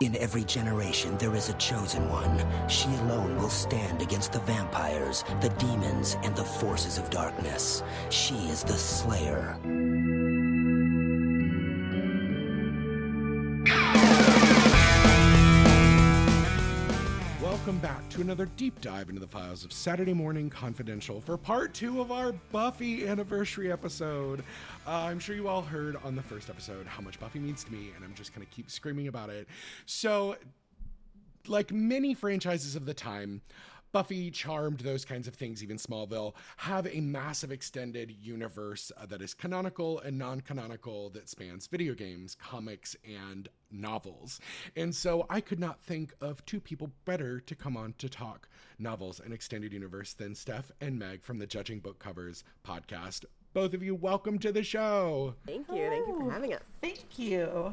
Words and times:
In 0.00 0.16
every 0.16 0.42
generation, 0.42 1.16
there 1.18 1.36
is 1.36 1.48
a 1.48 1.52
chosen 1.54 2.08
one. 2.10 2.44
She 2.68 2.88
alone 3.02 3.36
will 3.36 3.48
stand 3.48 4.02
against 4.02 4.32
the 4.32 4.40
vampires, 4.40 5.22
the 5.40 5.50
demons, 5.50 6.16
and 6.24 6.34
the 6.34 6.44
forces 6.44 6.98
of 6.98 7.10
darkness. 7.10 7.84
She 8.10 8.34
is 8.48 8.64
the 8.64 8.76
Slayer. 8.76 9.56
Back 17.84 18.08
to 18.08 18.22
another 18.22 18.46
deep 18.56 18.80
dive 18.80 19.10
into 19.10 19.20
the 19.20 19.26
files 19.26 19.62
of 19.62 19.70
Saturday 19.70 20.14
Morning 20.14 20.48
Confidential 20.48 21.20
for 21.20 21.36
part 21.36 21.74
two 21.74 22.00
of 22.00 22.10
our 22.10 22.32
Buffy 22.50 23.06
anniversary 23.06 23.70
episode. 23.70 24.40
Uh, 24.86 24.90
I'm 24.90 25.18
sure 25.18 25.36
you 25.36 25.48
all 25.48 25.60
heard 25.60 25.96
on 26.02 26.16
the 26.16 26.22
first 26.22 26.48
episode 26.48 26.86
how 26.86 27.02
much 27.02 27.20
Buffy 27.20 27.40
means 27.40 27.62
to 27.64 27.70
me, 27.70 27.90
and 27.94 28.02
I'm 28.02 28.14
just 28.14 28.34
going 28.34 28.46
to 28.46 28.50
keep 28.50 28.70
screaming 28.70 29.08
about 29.08 29.28
it. 29.28 29.46
So, 29.84 30.36
like 31.46 31.72
many 31.72 32.14
franchises 32.14 32.74
of 32.74 32.86
the 32.86 32.94
time, 32.94 33.42
Buffy, 33.94 34.28
Charmed, 34.28 34.80
those 34.80 35.04
kinds 35.04 35.28
of 35.28 35.34
things, 35.34 35.62
even 35.62 35.76
Smallville, 35.76 36.34
have 36.56 36.88
a 36.88 37.00
massive 37.00 37.52
extended 37.52 38.10
universe 38.20 38.90
uh, 38.96 39.06
that 39.06 39.22
is 39.22 39.34
canonical 39.34 40.00
and 40.00 40.18
non 40.18 40.40
canonical 40.40 41.10
that 41.10 41.28
spans 41.28 41.68
video 41.68 41.94
games, 41.94 42.34
comics, 42.34 42.96
and 43.08 43.48
novels. 43.70 44.40
And 44.74 44.92
so 44.92 45.26
I 45.30 45.40
could 45.40 45.60
not 45.60 45.78
think 45.78 46.12
of 46.20 46.44
two 46.44 46.58
people 46.58 46.90
better 47.04 47.38
to 47.38 47.54
come 47.54 47.76
on 47.76 47.94
to 47.98 48.08
talk 48.08 48.48
novels 48.80 49.20
and 49.20 49.32
extended 49.32 49.72
universe 49.72 50.12
than 50.12 50.34
Steph 50.34 50.72
and 50.80 50.98
Meg 50.98 51.22
from 51.22 51.38
the 51.38 51.46
Judging 51.46 51.78
Book 51.78 52.00
Covers 52.00 52.42
podcast. 52.66 53.26
Both 53.52 53.74
of 53.74 53.82
you, 53.84 53.94
welcome 53.94 54.40
to 54.40 54.50
the 54.50 54.64
show. 54.64 55.36
Thank 55.46 55.68
you. 55.68 55.88
Thank 55.88 56.08
you 56.08 56.18
for 56.18 56.32
having 56.32 56.52
us. 56.52 56.64
Thank 56.80 57.16
you. 57.16 57.72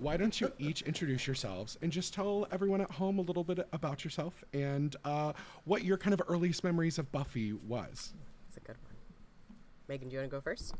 Why 0.00 0.16
don't 0.16 0.40
you 0.40 0.50
each 0.58 0.80
introduce 0.82 1.26
yourselves 1.26 1.76
and 1.82 1.92
just 1.92 2.14
tell 2.14 2.46
everyone 2.50 2.80
at 2.80 2.90
home 2.90 3.18
a 3.18 3.22
little 3.22 3.44
bit 3.44 3.68
about 3.74 4.02
yourself 4.02 4.42
and 4.54 4.96
uh, 5.04 5.34
what 5.66 5.84
your 5.84 5.98
kind 5.98 6.14
of 6.14 6.22
earliest 6.26 6.64
memories 6.64 6.98
of 6.98 7.12
Buffy 7.12 7.52
was? 7.68 8.14
That's 8.48 8.56
a 8.56 8.60
good 8.60 8.76
one. 8.82 8.94
Megan, 9.88 10.08
do 10.08 10.14
you 10.14 10.20
want 10.20 10.30
to 10.30 10.36
go 10.36 10.40
first? 10.40 10.74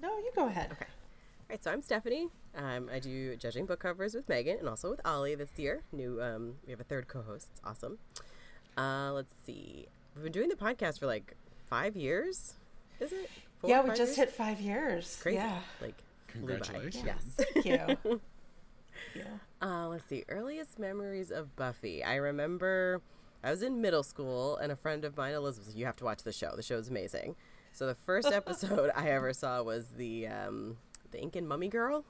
No, 0.00 0.08
you 0.08 0.30
go 0.34 0.46
ahead. 0.46 0.72
Okay. 0.72 0.86
All 0.86 1.46
right, 1.50 1.62
so 1.62 1.72
I'm 1.72 1.82
Stephanie. 1.82 2.28
Um, 2.56 2.88
I 2.90 3.00
do 3.00 3.36
judging 3.36 3.66
book 3.66 3.80
covers 3.80 4.14
with 4.14 4.26
Megan 4.30 4.56
and 4.58 4.66
also 4.66 4.88
with 4.88 5.02
Ollie 5.04 5.34
this 5.34 5.50
year. 5.58 5.82
New, 5.92 6.22
um, 6.22 6.54
we 6.64 6.70
have 6.70 6.80
a 6.80 6.84
third 6.84 7.08
co-host. 7.08 7.48
It's 7.52 7.60
awesome. 7.66 7.98
Uh, 8.78 9.12
let's 9.12 9.34
see. 9.44 9.88
We've 10.14 10.24
been 10.24 10.32
doing 10.32 10.48
the 10.48 10.56
podcast 10.56 11.00
for 11.00 11.06
like 11.06 11.36
five 11.66 11.96
years. 11.96 12.54
Is 12.98 13.12
it? 13.12 13.28
Four, 13.58 13.68
yeah, 13.68 13.82
we 13.82 13.90
just 13.90 14.00
years? 14.00 14.16
hit 14.16 14.30
five 14.30 14.58
years. 14.58 15.18
crazy. 15.20 15.36
Yeah. 15.36 15.58
Like 15.82 15.96
flew 16.32 16.58
by. 16.58 16.58
Congratulations. 16.58 17.04
Yes. 17.04 17.24
Thank 17.36 17.66
you. 17.66 18.20
yeah. 19.14 19.22
Uh, 19.60 19.88
let's 19.88 20.04
see. 20.06 20.24
Earliest 20.28 20.78
memories 20.78 21.30
of 21.30 21.54
Buffy. 21.56 22.02
I 22.02 22.16
remember 22.16 23.00
I 23.44 23.50
was 23.50 23.62
in 23.62 23.80
middle 23.80 24.02
school, 24.02 24.56
and 24.56 24.70
a 24.70 24.76
friend 24.76 25.04
of 25.04 25.16
mine, 25.16 25.34
Elizabeth, 25.34 25.70
said, 25.70 25.78
you 25.78 25.86
have 25.86 25.96
to 25.96 26.04
watch 26.04 26.22
the 26.22 26.32
show. 26.32 26.54
The 26.54 26.62
show's 26.62 26.88
amazing. 26.88 27.34
So 27.72 27.86
the 27.86 27.94
first 27.94 28.28
episode 28.32 28.90
I 28.94 29.10
ever 29.10 29.32
saw 29.32 29.62
was 29.62 29.88
the 29.96 30.28
um, 30.28 30.76
the 31.10 31.20
Incan 31.20 31.46
Mummy 31.46 31.68
Girl 31.68 32.04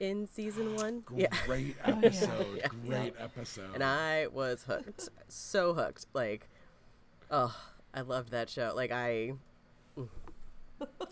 in 0.00 0.26
season 0.26 0.74
one. 0.76 1.00
Great 1.00 1.20
yeah. 1.20 1.74
episode. 1.84 2.46
Yeah. 2.56 2.68
Great 2.86 3.14
episode. 3.18 3.74
and 3.74 3.84
I 3.84 4.26
was 4.28 4.64
hooked, 4.64 5.08
so 5.28 5.74
hooked. 5.74 6.06
Like, 6.12 6.48
oh, 7.30 7.54
I 7.94 8.00
loved 8.00 8.30
that 8.30 8.50
show. 8.50 8.72
Like 8.74 8.90
I. 8.90 9.32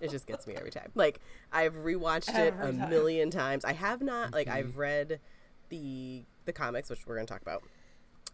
It 0.00 0.10
just 0.10 0.26
gets 0.26 0.46
me 0.46 0.54
every 0.54 0.70
time. 0.70 0.90
Like 0.94 1.20
I've 1.52 1.74
rewatched 1.74 2.28
it 2.30 2.54
Every 2.58 2.68
a 2.68 2.72
time. 2.72 2.90
million 2.90 3.30
times. 3.30 3.64
I 3.64 3.72
have 3.72 4.02
not 4.02 4.32
like 4.32 4.48
I've 4.48 4.76
read 4.76 5.20
the 5.70 6.22
the 6.44 6.52
comics, 6.52 6.90
which 6.90 7.06
we're 7.06 7.16
gonna 7.16 7.26
talk 7.26 7.42
about. 7.42 7.62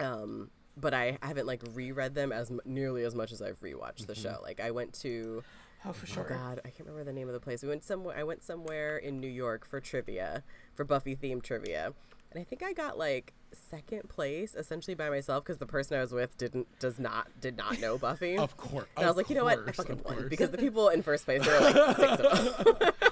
Um, 0.00 0.50
but 0.76 0.94
I 0.94 1.18
haven't 1.22 1.46
like 1.46 1.62
reread 1.74 2.14
them 2.14 2.32
as 2.32 2.50
m- 2.50 2.60
nearly 2.64 3.04
as 3.04 3.14
much 3.14 3.30
as 3.32 3.40
I've 3.42 3.60
rewatched 3.60 4.06
the 4.06 4.14
show. 4.14 4.38
Like 4.42 4.60
I 4.60 4.70
went 4.70 4.92
to 5.00 5.42
Oh, 5.84 5.92
for 5.92 6.06
oh 6.06 6.14
sure. 6.14 6.24
god, 6.28 6.60
I 6.64 6.68
can't 6.68 6.88
remember 6.88 7.02
the 7.04 7.12
name 7.12 7.26
of 7.28 7.34
the 7.34 7.40
place. 7.40 7.62
We 7.62 7.68
went 7.68 7.82
somewhere. 7.84 8.16
I 8.16 8.22
went 8.22 8.42
somewhere 8.44 8.98
in 8.98 9.18
New 9.20 9.26
York 9.28 9.66
for 9.66 9.80
trivia 9.80 10.42
for 10.74 10.84
Buffy 10.84 11.16
themed 11.16 11.42
trivia, 11.42 11.92
and 12.34 12.40
I 12.40 12.44
think 12.44 12.62
I 12.62 12.72
got 12.72 12.98
like 12.98 13.32
second 13.70 14.08
place 14.08 14.54
essentially 14.54 14.94
by 14.94 15.10
myself 15.10 15.44
because 15.44 15.58
the 15.58 15.66
person 15.66 15.96
I 15.96 16.00
was 16.00 16.12
with 16.12 16.36
didn't 16.38 16.66
does 16.78 16.98
not 16.98 17.28
did 17.40 17.56
not 17.56 17.80
know 17.80 17.98
Buffy. 17.98 18.36
of 18.38 18.56
course. 18.56 18.86
And 18.96 19.04
I 19.04 19.08
was 19.08 19.16
like, 19.16 19.28
you 19.30 19.36
know 19.36 19.44
what? 19.44 19.58
I 19.66 19.72
fucking 19.72 20.00
won 20.04 20.28
because 20.28 20.50
the 20.50 20.58
people 20.58 20.88
in 20.88 21.02
first 21.02 21.24
place 21.24 21.44
there 21.44 21.60
were 21.60 21.70
like 21.70 21.96
six 21.96 22.12
of 22.12 22.78
them. 22.78 22.92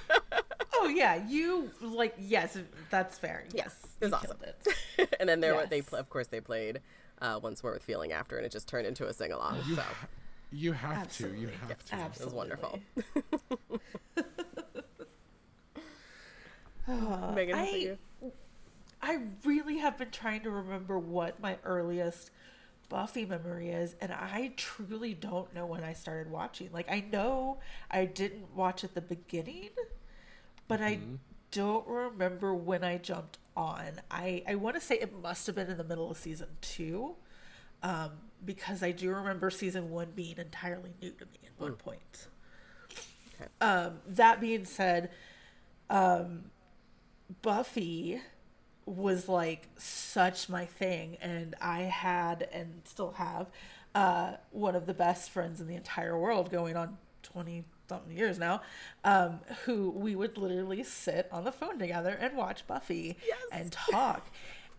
Oh 0.83 0.89
yeah, 0.89 1.23
you 1.29 1.71
like 1.83 2.15
yes, 2.19 2.57
that's 2.91 3.19
fair. 3.19 3.45
Yes, 3.53 3.77
Yes, 3.83 3.87
it 4.01 4.05
was 4.07 4.13
awesome. 4.15 4.39
it. 4.97 5.15
and 5.21 5.29
then 5.29 5.41
there 5.41 5.55
were 5.55 5.67
they 5.67 5.83
of 5.93 6.09
course 6.09 6.29
they 6.29 6.41
played 6.41 6.81
uh, 7.21 7.39
once 7.43 7.63
more 7.63 7.75
with 7.75 7.83
feeling 7.83 8.13
after, 8.13 8.39
and 8.39 8.47
it 8.47 8.51
just 8.53 8.67
turned 8.67 8.87
into 8.87 9.07
a 9.07 9.13
sing 9.13 9.31
along. 9.31 9.59
You, 9.69 9.75
So 9.77 9.83
ha- 9.83 10.07
you 10.51 10.73
have 10.73 11.13
to. 11.19 11.29
You 11.37 11.49
have 11.69 11.77
Yes. 11.93 12.17
to. 12.17 12.23
it 12.23 12.25
was 12.25 12.33
wonderful. 12.35 12.79
Uh, 16.89 17.33
Megan, 17.35 17.57
how 17.57 17.63
about 17.63 17.75
I, 17.75 17.77
you? 17.77 17.99
I 19.03 19.19
really 19.45 19.79
have 19.79 19.97
been 19.99 20.11
trying 20.11 20.43
to 20.43 20.51
remember 20.51 20.99
what 20.99 21.41
my 21.41 21.57
earliest 21.65 22.31
Buffy 22.89 23.25
memory 23.25 23.71
is, 23.71 23.95
and 24.01 24.13
I 24.13 24.53
truly 24.57 25.15
don't 25.15 25.55
know 25.55 25.65
when 25.65 25.85
I 25.85 25.93
started 25.93 26.31
watching. 26.31 26.71
Like 26.73 26.91
I 26.91 27.05
know 27.13 27.59
I 27.91 28.05
didn't 28.05 28.55
watch 28.55 28.83
at 28.83 28.95
the 28.95 29.01
beginning, 29.01 29.71
but 30.67 30.81
I 30.81 30.99
don't 31.53 31.87
remember 31.87 32.53
when 32.53 32.83
I 32.83 32.99
jumped 32.99 33.39
on. 33.57 34.01
I 34.11 34.43
I 34.47 34.57
want 34.57 34.75
to 34.75 34.81
say 34.81 34.97
it 34.97 35.13
must 35.23 35.47
have 35.47 35.55
been 35.55 35.71
in 35.71 35.77
the 35.77 35.85
middle 35.85 36.11
of 36.11 36.17
season 36.17 36.49
two, 36.61 37.15
um, 37.83 38.11
because 38.45 38.83
I 38.83 38.91
do 38.91 39.11
remember 39.11 39.51
season 39.51 39.91
one 39.91 40.09
being 40.15 40.39
entirely 40.39 40.91
new 41.01 41.13
to 41.13 41.25
me 41.27 41.39
at 41.47 41.61
one 41.61 41.75
point. 41.75 42.27
Okay. 43.37 43.49
Um, 43.61 44.01
that 44.09 44.41
being 44.41 44.65
said, 44.65 45.11
um, 45.89 46.47
Buffy 47.41 48.21
was 48.91 49.29
like 49.29 49.69
such 49.77 50.49
my 50.49 50.65
thing, 50.65 51.17
and 51.21 51.55
I 51.61 51.83
had 51.83 52.49
and 52.53 52.83
still 52.85 53.13
have 53.13 53.47
uh, 53.95 54.33
one 54.51 54.75
of 54.75 54.87
the 54.87 54.95
best 54.95 55.31
friends 55.31 55.61
in 55.61 55.67
the 55.67 55.77
entire 55.77 56.19
world, 56.19 56.51
going 56.51 56.77
on 56.77 56.99
twenty 57.23 57.65
something 57.89 58.17
years 58.17 58.39
now, 58.39 58.63
um, 59.05 59.41
who 59.65 59.91
we 59.91 60.15
would 60.15 60.39
literally 60.39 60.83
sit 60.83 61.29
on 61.33 61.45
the 61.45 61.53
phone 61.53 61.79
together 61.79 62.17
and 62.21 62.37
watch 62.37 62.67
Buffy 62.67 63.17
and 63.53 63.73
talk, 63.73 64.31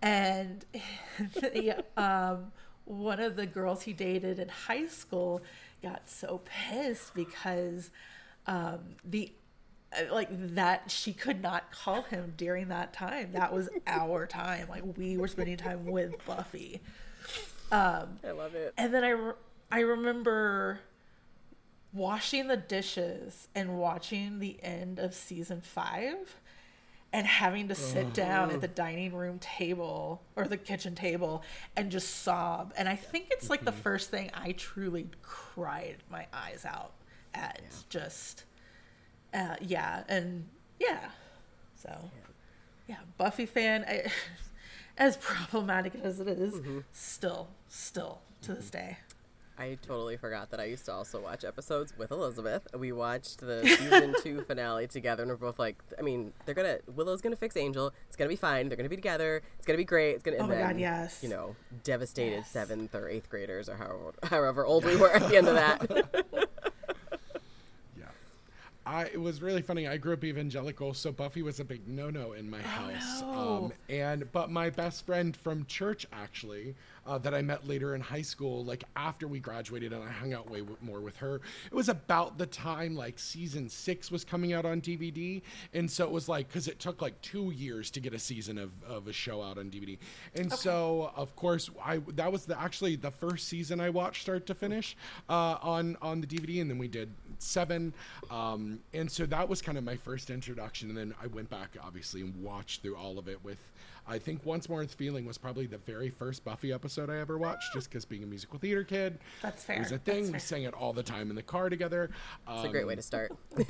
and 0.01 0.65
yeah, 1.53 1.81
um, 1.97 2.51
one 2.85 3.19
of 3.19 3.35
the 3.35 3.45
girls 3.45 3.83
he 3.83 3.93
dated 3.93 4.39
in 4.39 4.49
high 4.49 4.87
school 4.87 5.41
got 5.81 6.07
so 6.09 6.41
pissed 6.45 7.13
because 7.13 7.91
um, 8.47 8.79
the 9.03 9.31
like 10.11 10.29
that 10.55 10.89
she 10.89 11.13
could 11.13 11.41
not 11.41 11.71
call 11.71 12.03
him 12.03 12.33
during 12.37 12.69
that 12.69 12.93
time. 12.93 13.31
That 13.33 13.53
was 13.53 13.69
our 13.87 14.25
time. 14.25 14.67
Like 14.69 14.83
we 14.97 15.17
were 15.17 15.27
spending 15.27 15.57
time 15.57 15.85
with 15.85 16.13
Buffy. 16.25 16.81
Um, 17.71 18.19
I 18.25 18.31
love 18.31 18.55
it. 18.55 18.73
and 18.77 18.93
then 18.93 19.03
I, 19.03 19.09
re- 19.09 19.33
I 19.71 19.79
remember 19.81 20.79
washing 21.93 22.47
the 22.47 22.57
dishes 22.57 23.47
and 23.55 23.77
watching 23.77 24.39
the 24.39 24.57
end 24.63 24.99
of 24.99 25.13
season 25.13 25.61
five 25.61 26.35
and 27.13 27.27
having 27.27 27.67
to 27.67 27.75
sit 27.75 28.13
down 28.13 28.51
at 28.51 28.61
the 28.61 28.67
dining 28.69 29.13
room 29.13 29.37
table 29.39 30.21
or 30.37 30.47
the 30.47 30.55
kitchen 30.55 30.95
table 30.95 31.43
and 31.75 31.91
just 31.91 32.23
sob. 32.23 32.73
And 32.77 32.87
I 32.87 32.95
think 32.95 33.27
it's 33.31 33.49
like 33.49 33.65
the 33.65 33.71
first 33.73 34.09
thing 34.09 34.31
I 34.33 34.53
truly 34.53 35.07
cried 35.21 35.97
my 36.09 36.27
eyes 36.33 36.65
out 36.65 36.93
at. 37.33 37.61
Just, 37.89 38.45
uh, 39.33 39.55
yeah. 39.61 40.03
And 40.07 40.47
yeah. 40.79 41.09
So, 41.75 42.11
yeah, 42.87 42.97
Buffy 43.17 43.45
fan. 43.45 43.85
I, 43.87 44.11
as 44.97 45.17
problematic 45.17 45.93
as 46.03 46.19
it 46.19 46.27
is, 46.27 46.55
still, 46.91 47.47
still 47.67 48.21
to 48.43 48.53
this 48.53 48.69
day. 48.69 48.97
I 49.57 49.77
totally 49.83 50.17
forgot 50.17 50.49
that 50.51 50.59
I 50.59 50.63
used 50.63 50.85
to 50.85 50.93
also 50.93 51.19
watch 51.21 51.43
episodes 51.43 51.93
with 51.95 52.09
Elizabeth. 52.09 52.67
We 52.75 52.91
watched 52.91 53.41
the 53.41 53.61
season 53.63 54.15
two 54.23 54.41
finale 54.41 54.87
together, 54.87 55.21
and 55.21 55.29
we're 55.31 55.35
both 55.35 55.59
like, 55.59 55.75
I 55.99 56.01
mean, 56.01 56.33
they're 56.45 56.55
gonna 56.55 56.79
Willow's 56.95 57.21
gonna 57.21 57.35
fix 57.35 57.55
Angel. 57.55 57.93
It's 58.07 58.15
gonna 58.15 58.29
be 58.29 58.35
fine. 58.35 58.69
They're 58.69 58.77
gonna 58.77 58.89
be 58.89 58.95
together. 58.95 59.43
It's 59.57 59.67
gonna 59.67 59.77
be 59.77 59.83
great. 59.85 60.15
It's 60.15 60.23
gonna. 60.23 60.37
Oh 60.37 60.47
my 60.47 60.55
then, 60.55 60.67
God, 60.67 60.79
yes. 60.79 61.19
You 61.21 61.29
know, 61.29 61.55
devastated 61.83 62.37
Yes. 62.37 62.49
seventh 62.49 62.95
or 62.95 63.07
eighth 63.07 63.29
graders, 63.29 63.69
or 63.69 63.75
however 63.75 64.13
however 64.23 64.65
old 64.65 64.83
we 64.83 64.95
were 65.01 65.11
at 65.11 65.29
the 65.29 65.37
end 65.37 65.47
of 65.47 65.53
that. 65.55 66.49
I 68.85 69.05
it 69.05 69.19
was 69.19 69.41
really 69.41 69.61
funny. 69.61 69.87
I 69.87 69.97
grew 69.97 70.13
up 70.13 70.23
evangelical, 70.23 70.93
so 70.93 71.11
Buffy 71.11 71.41
was 71.41 71.59
a 71.59 71.63
big 71.63 71.87
no-no 71.87 72.33
in 72.33 72.49
my 72.49 72.61
house. 72.61 73.21
Oh, 73.23 73.31
no. 73.33 73.65
Um, 73.65 73.73
and 73.89 74.31
but 74.31 74.49
my 74.49 74.69
best 74.69 75.05
friend 75.05 75.35
from 75.35 75.65
church 75.65 76.07
actually, 76.11 76.75
uh, 77.05 77.17
that 77.19 77.33
I 77.33 77.41
met 77.41 77.67
later 77.67 77.95
in 77.95 78.01
high 78.01 78.21
school, 78.21 78.63
like 78.63 78.83
after 78.95 79.27
we 79.27 79.39
graduated, 79.39 79.91
and 79.91 80.03
I 80.03 80.09
hung 80.11 80.33
out 80.33 80.49
way 80.49 80.59
w- 80.59 80.77
more 80.81 80.99
with 80.99 81.17
her. 81.17 81.41
It 81.65 81.73
was 81.73 81.89
about 81.89 82.37
the 82.37 82.45
time 82.45 82.95
like 82.95 83.17
season 83.17 83.69
six 83.69 84.11
was 84.11 84.23
coming 84.23 84.53
out 84.53 84.65
on 84.65 84.81
DVD, 84.81 85.41
and 85.73 85.89
so 85.89 86.05
it 86.05 86.11
was 86.11 86.29
like 86.29 86.47
because 86.47 86.67
it 86.67 86.79
took 86.79 87.01
like 87.01 87.19
two 87.21 87.51
years 87.51 87.89
to 87.91 87.99
get 87.99 88.13
a 88.13 88.19
season 88.19 88.57
of, 88.57 88.71
of 88.83 89.07
a 89.07 89.13
show 89.13 89.41
out 89.41 89.57
on 89.57 89.69
DVD, 89.69 89.97
and 90.35 90.51
so 90.51 91.11
of 91.15 91.35
course 91.35 91.69
I 91.83 91.97
that 92.09 92.31
was 92.31 92.45
the 92.45 92.59
actually 92.59 92.95
the 92.95 93.11
first 93.11 93.47
season 93.47 93.79
I 93.79 93.89
watched 93.89 94.21
start 94.21 94.45
to 94.47 94.55
finish 94.55 94.95
uh, 95.29 95.57
on 95.61 95.97
on 96.01 96.21
the 96.21 96.27
DVD, 96.27 96.61
and 96.61 96.69
then 96.69 96.77
we 96.77 96.87
did 96.87 97.11
seven, 97.41 97.93
um, 98.29 98.79
and 98.93 99.09
so 99.09 99.25
that 99.25 99.47
was 99.47 99.61
kind 99.61 99.77
of 99.77 99.83
my 99.83 99.95
first 99.95 100.29
introduction, 100.29 100.89
and 100.89 100.97
then 100.97 101.13
I 101.21 101.27
went 101.27 101.49
back 101.49 101.75
obviously 101.83 102.21
and 102.21 102.35
watched 102.41 102.81
through 102.81 102.95
all 102.95 103.17
of 103.19 103.27
it 103.27 103.43
with. 103.43 103.57
I 104.07 104.17
think 104.17 104.43
Once 104.45 104.67
More 104.67 104.79
with 104.79 104.95
Feeling 104.95 105.25
was 105.25 105.37
probably 105.37 105.67
the 105.67 105.77
very 105.77 106.09
first 106.09 106.43
Buffy 106.43 106.73
episode 106.73 107.09
I 107.11 107.19
ever 107.19 107.37
watched, 107.37 107.71
just 107.71 107.87
because 107.89 108.03
being 108.03 108.23
a 108.23 108.25
musical 108.25 108.57
theater 108.57 108.83
kid, 108.83 109.19
That's 109.43 109.69
It 109.69 109.77
was 109.77 109.91
a 109.91 109.99
thing. 109.99 110.31
We 110.31 110.39
sang 110.39 110.63
it 110.63 110.73
all 110.73 110.91
the 110.91 111.03
time 111.03 111.29
in 111.29 111.35
the 111.35 111.43
car 111.43 111.69
together. 111.69 112.09
It's 112.49 112.65
a 112.65 112.69
great 112.69 112.87
way 112.87 112.95
to 112.95 113.01
start. 113.01 113.31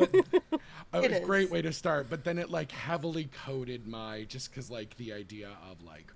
It 0.93 1.11
was 1.11 1.11
a 1.11 1.19
great 1.21 1.49
way 1.49 1.61
to 1.61 1.71
start, 1.71 2.07
but 2.09 2.23
then 2.23 2.37
it 2.37 2.49
like 2.49 2.71
heavily 2.71 3.29
coded 3.45 3.87
my 3.87 4.25
just 4.27 4.51
because 4.51 4.69
like 4.69 4.95
the 4.97 5.13
idea 5.13 5.49
of 5.69 5.81
like 5.83 6.11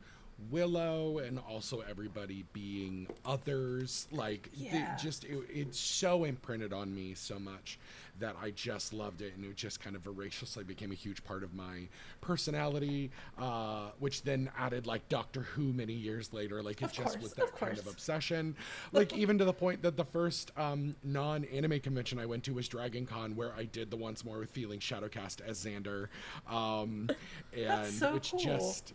Willow 0.51 1.19
and 1.19 1.39
also 1.39 1.81
everybody 1.89 2.43
being 2.53 3.07
others, 3.25 4.07
like 4.11 4.49
Yeah. 4.53 4.95
just 4.97 5.23
it, 5.23 5.39
it's 5.49 5.79
so 5.79 6.23
imprinted 6.25 6.73
on 6.73 6.93
me 6.93 7.13
so 7.13 7.39
much 7.39 7.79
that 8.19 8.35
I 8.41 8.51
just 8.51 8.93
loved 8.93 9.21
it, 9.21 9.33
and 9.35 9.43
it 9.45 9.55
just 9.55 9.81
kind 9.81 9.95
of 9.95 10.01
voraciously 10.03 10.63
became 10.63 10.91
a 10.91 10.95
huge 10.95 11.23
part 11.25 11.43
of 11.43 11.53
my 11.53 11.87
personality, 12.21 13.11
uh, 13.37 13.89
which 13.99 14.23
then 14.23 14.49
added 14.57 14.87
like 14.87 15.07
Doctor 15.09 15.41
Who 15.41 15.73
many 15.73 15.93
years 15.93 16.31
later. 16.33 16.61
Like 16.63 16.81
it 16.81 16.85
Of 16.85 16.91
just 16.93 17.19
course, 17.19 17.23
was 17.23 17.33
that 17.33 17.45
of 17.45 17.55
kind 17.55 17.77
of 17.77 17.87
obsession. 17.87 18.55
Like 18.91 19.13
even 19.17 19.37
to 19.39 19.45
the 19.45 19.53
point 19.53 19.81
that 19.83 19.97
the 19.97 20.05
first 20.05 20.51
um, 20.57 20.95
non-anime 21.03 21.79
convention 21.81 22.19
I 22.19 22.25
went 22.25 22.43
to 22.45 22.53
was 22.53 22.67
Dragon 22.67 23.05
Con, 23.05 23.35
where 23.35 23.53
I 23.57 23.65
did 23.65 23.89
the 23.91 23.97
Once 23.97 24.23
More 24.25 24.39
with 24.39 24.49
Feeling 24.51 24.79
Shadowcast 24.79 25.41
as 25.41 25.63
Xander, 25.63 26.07
um, 26.49 27.09
and 27.57 27.93
so 27.93 28.13
which 28.13 28.31
cool. 28.31 28.39
just 28.39 28.93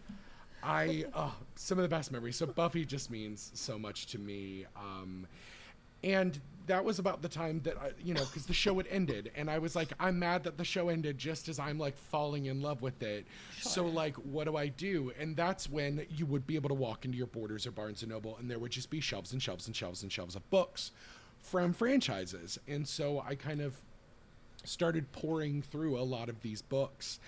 I 0.63 1.05
uh, 1.15 1.31
some 1.57 1.79
of 1.79 1.83
the 1.83 1.89
best 1.89 2.13
memories. 2.13 2.37
So 2.37 2.47
Buffy 2.47 2.85
just 2.85 3.11
means 3.11 3.51
so 3.55 3.79
much 3.79 4.07
to 4.09 4.19
me. 4.19 4.67
Um, 4.77 5.27
and 6.03 6.39
that 6.67 6.85
was 6.85 6.99
about 6.99 7.21
the 7.21 7.29
time 7.29 7.61
that 7.65 7.77
I, 7.79 7.91
you 8.03 8.15
know, 8.15 8.25
because 8.25 8.47
the 8.47 8.55
show 8.55 8.77
had 8.77 8.87
ended, 8.89 9.33
and 9.35 9.51
I 9.51 9.59
was 9.59 9.75
like, 9.75 9.89
I'm 9.99 10.19
mad 10.19 10.45
that 10.45 10.57
the 10.57 10.65
show 10.65 10.89
ended 10.89 11.19
just 11.19 11.49
as 11.49 11.59
I'm 11.59 11.79
like 11.79 11.97
falling 11.97 12.47
in 12.47 12.63
love 12.63 12.81
with 12.81 13.03
it. 13.03 13.27
So 13.61 13.87
like, 13.87 14.15
what 14.17 14.45
do 14.45 14.57
I 14.57 14.69
do? 14.69 15.13
And 15.19 15.37
that's 15.37 15.69
when 15.69 16.07
you 16.09 16.27
would 16.27 16.47
be 16.47 16.55
able 16.55 16.69
to 16.69 16.75
walk 16.75 17.05
into 17.05 17.19
your 17.19 17.27
Borders 17.27 17.67
or 17.67 17.73
Barnes 17.73 18.03
and 18.03 18.11
Noble, 18.11 18.37
and 18.39 18.51
there 18.51 18.59
would 18.59 18.71
just 18.71 18.89
be 18.89 19.01
shelves 19.01 19.33
and 19.33 19.43
shelves 19.43 19.67
and 19.67 19.75
shelves 19.75 20.03
and 20.03 20.13
shelves 20.13 20.37
of 20.37 20.49
books 20.51 20.93
from 21.41 21.73
franchises. 21.73 22.59
And 22.69 22.87
so 22.87 23.25
I 23.27 23.35
kind 23.35 23.61
of 23.61 23.75
started 24.65 25.11
pouring 25.13 25.63
through 25.63 25.99
a 25.99 26.03
lot 26.03 26.29
of 26.29 26.41
these 26.43 26.63
books 26.63 27.19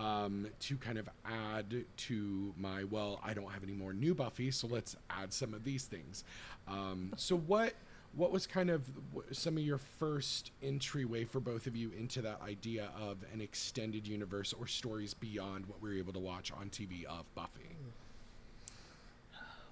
um, 0.00 0.46
to 0.60 0.76
kind 0.76 0.98
of 0.98 1.08
add 1.24 1.84
to 1.96 2.54
my 2.56 2.84
well 2.84 3.20
i 3.22 3.34
don't 3.34 3.50
have 3.50 3.62
any 3.62 3.74
more 3.74 3.92
new 3.92 4.14
buffy 4.14 4.50
so 4.50 4.66
let's 4.66 4.96
add 5.10 5.32
some 5.32 5.54
of 5.54 5.64
these 5.64 5.84
things. 5.84 6.24
Um, 6.68 7.12
so 7.16 7.36
what 7.36 7.74
what 8.16 8.32
was 8.32 8.44
kind 8.46 8.70
of 8.70 8.82
some 9.30 9.56
of 9.56 9.62
your 9.62 9.78
first 9.78 10.50
entryway 10.62 11.24
for 11.24 11.38
both 11.38 11.68
of 11.68 11.76
you 11.76 11.92
into 11.96 12.20
that 12.22 12.40
idea 12.42 12.88
of 13.00 13.18
an 13.32 13.40
extended 13.40 14.04
universe 14.06 14.52
or 14.52 14.66
stories 14.66 15.14
beyond 15.14 15.64
what 15.66 15.80
we 15.80 15.90
were 15.90 15.94
able 15.96 16.12
to 16.12 16.18
watch 16.18 16.50
on 16.52 16.68
tv 16.70 17.04
of 17.04 17.32
buffy? 17.34 17.76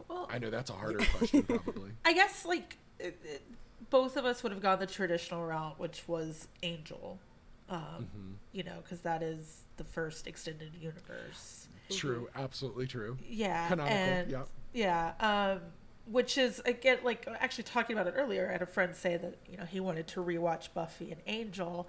Well, 0.08 0.28
i 0.31 0.38
know 0.38 0.50
that's 0.50 0.70
a 0.70 0.74
harder 0.74 1.04
question 1.16 1.42
probably. 1.42 1.90
I 2.04 2.12
guess 2.12 2.44
like 2.46 2.78
it, 2.98 3.19
it, 3.24 3.42
both 3.90 4.16
of 4.16 4.24
us 4.24 4.42
would 4.42 4.52
have 4.52 4.62
gone 4.62 4.78
the 4.81 4.86
traditional 4.86 5.44
route, 5.44 5.78
which 5.78 6.02
was 6.06 6.48
Angel. 6.62 7.19
Um, 7.70 7.79
Mm-hmm. 7.79 8.32
You 8.53 8.62
know, 8.65 8.76
because 8.82 9.00
that 9.00 9.23
is 9.23 9.62
the 9.76 9.85
first 9.85 10.26
extended 10.26 10.73
universe. 10.81 11.69
true 11.91 12.29
absolutely 12.35 12.87
true 12.87 13.17
Yeah, 13.29 13.69
Canonical, 13.69 13.97
and 13.97 14.31
yeah. 14.31 14.43
yeah, 14.73 15.53
um, 15.55 15.61
which 16.06 16.38
is 16.38 16.61
again 16.65 16.99
like 17.05 17.26
actually 17.41 17.65
talking 17.65 17.97
about 17.97 18.06
it 18.06 18.15
earlier. 18.17 18.49
I 18.49 18.53
had 18.53 18.62
a 18.62 18.67
friend 18.67 18.94
say 18.97 19.17
that 19.17 19.37
you 19.49 19.56
know 19.59 19.65
he 19.65 19.81
wanted 19.81 20.06
to 20.09 20.20
rewatch 20.25 20.69
Buffy 20.75 21.12
and 21.12 21.20
Angel. 21.26 21.87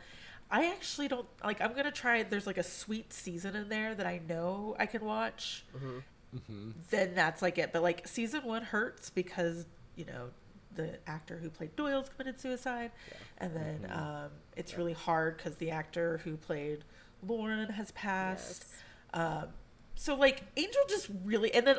I 0.51 0.67
actually 0.67 1.07
don't 1.07 1.27
like. 1.43 1.61
I'm 1.61 1.73
gonna 1.73 1.91
try. 1.91 2.23
There's 2.23 2.47
like 2.47 2.57
a 2.57 2.63
sweet 2.63 3.13
season 3.13 3.55
in 3.55 3.69
there 3.69 3.95
that 3.95 4.05
I 4.05 4.19
know 4.27 4.75
I 4.79 4.85
can 4.85 5.03
watch. 5.05 5.63
Mm-hmm. 5.77 6.71
Then 6.89 7.15
that's 7.15 7.41
like 7.41 7.57
it. 7.57 7.71
But 7.73 7.81
like 7.83 8.07
season 8.07 8.43
one 8.43 8.63
hurts 8.63 9.09
because 9.09 9.65
you 9.95 10.05
know 10.05 10.29
the 10.75 10.97
actor 11.07 11.37
who 11.37 11.49
played 11.49 11.75
Doyle's 11.75 12.09
committed 12.09 12.39
suicide, 12.39 12.91
and 13.37 13.55
then 13.55 13.79
Mm-hmm. 13.89 13.99
um, 13.99 14.29
it's 14.55 14.77
really 14.77 14.93
hard 14.93 15.37
because 15.37 15.55
the 15.55 15.71
actor 15.71 16.19
who 16.23 16.37
played 16.37 16.83
Lorne 17.25 17.69
has 17.69 17.91
passed. 17.91 18.65
Um, 19.13 19.47
so 19.95 20.15
like 20.15 20.43
Angel 20.57 20.81
just 20.87 21.09
really, 21.25 21.53
and 21.53 21.65
then 21.67 21.77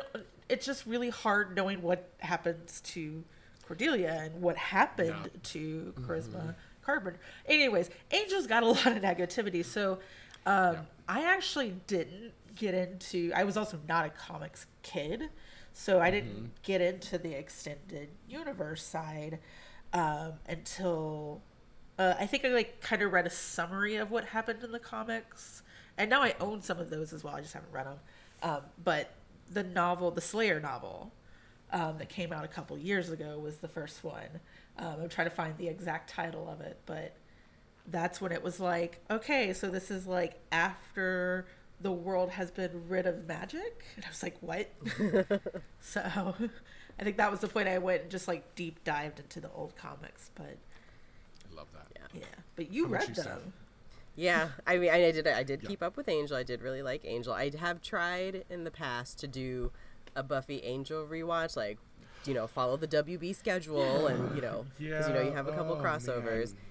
it's 0.49 0.65
just 0.65 0.85
really 0.85 1.09
hard 1.09 1.55
knowing 1.55 1.81
what 1.81 2.09
happens 2.19 2.81
to 2.81 3.23
Cordelia 3.65 4.19
and 4.23 4.41
what 4.41 4.57
happened 4.57 5.09
Yeah. 5.33 5.39
to 5.43 5.93
Charisma 6.01 6.55
Carpenter. 6.83 7.19
Anyways, 7.47 7.89
Angel's 8.11 8.47
got 8.47 8.63
a 8.63 8.65
lot 8.67 8.85
of 8.87 8.97
negativity, 9.01 9.63
so 9.65 9.99
um, 10.45 10.77
I 11.07 11.23
actually 11.23 11.75
didn't 11.87 12.33
get 12.55 12.73
into. 12.73 13.31
I 13.35 13.43
was 13.45 13.55
also 13.57 13.79
not 13.87 14.05
a 14.05 14.09
comics 14.09 14.65
kid, 14.83 15.29
so 15.73 15.99
I 15.99 16.11
didn't 16.11 16.51
get 16.63 16.81
into 16.81 17.17
the 17.17 17.33
extended 17.33 18.09
universe 18.27 18.83
side 18.83 19.39
um, 19.93 20.33
until 20.47 21.41
uh, 21.97 22.15
I 22.19 22.25
think 22.25 22.45
I 22.45 22.49
like 22.49 22.81
kind 22.81 23.01
of 23.01 23.11
read 23.11 23.25
a 23.25 23.29
summary 23.29 23.95
of 23.95 24.11
what 24.11 24.25
happened 24.25 24.63
in 24.63 24.71
the 24.71 24.79
comics, 24.79 25.61
and 25.97 26.09
now 26.09 26.21
I 26.21 26.35
own 26.39 26.61
some 26.61 26.79
of 26.79 26.89
those 26.89 27.13
as 27.13 27.23
well. 27.23 27.35
I 27.35 27.41
just 27.41 27.53
haven't 27.53 27.71
read 27.71 27.85
them. 27.85 27.99
Um, 28.43 28.61
but 28.83 29.11
the 29.51 29.63
novel, 29.63 30.11
the 30.11 30.21
Slayer 30.21 30.59
novel, 30.59 31.11
um, 31.71 31.97
that 31.97 32.09
came 32.09 32.33
out 32.33 32.43
a 32.43 32.47
couple 32.47 32.77
years 32.77 33.09
ago 33.09 33.39
was 33.39 33.57
the 33.57 33.67
first 33.67 34.03
one. 34.03 34.39
Um, 34.77 34.95
I'm 35.03 35.09
trying 35.09 35.29
to 35.29 35.35
find 35.35 35.57
the 35.57 35.67
exact 35.67 36.09
title 36.09 36.49
of 36.49 36.61
it, 36.61 36.79
but 36.85 37.15
that's 37.87 38.21
when 38.21 38.31
it 38.31 38.43
was 38.43 38.59
like, 38.59 38.99
okay, 39.09 39.53
so 39.53 39.69
this 39.69 39.91
is 39.91 40.05
like 40.05 40.39
after 40.51 41.45
the 41.81 41.91
world 41.91 42.31
has 42.31 42.51
been 42.51 42.87
rid 42.87 43.05
of 43.05 43.27
magic, 43.27 43.83
and 43.95 44.05
I 44.05 44.09
was 44.09 44.23
like, 44.23 44.37
what? 44.41 44.69
so 45.81 46.01
I 46.99 47.03
think 47.03 47.17
that 47.17 47.31
was 47.31 47.39
the 47.39 47.47
point 47.47 47.67
I 47.67 47.77
went 47.79 48.03
and 48.03 48.11
just 48.11 48.27
like 48.27 48.55
deep 48.55 48.83
dived 48.83 49.19
into 49.19 49.39
the 49.41 49.49
old 49.51 49.75
comics, 49.75 50.29
but 50.35 50.57
i 51.51 51.55
love 51.55 51.67
that 51.73 51.87
yeah, 51.95 52.19
yeah. 52.21 52.25
but 52.55 52.71
you 52.71 52.85
How 52.85 52.91
read 52.93 53.09
you, 53.09 53.15
them. 53.15 53.23
Steph? 53.23 53.39
Yeah, 54.15 54.49
I 54.67 54.77
mean, 54.77 54.89
I 54.89 55.11
did. 55.11 55.25
I 55.27 55.43
did 55.43 55.61
Yeah. 55.63 55.69
keep 55.69 55.81
up 55.81 55.95
with 55.95 56.09
Angel. 56.09 56.35
I 56.35 56.43
did 56.43 56.61
really 56.61 56.81
like 56.81 57.01
Angel. 57.05 57.33
I 57.33 57.49
have 57.57 57.81
tried 57.81 58.43
in 58.49 58.65
the 58.65 58.71
past 58.71 59.19
to 59.19 59.27
do 59.27 59.71
a 60.15 60.21
Buffy 60.23 60.59
Angel 60.63 61.05
rewatch, 61.07 61.55
like 61.55 61.77
you 62.25 62.33
know, 62.33 62.45
follow 62.45 62.77
the 62.77 62.87
WB 62.87 63.33
schedule, 63.35 64.07
and 64.07 64.35
you 64.35 64.41
know, 64.41 64.65
because 64.77 65.07
you 65.07 65.13
know 65.13 65.21
you 65.21 65.31
have 65.31 65.47
a 65.47 65.53
couple 65.53 65.75
oh, 65.75 65.81
crossovers. 65.81 66.53
man. 66.53 66.61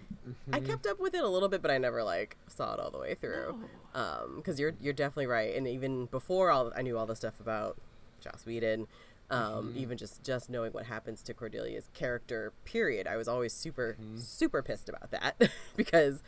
I 0.52 0.60
kept 0.60 0.86
up 0.86 0.98
with 1.00 1.14
it 1.14 1.22
a 1.22 1.28
little 1.28 1.48
bit, 1.48 1.62
but 1.62 1.70
I 1.70 1.78
never 1.78 2.02
like 2.02 2.36
saw 2.48 2.74
it 2.74 2.80
all 2.80 2.90
the 2.90 2.98
way 2.98 3.14
through. 3.14 3.58
Um, 3.94 4.36
because 4.36 4.58
you're 4.60 4.74
you're 4.80 4.92
definitely 4.92 5.26
right, 5.26 5.54
and 5.54 5.66
even 5.66 6.06
before 6.06 6.50
all, 6.50 6.72
I 6.76 6.82
knew 6.82 6.96
all 6.98 7.06
the 7.06 7.16
stuff 7.16 7.40
about 7.40 7.76
Joss 8.20 8.44
Whedon. 8.46 8.86
Um, 9.30 9.72
even 9.76 9.96
just 9.96 10.24
just 10.24 10.50
knowing 10.50 10.72
what 10.72 10.86
happens 10.86 11.22
to 11.22 11.34
Cordelia's 11.34 11.88
character, 11.94 12.52
period, 12.64 13.06
I 13.06 13.16
was 13.16 13.28
always 13.28 13.52
super 13.52 13.96
super 14.16 14.62
pissed 14.62 14.88
about 14.88 15.10
that 15.12 15.50
because 15.76 16.22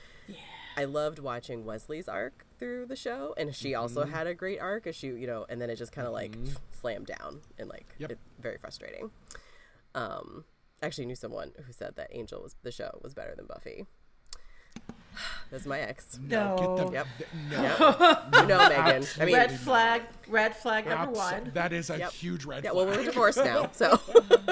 I 0.77 0.85
loved 0.85 1.19
watching 1.19 1.65
Wesley's 1.65 2.09
arc 2.09 2.47
through 2.61 2.87
the 2.87 2.95
show, 2.97 3.35
and 3.37 3.55
she 3.55 3.75
also 3.75 4.03
Mm-hmm. 4.05 4.13
had 4.15 4.27
a 4.29 4.35
great 4.35 4.61
arc. 4.61 4.87
As 4.87 4.95
she, 4.95 5.09
you 5.09 5.27
know, 5.27 5.47
and 5.49 5.61
then 5.61 5.69
it 5.69 5.77
just 5.77 5.91
kind 5.93 6.07
of 6.07 6.13
like 6.13 6.37
slammed 6.71 7.07
down 7.07 7.41
and 7.59 7.69
like 7.69 7.93
Yep. 7.99 8.13
it, 8.13 8.19
very 8.41 8.59
frustrating. 8.59 9.11
Um, 9.95 10.45
actually 10.83 11.07
knew 11.07 11.15
someone 11.15 11.53
who 11.65 11.73
said 11.73 11.97
that 11.97 12.09
Angel 12.13 12.43
was 12.43 12.57
the 12.63 12.73
show 12.73 12.99
was 13.03 13.15
better 13.15 13.35
than 13.37 13.47
Buffy. 13.47 13.87
That's 15.51 15.67
my 15.67 15.79
ex. 15.81 16.19
no, 16.23 16.57
get 16.57 16.87
No. 16.87 16.93
Yep. 16.93 17.07
no 17.51 17.63
Yep. 17.63 18.25
You 18.35 18.47
know, 18.47 18.69
Megan. 18.69 19.07
I 19.21 19.25
mean, 19.25 19.35
red 19.35 19.53
flag, 19.61 20.03
red 20.29 20.57
flag 20.57 20.87
number 20.87 21.13
one. 21.13 21.51
that 21.55 21.73
is 21.73 21.91
a 21.91 21.99
Yep. 21.99 22.13
huge 22.13 22.45
red 22.45 22.65
yeah. 22.65 22.71
flag 22.71 22.87
Well, 22.89 22.97
we're 22.97 23.05
divorced 23.05 23.39
now, 23.39 23.71
so 23.73 24.01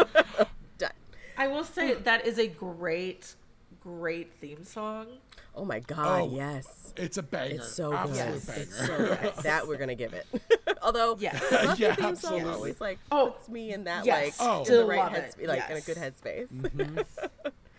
done. 0.79 0.93
I 1.37 1.49
will 1.49 1.65
say 1.65 1.95
that 1.95 2.27
is 2.27 2.39
a 2.39 2.47
great, 2.47 3.35
great 3.81 4.33
theme 4.41 4.65
song. 4.65 5.07
Oh 5.55 5.65
my 5.65 5.81
God! 5.81 6.23
Oh, 6.23 6.31
yes, 6.35 6.93
It's 6.97 7.17
a 7.19 7.23
banger. 7.23 7.57
it's 7.57 7.73
so 7.73 7.91
good. 7.91 7.99
Absolute 7.99 8.47
banger. 8.47 8.61
It's 8.63 8.77
so 8.77 8.87
good. 8.97 9.35
that 9.43 9.67
we're 9.67 9.77
gonna 9.79 9.95
give 9.95 10.13
it. 10.15 10.27
Although, 10.83 11.17
Yes. 11.19 11.41
the 11.51 11.57
Buffy 11.67 11.83
Yeah, 11.83 11.95
theme 11.95 12.05
song 12.17 12.33
absolutely. 12.35 12.53
always 12.53 12.81
like 12.81 12.99
Oh, 13.11 13.31
puts 13.37 13.49
me 13.49 13.73
in 13.73 13.85
that 13.85 14.05
yes. 14.07 14.39
like 14.41 14.49
Oh. 14.49 14.65
in 14.65 14.73
the 14.73 14.85
right 14.87 15.11
head, 15.13 15.35
it. 15.39 15.47
like 15.49 15.69
in 15.71 15.77
a 15.77 15.81
good 15.81 15.97
headspace. 15.97 16.49
Mm-hmm. 16.49 16.99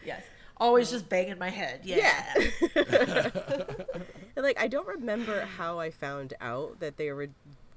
Yes. 0.05 0.23
always 0.57 0.91
just 0.91 1.07
banging 1.09 1.37
my 1.39 1.49
head. 1.49 1.81
Yeah. 1.83 2.23
Yeah. 2.75 3.29
and 4.35 4.43
like 4.43 4.59
I 4.59 4.67
don't 4.67 4.87
remember 4.87 5.41
how 5.57 5.79
I 5.79 5.91
found 5.91 6.33
out 6.41 6.79
that 6.79 6.97
they 6.97 7.11
were 7.11 7.29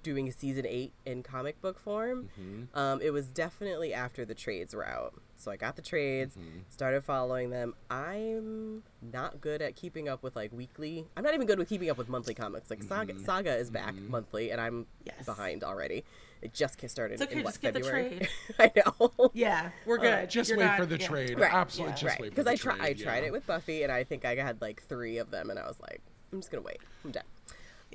doing 0.04 0.30
season 0.30 0.64
eight 0.66 0.92
in 1.04 1.24
comic 1.24 1.60
book 1.60 1.80
form. 1.80 2.28
Mm-hmm. 2.40 2.78
Um, 2.78 3.00
it 3.02 3.10
was 3.10 3.26
definitely 3.26 3.92
after 3.92 4.24
the 4.24 4.34
trades 4.34 4.74
were 4.74 4.86
out. 4.86 5.14
So 5.36 5.50
I 5.50 5.56
got 5.56 5.74
the 5.74 5.82
trades, 5.82 6.36
mm-hmm. 6.36 6.60
started 6.68 7.02
following 7.02 7.50
them. 7.50 7.74
I'm 7.90 8.84
not 9.02 9.40
good 9.40 9.60
at 9.60 9.74
keeping 9.74 10.08
up 10.08 10.22
with 10.22 10.36
like 10.36 10.52
weekly. 10.52 11.06
I'm 11.16 11.24
not 11.24 11.34
even 11.34 11.46
good 11.46 11.58
with 11.58 11.68
keeping 11.68 11.90
up 11.90 11.98
with 11.98 12.08
monthly 12.08 12.34
comics. 12.34 12.70
Like 12.70 12.82
Saga, 12.84 13.14
mm-hmm. 13.14 13.24
Saga 13.24 13.56
is 13.56 13.70
back 13.70 13.94
monthly, 13.94 14.52
and 14.52 14.60
I'm 14.60 14.86
Yes. 15.04 15.24
behind 15.26 15.64
already. 15.64 16.04
It 16.40 16.52
just 16.52 16.78
started 16.88 17.14
It's 17.14 17.22
okay, 17.22 17.38
in 17.38 17.42
what 17.42 17.50
just 17.50 17.62
get 17.62 17.74
the 17.74 17.80
February. 17.80 18.18
trade. 18.18 18.28
I 18.58 18.70
know. 18.76 19.30
Yeah, 19.32 19.70
we're 19.86 19.98
uh, 19.98 20.02
good. 20.02 20.30
Just 20.30 20.50
You're 20.50 20.58
wait 20.58 20.66
not- 20.66 20.78
for 20.78 20.86
the 20.86 20.98
yeah. 20.98 21.08
trade. 21.08 21.38
Right, 21.38 21.52
Absolutely, 21.52 21.92
yeah. 21.92 21.96
just 21.96 22.04
right 22.04 22.20
wait 22.20 22.28
for 22.28 22.30
because 22.30 22.44
the 22.44 22.50
I 22.50 22.56
tried 22.56 22.80
I 22.80 22.92
tried 22.92 23.18
yeah. 23.20 23.26
it 23.28 23.32
with 23.32 23.46
Buffy 23.46 23.82
and 23.82 23.90
I 23.90 24.04
think 24.04 24.24
I 24.24 24.34
had 24.36 24.60
like 24.60 24.82
three 24.82 25.18
of 25.18 25.30
them 25.30 25.50
and 25.50 25.58
I 25.58 25.66
was 25.66 25.80
like 25.80 26.00
I'm 26.32 26.40
just 26.40 26.50
gonna 26.50 26.62
wait 26.62 26.78
I'm 27.04 27.10
done 27.12 27.24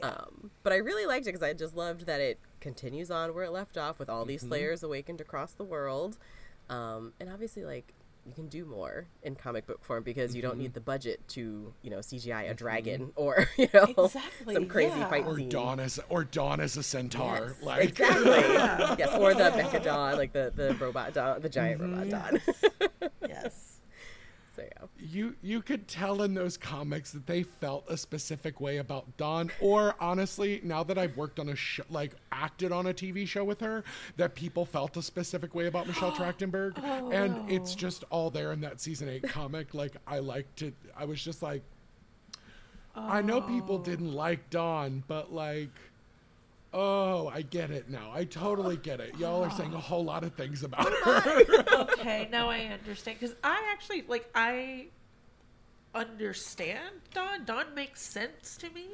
um, 0.02 0.52
but 0.64 0.74
I 0.74 0.78
really 0.78 1.06
liked 1.06 1.26
it 1.28 1.30
because 1.34 1.44
I 1.44 1.54
just 1.54 1.76
loved 1.76 2.06
that 2.06 2.22
it 2.22 2.40
continues 2.60 3.10
on 3.12 3.34
where 3.34 3.44
it 3.46 3.52
left 3.52 3.78
off 3.78 4.00
with 4.00 4.10
all 4.10 4.26
these 4.26 4.42
Mm-hmm. 4.42 4.50
Slayers 4.50 4.84
awakened 4.84 5.22
across 5.22 5.52
the 5.54 5.64
world 5.64 6.18
um, 6.70 7.14
and 7.20 7.30
obviously 7.30 7.64
like 7.66 7.94
you 8.26 8.34
can 8.36 8.48
do 8.48 8.64
more 8.66 9.08
in 9.24 9.34
comic 9.34 9.66
book 9.66 9.84
form 9.84 10.04
because 10.04 10.36
you 10.36 10.42
don't 10.42 10.52
Mm-hmm. 10.52 10.62
need 10.64 10.74
the 10.74 10.82
budget 10.82 11.26
to 11.30 11.74
you 11.82 11.90
know 11.90 11.98
CGI 12.00 12.52
a 12.52 12.54
dragon 12.54 13.12
or 13.16 13.48
you 13.58 13.68
know 13.74 13.86
Exactly, 14.06 14.54
some 14.54 14.68
crazy 14.68 15.00
yeah. 15.00 15.10
fight 15.10 15.26
Or 15.26 15.38
scene 15.38 15.50
Dawn 15.50 15.80
as 15.80 16.00
or 16.10 16.26
Dawn 16.26 16.60
as 16.60 16.78
a 16.78 16.84
centaur. 16.84 17.40
Yes, 17.48 17.64
like 17.64 17.90
exactly 17.90 18.26
yes 19.00 19.10
or 19.18 19.34
the 19.34 19.46
Mecha 19.46 19.82
Dawn 19.84 20.18
like 20.18 20.34
the 20.34 20.52
the 20.56 20.76
robot 20.76 21.14
Dawn 21.14 21.42
the 21.42 21.50
giant 21.50 21.82
robot 21.82 22.08
Mm-hmm. 22.08 22.10
Dawn 22.10 22.42
Yes. 22.42 22.52
so 22.88 23.28
yeah 23.28 23.50
you 25.02 25.36
you 25.42 25.62
could 25.62 25.88
tell 25.88 26.22
in 26.24 26.34
those 26.34 26.58
comics 26.58 27.12
that 27.12 27.26
they 27.26 27.44
felt 27.44 27.86
a 27.90 27.98
specific 27.98 28.60
way 28.60 28.78
about 28.78 29.06
Dawn 29.18 29.52
or 29.62 29.96
honestly 30.00 30.60
now 30.64 30.84
that 30.84 30.98
I've 30.98 31.16
worked 31.16 31.40
on 31.40 31.50
a 31.50 31.56
show 31.56 31.84
like 31.90 32.12
acted 32.32 32.72
on 32.72 32.88
a 32.88 32.94
TV 32.94 33.28
show 33.28 33.44
with 33.44 33.60
her 33.62 33.84
that 34.18 34.36
people 34.36 34.66
felt 34.66 34.98
a 34.98 35.02
specific 35.02 35.56
way 35.56 35.68
about 35.68 35.88
Michelle 35.88 36.12
Trachtenberg. 36.16 36.78
And 37.14 37.50
it's 37.50 37.74
oh. 37.74 37.78
just 37.78 38.04
all 38.10 38.30
there 38.30 38.52
in 38.52 38.62
that 38.62 38.82
season 38.82 39.10
8 39.10 39.24
comic. 39.30 39.74
Like 39.74 39.96
I 40.08 40.20
liked 40.20 40.62
it. 40.62 40.74
I 40.96 41.06
was 41.06 41.24
just 41.24 41.42
like 41.42 41.64
I 42.96 43.22
know 43.22 43.42
people 43.42 43.76
oh. 43.76 43.84
didn't 43.84 44.14
like 44.14 44.50
Dawn 44.50 45.04
but 45.08 45.34
like 45.34 45.70
Oh, 46.72 47.28
I 47.30 47.42
get 47.42 47.72
it 47.72 47.90
now. 47.90 48.12
I 48.14 48.26
totally 48.26 48.78
get 48.78 49.00
it. 49.00 49.18
Y'all 49.18 49.44
are 49.44 49.50
saying 49.52 49.74
a 49.74 49.80
whole 49.80 50.04
lot 50.04 50.24
of 50.24 50.34
things 50.36 50.64
about 50.64 50.92
her. 51.04 51.44
Okay, 52.00 52.28
now 52.32 52.50
I 52.50 52.60
understand 52.66 53.18
because 53.20 53.36
I 53.44 53.70
actually 53.72 54.04
like 54.08 54.30
I 54.36 54.88
understand 55.96 56.96
Dawn. 57.14 57.46
Dawn 57.46 57.74
makes 57.76 58.02
sense 58.02 58.58
to 58.58 58.70
me. 58.70 58.86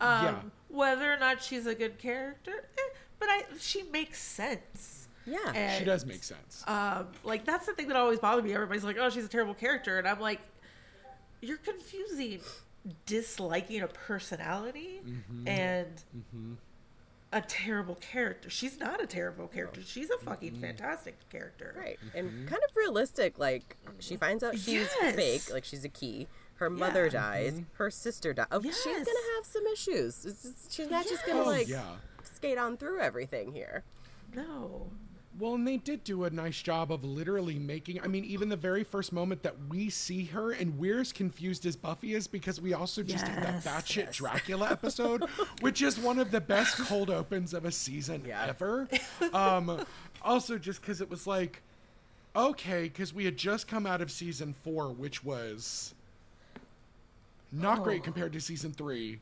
Um, 0.00 0.24
Yeah. 0.24 0.40
Whether 0.68 1.12
or 1.12 1.16
not 1.18 1.42
she's 1.42 1.66
a 1.66 1.74
good 1.74 1.98
character, 1.98 2.52
eh, 2.76 2.94
but 3.20 3.28
I 3.28 3.44
she 3.60 3.84
makes 3.84 4.20
sense. 4.20 5.08
yeah 5.26 5.52
And, 5.54 5.78
she 5.78 5.84
does 5.84 6.04
make 6.04 6.24
sense. 6.24 6.64
Um, 6.66 7.06
like 7.22 7.44
that's 7.44 7.66
the 7.66 7.72
thing 7.72 7.86
that 7.88 7.96
always 7.96 8.18
bothered 8.18 8.44
me. 8.44 8.52
Everybody's 8.52 8.84
like, 8.84 8.96
"Oh, 8.98 9.08
she's 9.10 9.24
a 9.24 9.28
terrible 9.28 9.54
character," 9.54 9.98
and 9.98 10.08
I'm 10.08 10.20
like, 10.20 10.40
"You're 11.40 11.56
confusing 11.58 12.40
disliking 13.06 13.82
a 13.82 13.88
personality 13.88 15.00
Mm-hmm. 15.06 15.48
and 15.48 16.02
a 17.36 17.40
terrible 17.42 17.94
character. 17.96 18.48
She's 18.50 18.78
not 18.78 19.02
a 19.02 19.06
terrible 19.06 19.48
character. 19.48 19.80
She's 19.82 20.10
a 20.10 20.18
fucking 20.18 20.52
Mm-hmm. 20.52 20.60
fantastic 20.62 21.28
character." 21.30 21.74
Right. 21.76 21.98
And 22.14 22.48
kind 22.48 22.62
of 22.68 22.76
realistic. 22.76 23.38
Like, 23.38 23.76
she 23.98 24.16
finds 24.16 24.42
out 24.42 24.54
she's 24.58 24.88
Yes. 25.00 25.14
fake, 25.14 25.52
like, 25.52 25.64
she's 25.64 25.84
a 25.84 25.88
key. 25.88 26.28
Her 26.56 26.70
mother 26.70 27.04
Yeah. 27.04 27.10
dies. 27.20 27.60
Her 27.74 27.90
sister 27.90 28.32
dies. 28.32 28.46
Oh, 28.50 28.62
she's 28.62 28.82
going 28.84 29.04
to 29.04 29.32
have 29.36 29.44
some 29.44 29.66
issues. 29.66 30.22
Just- 30.22 30.72
she's 30.72 30.88
not 30.90 31.06
just 31.06 31.24
going 31.26 31.36
to, 31.38 31.44
Oh, 31.44 31.46
like, 31.46 31.68
yeah. 31.68 31.96
skate 32.22 32.56
on 32.58 32.76
through 32.78 33.00
everything 33.00 33.52
here. 33.52 33.84
No. 34.34 34.90
Well, 35.38 35.54
and 35.54 35.68
they 35.68 35.76
did 35.76 36.02
do 36.02 36.24
a 36.24 36.30
nice 36.30 36.62
job 36.62 36.90
of 36.90 37.04
literally 37.04 37.58
making. 37.58 38.00
I 38.02 38.06
mean, 38.06 38.24
even 38.24 38.48
the 38.48 38.56
very 38.56 38.84
first 38.84 39.12
moment 39.12 39.42
that 39.42 39.54
we 39.68 39.90
see 39.90 40.24
her, 40.26 40.52
and 40.52 40.78
we're 40.78 41.00
as 41.00 41.12
confused 41.12 41.66
as 41.66 41.76
Buffy 41.76 42.14
is 42.14 42.26
because 42.26 42.58
we 42.58 42.72
also 42.72 43.02
just 43.02 43.26
did 43.26 43.34
that 43.36 43.62
Yes, 43.62 43.66
batshit 43.66 43.96
yes. 43.96 44.16
Dracula 44.16 44.68
episode, 44.70 45.24
which 45.60 45.82
is 45.82 45.98
one 45.98 46.18
of 46.18 46.30
the 46.30 46.40
best 46.40 46.78
cold 46.78 47.10
opens 47.10 47.52
of 47.52 47.66
a 47.66 47.70
season 47.72 48.22
Yeah. 48.26 48.46
ever. 48.46 48.88
Um, 49.34 49.84
also, 50.22 50.56
just 50.56 50.80
because 50.80 51.02
it 51.02 51.10
was 51.10 51.26
like, 51.26 51.60
okay, 52.34 52.84
because 52.84 53.12
we 53.12 53.26
had 53.26 53.36
just 53.36 53.68
come 53.68 53.84
out 53.84 54.00
of 54.00 54.10
season 54.10 54.54
four, 54.64 54.88
which 54.90 55.22
was 55.22 55.92
not 57.52 57.80
Oh. 57.80 57.82
great 57.84 58.02
compared 58.04 58.32
to 58.32 58.40
season 58.40 58.72
three. 58.72 59.20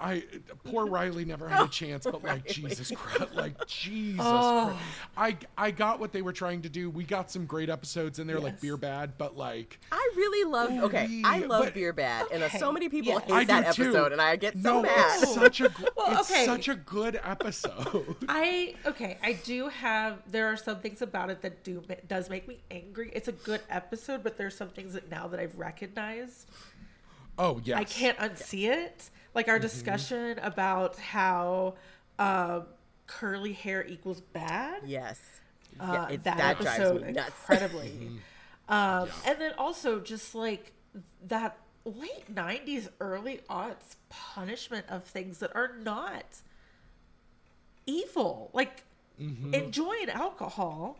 I 0.00 0.24
poor 0.64 0.86
Riley 0.86 1.24
never 1.24 1.48
had 1.48 1.62
a 1.66 1.68
chance, 1.70 2.04
but 2.04 2.22
like 2.22 2.46
Jesus 2.46 2.90
Christ, 2.94 3.34
like 3.34 3.66
Jesus 3.66 4.20
Oh. 4.24 4.76
Christ. 5.16 5.46
I 5.56 5.66
I 5.66 5.70
got 5.70 5.98
what 6.00 6.12
they 6.12 6.22
were 6.22 6.32
trying 6.32 6.62
to 6.62 6.68
do. 6.68 6.88
We 6.90 7.04
got 7.04 7.30
some 7.30 7.46
great 7.46 7.68
episodes 7.68 8.18
in 8.18 8.26
there, 8.26 8.38
like 8.38 8.60
Beer 8.60 8.76
Bad, 8.76 9.18
but 9.18 9.36
like 9.36 9.78
I 9.92 10.10
really 10.16 10.50
love. 10.50 10.70
Okay, 10.84 11.22
I 11.24 11.40
love 11.40 11.64
but- 11.66 11.74
Beer 11.74 11.92
Bad, 11.92 12.26
and 12.32 12.42
uh, 12.42 12.48
so 12.50 12.70
many 12.72 12.88
people 12.88 13.12
yes. 13.14 13.22
hate 13.24 13.32
I 13.32 13.44
that 13.44 13.74
do 13.76 13.82
too. 13.84 13.88
episode, 13.90 14.12
and 14.12 14.20
I 14.20 14.36
get 14.36 14.54
so 14.54 14.58
no, 14.74 14.82
mad. 14.82 15.22
It's 15.22 15.34
such 15.34 15.60
a 15.60 15.70
Well, 15.96 16.20
it's 16.20 16.30
okay. 16.30 16.44
such 16.46 16.68
a 16.68 16.74
good 16.76 17.20
episode. 17.24 18.16
I 18.28 18.74
okay. 18.86 19.18
I 19.22 19.32
do 19.32 19.68
have. 19.68 20.22
There 20.30 20.46
are 20.46 20.56
some 20.56 20.80
things 20.80 21.02
about 21.02 21.30
it 21.30 21.42
that 21.42 21.64
do 21.64 21.82
does 22.06 22.30
make 22.30 22.46
me 22.46 22.60
angry. 22.70 23.10
It's 23.12 23.28
a 23.28 23.32
good 23.32 23.60
episode, 23.68 24.22
but 24.22 24.36
there's 24.38 24.56
some 24.56 24.68
things 24.68 24.92
that 24.94 25.10
now 25.10 25.26
that 25.28 25.40
I've 25.40 25.58
recognized, 25.58 26.48
Oh 27.38 27.60
yes, 27.64 27.78
I 27.78 27.84
can't 27.84 28.18
unsee 28.18 28.68
it. 28.70 29.10
Like 29.38 29.46
our 29.46 29.60
discussion 29.60 30.40
about 30.42 30.98
how 30.98 31.74
um, 32.18 32.64
curly 33.06 33.52
hair 33.52 33.86
equals 33.86 34.20
bad. 34.20 34.82
yes. 34.84 35.20
Uh, 35.78 36.06
yeah, 36.08 36.14
it, 36.14 36.24
that, 36.24 36.38
that, 36.38 36.60
drives 36.60 36.80
episode 36.80 37.06
me 37.06 37.12
nuts. 37.12 37.30
incredibly. 37.38 38.10
um, 38.68 39.08
And 39.24 39.40
then 39.40 39.52
also 39.56 40.00
just 40.00 40.34
like 40.34 40.72
that 41.28 41.56
late 41.84 42.34
'90s, 42.34 42.88
early 42.98 43.42
aughts 43.48 43.94
punishment 44.08 44.86
of 44.88 45.04
things 45.04 45.38
that 45.38 45.54
are 45.54 45.70
not 45.84 46.24
evil, 47.86 48.50
like 48.52 48.82
enjoying 49.20 50.10
alcohol 50.10 50.98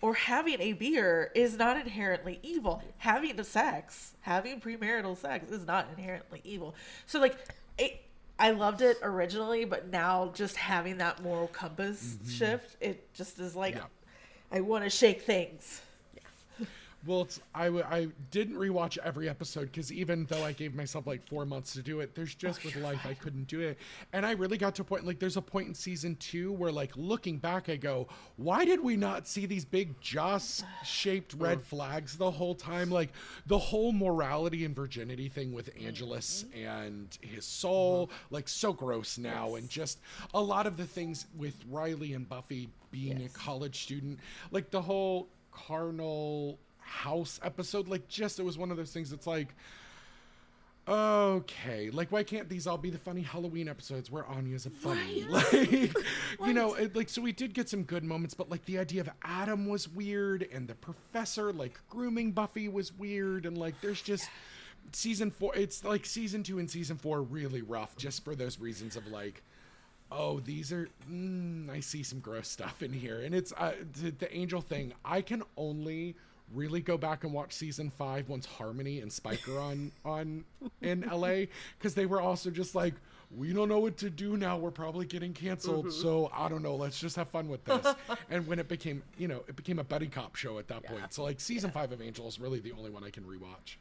or 0.00 0.14
having 0.14 0.60
a 0.60 0.72
beer 0.74 1.30
is 1.34 1.56
not 1.56 1.76
inherently 1.76 2.38
evil. 2.42 2.82
Having 2.98 3.40
a 3.40 3.44
sex, 3.44 4.14
having 4.20 4.60
premarital 4.60 5.16
sex 5.16 5.50
is 5.50 5.66
not 5.66 5.88
inherently 5.96 6.40
evil. 6.44 6.74
So 7.06 7.20
like 7.20 7.36
it 7.78 8.02
I 8.38 8.50
loved 8.50 8.82
it 8.82 8.98
originally, 9.02 9.64
but 9.64 9.88
now 9.88 10.30
just 10.34 10.56
having 10.56 10.98
that 10.98 11.22
moral 11.22 11.48
compass 11.48 12.16
mm-hmm. 12.16 12.30
shift, 12.30 12.76
it 12.80 13.12
just 13.14 13.38
is 13.38 13.56
like 13.56 13.76
Yeah. 13.76 13.84
I 14.52 14.60
want 14.60 14.84
to 14.84 14.90
shake 14.90 15.22
things. 15.22 15.80
Well, 17.06 17.22
it's, 17.22 17.40
I, 17.54 17.66
w- 17.66 17.84
I 17.88 18.08
didn't 18.30 18.56
rewatch 18.56 18.98
every 19.04 19.28
episode 19.28 19.66
because 19.66 19.92
even 19.92 20.26
though 20.26 20.42
I 20.42 20.52
gave 20.52 20.74
myself 20.74 21.06
like 21.06 21.26
four 21.28 21.46
months 21.46 21.72
to 21.74 21.82
do 21.82 22.00
it, 22.00 22.14
there's 22.14 22.34
just 22.34 22.64
with 22.64 22.74
life 22.76 23.06
I 23.06 23.14
couldn't 23.14 23.46
do 23.46 23.60
it. 23.60 23.78
And 24.12 24.26
I 24.26 24.32
really 24.32 24.58
got 24.58 24.74
to 24.76 24.82
a 24.82 24.84
point 24.84 25.06
like 25.06 25.18
there's 25.18 25.36
a 25.36 25.42
point 25.42 25.68
in 25.68 25.74
season 25.74 26.16
two 26.16 26.52
where 26.52 26.72
like 26.72 26.92
looking 26.96 27.38
back, 27.38 27.68
I 27.68 27.76
go, 27.76 28.08
why 28.36 28.64
did 28.64 28.82
we 28.82 28.96
not 28.96 29.28
see 29.28 29.46
these 29.46 29.64
big 29.64 30.00
Joss 30.00 30.64
shaped 30.84 31.34
red 31.38 31.62
flags 31.62 32.16
the 32.16 32.30
whole 32.30 32.54
time? 32.54 32.90
Like 32.90 33.10
the 33.46 33.58
whole 33.58 33.92
morality 33.92 34.64
and 34.64 34.74
virginity 34.74 35.28
thing 35.28 35.52
with 35.52 35.70
Angelus 35.80 36.44
and 36.54 37.16
his 37.20 37.44
soul, 37.44 38.10
like 38.30 38.48
so 38.48 38.72
gross 38.72 39.16
now, 39.18 39.54
and 39.54 39.68
just 39.68 40.00
a 40.34 40.40
lot 40.40 40.66
of 40.66 40.76
the 40.76 40.86
things 40.86 41.26
with 41.36 41.54
Riley 41.70 42.14
and 42.14 42.28
Buffy 42.28 42.68
being 42.90 43.22
a 43.24 43.28
college 43.28 43.82
student, 43.82 44.18
like 44.50 44.70
the 44.70 44.80
whole 44.82 45.28
carnal 45.52 46.58
house 46.86 47.40
episode 47.42 47.88
like 47.88 48.06
just 48.08 48.38
it 48.38 48.44
was 48.44 48.56
one 48.56 48.70
of 48.70 48.76
those 48.76 48.92
things 48.92 49.10
that's 49.10 49.26
like 49.26 49.54
okay 50.88 51.90
like 51.90 52.12
why 52.12 52.22
can't 52.22 52.48
these 52.48 52.66
all 52.66 52.78
be 52.78 52.90
the 52.90 52.98
funny 52.98 53.20
halloween 53.20 53.68
episodes 53.68 54.08
where 54.08 54.24
anya's 54.28 54.66
a 54.66 54.70
bunny 54.70 55.24
like 55.28 55.92
you 56.44 56.52
know 56.52 56.74
it, 56.74 56.94
like 56.94 57.08
so 57.08 57.20
we 57.20 57.32
did 57.32 57.52
get 57.52 57.68
some 57.68 57.82
good 57.82 58.04
moments 58.04 58.34
but 58.34 58.48
like 58.48 58.64
the 58.66 58.78
idea 58.78 59.00
of 59.00 59.10
adam 59.24 59.66
was 59.66 59.88
weird 59.88 60.46
and 60.52 60.68
the 60.68 60.74
professor 60.76 61.52
like 61.52 61.80
grooming 61.90 62.30
buffy 62.30 62.68
was 62.68 62.96
weird 62.96 63.46
and 63.46 63.58
like 63.58 63.74
there's 63.80 64.00
just 64.00 64.30
season 64.92 65.28
four 65.28 65.52
it's 65.56 65.84
like 65.84 66.06
season 66.06 66.44
two 66.44 66.60
and 66.60 66.70
season 66.70 66.96
four 66.96 67.20
really 67.20 67.62
rough 67.62 67.96
just 67.96 68.24
for 68.24 68.36
those 68.36 68.60
reasons 68.60 68.94
of 68.94 69.04
like 69.08 69.42
oh 70.12 70.38
these 70.38 70.72
are 70.72 70.88
mm, 71.10 71.68
i 71.68 71.80
see 71.80 72.04
some 72.04 72.20
gross 72.20 72.46
stuff 72.46 72.80
in 72.80 72.92
here 72.92 73.22
and 73.22 73.34
it's 73.34 73.52
uh, 73.56 73.72
the, 74.00 74.10
the 74.12 74.36
angel 74.36 74.60
thing 74.60 74.92
i 75.04 75.20
can 75.20 75.42
only 75.56 76.14
really 76.54 76.80
go 76.80 76.96
back 76.96 77.24
and 77.24 77.32
watch 77.32 77.52
season 77.52 77.90
five 77.90 78.28
once 78.28 78.46
harmony 78.46 79.00
and 79.00 79.12
spike 79.12 79.48
are 79.48 79.58
on 79.58 79.90
on 80.04 80.44
in 80.80 81.00
la 81.12 81.40
because 81.78 81.94
they 81.94 82.06
were 82.06 82.20
also 82.20 82.50
just 82.50 82.74
like 82.74 82.94
we 83.36 83.52
don't 83.52 83.68
know 83.68 83.80
what 83.80 83.96
to 83.98 84.10
do 84.10 84.36
now. 84.36 84.56
We're 84.56 84.70
probably 84.70 85.04
getting 85.06 85.32
canceled. 85.32 85.92
So 85.92 86.30
I 86.32 86.48
don't 86.48 86.62
know. 86.62 86.76
Let's 86.76 87.00
just 87.00 87.16
have 87.16 87.28
fun 87.28 87.48
with 87.48 87.64
this. 87.64 87.94
and 88.30 88.46
when 88.46 88.58
it 88.58 88.68
became, 88.68 89.02
you 89.18 89.26
know, 89.26 89.42
it 89.48 89.56
became 89.56 89.78
a 89.78 89.84
buddy 89.84 90.06
cop 90.06 90.36
show 90.36 90.58
at 90.58 90.68
that 90.68 90.84
point. 90.84 91.12
So 91.12 91.24
like 91.24 91.40
season 91.40 91.70
five 91.70 91.90
of 91.92 92.00
Angel 92.00 92.28
is 92.28 92.38
really 92.38 92.60
the 92.60 92.72
only 92.72 92.90
one 92.90 93.02
I 93.02 93.10
can 93.10 93.24
rewatch. 93.24 93.76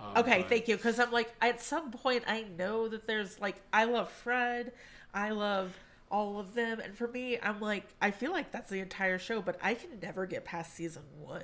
Um, 0.00 0.16
Okay, 0.16 0.40
but- 0.40 0.48
thank 0.48 0.68
you. 0.68 0.76
Because 0.76 0.98
I'm 0.98 1.12
like, 1.12 1.32
at 1.40 1.60
some 1.60 1.90
point, 1.90 2.24
I 2.26 2.44
know 2.58 2.88
that 2.88 3.06
there's 3.06 3.40
like, 3.40 3.62
I 3.72 3.84
love 3.84 4.10
Fred, 4.10 4.72
I 5.14 5.30
love 5.30 5.76
all 6.10 6.38
of 6.40 6.54
them, 6.54 6.80
and 6.80 6.96
for 6.96 7.06
me, 7.06 7.38
I'm 7.42 7.60
like, 7.60 7.84
I 8.00 8.10
feel 8.10 8.32
like 8.32 8.50
that's 8.50 8.70
the 8.70 8.80
entire 8.80 9.18
show, 9.18 9.42
but 9.42 9.58
I 9.62 9.74
can 9.74 9.90
never 10.02 10.24
get 10.26 10.44
past 10.44 10.74
season 10.74 11.02
one. 11.20 11.42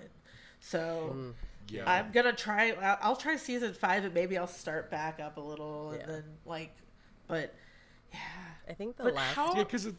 So 0.64 1.35
Yeah. 1.68 1.90
I'm 1.90 2.11
gonna 2.11 2.33
try. 2.33 2.73
I'll, 2.73 2.99
I'll 3.02 3.16
try 3.16 3.37
season 3.37 3.75
five, 3.75 4.04
and 4.04 4.14
maybe 4.14 4.38
I'll 4.38 4.47
start 4.47 4.90
back 4.90 5.21
up 5.21 5.37
a 5.37 5.40
little, 5.40 5.90
and 5.90 6.00
Yeah. 6.00 6.06
then 6.06 6.25
like, 6.47 6.75
but 7.26 7.54
yeah, 8.12 8.18
I 8.68 8.73
think 8.73 8.97
the 8.97 9.04
But 9.04 9.14
last. 9.14 9.35
how- 9.35 9.54
Yeah, 9.54 9.64
because 9.64 9.87
I 9.87 9.90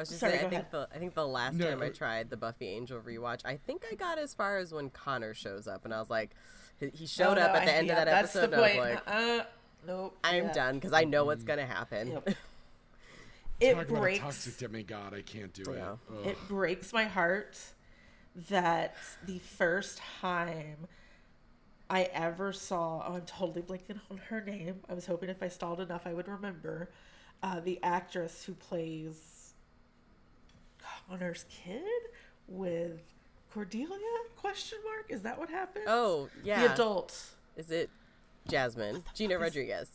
was 0.00 0.08
just 0.08 0.20
Sorry, 0.20 0.32
saying, 0.32 0.46
I 0.46 0.50
go 0.50 0.56
think 0.56 0.70
the 0.70 0.88
I 0.94 0.98
think 0.98 1.14
the 1.14 1.26
last 1.26 1.54
No. 1.54 1.70
time 1.70 1.82
I 1.82 1.90
tried 1.90 2.28
the 2.30 2.36
Buffy 2.36 2.66
Angel 2.68 3.00
rewatch, 3.00 3.40
I 3.44 3.56
think 3.56 3.84
I 3.90 3.94
got 3.94 4.18
as 4.18 4.34
far 4.34 4.58
as 4.58 4.72
when 4.72 4.90
Connor 4.90 5.32
shows 5.34 5.68
up, 5.68 5.84
and 5.84 5.94
I 5.94 5.98
was 6.00 6.10
like, 6.10 6.30
he, 6.80 6.88
he 6.92 7.06
showed 7.06 7.38
Oh, 7.38 7.42
up 7.42 7.52
no, 7.52 7.58
at 7.60 7.64
the 7.66 7.72
I- 7.72 7.76
end 7.76 7.86
yeah, 7.86 7.92
of 7.92 7.98
that 7.98 8.04
that's 8.10 8.36
episode, 8.36 8.50
the 8.50 8.56
and 8.56 8.64
I 8.64 8.68
was 8.68 8.76
point. 8.94 9.06
like, 9.06 9.14
uh, 9.40 9.44
nope, 9.86 10.18
I'm 10.24 10.44
yeah. 10.46 10.52
done 10.52 10.74
because 10.74 10.92
I 10.92 11.04
know 11.04 11.24
what's 11.24 11.44
gonna 11.44 11.66
happen. 11.66 12.08
Yep. 12.08 12.28
It 13.60 13.74
talk 13.74 13.88
about 13.88 13.96
a 13.96 14.00
breaks. 14.00 14.18
toxic 14.20 14.56
demigod. 14.58 15.14
I 15.14 15.22
can't 15.22 15.52
do 15.52 15.64
Yeah. 15.72 15.94
it. 15.94 15.98
Ugh. 16.12 16.26
it 16.26 16.38
breaks 16.48 16.92
my 16.92 17.04
heart 17.04 17.58
that 18.48 18.94
the 19.26 19.38
first 19.38 19.98
time 20.20 20.86
I 21.90 22.04
ever 22.12 22.52
saw, 22.52 23.02
oh, 23.06 23.14
I'm 23.14 23.22
totally 23.22 23.62
blanking 23.62 24.00
on 24.10 24.18
her 24.28 24.40
name. 24.40 24.80
I 24.88 24.94
was 24.94 25.06
hoping 25.06 25.28
if 25.28 25.42
I 25.42 25.48
stalled 25.48 25.80
enough, 25.80 26.06
I 26.06 26.12
would 26.12 26.28
remember 26.28 26.90
uh, 27.42 27.60
the 27.60 27.78
actress 27.82 28.44
who 28.44 28.52
plays 28.54 29.54
Connor's 31.08 31.44
kid 31.48 31.82
with 32.46 33.00
Cordelia? 33.52 33.98
Question 34.36 34.78
mark? 34.84 35.06
Is 35.08 35.22
that 35.22 35.38
what 35.38 35.48
happened? 35.48 35.84
Oh 35.88 36.28
yeah, 36.44 36.66
the 36.66 36.74
adult. 36.74 37.20
is 37.56 37.70
it 37.70 37.90
Jasmine 38.48 39.02
Gina 39.14 39.38
Rodriguez? 39.38 39.90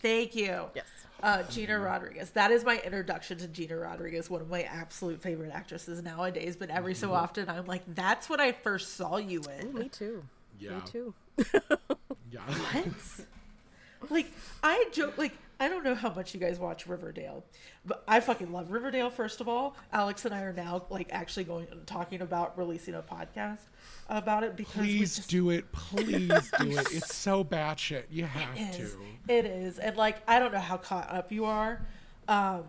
Thank 0.00 0.34
you. 0.34 0.66
Yes. 0.74 0.86
Uh, 1.20 1.42
Gina 1.44 1.78
Rodriguez. 1.78 2.30
That 2.30 2.52
is 2.52 2.64
my 2.64 2.80
introduction 2.84 3.38
to 3.38 3.48
Gina 3.48 3.76
Rodriguez, 3.76 4.30
one 4.30 4.40
of 4.40 4.48
my 4.48 4.62
absolute 4.62 5.20
favorite 5.20 5.50
actresses 5.52 6.00
nowadays. 6.02 6.54
But 6.56 6.70
every 6.70 6.94
so 6.94 7.12
often, 7.12 7.48
I'm 7.48 7.66
like, 7.66 7.82
that's 7.94 8.30
what 8.30 8.40
I 8.40 8.52
first 8.52 8.94
saw 8.96 9.16
you 9.16 9.42
in. 9.60 9.74
Me 9.74 9.88
too. 9.88 10.22
Yeah. 10.60 10.76
Me 10.76 10.82
too. 10.86 11.14
Yeah. 12.30 12.40
What? 12.40 14.10
like, 14.10 14.26
I 14.62 14.84
joke, 14.92 15.16
like, 15.16 15.32
I 15.60 15.68
don't 15.68 15.82
know 15.82 15.94
how 15.96 16.12
much 16.12 16.34
you 16.34 16.40
guys 16.40 16.58
watch 16.60 16.86
Riverdale, 16.86 17.44
but 17.84 18.04
I 18.06 18.20
fucking 18.20 18.52
love 18.52 18.70
Riverdale, 18.70 19.10
first 19.10 19.40
of 19.40 19.48
all. 19.48 19.74
Alex 19.92 20.24
and 20.24 20.32
I 20.32 20.42
are 20.42 20.52
now, 20.52 20.84
like, 20.88 21.08
actually 21.10 21.44
going 21.44 21.66
and 21.72 21.84
talking 21.84 22.20
about 22.20 22.56
releasing 22.56 22.94
a 22.94 23.02
podcast 23.02 23.58
about 24.08 24.44
it 24.44 24.56
because 24.56 24.74
Please 24.74 25.16
just, 25.16 25.28
do 25.30 25.50
it. 25.50 25.70
Please 25.72 26.28
do 26.60 26.78
it. 26.78 26.86
It's 26.92 27.12
so 27.14 27.42
batshit. 27.42 28.04
You 28.10 28.24
have 28.24 28.56
It 28.56 28.72
to. 28.74 29.32
It 29.32 29.46
is. 29.46 29.78
And, 29.80 29.96
like, 29.96 30.18
I 30.28 30.38
don't 30.38 30.52
know 30.52 30.60
how 30.60 30.76
caught 30.76 31.10
up 31.12 31.32
you 31.32 31.44
are, 31.44 31.84
um, 32.28 32.62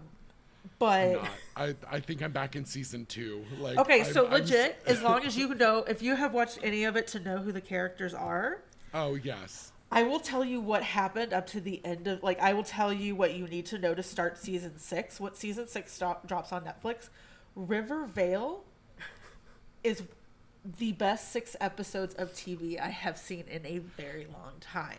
but. 0.80 1.22
I, 1.56 1.76
I 1.92 2.00
think 2.00 2.24
I'm 2.24 2.32
back 2.32 2.56
in 2.56 2.66
season 2.66 3.06
two. 3.06 3.46
Like 3.60 3.78
Okay, 3.78 4.02
I'm- 4.02 4.14
so 4.14 4.26
I'm 4.26 4.32
legit, 4.34 4.82
as 4.88 5.02
long 5.04 5.24
as 5.26 5.38
you 5.38 5.54
know, 5.54 5.84
if 5.84 6.02
you 6.02 6.16
have 6.16 6.34
watched 6.34 6.58
any 6.64 6.86
of 6.86 6.96
it 6.96 7.06
to 7.10 7.20
know 7.20 7.38
who 7.38 7.52
the 7.52 7.62
characters 7.62 8.16
are, 8.16 8.62
Oh 8.96 9.14
yes. 9.14 9.74
I 9.92 10.04
will 10.04 10.20
tell 10.20 10.46
you 10.46 10.62
what 10.62 10.84
happened 10.84 11.34
up 11.34 11.48
to 11.48 11.60
the 11.60 11.84
end 11.84 12.08
of, 12.08 12.22
like, 12.22 12.40
I 12.40 12.54
will 12.54 12.64
tell 12.64 12.94
you 12.94 13.16
what 13.16 13.34
you 13.34 13.48
need 13.48 13.66
to 13.68 13.80
know 13.80 13.96
to 13.96 14.04
start 14.04 14.38
season 14.38 14.78
six. 14.78 15.20
What 15.20 15.36
season 15.36 15.68
six 15.68 15.92
stop, 15.92 16.28
drops 16.28 16.52
on 16.52 16.64
Netflix. 16.64 17.10
Rivervale 17.56 18.64
is 19.84 20.04
the 20.78 20.92
best 20.92 21.32
six 21.32 21.56
episodes 21.60 22.14
of 22.16 22.34
TV 22.34 22.80
I 22.80 22.90
have 22.90 23.18
seen 23.18 23.46
in 23.50 23.66
a 23.66 23.80
very 23.80 24.28
long 24.32 24.54
time. 24.60 24.98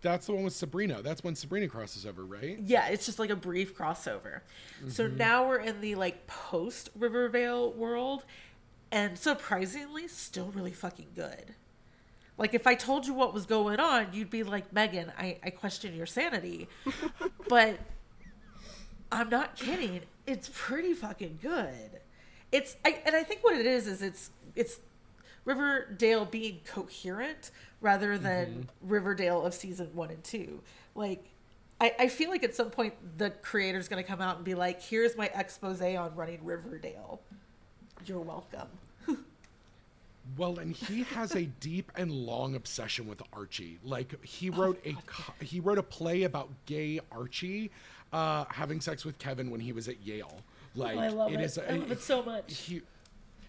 That's 0.00 0.26
the 0.26 0.32
one 0.32 0.44
with 0.44 0.52
Sabrina. 0.52 1.02
That's 1.02 1.24
when 1.24 1.34
Sabrina 1.34 1.68
crosses 1.68 2.06
over, 2.06 2.24
right? 2.24 2.58
Yeah, 2.60 2.88
it's 2.88 3.06
just 3.06 3.18
like 3.18 3.30
a 3.30 3.36
brief 3.36 3.76
crossover. 3.76 4.40
So 4.88 5.08
mm-hmm. 5.08 5.16
now 5.16 5.48
we're 5.48 5.58
in 5.58 5.80
the 5.80 5.96
like 5.96 6.26
post 6.26 6.90
Rivervale 6.94 7.72
world, 7.72 8.24
and 8.92 9.18
surprisingly, 9.18 10.06
still 10.06 10.52
really 10.54 10.72
fucking 10.72 11.08
good. 11.16 11.54
Like 12.38 12.54
if 12.54 12.66
I 12.66 12.74
told 12.74 13.06
you 13.06 13.14
what 13.14 13.34
was 13.34 13.46
going 13.46 13.80
on, 13.80 14.08
you'd 14.12 14.30
be 14.30 14.44
like, 14.44 14.72
Megan, 14.72 15.12
I, 15.18 15.38
I 15.42 15.50
question 15.50 15.94
your 15.94 16.06
sanity. 16.06 16.68
but 17.48 17.78
I'm 19.10 19.28
not 19.28 19.56
kidding. 19.56 20.00
It's 20.26 20.50
pretty 20.54 20.94
fucking 20.94 21.40
good. 21.42 22.00
It's 22.52 22.76
I, 22.84 23.00
and 23.04 23.14
I 23.14 23.24
think 23.24 23.42
what 23.42 23.56
it 23.56 23.66
is 23.66 23.86
is 23.86 24.02
it's 24.02 24.30
it's 24.54 24.80
Riverdale 25.44 26.26
being 26.26 26.60
coherent 26.66 27.50
rather 27.80 28.18
than 28.18 28.46
mm-hmm. 28.46 28.88
Riverdale 28.88 29.44
of 29.44 29.54
season 29.54 29.90
one 29.94 30.10
and 30.10 30.22
two. 30.22 30.60
Like, 30.94 31.24
I, 31.80 31.94
I 31.98 32.08
feel 32.08 32.30
like 32.30 32.44
at 32.44 32.54
some 32.54 32.70
point 32.70 32.94
the 33.16 33.30
creator's 33.30 33.88
going 33.88 34.02
to 34.02 34.08
come 34.08 34.20
out 34.20 34.36
and 34.36 34.44
be 34.44 34.54
like, 34.54 34.82
here's 34.82 35.16
my 35.16 35.30
expose 35.34 35.80
on 35.80 36.14
running 36.14 36.44
Riverdale. 36.44 37.20
You're 38.04 38.20
welcome. 38.20 38.68
Well, 40.36 40.58
and 40.58 40.74
he 40.74 41.02
has 41.04 41.34
a 41.34 41.44
deep 41.44 41.90
and 41.96 42.12
long 42.12 42.54
obsession 42.54 43.06
with 43.06 43.22
Archie. 43.32 43.78
Like 43.82 44.22
he 44.24 44.50
wrote 44.50 44.80
a 44.84 44.94
co- 45.06 45.32
he 45.40 45.60
wrote 45.60 45.78
a 45.78 45.82
play 45.82 46.24
about 46.24 46.50
gay 46.66 47.00
Archie 47.10 47.70
uh, 48.12 48.44
having 48.50 48.80
sex 48.80 49.04
with 49.04 49.18
Kevin 49.18 49.50
when 49.50 49.60
he 49.60 49.72
was 49.72 49.88
at 49.88 50.00
Yale. 50.04 50.42
Like 50.74 50.98
I 50.98 51.08
love 51.08 51.32
it. 51.32 51.40
is 51.40 51.58
I 51.58 51.72
love 51.76 51.90
it 51.90 52.02
so 52.02 52.22
much. 52.22 52.56
He 52.56 52.82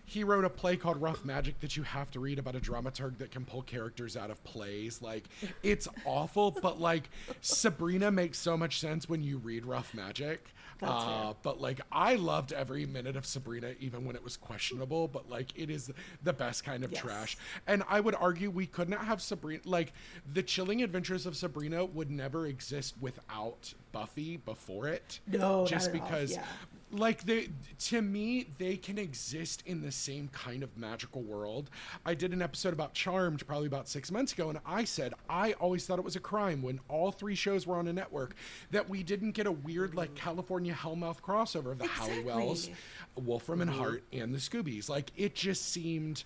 he 0.10 0.24
wrote 0.24 0.44
a 0.44 0.50
play 0.50 0.76
called 0.76 1.00
Rough 1.00 1.24
Magic 1.24 1.60
that 1.60 1.78
you 1.78 1.84
have 1.84 2.10
to 2.12 2.20
read 2.20 2.40
about 2.40 2.56
a 2.56 2.60
dramaturg 2.60 3.20
that 3.20 3.30
can 3.30 3.46
pull 3.46 3.62
characters 3.62 4.18
out 4.18 4.32
of 4.32 4.44
plays. 4.44 5.04
Like 5.04 5.26
it's 5.62 5.88
awful, 6.04 6.50
but 6.50 6.82
like 6.82 7.10
Sabrina 7.42 8.10
makes 8.10 8.40
so 8.40 8.58
much 8.58 8.80
sense 8.80 9.08
when 9.08 9.22
you 9.22 9.38
read 9.38 9.66
Rough 9.66 9.94
Magic. 9.94 10.48
Uh, 10.82 11.34
but 11.44 11.60
like 11.60 11.82
I 11.92 12.16
loved 12.16 12.54
every 12.54 12.86
minute 12.86 13.16
of 13.18 13.26
Sabrina, 13.26 13.74
even 13.82 14.06
when 14.06 14.16
it 14.16 14.24
was 14.24 14.36
questionable. 14.38 15.08
But 15.10 15.30
like 15.30 15.52
it 15.56 15.70
is 15.70 15.92
the 16.24 16.34
best 16.34 16.64
kind 16.64 16.84
of 16.84 16.92
Yes. 16.92 17.02
trash. 17.02 17.38
And 17.68 17.84
I 17.88 18.00
would 18.00 18.16
argue 18.16 18.50
we 18.50 18.66
could 18.66 18.90
not 18.90 19.06
have 19.06 19.22
Sabrina. 19.22 19.62
Like 19.66 19.94
the 20.34 20.42
Chilling 20.42 20.82
Adventures 20.82 21.26
of 21.28 21.36
Sabrina 21.38 21.86
would 21.86 22.10
never 22.10 22.48
exist 22.48 22.96
without 23.00 23.72
Buffy 23.92 24.38
before 24.38 24.88
it. 24.88 25.20
No, 25.28 25.66
just 25.66 25.88
not 25.88 25.96
at 25.96 26.02
all, 26.02 26.08
because 26.08 26.32
yeah. 26.34 26.44
like 26.92 27.24
they 27.24 27.50
to 27.80 28.02
me 28.02 28.48
they 28.58 28.76
can 28.76 28.98
exist 28.98 29.64
in 29.66 29.82
the 29.82 29.92
same 29.92 30.28
kind 30.30 30.64
of 30.64 30.76
magical 30.76 31.22
world 31.22 31.70
i 32.04 32.16
did 32.16 32.34
an 32.34 32.42
episode 32.42 32.74
about 32.74 32.94
charmed 32.96 33.46
probably 33.46 33.68
about 33.68 33.88
six 33.88 34.12
months 34.12 34.34
ago 34.34 34.50
and 34.50 34.58
i 34.66 34.84
said 34.84 35.14
i 35.30 35.54
always 35.54 35.86
thought 35.86 36.00
it 36.00 36.06
was 36.06 36.16
a 36.16 36.20
crime 36.20 36.64
when 36.64 36.80
all 36.90 37.12
three 37.12 37.36
shows 37.36 37.68
were 37.68 37.76
on 37.76 37.88
a 37.88 37.94
network 37.94 38.34
that 38.72 38.90
we 38.90 39.04
didn't 39.04 39.32
get 39.32 39.46
a 39.46 39.52
weird 39.52 39.94
like 39.94 40.14
california 40.16 40.74
hellmouth 40.74 41.22
crossover 41.22 41.74
of 41.74 41.78
the 41.78 41.86
halliwells 41.86 42.70
Exactly. 42.70 43.24
wolfram 43.24 43.62
and 43.62 43.70
hart 43.70 44.04
and 44.12 44.34
the 44.34 44.40
scoobies 44.40 44.90
like 44.90 45.12
it 45.16 45.36
just 45.36 45.72
seemed 45.72 46.24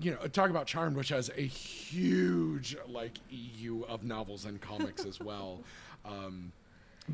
you 0.00 0.10
know, 0.10 0.18
talk 0.28 0.50
about 0.50 0.66
Charmed, 0.66 0.96
which 0.96 1.08
has 1.08 1.30
a 1.36 1.40
huge 1.40 2.76
like 2.88 3.18
EU 3.30 3.82
of 3.88 4.04
novels 4.04 4.44
and 4.44 4.60
comics 4.60 5.04
as 5.04 5.20
well. 5.20 5.60
Um, 6.04 6.52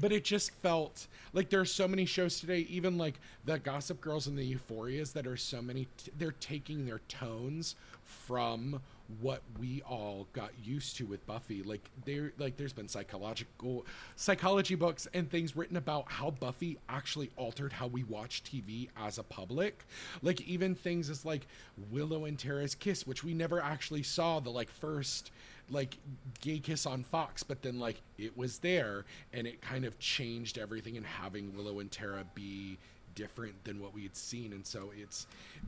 but 0.00 0.12
it 0.12 0.24
just 0.24 0.52
felt 0.62 1.06
like 1.32 1.50
there 1.50 1.60
are 1.60 1.64
so 1.64 1.86
many 1.88 2.04
shows 2.04 2.40
today 2.40 2.66
even 2.68 2.98
like 2.98 3.14
the 3.44 3.58
gossip 3.58 4.00
girls 4.00 4.26
and 4.26 4.38
the 4.38 4.54
euphorias 4.54 5.12
that 5.12 5.26
are 5.26 5.36
so 5.36 5.60
many 5.60 5.86
t- 5.98 6.12
they're 6.18 6.34
taking 6.40 6.86
their 6.86 7.00
tones 7.08 7.74
from 8.04 8.80
what 9.20 9.42
we 9.60 9.82
all 9.82 10.26
got 10.32 10.50
used 10.64 10.96
to 10.96 11.04
with 11.04 11.24
buffy. 11.26 11.62
Like 11.62 11.82
there 12.04 12.32
like 12.38 12.56
there's 12.56 12.72
been 12.72 12.88
psychological 12.88 13.84
psychology 14.16 14.74
books 14.74 15.06
and 15.12 15.30
things 15.30 15.56
written 15.56 15.76
about 15.76 16.10
how 16.10 16.30
buffy 16.30 16.78
actually 16.88 17.30
altered 17.36 17.72
how 17.72 17.88
we 17.88 18.04
watch 18.04 18.42
tv 18.44 18.88
as 18.98 19.18
a 19.18 19.22
public. 19.22 19.84
Like 20.22 20.40
even 20.42 20.74
things 20.74 21.10
as 21.10 21.24
like 21.24 21.46
willow 21.90 22.24
and 22.24 22.38
tara's 22.38 22.74
kiss 22.74 23.06
which 23.06 23.24
we 23.24 23.34
never 23.34 23.60
actually 23.60 24.02
saw 24.02 24.40
the 24.40 24.50
like 24.50 24.70
first 24.70 25.30
like 25.70 25.96
gay 26.40 26.58
kiss 26.58 26.86
on 26.86 27.04
Fox, 27.04 27.42
but 27.42 27.62
then 27.62 27.78
like 27.78 28.00
it 28.18 28.36
was 28.36 28.58
there 28.58 29.04
and 29.32 29.46
it 29.46 29.60
kind 29.62 29.84
of 29.84 29.98
changed 29.98 30.58
everything 30.58 30.96
and 30.96 31.06
having 31.06 31.54
Willow 31.56 31.80
and 31.80 31.90
Tara 31.90 32.24
be 32.34 32.78
different 33.14 33.62
than 33.64 33.80
what 33.80 33.92
we 33.94 34.02
had 34.02 34.16
seen 34.16 34.54
and 34.54 34.66
so 34.66 34.90
it's 34.96 35.26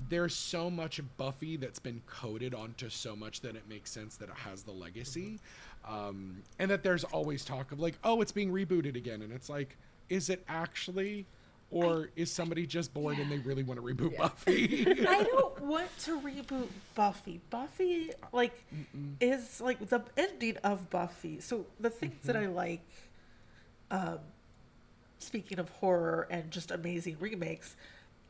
there's 0.08 0.34
so 0.34 0.70
much 0.70 1.00
Buffy 1.18 1.58
that's 1.58 1.78
been 1.78 2.00
coded 2.06 2.54
onto 2.54 2.88
so 2.88 3.14
much 3.14 3.42
that 3.42 3.54
it 3.54 3.68
makes 3.68 3.90
sense 3.90 4.16
that 4.16 4.30
it 4.30 4.34
has 4.34 4.62
the 4.62 4.72
legacy 4.72 5.38
um 5.86 6.36
and 6.58 6.70
that 6.70 6.82
there's 6.82 7.04
always 7.04 7.44
talk 7.44 7.70
of 7.72 7.80
like 7.80 7.98
oh 8.04 8.22
it's 8.22 8.32
being 8.32 8.50
rebooted 8.50 8.96
again 8.96 9.20
and 9.20 9.30
it's 9.30 9.50
like 9.50 9.76
is 10.08 10.30
it 10.30 10.42
actually 10.48 11.26
or 11.70 12.10
is 12.14 12.30
somebody 12.30 12.66
just 12.66 12.94
bored 12.94 13.18
and 13.18 13.30
they 13.30 13.38
really 13.38 13.64
want 13.64 13.80
to 13.80 13.84
reboot 13.84 14.16
Buffy? 14.16 14.86
I 15.08 15.24
don't 15.24 15.60
want 15.62 15.98
to 16.00 16.20
reboot 16.20 16.68
Buffy. 16.94 17.40
Buffy, 17.50 18.12
like, 18.32 18.62
is 19.20 19.60
like 19.60 19.88
the 19.88 20.02
ending 20.16 20.56
of 20.58 20.88
Buffy. 20.90 21.40
So 21.40 21.66
the 21.80 21.90
things 21.90 22.14
that 22.24 22.36
I 22.36 22.44
mm-hmm. 22.44 22.54
like 22.54 22.80
um, 23.90 24.18
speaking 25.18 25.58
of 25.58 25.68
horror 25.70 26.26
and 26.30 26.50
just 26.50 26.70
amazing 26.70 27.16
remakes, 27.20 27.76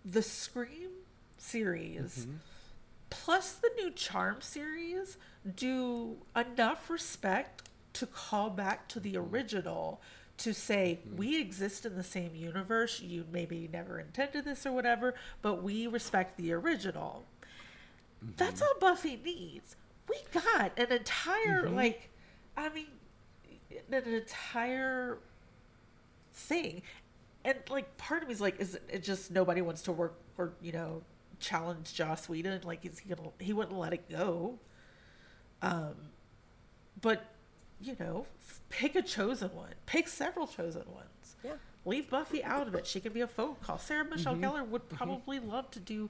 the 0.04 0.22
Scream 0.22 0.90
series 1.38 2.20
mm-hmm. 2.20 2.36
plus 3.10 3.52
the 3.52 3.70
new 3.76 3.90
Charm 3.90 4.40
series 4.40 5.16
do 5.56 6.16
enough 6.34 6.88
respect 6.88 7.68
to 7.94 8.06
call 8.06 8.50
back 8.50 8.88
to 8.88 9.00
the 9.00 9.14
mm-hmm. 9.14 9.34
original 9.34 10.00
to 10.38 10.52
say 10.52 11.00
mm-hmm. 11.06 11.16
we 11.16 11.40
exist 11.40 11.86
in 11.86 11.96
the 11.96 12.02
same 12.02 12.34
universe. 12.34 13.00
You 13.00 13.24
maybe 13.32 13.68
never 13.72 13.98
intended 13.98 14.44
this 14.44 14.66
or 14.66 14.72
whatever, 14.72 15.14
but 15.42 15.62
we 15.62 15.86
respect 15.86 16.36
the 16.36 16.52
original. 16.52 17.24
Mm-hmm. 18.24 18.32
That's 18.36 18.62
all 18.62 18.74
Buffy 18.80 19.18
needs. 19.22 19.76
We 20.08 20.16
got 20.32 20.78
an 20.78 20.92
entire 20.92 21.64
mm-hmm. 21.64 21.76
like, 21.76 22.10
I 22.56 22.68
mean, 22.68 22.86
an 23.90 24.04
entire 24.04 25.18
thing, 26.32 26.82
and 27.44 27.58
like 27.70 27.96
part 27.96 28.22
of 28.22 28.28
me 28.28 28.34
is 28.34 28.40
like, 28.40 28.60
is 28.60 28.78
it 28.88 29.02
just 29.02 29.30
nobody 29.30 29.60
wants 29.60 29.82
to 29.82 29.92
work 29.92 30.14
or 30.38 30.52
you 30.60 30.72
know 30.72 31.02
challenge 31.40 31.94
Joss 31.94 32.28
Whedon? 32.28 32.62
Like, 32.64 32.84
is 32.84 32.98
he 32.98 33.08
gonna? 33.08 33.30
He 33.38 33.52
wouldn't 33.52 33.78
let 33.78 33.92
it 33.92 34.08
go. 34.10 34.58
Um, 35.62 35.94
but 37.00 37.33
you 37.80 37.96
know, 37.98 38.26
pick 38.68 38.94
a 38.94 39.02
chosen 39.02 39.50
one. 39.54 39.74
Pick 39.86 40.08
several 40.08 40.46
chosen 40.46 40.84
ones. 40.92 41.36
Yeah. 41.44 41.52
Leave 41.84 42.08
Buffy 42.08 42.42
out 42.42 42.66
of 42.66 42.74
it. 42.74 42.86
She 42.86 43.00
can 43.00 43.12
be 43.12 43.20
a 43.20 43.26
phone 43.26 43.56
call. 43.62 43.78
Sarah 43.78 44.04
Michelle 44.04 44.36
Gellar 44.36 44.66
would 44.66 44.88
probably 44.88 45.38
love 45.38 45.70
to 45.72 45.80
do, 45.80 46.08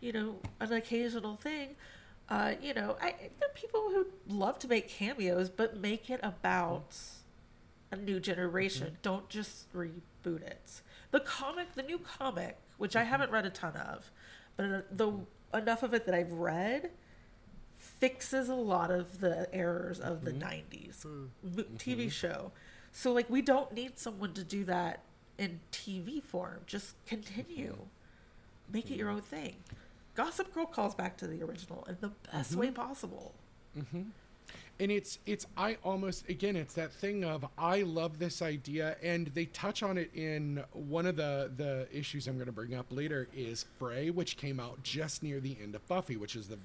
you 0.00 0.12
know, 0.12 0.36
an 0.60 0.72
occasional 0.72 1.36
thing. 1.36 1.76
Uh, 2.28 2.54
you 2.60 2.74
know, 2.74 2.96
I, 3.00 3.14
there 3.38 3.48
are 3.48 3.54
people 3.54 3.90
who 3.90 4.06
love 4.28 4.58
to 4.60 4.68
make 4.68 4.88
cameos, 4.88 5.48
but 5.48 5.76
make 5.80 6.10
it 6.10 6.20
about 6.22 6.96
a 7.92 7.96
new 7.96 8.18
generation. 8.18 8.96
Don't 9.02 9.28
just 9.28 9.72
reboot 9.72 10.42
it. 10.42 10.82
The 11.10 11.20
comic, 11.20 11.74
the 11.74 11.82
new 11.82 11.98
comic, 11.98 12.58
which 12.78 12.96
I 12.96 13.04
haven't 13.04 13.30
read 13.30 13.46
a 13.46 13.50
ton 13.50 13.76
of, 13.76 14.10
but 14.56 14.64
uh, 14.64 14.80
the 14.90 15.12
enough 15.52 15.82
of 15.84 15.94
it 15.94 16.06
that 16.06 16.14
I've 16.14 16.32
read 16.32 16.90
fixes 18.08 18.50
a 18.50 18.54
lot 18.54 18.90
of 18.90 19.20
the 19.20 19.48
errors 19.54 19.98
of 19.98 20.26
the 20.26 20.30
90s 20.30 21.06
mo- 21.06 21.64
TV 21.78 22.12
show. 22.12 22.52
So 22.92 23.12
like 23.14 23.30
we 23.30 23.40
don't 23.40 23.72
need 23.72 23.98
someone 23.98 24.34
to 24.34 24.44
do 24.44 24.64
that 24.64 25.04
in 25.38 25.60
TV 25.72 26.22
form. 26.22 26.60
Just 26.66 26.96
continue. 27.06 27.72
Mm-hmm. 27.72 28.72
Make 28.72 28.90
it 28.90 28.96
your 28.96 29.08
mm-hmm. 29.08 29.16
own 29.16 29.22
thing. 29.22 29.54
Gossip 30.14 30.52
Girl 30.52 30.66
calls 30.66 30.94
back 30.94 31.16
to 31.16 31.26
the 31.26 31.42
original 31.42 31.86
in 31.88 31.96
the 32.00 32.12
best 32.30 32.54
way 32.54 32.66
mm-hmm. 32.66 32.74
possible. 32.74 33.34
and 34.80 34.90
it's 34.90 35.18
it's 35.24 35.46
i 35.56 35.76
almost 35.84 36.28
again 36.28 36.56
it's 36.56 36.74
that 36.74 36.92
thing 36.92 37.24
of 37.24 37.46
i 37.56 37.82
love 37.82 38.18
this 38.18 38.42
idea 38.42 38.96
and 39.02 39.28
they 39.28 39.46
touch 39.46 39.82
on 39.82 39.96
it 39.96 40.10
in 40.14 40.62
one 40.72 41.06
of 41.06 41.16
the 41.16 41.50
the 41.56 41.86
issues 41.92 42.26
i'm 42.26 42.34
going 42.34 42.46
to 42.46 42.52
bring 42.52 42.74
up 42.74 42.86
later 42.90 43.28
is 43.34 43.64
Fray 43.78 44.10
which 44.10 44.36
came 44.36 44.58
out 44.58 44.82
just 44.82 45.22
near 45.22 45.40
the 45.40 45.56
end 45.62 45.74
of 45.74 45.86
buffy 45.86 46.16
which 46.16 46.34
is 46.34 46.48
the 46.48 46.58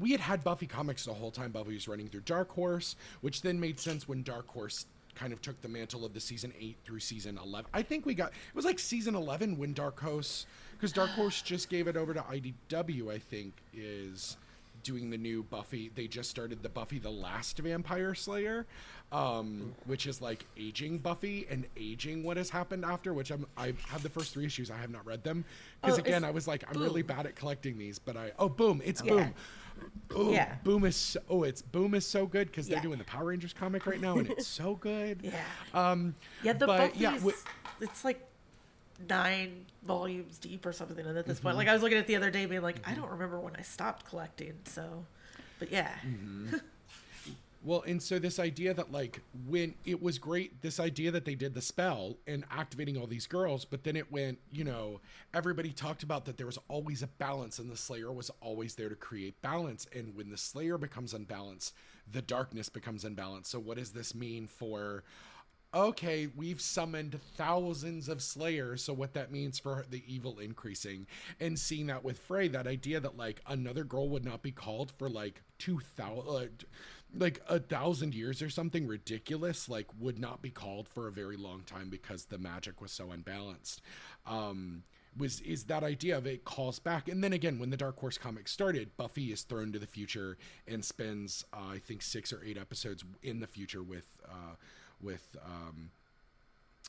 we 0.00 0.10
had 0.10 0.20
had 0.20 0.42
buffy 0.44 0.66
comics 0.66 1.04
the 1.04 1.12
whole 1.12 1.30
time 1.30 1.50
buffy 1.50 1.74
was 1.74 1.88
running 1.88 2.08
through 2.08 2.20
dark 2.20 2.50
horse 2.50 2.96
which 3.20 3.42
then 3.42 3.58
made 3.58 3.78
sense 3.78 4.08
when 4.08 4.22
dark 4.22 4.48
horse 4.48 4.86
kind 5.14 5.32
of 5.32 5.40
took 5.40 5.60
the 5.62 5.68
mantle 5.68 6.04
of 6.04 6.12
the 6.12 6.20
season 6.20 6.52
8 6.58 6.76
through 6.84 7.00
season 7.00 7.38
11 7.42 7.70
i 7.72 7.82
think 7.82 8.04
we 8.06 8.14
got 8.14 8.30
it 8.30 8.54
was 8.54 8.64
like 8.64 8.78
season 8.78 9.14
11 9.14 9.56
when 9.58 9.72
dark 9.72 10.00
horse 10.00 10.46
because 10.72 10.92
dark 10.92 11.10
horse 11.16 11.42
just 11.42 11.68
gave 11.68 11.86
it 11.86 11.96
over 11.96 12.14
to 12.14 12.20
idw 12.20 13.12
i 13.12 13.18
think 13.18 13.52
is 13.72 14.36
doing 14.84 15.10
the 15.10 15.16
new 15.18 15.42
Buffy. 15.42 15.90
They 15.94 16.06
just 16.06 16.30
started 16.30 16.62
the 16.62 16.68
Buffy 16.68 16.98
the 16.98 17.10
Last 17.10 17.58
Vampire 17.58 18.14
Slayer, 18.14 18.66
um, 19.10 19.74
which 19.86 20.06
is 20.06 20.20
like 20.20 20.44
aging 20.56 20.98
Buffy 20.98 21.46
and 21.50 21.66
aging 21.76 22.22
what 22.22 22.36
has 22.36 22.50
happened 22.50 22.84
after. 22.84 23.14
Which 23.14 23.30
I'm 23.30 23.46
I 23.56 23.72
have 23.88 24.02
the 24.02 24.10
first 24.10 24.32
three 24.32 24.44
issues. 24.44 24.70
I 24.70 24.76
have 24.76 24.90
not 24.90 25.04
read 25.06 25.24
them 25.24 25.44
because 25.82 25.98
Oh, 25.98 26.02
again 26.02 26.22
I 26.22 26.30
was 26.30 26.46
like 26.46 26.64
I'm 26.68 26.80
really 26.80 27.02
bad 27.02 27.26
at 27.26 27.34
collecting 27.34 27.78
these. 27.78 27.98
But 27.98 28.16
I 28.16 28.32
oh 28.38 28.48
boom 28.48 28.82
it's 28.84 29.02
Yeah. 29.02 29.10
boom. 29.10 29.34
Oh, 30.16 30.30
Yeah. 30.30 30.54
boom 30.62 30.84
is 30.84 30.94
so, 30.96 31.20
oh 31.28 31.42
it's 31.42 31.60
boom 31.62 31.94
is 31.94 32.06
so 32.06 32.26
good 32.26 32.48
because 32.48 32.68
Yeah. 32.68 32.74
they're 32.76 32.82
doing 32.84 32.98
the 32.98 33.04
Power 33.04 33.24
Rangers 33.26 33.52
comic 33.52 33.86
right 33.86 34.00
now 34.00 34.18
and 34.18 34.28
it's 34.30 34.46
so 34.46 34.74
good. 34.76 35.20
Yeah. 35.22 35.42
Um, 35.72 36.14
Yeah, 36.42 36.52
the 36.52 36.66
but 36.66 36.92
Buffy's, 36.92 37.00
yeah, 37.00 37.18
it's 37.80 38.04
like 38.04 38.24
nine 39.08 39.66
volumes 39.84 40.38
deep 40.38 40.64
or 40.64 40.72
something 40.72 41.04
and 41.04 41.18
at 41.18 41.26
this 41.26 41.38
Mm-hmm. 41.38 41.46
point. 41.48 41.56
Like 41.56 41.68
I 41.68 41.72
was 41.72 41.82
looking 41.82 41.98
at 41.98 42.04
it 42.04 42.06
the 42.06 42.16
other 42.16 42.30
day 42.30 42.46
being 42.46 42.62
like, 42.62 42.86
I 42.88 42.94
don't 42.94 43.10
remember 43.10 43.40
when 43.40 43.56
I 43.56 43.62
stopped 43.62 44.06
collecting, 44.06 44.54
so 44.64 45.04
but 45.58 45.70
yeah. 45.72 45.90
Mm-hmm. 46.06 46.56
Well, 47.64 47.82
and 47.86 48.02
so 48.02 48.18
this 48.18 48.38
idea 48.38 48.74
that 48.74 48.92
like 48.92 49.22
when 49.48 49.74
it 49.86 50.02
was 50.02 50.18
great, 50.18 50.60
this 50.60 50.78
idea 50.78 51.10
that 51.12 51.24
they 51.24 51.34
did 51.34 51.54
the 51.54 51.62
spell 51.62 52.18
and 52.26 52.44
activating 52.50 52.98
all 52.98 53.06
these 53.06 53.26
girls, 53.26 53.64
but 53.64 53.82
then 53.84 53.96
it 53.96 54.12
went, 54.12 54.38
you 54.52 54.64
know, 54.64 55.00
everybody 55.32 55.70
talked 55.70 56.02
about 56.02 56.26
that 56.26 56.36
there 56.36 56.46
was 56.46 56.58
always 56.68 57.02
a 57.02 57.06
balance 57.06 57.58
and 57.58 57.70
the 57.70 57.76
Slayer 57.76 58.12
was 58.12 58.30
always 58.42 58.74
there 58.74 58.90
to 58.90 58.94
create 58.94 59.40
balance. 59.40 59.86
And 59.96 60.14
when 60.14 60.28
the 60.28 60.36
Slayer 60.36 60.76
becomes 60.76 61.14
unbalanced, 61.14 61.72
the 62.12 62.20
darkness 62.20 62.68
becomes 62.68 63.02
unbalanced. 63.02 63.50
So 63.50 63.58
what 63.58 63.78
does 63.78 63.92
this 63.92 64.14
mean 64.14 64.46
for 64.46 65.02
okay, 65.74 66.28
we've 66.36 66.60
summoned 66.60 67.18
thousands 67.36 68.08
of 68.08 68.22
slayers, 68.22 68.82
so 68.82 68.92
what 68.92 69.12
that 69.14 69.32
means 69.32 69.58
for 69.58 69.84
the 69.90 70.04
evil 70.06 70.38
increasing. 70.38 71.06
And 71.40 71.58
seeing 71.58 71.88
that 71.88 72.04
with 72.04 72.18
Fray, 72.18 72.48
that 72.48 72.66
idea 72.66 73.00
that 73.00 73.16
like 73.16 73.40
another 73.48 73.82
girl 73.82 74.08
would 74.10 74.24
not 74.24 74.42
be 74.42 74.52
called 74.52 74.92
for 74.92 75.08
like 75.08 75.42
two 75.58 75.80
thousand, 75.96 76.28
uh, 76.28 76.66
like 77.16 77.40
a 77.48 77.58
thousand 77.58 78.14
years 78.14 78.42
or 78.42 78.50
something 78.50 78.86
ridiculous, 78.86 79.68
like 79.68 79.86
would 79.98 80.18
not 80.18 80.42
be 80.42 80.50
called 80.50 80.88
for 80.88 81.08
a 81.08 81.12
very 81.12 81.36
long 81.36 81.62
time 81.66 81.88
because 81.88 82.24
the 82.24 82.38
magic 82.38 82.80
was 82.80 82.92
so 82.92 83.10
unbalanced. 83.10 83.82
Um, 84.26 84.82
was 85.16 85.40
is 85.40 85.64
that 85.64 85.84
idea 85.84 86.16
of 86.16 86.26
it 86.26 86.44
calls 86.44 86.78
back 86.78 87.08
and 87.08 87.22
then 87.22 87.32
again 87.32 87.58
when 87.58 87.70
the 87.70 87.76
dark 87.76 87.98
horse 87.98 88.18
comic 88.18 88.48
started 88.48 88.96
buffy 88.96 89.32
is 89.32 89.42
thrown 89.42 89.72
to 89.72 89.78
the 89.78 89.86
future 89.86 90.36
and 90.66 90.84
spends 90.84 91.44
uh, 91.52 91.68
i 91.70 91.78
think 91.78 92.02
six 92.02 92.32
or 92.32 92.42
eight 92.44 92.58
episodes 92.58 93.04
in 93.22 93.38
the 93.38 93.46
future 93.46 93.82
with 93.82 94.18
uh, 94.28 94.54
with 95.00 95.36
um, 95.44 95.90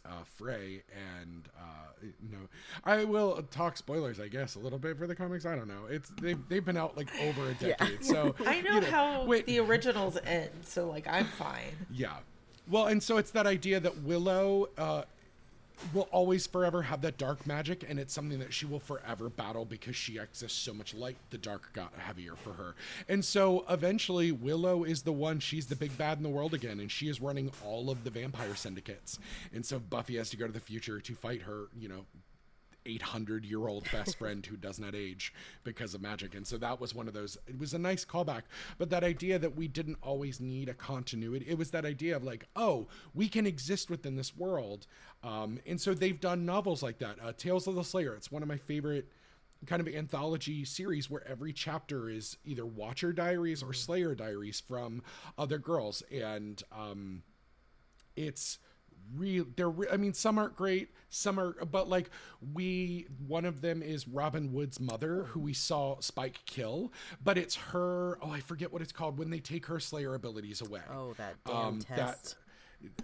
uh, 0.06 0.24
Fray 0.24 0.84
and 1.22 1.50
uh, 1.58 2.06
no, 2.32 2.38
I 2.84 3.04
will 3.04 3.41
talk 3.52 3.78
spoilers, 3.78 4.20
I 4.20 4.28
guess, 4.28 4.56
a 4.56 4.60
little 4.60 4.80
bit 4.80 4.98
for 4.98 5.08
the 5.08 5.15
comics. 5.15 5.46
I 5.46 5.56
don't 5.56 5.68
know. 5.68 5.86
It's 5.89 6.12
they've 6.22 6.39
they've 6.50 6.63
been 6.65 6.78
out 6.78 6.96
like 6.98 7.10
over 7.22 7.50
a 7.50 7.54
decade, 7.56 8.04
so 8.04 8.36
I 8.46 8.62
know, 8.62 8.80
you 8.80 8.82
how 8.82 9.26
wait, 9.26 9.46
the 9.46 9.60
originals 9.60 10.18
end, 10.26 10.52
so 10.63 10.88
like 10.88 11.08
I'm 11.08 11.26
fine. 11.26 11.76
yeah. 11.91 12.18
Well, 12.68 12.88
and 12.88 13.02
so 13.02 13.18
it's 13.18 13.30
that 13.32 13.46
idea 13.46 13.80
that 13.80 13.96
Willow 14.00 14.70
uh, 14.78 15.04
will 15.93 16.07
always 16.11 16.47
forever 16.47 16.81
have 16.83 17.01
that 17.01 17.17
dark 17.17 17.45
magic, 17.45 17.85
and 17.88 17.99
it's 17.99 18.13
something 18.13 18.39
that 18.39 18.53
she 18.53 18.65
will 18.65 18.79
forever 18.79 19.29
battle 19.29 19.65
because 19.65 19.95
she 19.95 20.17
exists 20.17 20.57
so 20.57 20.73
much 20.73 20.93
light. 20.93 21.17
The 21.29 21.38
dark 21.38 21.73
got 21.73 21.93
heavier 21.97 22.35
for 22.35 22.53
her, 22.53 22.75
and 23.07 23.23
so 23.23 23.65
eventually 23.69 24.31
Willow 24.31 24.83
is 24.83 25.01
the 25.01 25.13
one. 25.13 25.39
She's 25.39 25.67
the 25.67 25.75
big 25.75 25.97
bad 25.97 26.17
in 26.17 26.23
the 26.23 26.29
world 26.29 26.53
again, 26.53 26.79
and 26.79 26.91
she 26.91 27.07
is 27.07 27.21
running 27.21 27.51
all 27.63 27.89
of 27.89 28.03
the 28.03 28.09
vampire 28.09 28.55
syndicates. 28.55 29.19
And 29.53 29.65
so 29.65 29.79
Buffy 29.79 30.17
has 30.17 30.29
to 30.31 30.38
go 30.38 30.47
to 30.47 30.53
the 30.53 30.59
future 30.59 30.99
to 30.99 31.15
fight 31.15 31.41
her. 31.43 31.65
You 31.77 31.89
know, 31.89 32.05
800 32.86 33.45
year 33.45 33.67
old 33.67 33.89
best 33.91 34.17
friend 34.17 34.45
who 34.45 34.58
does 34.58 34.80
not 34.80 34.95
age 34.95 35.34
because 35.63 35.93
of 35.93 36.02
magic. 36.02 36.36
And 36.36 36.45
so 36.45 36.58
that 36.58 36.80
was 36.80 36.93
one 36.93 37.08
of 37.08 37.13
those, 37.13 37.38
it 37.48 37.58
was 37.58 37.74
a 37.74 37.80
nice 37.80 38.06
callback. 38.06 38.43
But 38.78 38.89
that 38.89 39.04
idea 39.04 39.39
that 39.39 39.56
we 39.56 39.67
didn't 39.67 39.98
always 40.02 40.39
need 40.39 40.69
a 40.69 40.74
continuity, 40.74 41.45
it 41.48 41.58
was 41.58 41.71
that 41.71 41.86
idea 41.86 42.15
of 42.15 42.24
like, 42.24 42.45
oh, 42.56 42.88
we 43.13 43.28
can 43.28 43.45
exist 43.45 43.89
within 43.89 44.15
this 44.15 44.36
world. 44.36 44.88
Um, 45.24 45.60
and 45.65 45.80
so 45.80 45.93
they've 45.93 46.19
done 46.19 46.45
novels 46.45 46.84
like 46.84 47.00
that. 47.00 47.17
Uh, 47.24 47.34
Tales 47.34 47.67
of 47.67 47.76
the 47.76 47.84
Slayer, 47.84 48.13
it's 48.15 48.32
one 48.32 48.41
of 48.41 48.48
my 48.48 48.58
favorite 48.58 49.08
kind 49.65 49.82
of 49.82 49.88
anthology 49.88 50.63
series 50.63 51.10
where 51.10 51.28
every 51.28 51.52
chapter 51.52 52.10
is 52.10 52.38
either 52.45 52.65
Watcher 52.65 53.12
Diaries 53.12 53.63
or 53.63 53.74
Slayer 53.74 54.13
Diaries 54.13 54.60
from 54.60 55.02
other 55.38 55.58
girls. 55.58 56.04
And, 56.12 56.62
um, 56.71 57.24
it's 58.15 58.60
real 59.15 59.46
they're 59.56 59.70
re- 59.70 59.88
i 59.91 59.98
mean 59.98 60.13
some 60.13 60.38
aren't 60.38 60.56
great 60.56 60.89
some 61.10 61.39
are 61.39 61.52
but 61.65 61.88
like 61.88 62.10
we 62.54 63.06
one 63.28 63.46
of 63.46 63.62
them 63.62 63.82
is 63.82 64.08
robin 64.08 64.52
wood's 64.52 64.80
mother 64.80 65.24
who 65.30 65.39
we 65.39 65.54
saw 65.54 66.00
spike 66.00 66.39
kill 66.46 66.91
but 67.24 67.38
it's 67.38 67.56
her 67.56 68.18
oh 68.22 68.32
i 68.32 68.39
forget 68.39 68.72
what 68.74 68.82
it's 68.82 68.91
called 68.91 69.18
when 69.18 69.30
they 69.30 69.39
take 69.39 69.65
her 69.68 69.80
slayer 69.80 70.15
abilities 70.15 70.62
away 70.62 70.82
Oh, 70.91 71.13
that 71.18 71.36
damn 71.46 71.56
Um, 71.56 71.80
that- 71.89 71.98
test. 71.98 72.36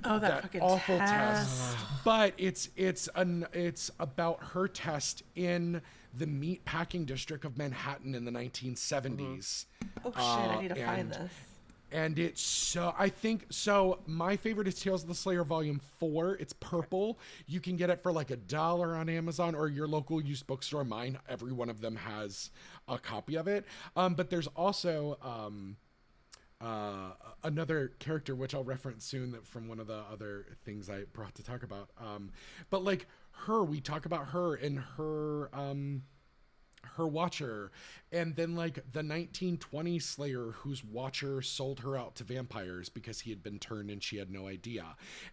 Oh, 0.04 0.20
that, 0.20 0.22
that 0.22 0.42
fucking 0.44 0.62
awful 0.62 0.98
test. 1.00 1.72
test. 1.72 1.78
But 2.04 2.34
it's 2.38 2.70
it's 2.76 3.10
an 3.16 3.48
it's 3.54 3.90
about 4.00 4.44
her 4.54 4.68
test 4.68 5.24
in 5.36 5.82
the 6.16 6.28
meat 6.28 6.64
packing 6.66 7.06
district 7.06 7.46
of 7.46 7.58
Manhattan 7.58 8.14
in 8.14 8.26
the 8.26 8.32
1970s. 8.32 9.66
Oh 10.06 10.12
shit, 10.12 10.18
I 10.20 10.62
need 10.62 10.68
to 10.70 10.76
and- 10.78 10.86
find 10.86 11.12
this. 11.14 11.32
And 11.92 12.18
it's 12.18 12.42
so 12.42 12.94
I 12.98 13.10
think 13.10 13.46
so 13.50 14.00
my 14.06 14.38
favorite 14.38 14.68
is 14.68 14.76
Tales 14.76 15.04
of 15.04 15.10
the 15.10 15.16
Slayer 15.16 15.44
volume 15.44 15.82
4. 16.00 16.36
It's 16.36 16.54
purple. 16.54 17.20
You 17.48 17.60
can 17.60 17.76
get 17.76 17.90
it 17.90 18.02
for 18.02 18.12
like 18.12 18.32
a 18.32 18.38
dollar 18.38 18.96
on 18.96 19.10
Amazon 19.10 19.56
or 19.56 19.68
your 19.68 19.88
local 19.88 20.22
used 20.22 20.48
bookstore. 20.48 20.84
Mine 20.84 21.20
every 21.28 21.52
one 21.52 21.70
of 21.70 21.82
them 21.82 21.96
has 21.96 22.52
a 22.88 22.98
copy 22.98 23.36
of 23.36 23.48
it. 23.48 23.66
Um 23.96 24.16
but 24.16 24.30
there's 24.30 24.48
also 24.48 25.18
um 25.22 25.76
uh, 26.62 27.14
another 27.44 27.94
character 28.00 28.36
which 28.36 28.54
I'll 28.54 28.64
reference 28.64 29.04
soon 29.04 29.32
that 29.32 29.46
from 29.48 29.68
one 29.68 29.80
of 29.80 29.88
the 29.88 30.04
other 30.12 30.46
things 30.64 30.90
I 30.90 31.04
brought 31.12 31.34
to 31.36 31.44
talk 31.44 31.64
about. 31.64 31.90
Um, 32.00 32.32
but 32.70 32.84
like 32.84 33.08
her, 33.32 33.64
we 33.64 33.82
talk 33.82 34.06
about 34.06 34.28
her 34.28 34.56
and 34.56 34.80
her 34.98 35.50
um, 35.54 36.04
her 36.98 37.08
watcher 37.08 37.72
and 38.12 38.36
then 38.36 38.56
like 38.56 38.76
the 38.76 39.00
1920 39.00 40.00
slayer 40.00 40.52
whose 40.52 40.84
watcher 40.84 41.42
sold 41.42 41.80
her 41.80 41.98
out 41.98 42.16
to 42.16 42.24
vampires 42.24 42.90
because 42.90 43.22
he 43.22 43.30
had 43.30 43.42
been 43.42 43.60
turned 43.60 43.90
and 43.90 44.04
she 44.04 44.18
had 44.18 44.30
no 44.30 44.48
idea. 44.48 44.86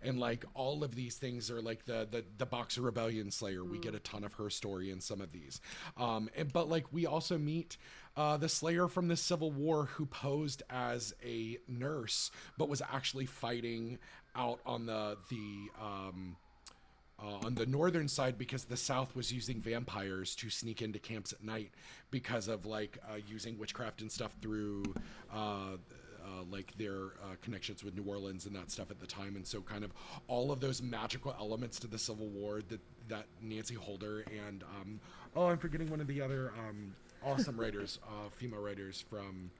And 0.02 0.20
like 0.20 0.44
all 0.54 0.84
of 0.84 0.94
these 0.94 1.16
things 1.16 1.50
are 1.50 1.60
like 1.60 1.84
the 1.84 2.06
the, 2.10 2.24
the 2.38 2.46
boxer 2.46 2.82
rebellion 2.82 3.30
slayer. 3.30 3.64
We 3.64 3.78
get 3.78 3.94
a 3.94 4.00
ton 4.00 4.24
of 4.24 4.34
her 4.34 4.50
story 4.50 4.90
in 4.90 5.00
some 5.00 5.20
of 5.20 5.32
these. 5.32 5.60
Um 5.96 6.30
and 6.36 6.52
but 6.52 6.68
like 6.68 6.92
we 6.92 7.06
also 7.06 7.38
meet 7.38 7.76
uh, 8.16 8.36
the 8.36 8.48
Slayer 8.48 8.88
from 8.88 9.06
the 9.06 9.16
Civil 9.16 9.52
War, 9.52 9.84
who 9.84 10.04
posed 10.04 10.64
as 10.68 11.14
a 11.24 11.56
nurse, 11.68 12.32
but 12.56 12.68
was 12.68 12.82
actually 12.82 13.26
fighting 13.26 14.00
out 14.34 14.60
on 14.66 14.86
the 14.86 15.16
the 15.30 15.68
um, 15.80 16.36
uh, 17.22 17.46
on 17.46 17.54
the 17.54 17.66
northern 17.66 18.08
side 18.08 18.38
because 18.38 18.64
the 18.64 18.76
South 18.76 19.14
was 19.14 19.32
using 19.32 19.60
vampires 19.60 20.34
to 20.36 20.50
sneak 20.50 20.82
into 20.82 20.98
camps 20.98 21.32
at 21.32 21.42
night 21.42 21.70
because 22.10 22.48
of 22.48 22.66
like 22.66 22.98
uh, 23.10 23.16
using 23.26 23.58
witchcraft 23.58 24.00
and 24.00 24.10
stuff 24.10 24.36
through 24.40 24.82
uh, 25.32 25.76
uh, 26.28 26.42
like 26.50 26.76
their 26.76 26.96
uh, 27.22 27.34
connections 27.42 27.82
with 27.82 27.96
New 27.96 28.04
Orleans 28.04 28.46
and 28.46 28.54
that 28.54 28.70
stuff 28.70 28.90
at 28.90 29.00
the 29.00 29.06
time, 29.06 29.36
and 29.36 29.46
so 29.46 29.60
kind 29.60 29.82
of 29.82 29.92
all 30.26 30.52
of 30.52 30.60
those 30.60 30.82
magical 30.82 31.34
elements 31.38 31.78
to 31.80 31.86
the 31.86 31.98
Civil 31.98 32.28
War 32.28 32.60
that 32.68 32.80
that 33.08 33.26
Nancy 33.40 33.74
Holder 33.74 34.24
and 34.46 34.62
um, 34.62 35.00
oh, 35.34 35.46
I'm 35.46 35.58
forgetting 35.58 35.90
one 35.90 36.00
of 36.00 36.06
the 36.06 36.20
other 36.20 36.52
um, 36.58 36.94
awesome 37.24 37.58
writers, 37.58 37.98
uh, 38.06 38.28
female 38.36 38.60
writers 38.60 39.04
from 39.08 39.50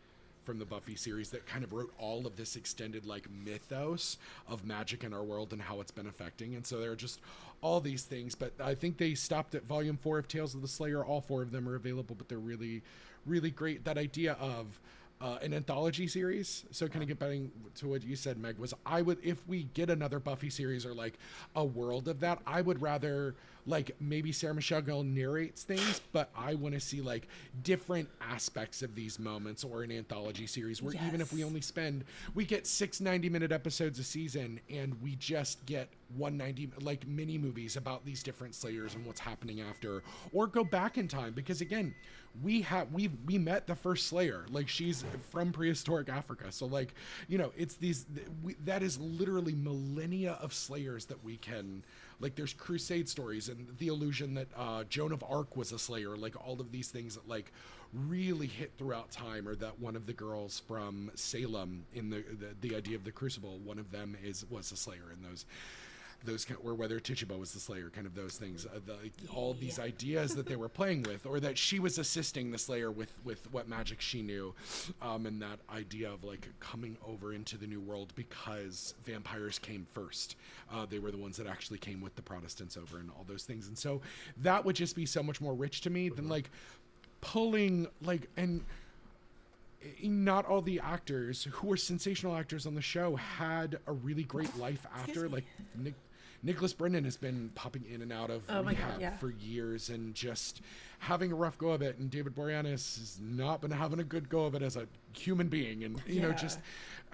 from 0.48 0.58
the 0.58 0.64
Buffy 0.64 0.96
series 0.96 1.28
that 1.28 1.46
kind 1.46 1.62
of 1.62 1.74
wrote 1.74 1.92
all 1.98 2.26
of 2.26 2.34
this 2.34 2.56
extended 2.56 3.04
like 3.04 3.28
mythos 3.30 4.16
of 4.48 4.64
magic 4.64 5.04
in 5.04 5.12
our 5.12 5.22
world 5.22 5.52
and 5.52 5.60
how 5.60 5.82
it's 5.82 5.90
been 5.90 6.06
affecting. 6.06 6.54
And 6.54 6.66
so 6.66 6.80
there 6.80 6.90
are 6.90 6.96
just 6.96 7.20
all 7.60 7.80
these 7.80 8.04
things. 8.04 8.34
But 8.34 8.54
I 8.58 8.74
think 8.74 8.96
they 8.96 9.12
stopped 9.12 9.54
at 9.54 9.64
volume 9.64 9.98
four 9.98 10.16
of 10.16 10.26
Tales 10.26 10.54
of 10.54 10.62
the 10.62 10.68
Slayer. 10.68 11.04
All 11.04 11.20
four 11.20 11.42
of 11.42 11.50
them 11.50 11.68
are 11.68 11.74
available, 11.74 12.14
but 12.14 12.30
they're 12.30 12.38
really, 12.38 12.80
really 13.26 13.50
great. 13.50 13.84
That 13.84 13.98
idea 13.98 14.38
of 14.40 14.80
uh, 15.20 15.38
an 15.42 15.54
anthology 15.54 16.06
series. 16.06 16.64
So 16.70 16.88
kind 16.88 17.02
of 17.02 17.08
get 17.08 17.18
back 17.18 17.30
to 17.76 17.88
what 17.88 18.02
you 18.02 18.16
said, 18.16 18.38
Meg, 18.38 18.58
was 18.58 18.74
I 18.86 19.02
would 19.02 19.18
if 19.22 19.46
we 19.48 19.64
get 19.74 19.90
another 19.90 20.18
Buffy 20.18 20.50
series 20.50 20.86
or 20.86 20.94
like 20.94 21.18
a 21.56 21.64
world 21.64 22.08
of 22.08 22.20
that, 22.20 22.40
I 22.46 22.60
would 22.60 22.80
rather 22.80 23.34
like 23.66 23.94
maybe 24.00 24.32
Sarah 24.32 24.54
Michelle 24.54 24.80
Gellar 24.80 25.04
narrates 25.04 25.62
things, 25.62 26.00
but 26.12 26.30
I 26.36 26.54
want 26.54 26.74
to 26.74 26.80
see 26.80 27.02
like 27.02 27.28
different 27.62 28.08
aspects 28.20 28.82
of 28.82 28.94
these 28.94 29.18
moments 29.18 29.62
or 29.62 29.82
an 29.82 29.92
anthology 29.92 30.46
series 30.46 30.82
where 30.82 30.94
even 31.06 31.20
if 31.20 31.32
we 31.32 31.44
only 31.44 31.60
spend 31.60 32.04
we 32.34 32.44
get 32.44 32.66
six 32.66 33.00
90 33.00 33.28
minute 33.28 33.52
episodes 33.52 33.98
a 33.98 34.04
season 34.04 34.58
and 34.70 34.96
we 35.02 35.16
just 35.16 35.64
get 35.66 35.88
190 36.16 36.70
like 36.82 37.06
mini 37.06 37.36
movies 37.36 37.76
about 37.76 38.04
these 38.04 38.22
different 38.22 38.54
slayers 38.54 38.94
and 38.94 39.04
what's 39.04 39.20
happening 39.20 39.60
after 39.60 40.02
or 40.32 40.46
go 40.46 40.64
back 40.64 40.96
in 40.96 41.06
time 41.06 41.32
because 41.34 41.60
again 41.60 41.94
we 42.42 42.62
have 42.62 42.92
we 42.92 43.10
we 43.26 43.38
met 43.38 43.66
the 43.66 43.74
first 43.74 44.06
slayer. 44.06 44.46
Like 44.50 44.68
she's 44.68 45.04
from 45.30 45.52
prehistoric 45.52 46.08
africa. 46.08 46.50
So 46.50 46.66
like 46.66 46.94
you 47.28 47.38
know 47.38 47.52
it's 47.56 47.76
these 47.76 48.06
we, 48.42 48.54
that 48.64 48.82
is 48.82 48.98
literally 48.98 49.54
millennia 49.54 50.38
of 50.40 50.52
slayers 50.52 51.06
that 51.06 51.22
we 51.24 51.36
can 51.36 51.82
like 52.20 52.34
there's 52.34 52.52
crusade 52.52 53.08
stories 53.08 53.48
and 53.48 53.68
the 53.78 53.88
illusion 53.88 54.34
that 54.34 54.48
uh, 54.56 54.84
joan 54.84 55.12
of 55.12 55.22
arc 55.28 55.56
was 55.56 55.72
a 55.72 55.78
slayer 55.78 56.16
like 56.16 56.34
all 56.44 56.60
of 56.60 56.72
these 56.72 56.88
things 56.88 57.14
that 57.14 57.28
like 57.28 57.52
really 57.92 58.46
hit 58.46 58.72
throughout 58.76 59.10
time 59.10 59.48
or 59.48 59.54
that 59.54 59.78
one 59.78 59.96
of 59.96 60.06
the 60.06 60.12
girls 60.12 60.62
from 60.66 61.10
salem 61.14 61.84
in 61.94 62.10
the 62.10 62.24
the, 62.38 62.68
the 62.68 62.76
idea 62.76 62.96
of 62.96 63.04
the 63.04 63.12
crucible 63.12 63.58
one 63.64 63.78
of 63.78 63.90
them 63.90 64.16
is 64.22 64.44
was 64.50 64.72
a 64.72 64.76
slayer 64.76 65.12
in 65.12 65.22
those 65.22 65.46
those 66.24 66.44
kind 66.44 66.58
or 66.64 66.74
whether 66.74 66.98
Tituba 66.98 67.36
was 67.36 67.52
the 67.52 67.60
Slayer, 67.60 67.90
kind 67.90 68.06
of 68.06 68.14
those 68.14 68.36
things, 68.36 68.66
uh, 68.66 68.80
the, 68.84 68.96
all 69.32 69.54
these 69.54 69.78
ideas 69.78 70.34
that 70.34 70.46
they 70.46 70.56
were 70.56 70.68
playing 70.80 71.02
with, 71.02 71.26
or 71.26 71.40
that 71.40 71.56
she 71.56 71.78
was 71.78 71.98
assisting 71.98 72.50
the 72.50 72.58
Slayer 72.58 72.90
with 72.90 73.12
with 73.24 73.50
what 73.52 73.68
magic 73.68 74.00
she 74.00 74.22
knew, 74.22 74.54
um, 75.00 75.26
and 75.26 75.40
that 75.40 75.58
idea 75.72 76.10
of 76.10 76.24
like 76.24 76.48
coming 76.60 76.96
over 77.06 77.32
into 77.32 77.56
the 77.56 77.66
new 77.66 77.80
world 77.80 78.12
because 78.16 78.94
vampires 79.04 79.58
came 79.58 79.86
first. 79.92 80.36
Uh, 80.72 80.86
they 80.86 80.98
were 80.98 81.10
the 81.10 81.18
ones 81.18 81.36
that 81.36 81.46
actually 81.46 81.78
came 81.78 82.00
with 82.00 82.14
the 82.16 82.22
Protestants 82.22 82.76
over, 82.76 82.98
and 82.98 83.10
all 83.10 83.24
those 83.28 83.44
things, 83.44 83.68
and 83.68 83.78
so 83.78 84.00
that 84.38 84.64
would 84.64 84.76
just 84.76 84.96
be 84.96 85.06
so 85.06 85.22
much 85.22 85.40
more 85.40 85.54
rich 85.54 85.80
to 85.82 85.90
me 85.90 86.08
than 86.08 86.28
like 86.28 86.50
pulling 87.20 87.86
like 88.02 88.28
and 88.36 88.64
not 90.02 90.44
all 90.46 90.60
the 90.60 90.80
actors 90.80 91.44
who 91.44 91.68
were 91.68 91.76
sensational 91.76 92.34
actors 92.34 92.66
on 92.66 92.74
the 92.74 92.82
show 92.82 93.16
had 93.16 93.78
a 93.86 93.92
really 93.92 94.24
great 94.24 94.56
life 94.58 94.84
after. 94.94 95.28
Like 95.28 95.44
Nick, 95.76 95.94
Nicholas 96.42 96.72
Brendon 96.72 97.02
has 97.04 97.16
been 97.16 97.50
popping 97.54 97.84
in 97.92 98.00
and 98.02 98.12
out 98.12 98.30
of 98.30 98.42
Oh 98.48 98.62
my 98.62 98.74
God, 98.74 99.00
yeah. 99.00 99.16
for 99.16 99.30
years 99.30 99.88
and 99.88 100.14
just 100.14 100.60
having 101.00 101.32
a 101.32 101.34
rough 101.34 101.58
go 101.58 101.70
of 101.70 101.82
it. 101.82 101.98
And 101.98 102.10
David 102.10 102.34
Boreanaz 102.34 102.98
has 102.98 103.18
not 103.20 103.60
been 103.60 103.70
having 103.72 103.98
a 103.98 104.04
good 104.04 104.28
go 104.28 104.44
of 104.44 104.54
it 104.54 104.62
as 104.62 104.76
a 104.76 104.86
human 105.16 105.48
being. 105.48 105.82
And 105.84 106.00
you 106.06 106.20
know, 106.22 106.32
just 106.32 106.60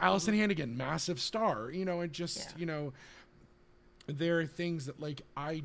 Alyson 0.01 0.35
Hannigan, 0.37 0.77
massive 0.77 1.19
star. 1.19 1.71
You 1.71 1.85
know, 1.87 2.01
and 2.03 2.13
just 2.13 2.39
Yeah. 2.39 2.59
you 2.59 2.67
know, 2.67 2.93
there 4.07 4.41
are 4.41 4.47
things 4.47 4.87
that 4.87 5.01
like 5.01 5.23
I 5.37 5.63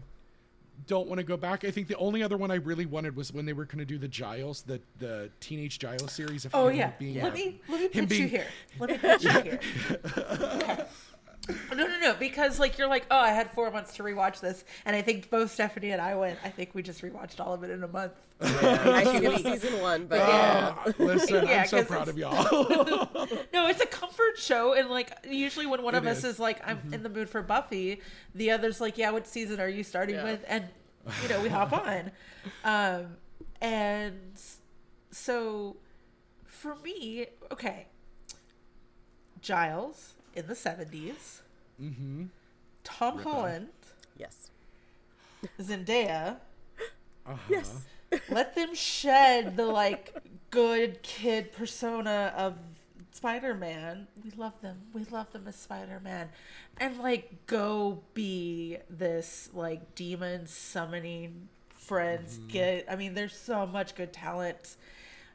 don't 0.88 1.10
want 1.10 1.18
to 1.20 1.26
go 1.26 1.36
back. 1.36 1.66
I 1.66 1.72
think 1.72 1.90
the 1.90 1.98
only 1.98 2.24
other 2.24 2.38
one 2.38 2.52
I 2.52 2.56
really 2.56 2.86
wanted 2.86 3.14
was 3.18 3.34
when 3.34 3.46
they 3.46 3.52
were 3.52 3.66
going 3.66 3.80
to 3.80 3.86
do 3.86 3.98
the 3.98 4.08
Giles, 4.08 4.62
the 4.62 4.80
the 5.00 5.30
teenage 5.42 5.78
Giles 5.80 6.14
series. 6.14 6.46
Of 6.46 6.56
Oh 6.56 6.70
him 6.70 6.78
yeah. 6.78 6.92
being 6.98 7.22
Let 7.22 7.34
me 7.34 7.60
let 7.68 7.82
me 7.82 7.88
pitch 7.90 8.12
you 8.14 8.28
here. 8.28 8.48
Let 8.80 8.90
me 8.92 8.98
pitch 9.02 9.24
you 9.26 9.32
here. 9.32 9.60
Okay. 10.16 10.86
No, 11.70 11.88
no, 11.88 12.00
no. 12.00 12.14
Because 12.14 12.60
like 12.60 12.78
you're 12.78 12.88
like, 12.88 13.06
oh, 13.10 13.18
I 13.18 13.30
had 13.30 13.52
four 13.52 13.72
months 13.72 13.96
to 13.96 14.04
rewatch 14.04 14.40
this, 14.40 14.64
and 14.86 14.96
I 14.96 15.02
think 15.02 15.30
both 15.30 15.52
Stephanie 15.52 15.92
and 15.92 16.02
I 16.02 16.16
went. 16.16 16.38
I 16.44 16.50
think 16.50 16.76
we 16.76 16.84
just 16.84 17.02
rewatched 17.02 17.40
all 17.40 17.54
of 17.54 17.64
it 17.64 17.72
in 17.72 17.84
a 17.84 17.88
month. 17.88 18.14
I 18.42 19.04
skipped 19.18 19.44
season 19.44 19.82
one, 19.82 20.06
but 20.08 20.20
Yeah. 20.20 20.74
Ah, 20.78 20.94
listen, 21.00 21.46
Yeah, 21.48 21.62
I'm 21.62 21.68
so 21.68 21.78
'cause 21.78 21.88
proud 21.88 22.08
it's- 22.10 22.10
of 22.10 22.18
y'all. 22.18 23.28
No, 23.54 23.68
it's 23.68 23.82
a 23.82 23.86
comfort 23.86 24.38
show, 24.38 24.74
and 24.74 24.90
like 24.90 25.12
usually 25.28 25.66
when 25.66 25.82
one 25.84 25.96
of 25.96 26.06
It 26.06 26.10
us 26.10 26.20
is. 26.20 26.26
is 26.36 26.40
like, 26.40 26.62
I'm 26.68 26.82
in 26.94 27.04
the 27.04 27.10
mood 27.10 27.30
for 27.30 27.42
Buffy, 27.42 28.02
the 28.36 28.52
other's 28.52 28.80
like, 28.80 28.98
yeah, 28.98 29.10
what 29.12 29.28
season 29.28 29.60
are 29.60 29.68
you 29.70 29.84
starting 29.84 30.16
Yeah. 30.16 30.24
with? 30.24 30.46
And 30.48 30.66
you 31.24 31.30
know, 31.30 31.42
we 31.42 31.50
hop 31.50 31.74
on. 31.74 32.12
Um, 32.64 33.18
and 33.62 34.40
so 35.12 35.76
for 36.46 36.76
me, 36.78 37.28
okay, 37.52 37.88
Giles 39.42 40.14
in 40.36 40.48
the 40.48 40.54
70s, 40.54 41.42
mm-hmm. 41.82 42.26
Tom 42.84 43.18
Ripper. 43.18 43.30
Holland, 43.30 43.70
yes, 44.18 44.50
Zendaya. 45.62 46.38
uh-huh. 47.26 47.38
yes, 47.50 47.86
let 48.30 48.56
them 48.56 48.74
shed 48.74 49.58
the 49.58 49.66
like 49.66 50.16
good 50.52 51.02
kid 51.04 51.52
persona 51.52 52.34
of 52.36 52.56
Spider-Man. 53.12 54.08
We 54.24 54.32
love 54.32 54.62
them. 54.62 54.78
We 54.94 55.04
love 55.06 55.32
them 55.34 55.48
as 55.48 55.56
Spider-Man. 55.56 56.30
And 56.80 57.00
like 57.00 57.46
go 57.48 58.02
be 58.14 58.78
this 58.90 59.50
like 59.54 59.96
demon 59.96 60.48
summoning 60.48 61.50
friends 61.70 62.40
get 62.50 62.86
I 62.90 62.96
mean 62.96 63.16
there's 63.16 63.36
so 63.36 63.66
much 63.66 63.96
good 63.96 64.14
talent 64.14 64.76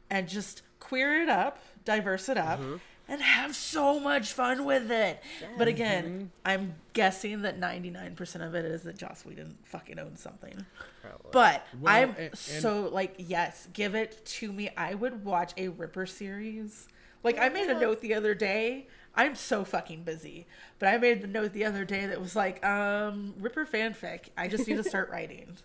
and 0.09 0.29
just 0.29 0.63
queer 0.79 1.23
it 1.23 1.29
up, 1.29 1.59
diverse 1.85 2.29
it 2.29 2.39
up. 2.39 2.61
And 3.07 3.21
have 3.21 3.55
so 3.55 4.01
much 4.01 4.33
fun 4.33 4.65
with 4.65 4.91
it. 4.91 5.23
But 5.59 5.69
again, 5.69 6.31
I'm 6.45 6.75
guessing 6.95 7.43
that 7.43 7.61
99% 7.61 8.47
of 8.47 8.55
it 8.55 8.65
is 8.65 8.83
that 8.85 8.97
Joss 8.97 9.25
Whedon 9.27 9.59
fucking 9.65 9.99
owns 9.99 10.21
something. 10.21 10.65
probably. 11.03 11.31
But 11.33 11.67
Well, 11.81 11.95
I'm 11.95 12.09
and- 12.11 12.19
and- 12.19 12.39
so 12.39 12.89
like, 12.89 13.15
yes, 13.19 13.69
give 13.75 13.95
it 13.95 14.25
to 14.25 14.53
me. 14.53 14.71
I 14.77 14.95
would 14.95 15.23
watch 15.25 15.53
a 15.59 15.69
Ripper 15.69 16.07
series. 16.07 16.89
Like 17.23 17.39
I 17.39 17.51
made 17.51 17.69
a 17.69 17.79
note 17.79 18.01
the 18.01 18.15
other 18.15 18.35
day. 18.35 18.87
I'm 19.15 19.35
so 19.37 19.65
fucking 19.65 20.03
busy, 20.05 20.47
but 20.79 20.89
I 20.89 20.97
made 20.99 21.21
the 21.23 21.29
note 21.29 21.53
the 21.53 21.65
other 21.67 21.85
day 21.85 22.07
that 22.07 22.21
was 22.21 22.35
like, 22.35 22.65
um, 22.67 23.35
Ripper 23.39 23.65
fanfic. 23.65 24.31
I 24.37 24.49
just 24.49 24.67
need 24.67 24.77
to 24.77 24.83
start 24.83 25.09
writing. 25.11 25.57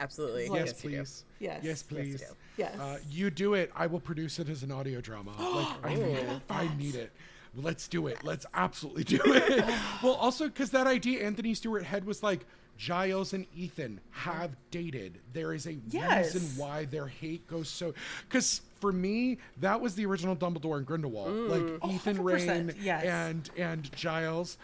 Absolutely. 0.00 0.44
Yes, 0.46 0.54
Yes, 0.54 0.66
you 0.66 0.72
do. 0.72 0.80
please. 0.80 0.94
Yes. 0.96 1.24
Yes, 1.38 1.60
Yes, 1.64 1.82
please. 1.82 2.12
you 2.12 2.18
do. 2.18 2.24
Yes. 2.56 2.78
Uh, 2.78 2.98
you 3.10 3.30
do 3.30 3.54
it. 3.54 3.70
I 3.76 3.86
will 3.86 4.00
produce 4.00 4.38
it 4.38 4.48
as 4.48 4.62
an 4.62 4.72
audio 4.72 5.00
drama. 5.00 5.32
like 5.38 5.84
I 5.84 5.94
need 5.94 6.02
it. 6.16 6.40
I 6.50 6.76
need 6.76 6.94
it. 6.96 7.12
Let's 7.54 7.86
do 7.88 8.06
it. 8.06 8.24
Let's 8.24 8.46
absolutely 8.54 9.04
do 9.04 9.20
it. 9.24 9.64
well, 10.02 10.14
also 10.14 10.46
because 10.46 10.70
that 10.70 10.86
idea, 10.86 11.24
Anthony 11.24 11.54
Stewart 11.54 11.84
Head 11.84 12.04
was 12.04 12.22
like. 12.22 12.46
Giles 12.78 13.34
and 13.34 13.44
Ethan 13.54 14.00
have 14.10 14.56
dated. 14.70 15.18
There 15.34 15.52
is 15.52 15.66
a 15.66 15.74
Yes. 15.90 16.34
reason 16.34 16.48
why 16.58 16.86
their 16.86 17.06
hate 17.08 17.46
goes 17.46 17.68
so. 17.68 17.92
Because 18.26 18.62
for 18.80 18.90
me, 18.90 19.36
that 19.58 19.78
was 19.78 19.94
the 19.96 20.06
original 20.06 20.34
Dumbledore 20.34 20.78
and 20.78 20.86
Grindelwald. 20.86 21.30
Like 21.30 21.92
Ethan 21.92 22.16
100%, 22.16 22.24
Rayne 22.24 22.74
yes. 22.80 23.04
and 23.04 23.50
and 23.58 23.92
Giles. 23.94 24.56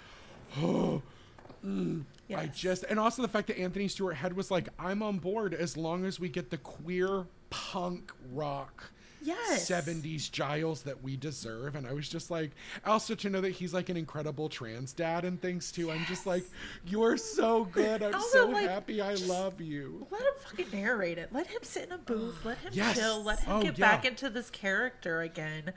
I 0.57 1.03
Yes. 2.29 2.59
just 2.59 2.85
and 2.89 2.99
also 2.99 3.23
the 3.23 3.29
fact 3.29 3.47
that 3.49 3.59
Anthony 3.59 3.89
Stewart 3.89 4.17
Head 4.17 4.35
was 4.37 4.51
like, 4.51 4.69
I'm 4.79 5.03
on 5.03 5.19
board 5.19 5.55
as 5.55 5.77
long 5.77 6.05
as 6.05 6.19
we 6.21 6.29
get 6.29 6.51
the 6.51 6.59
queer 6.59 7.27
punk 7.51 8.13
rock 8.33 8.91
Yes. 9.23 9.69
70s 9.69 10.31
Giles 10.31 10.83
that 10.83 11.03
we 11.03 11.17
deserve. 11.17 11.75
And 11.75 11.85
I 11.85 11.93
was 11.93 12.09
just 12.09 12.31
like, 12.31 12.53
also 12.85 13.17
to 13.17 13.29
know 13.29 13.41
that 13.41 13.51
he's 13.51 13.75
like 13.75 13.89
an 13.89 13.97
incredible 13.97 14.49
trans 14.49 14.93
dad 14.93 15.25
and 15.25 15.41
things 15.43 15.73
too. 15.73 15.91
I'm 15.91 16.05
just 16.05 16.27
like, 16.27 16.45
you're 16.85 17.17
so 17.17 17.65
good. 17.65 18.05
I'm 18.05 18.15
Also, 18.15 18.29
so 18.29 18.47
like, 18.51 18.69
happy. 18.69 19.01
I 19.01 19.15
love 19.15 19.61
you. 19.61 20.07
Let 20.13 20.21
him 20.21 20.33
fucking 20.45 20.67
narrate 20.81 21.19
it. 21.19 21.31
Let 21.33 21.49
him 21.49 21.59
sit 21.63 21.87
in 21.87 21.93
a 21.93 21.99
booth. 21.99 22.45
Let 22.45 22.59
him 22.59 22.71
Yes. 22.73 22.97
chill. 22.97 23.25
Let 23.25 23.41
him 23.41 23.53
Oh, 23.53 23.63
get 23.63 23.77
yeah. 23.79 23.91
back 23.97 24.05
into 24.05 24.31
this 24.31 24.49
character 24.49 25.23
again. 25.23 25.73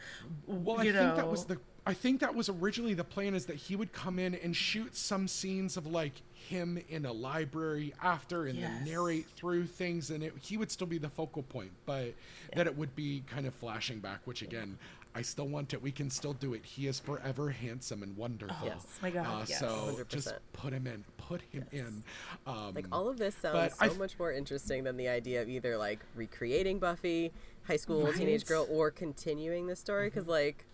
Well, 0.45 0.79
I 0.81 0.83
you 0.83 0.93
think 0.93 1.15
that 1.15 1.27
was 1.27 1.45
the. 1.45 1.57
I 1.87 1.93
think 1.95 2.19
that 2.19 2.35
was 2.35 2.49
originally 2.49 2.93
the 2.93 3.03
plan 3.05 3.33
is 3.33 3.47
that 3.47 3.55
he 3.55 3.75
would 3.75 3.93
come 3.93 4.19
in 4.19 4.35
and 4.35 4.55
shoot 4.55 4.95
some 4.95 5.27
scenes 5.27 5.75
of 5.75 5.87
like 5.87 6.21
him 6.49 6.79
in 6.89 7.05
a 7.05 7.11
library 7.11 7.93
after 8.01 8.47
and 8.47 8.61
then 8.61 8.83
narrate 8.83 9.27
through 9.35 9.65
things 9.67 10.09
and 10.09 10.23
it, 10.23 10.33
he 10.41 10.57
would 10.57 10.71
still 10.71 10.87
be 10.87 10.97
the 10.97 11.07
focal 11.09 11.43
point 11.43 11.69
but 11.85 12.11
that 12.55 12.65
it 12.65 12.75
would 12.75 12.93
be 12.95 13.23
kind 13.27 13.45
of 13.45 13.53
flashing 13.53 13.99
back 13.99 14.19
which 14.25 14.41
again 14.41 14.75
I 15.13 15.21
still 15.21 15.47
want 15.47 15.73
it 15.73 15.81
we 15.81 15.91
can 15.91 16.09
still 16.09 16.33
do 16.33 16.55
it 16.55 16.65
he 16.65 16.87
is 16.87 16.99
forever 16.99 17.51
handsome 17.51 18.01
and 18.01 18.17
wonderful 18.17 18.55
Yes. 18.65 18.99
My 19.01 19.11
God, 19.11 19.25
uh, 19.27 19.45
yes. 19.47 19.59
so 19.59 19.99
just 20.07 20.29
100%. 20.29 20.33
put 20.53 20.73
him 20.73 20.87
in 20.87 21.03
put 21.17 21.41
him 21.51 21.65
in 21.71 22.03
um, 22.47 22.73
Like 22.73 22.87
all 22.91 23.07
of 23.07 23.17
this 23.19 23.35
but 23.41 23.53
sounds 23.53 23.75
I 23.79 23.85
so 23.85 23.89
th- 23.89 23.99
much 23.99 24.17
more 24.17 24.31
interesting 24.33 24.83
than 24.85 24.97
the 24.97 25.07
idea 25.07 25.43
of 25.43 25.49
either 25.49 25.77
like 25.77 25.99
recreating 26.15 26.79
Buffy, 26.79 27.31
high 27.67 27.75
school 27.77 28.11
teenage 28.11 28.19
Right. 28.19 28.39
Mm-hmm. 28.41 28.47
girl, 28.47 28.67
or 28.71 28.89
continuing 28.89 29.67
the 29.67 29.75
story. 29.75 30.07
Because 30.09 30.27
like, 30.27 30.65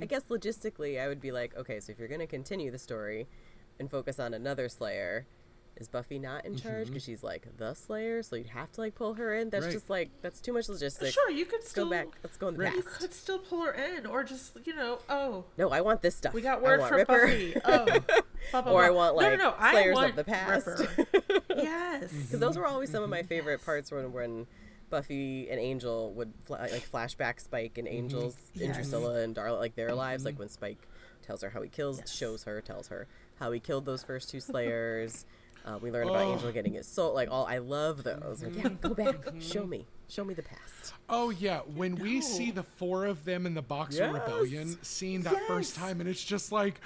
I 0.00 0.04
guess 0.04 0.22
logistically, 0.28 1.00
I 1.00 1.08
would 1.08 1.20
be 1.20 1.30
like, 1.32 1.56
okay, 1.56 1.78
so 1.80 1.92
if 1.92 1.98
you're 1.98 2.08
gonna 2.08 2.26
continue 2.26 2.70
the 2.72 2.78
story 2.78 3.26
and 3.78 3.90
focus 3.90 4.18
on 4.20 4.34
another 4.34 4.68
Slayer, 4.68 5.26
is 5.76 5.88
Buffy 5.88 6.18
not 6.20 6.44
in 6.46 6.56
charge 6.56 6.84
mm-hmm. 6.84 6.92
because 6.92 7.04
she's 7.04 7.22
like 7.22 7.46
the 7.56 7.74
Slayer? 7.74 8.22
So 8.22 8.36
you'd 8.36 8.46
have 8.48 8.70
to 8.72 8.80
like 8.80 8.94
pull 8.94 9.14
her 9.14 9.34
in. 9.34 9.50
That's 9.50 9.62
Mm-hmm. 9.64 9.68
Right. 9.70 9.72
just 9.74 9.90
like 9.90 10.10
that's 10.22 10.40
too 10.40 10.52
much 10.52 10.68
logistics. 10.68 11.12
Sure, 11.12 11.30
you 11.30 11.44
could 11.44 11.60
Let's 11.60 11.70
still 11.70 11.86
go 11.86 11.90
back. 11.90 12.06
Let's 12.22 12.36
go 12.36 12.48
in 12.48 12.54
the 12.54 12.60
Right. 12.64 12.74
You 12.74 12.82
past. 12.82 13.00
could 13.00 13.14
still 13.14 13.38
pull 13.40 13.62
her 13.64 13.72
in, 13.72 14.06
or 14.06 14.22
just 14.24 14.56
you 14.64 14.74
know, 14.76 14.98
oh, 15.08 15.44
No, 15.58 15.70
I 15.70 15.80
want 15.80 16.02
this 16.02 16.14
stuff. 16.14 16.32
we 16.32 16.42
got 16.42 16.62
word 16.62 16.80
from 16.82 16.96
Ripper. 16.98 17.26
Buffy. 17.26 17.56
Oh, 17.64 17.84
blah, 18.52 18.62
blah, 18.62 18.72
Or 18.72 18.84
I 18.84 18.90
want, 18.90 19.16
like, 19.16 19.38
no, 19.38 19.50
no. 19.50 19.54
I 19.58 19.72
Slayers 19.72 19.98
of 19.98 20.16
the 20.16 20.24
past. 20.24 20.68
Yes. 21.56 22.04
Mm-hmm. 22.04 22.20
Because 22.22 22.40
those 22.40 22.56
were 22.56 22.66
always 22.66 22.90
some 22.90 23.02
of 23.04 23.10
my 23.10 23.20
mm-hmm. 23.20 23.28
favorite 23.28 23.64
parts 23.64 23.90
when 23.92 24.12
when 24.12 24.46
Buffy 24.90 25.48
and 25.48 25.58
Angel 25.60 26.12
would 26.14 26.32
fla- 26.44 26.68
like 26.70 26.90
flashback 26.90 27.40
Spike 27.40 27.78
and 27.78 27.86
Angel's 27.88 28.36
and 28.54 28.62
Yes. 28.66 28.76
Drusilla 28.76 29.20
and 29.22 29.34
Darla 29.34 29.58
like 29.58 29.74
their 29.76 29.94
lives. 29.94 30.24
Like 30.24 30.38
when 30.38 30.48
Spike 30.48 30.78
tells 31.22 31.42
her 31.42 31.50
how 31.50 31.62
he 31.62 31.68
kills, 31.68 31.98
Yes. 31.98 32.12
shows 32.14 32.44
her, 32.44 32.60
tells 32.60 32.88
her 32.88 33.06
how 33.38 33.52
he 33.52 33.60
killed 33.60 33.84
those 33.84 34.02
first 34.02 34.30
two 34.30 34.40
Slayers. 34.40 35.24
Uh, 35.64 35.78
we 35.80 35.90
learned 35.90 36.10
about 36.10 36.26
Oh. 36.26 36.32
Angel 36.34 36.52
getting 36.52 36.74
his 36.74 36.86
soul. 36.86 37.14
Like 37.14 37.30
all, 37.30 37.46
I 37.46 37.58
love 37.58 38.04
those. 38.04 38.42
Like, 38.42 38.52
mm-hmm. 38.52 38.60
yeah, 38.60 38.74
go 38.80 38.94
back, 38.94 39.16
mm-hmm. 39.16 39.40
show 39.40 39.66
me, 39.66 39.86
show 40.08 40.24
me 40.24 40.34
the 40.34 40.42
past. 40.42 40.92
Oh 41.08 41.30
yeah, 41.30 41.60
when 41.60 41.96
we 41.96 42.20
see 42.20 42.50
the 42.50 42.62
four 42.62 43.06
of 43.06 43.24
them 43.24 43.46
in 43.46 43.54
the 43.54 43.62
Boxer 43.62 44.04
Yes. 44.04 44.14
Rebellion 44.14 44.82
scene 44.82 45.22
that 45.22 45.46
first 45.46 45.74
time, 45.74 46.00
and 46.00 46.08
it's 46.08 46.22
just 46.22 46.52
like, 46.52 46.80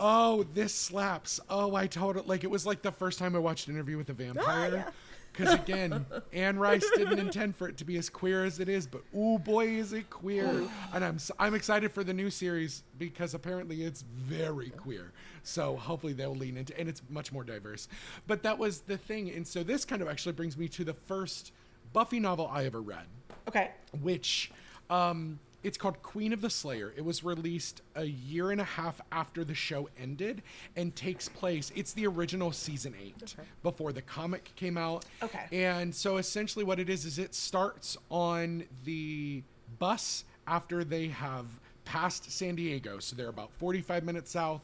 oh, 0.00 0.44
this 0.54 0.74
slaps. 0.74 1.38
Oh, 1.48 1.74
I 1.74 1.86
totally 1.86 2.26
like. 2.26 2.42
It 2.44 2.50
was 2.50 2.66
like 2.66 2.82
the 2.82 2.92
first 2.92 3.18
time 3.18 3.36
I 3.36 3.38
watched 3.38 3.68
an 3.68 3.74
Interview 3.74 3.96
with 3.96 4.10
a 4.10 4.14
Vampire. 4.14 4.44
Ah, 4.46 4.66
yeah. 4.66 4.90
Because 5.38 5.54
again, 5.54 6.04
Anne 6.32 6.58
Rice 6.58 6.84
didn't 6.96 7.20
intend 7.20 7.54
for 7.56 7.68
it 7.68 7.76
to 7.78 7.84
be 7.84 7.96
as 7.96 8.10
queer 8.10 8.44
as 8.44 8.58
it 8.58 8.68
is, 8.68 8.86
but 8.86 9.02
ooh 9.16 9.38
boy 9.38 9.68
is 9.68 9.92
it 9.92 10.10
queer! 10.10 10.64
and 10.92 11.04
I'm 11.04 11.18
I'm 11.38 11.54
excited 11.54 11.92
for 11.92 12.02
the 12.02 12.12
new 12.12 12.28
series 12.28 12.82
because 12.98 13.34
apparently 13.34 13.84
it's 13.84 14.02
very 14.02 14.70
queer. 14.70 15.12
So 15.44 15.76
hopefully 15.76 16.12
they'll 16.12 16.34
lean 16.34 16.56
into, 16.56 16.78
and 16.78 16.88
it's 16.88 17.02
much 17.08 17.32
more 17.32 17.44
diverse. 17.44 17.88
But 18.26 18.42
that 18.42 18.58
was 18.58 18.80
the 18.80 18.96
thing, 18.98 19.30
and 19.30 19.46
so 19.46 19.62
this 19.62 19.84
kind 19.84 20.02
of 20.02 20.08
actually 20.08 20.32
brings 20.32 20.58
me 20.58 20.68
to 20.68 20.84
the 20.84 20.94
first 20.94 21.52
Buffy 21.92 22.20
novel 22.20 22.50
I 22.52 22.66
ever 22.66 22.82
read 22.82 23.06
Okay. 23.48 23.70
which 24.02 24.50
um, 24.90 25.38
it's 25.64 25.76
called 25.76 26.00
Queen 26.02 26.32
of 26.32 26.40
the 26.40 26.50
Slayer. 26.50 26.92
It 26.96 27.04
was 27.04 27.24
released 27.24 27.82
a 27.96 28.04
year 28.04 28.52
and 28.52 28.60
a 28.60 28.64
half 28.64 29.00
after 29.10 29.44
the 29.44 29.54
show 29.54 29.88
ended 30.00 30.42
and 30.76 30.94
takes 30.94 31.28
place. 31.28 31.72
It's 31.74 31.92
the 31.92 32.06
original 32.06 32.52
season 32.52 32.94
eight 33.00 33.34
before 33.62 33.92
the 33.92 34.02
comic 34.02 34.52
came 34.54 34.78
out. 34.78 35.04
Okay. 35.22 35.46
And 35.52 35.94
so 35.94 36.18
essentially, 36.18 36.64
what 36.64 36.78
it 36.78 36.88
is 36.88 37.04
is 37.04 37.18
it 37.18 37.34
starts 37.34 37.96
on 38.10 38.64
the 38.84 39.42
bus 39.78 40.24
after 40.46 40.84
they 40.84 41.08
have 41.08 41.46
passed 41.84 42.30
San 42.30 42.54
Diego. 42.54 42.98
So 43.00 43.16
they're 43.16 43.28
about 43.28 43.50
45 43.58 44.04
minutes 44.04 44.30
south. 44.30 44.62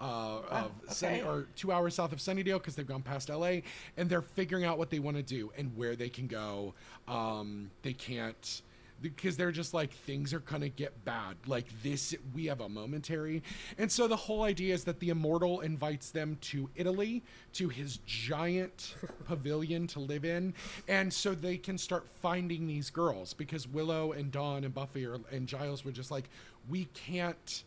Uh, 0.00 0.40
of 0.50 0.72
Sunny, 0.88 1.22
or 1.22 1.46
two 1.54 1.70
hours 1.70 1.94
south 1.94 2.12
of 2.12 2.18
Sunnydale 2.18 2.58
because 2.58 2.74
they've 2.74 2.86
gone 2.86 3.00
past 3.00 3.28
LA 3.30 3.58
and 3.96 4.10
they're 4.10 4.20
figuring 4.20 4.64
out 4.64 4.76
what 4.76 4.90
they 4.90 4.98
want 4.98 5.16
to 5.16 5.22
do 5.22 5.52
and 5.56 5.74
where 5.76 5.94
they 5.94 6.08
can 6.08 6.26
go. 6.26 6.74
Um, 7.06 7.70
they 7.82 7.92
can't 7.92 8.60
because 9.00 9.36
they're 9.36 9.52
just 9.52 9.74
like 9.74 9.92
things 9.92 10.32
are 10.32 10.40
gonna 10.40 10.68
get 10.68 11.04
bad 11.04 11.36
like 11.46 11.66
this 11.82 12.14
we 12.32 12.46
have 12.46 12.60
a 12.60 12.68
momentary 12.68 13.42
and 13.78 13.90
so 13.90 14.08
the 14.08 14.16
whole 14.16 14.42
idea 14.42 14.72
is 14.72 14.84
that 14.84 14.98
the 15.00 15.10
immortal 15.10 15.60
invites 15.60 16.10
them 16.10 16.38
to 16.40 16.68
italy 16.74 17.22
to 17.52 17.68
his 17.68 17.98
giant 18.06 18.94
pavilion 19.24 19.86
to 19.86 20.00
live 20.00 20.24
in 20.24 20.54
and 20.88 21.12
so 21.12 21.34
they 21.34 21.56
can 21.56 21.76
start 21.76 22.06
finding 22.22 22.66
these 22.66 22.90
girls 22.90 23.34
because 23.34 23.68
willow 23.68 24.12
and 24.12 24.30
dawn 24.30 24.64
and 24.64 24.72
buffy 24.72 25.04
are, 25.06 25.18
and 25.30 25.46
giles 25.46 25.84
were 25.84 25.92
just 25.92 26.10
like 26.10 26.28
we 26.68 26.86
can't 26.94 27.64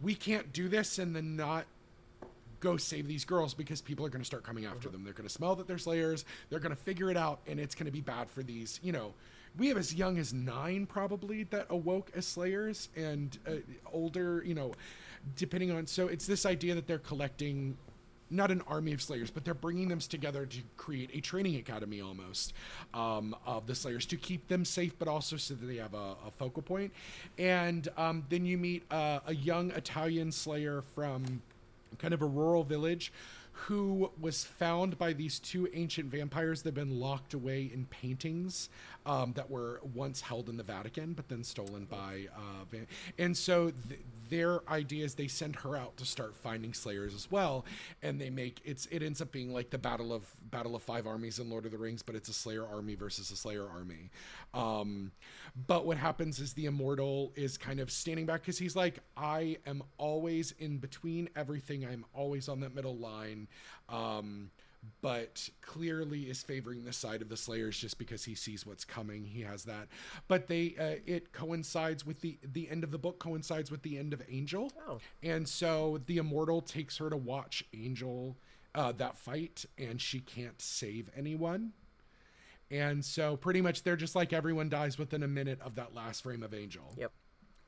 we 0.00 0.14
can't 0.14 0.52
do 0.52 0.68
this 0.68 0.98
and 0.98 1.14
then 1.14 1.36
not 1.36 1.64
go 2.62 2.76
save 2.76 3.06
these 3.08 3.24
girls 3.24 3.52
because 3.52 3.82
people 3.82 4.06
are 4.06 4.08
going 4.08 4.22
to 4.22 4.26
start 4.26 4.44
coming 4.44 4.64
after 4.64 4.88
uh-huh. 4.88 4.92
them. 4.92 5.04
They're 5.04 5.12
going 5.12 5.28
to 5.28 5.34
smell 5.34 5.54
that 5.56 5.66
they're 5.66 5.78
slayers. 5.78 6.24
They're 6.48 6.60
going 6.60 6.74
to 6.74 6.80
figure 6.82 7.10
it 7.10 7.16
out, 7.16 7.40
and 7.46 7.60
it's 7.60 7.74
going 7.74 7.86
to 7.86 7.92
be 7.92 8.00
bad 8.00 8.30
for 8.30 8.42
these. 8.42 8.80
You 8.82 8.92
know, 8.92 9.14
we 9.58 9.68
have 9.68 9.76
as 9.76 9.94
young 9.94 10.18
as 10.18 10.32
nine 10.32 10.86
probably 10.86 11.44
that 11.44 11.66
awoke 11.70 12.10
as 12.14 12.26
slayers, 12.26 12.88
and 12.96 13.38
uh, 13.46 13.52
older. 13.92 14.42
You 14.44 14.54
know, 14.54 14.72
depending 15.36 15.70
on. 15.70 15.86
So 15.86 16.08
it's 16.08 16.26
this 16.26 16.46
idea 16.46 16.74
that 16.74 16.86
they're 16.86 16.98
collecting. 16.98 17.76
Not 18.30 18.50
an 18.50 18.62
army 18.66 18.94
of 18.94 19.02
Slayers, 19.02 19.30
but 19.30 19.44
they're 19.44 19.52
bringing 19.52 19.88
them 19.88 19.98
together 19.98 20.46
to 20.46 20.58
create 20.78 21.10
a 21.12 21.20
training 21.20 21.56
academy 21.56 22.00
almost 22.00 22.54
um, 22.94 23.36
of 23.44 23.66
the 23.66 23.74
Slayers 23.74 24.06
to 24.06 24.16
keep 24.16 24.48
them 24.48 24.64
safe, 24.64 24.98
but 24.98 25.06
also 25.06 25.36
so 25.36 25.52
that 25.52 25.66
they 25.66 25.76
have 25.76 25.92
a, 25.92 26.16
a 26.26 26.30
focal 26.38 26.62
point. 26.62 26.94
And 27.36 27.88
um, 27.98 28.24
then 28.30 28.46
you 28.46 28.56
meet 28.56 28.90
uh, 28.90 29.20
a 29.26 29.34
young 29.34 29.70
Italian 29.72 30.32
Slayer 30.32 30.80
from 30.94 31.42
kind 31.98 32.14
of 32.14 32.22
a 32.22 32.26
rural 32.26 32.64
village 32.64 33.12
who 33.52 34.10
was 34.20 34.44
found 34.44 34.98
by 34.98 35.12
these 35.12 35.38
two 35.38 35.68
ancient 35.74 36.10
vampires 36.10 36.62
that 36.62 36.68
have 36.68 36.74
been 36.74 36.98
locked 36.98 37.34
away 37.34 37.70
in 37.72 37.86
paintings 37.86 38.70
um, 39.06 39.32
that 39.34 39.48
were 39.50 39.80
once 39.94 40.20
held 40.20 40.48
in 40.48 40.56
the 40.56 40.62
Vatican, 40.62 41.12
but 41.12 41.28
then 41.28 41.44
stolen 41.44 41.84
by. 41.84 42.26
Uh, 42.34 42.64
van- 42.70 42.86
and 43.18 43.36
so 43.36 43.72
th- 43.88 44.00
their 44.32 44.66
idea 44.70 45.04
is 45.04 45.14
they 45.14 45.28
send 45.28 45.54
her 45.56 45.76
out 45.76 45.94
to 45.98 46.06
start 46.06 46.34
finding 46.34 46.72
slayers 46.72 47.14
as 47.14 47.30
well, 47.30 47.66
and 48.02 48.18
they 48.18 48.30
make 48.30 48.62
it's 48.64 48.86
it 48.86 49.02
ends 49.02 49.20
up 49.20 49.30
being 49.30 49.52
like 49.52 49.68
the 49.68 49.76
battle 49.76 50.10
of 50.10 50.24
battle 50.50 50.74
of 50.74 50.82
five 50.82 51.06
armies 51.06 51.38
in 51.38 51.50
Lord 51.50 51.66
of 51.66 51.70
the 51.70 51.76
Rings, 51.76 52.00
but 52.00 52.14
it's 52.14 52.30
a 52.30 52.32
Slayer 52.32 52.66
army 52.66 52.94
versus 52.94 53.30
a 53.30 53.36
Slayer 53.36 53.68
army. 53.68 54.10
Um, 54.54 55.12
but 55.66 55.84
what 55.84 55.98
happens 55.98 56.40
is 56.40 56.54
the 56.54 56.64
immortal 56.64 57.30
is 57.36 57.58
kind 57.58 57.78
of 57.78 57.90
standing 57.90 58.24
back 58.24 58.40
because 58.40 58.56
he's 58.56 58.74
like, 58.74 59.00
I 59.18 59.58
am 59.66 59.82
always 59.98 60.52
in 60.52 60.78
between 60.78 61.28
everything. 61.36 61.84
I'm 61.84 62.06
always 62.14 62.48
on 62.48 62.60
that 62.60 62.74
middle 62.74 62.96
line. 62.96 63.48
Um, 63.90 64.50
but 65.00 65.48
clearly 65.60 66.22
is 66.22 66.42
favoring 66.42 66.84
the 66.84 66.92
side 66.92 67.22
of 67.22 67.28
the 67.28 67.36
slayers 67.36 67.78
just 67.78 67.98
because 67.98 68.24
he 68.24 68.34
sees 68.34 68.66
what's 68.66 68.84
coming. 68.84 69.24
He 69.24 69.42
has 69.42 69.64
that. 69.64 69.88
But 70.28 70.48
they 70.48 70.74
uh, 70.78 71.00
it 71.06 71.32
coincides 71.32 72.04
with 72.06 72.20
the 72.20 72.38
the 72.52 72.68
end 72.68 72.82
of 72.84 72.90
the 72.90 72.98
book 72.98 73.18
coincides 73.18 73.70
with 73.70 73.82
the 73.82 73.98
end 73.98 74.12
of 74.12 74.22
angel. 74.28 74.72
Oh. 74.88 74.98
and 75.22 75.48
so 75.48 76.00
the 76.06 76.18
immortal 76.18 76.60
takes 76.60 76.96
her 76.98 77.10
to 77.10 77.16
watch 77.16 77.64
angel 77.74 78.36
uh, 78.74 78.92
that 78.92 79.16
fight 79.18 79.64
and 79.78 80.00
she 80.00 80.20
can't 80.20 80.60
save 80.60 81.10
anyone. 81.16 81.72
And 82.70 83.04
so 83.04 83.36
pretty 83.36 83.60
much 83.60 83.82
they're 83.82 83.96
just 83.96 84.16
like 84.16 84.32
everyone 84.32 84.68
dies 84.68 84.96
within 84.98 85.22
a 85.22 85.28
minute 85.28 85.60
of 85.60 85.74
that 85.74 85.94
last 85.94 86.22
frame 86.22 86.42
of 86.42 86.54
angel. 86.54 86.94
Yep. 86.96 87.12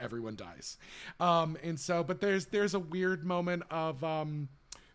everyone 0.00 0.34
dies. 0.34 0.78
Um 1.20 1.56
and 1.62 1.78
so 1.78 2.02
but 2.02 2.20
there's 2.20 2.46
there's 2.46 2.74
a 2.74 2.80
weird 2.80 3.24
moment 3.24 3.62
of 3.70 4.02
um 4.02 4.48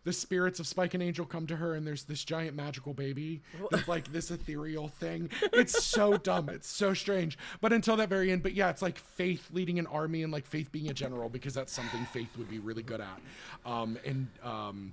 the 0.04 0.12
spirits 0.12 0.60
of 0.60 0.66
spike 0.66 0.94
and 0.94 1.02
angel 1.02 1.26
come 1.26 1.46
to 1.46 1.56
her 1.56 1.74
and 1.74 1.86
there's 1.86 2.04
this 2.04 2.24
giant 2.24 2.56
magical 2.56 2.94
baby 2.94 3.42
that's 3.70 3.88
like 3.88 4.10
this 4.12 4.30
ethereal 4.30 4.88
thing. 4.88 5.30
It's 5.52 5.84
so 5.84 6.16
dumb. 6.16 6.48
It's 6.48 6.68
so 6.68 6.94
strange. 6.94 7.38
But 7.60 7.72
until 7.72 7.96
that 7.96 8.08
very 8.08 8.32
end 8.32 8.42
but 8.42 8.54
yeah 8.54 8.70
it's 8.70 8.82
like 8.82 8.98
faith 8.98 9.48
leading 9.52 9.78
an 9.78 9.86
army 9.86 10.22
and 10.22 10.32
like 10.32 10.46
faith 10.46 10.72
being 10.72 10.88
a 10.88 10.94
general 10.94 11.28
because 11.28 11.54
that's 11.54 11.72
something 11.72 12.04
faith 12.06 12.36
would 12.38 12.48
be 12.48 12.58
really 12.58 12.82
good 12.82 13.00
at. 13.00 13.20
Um 13.64 13.98
and 14.04 14.28
um 14.42 14.92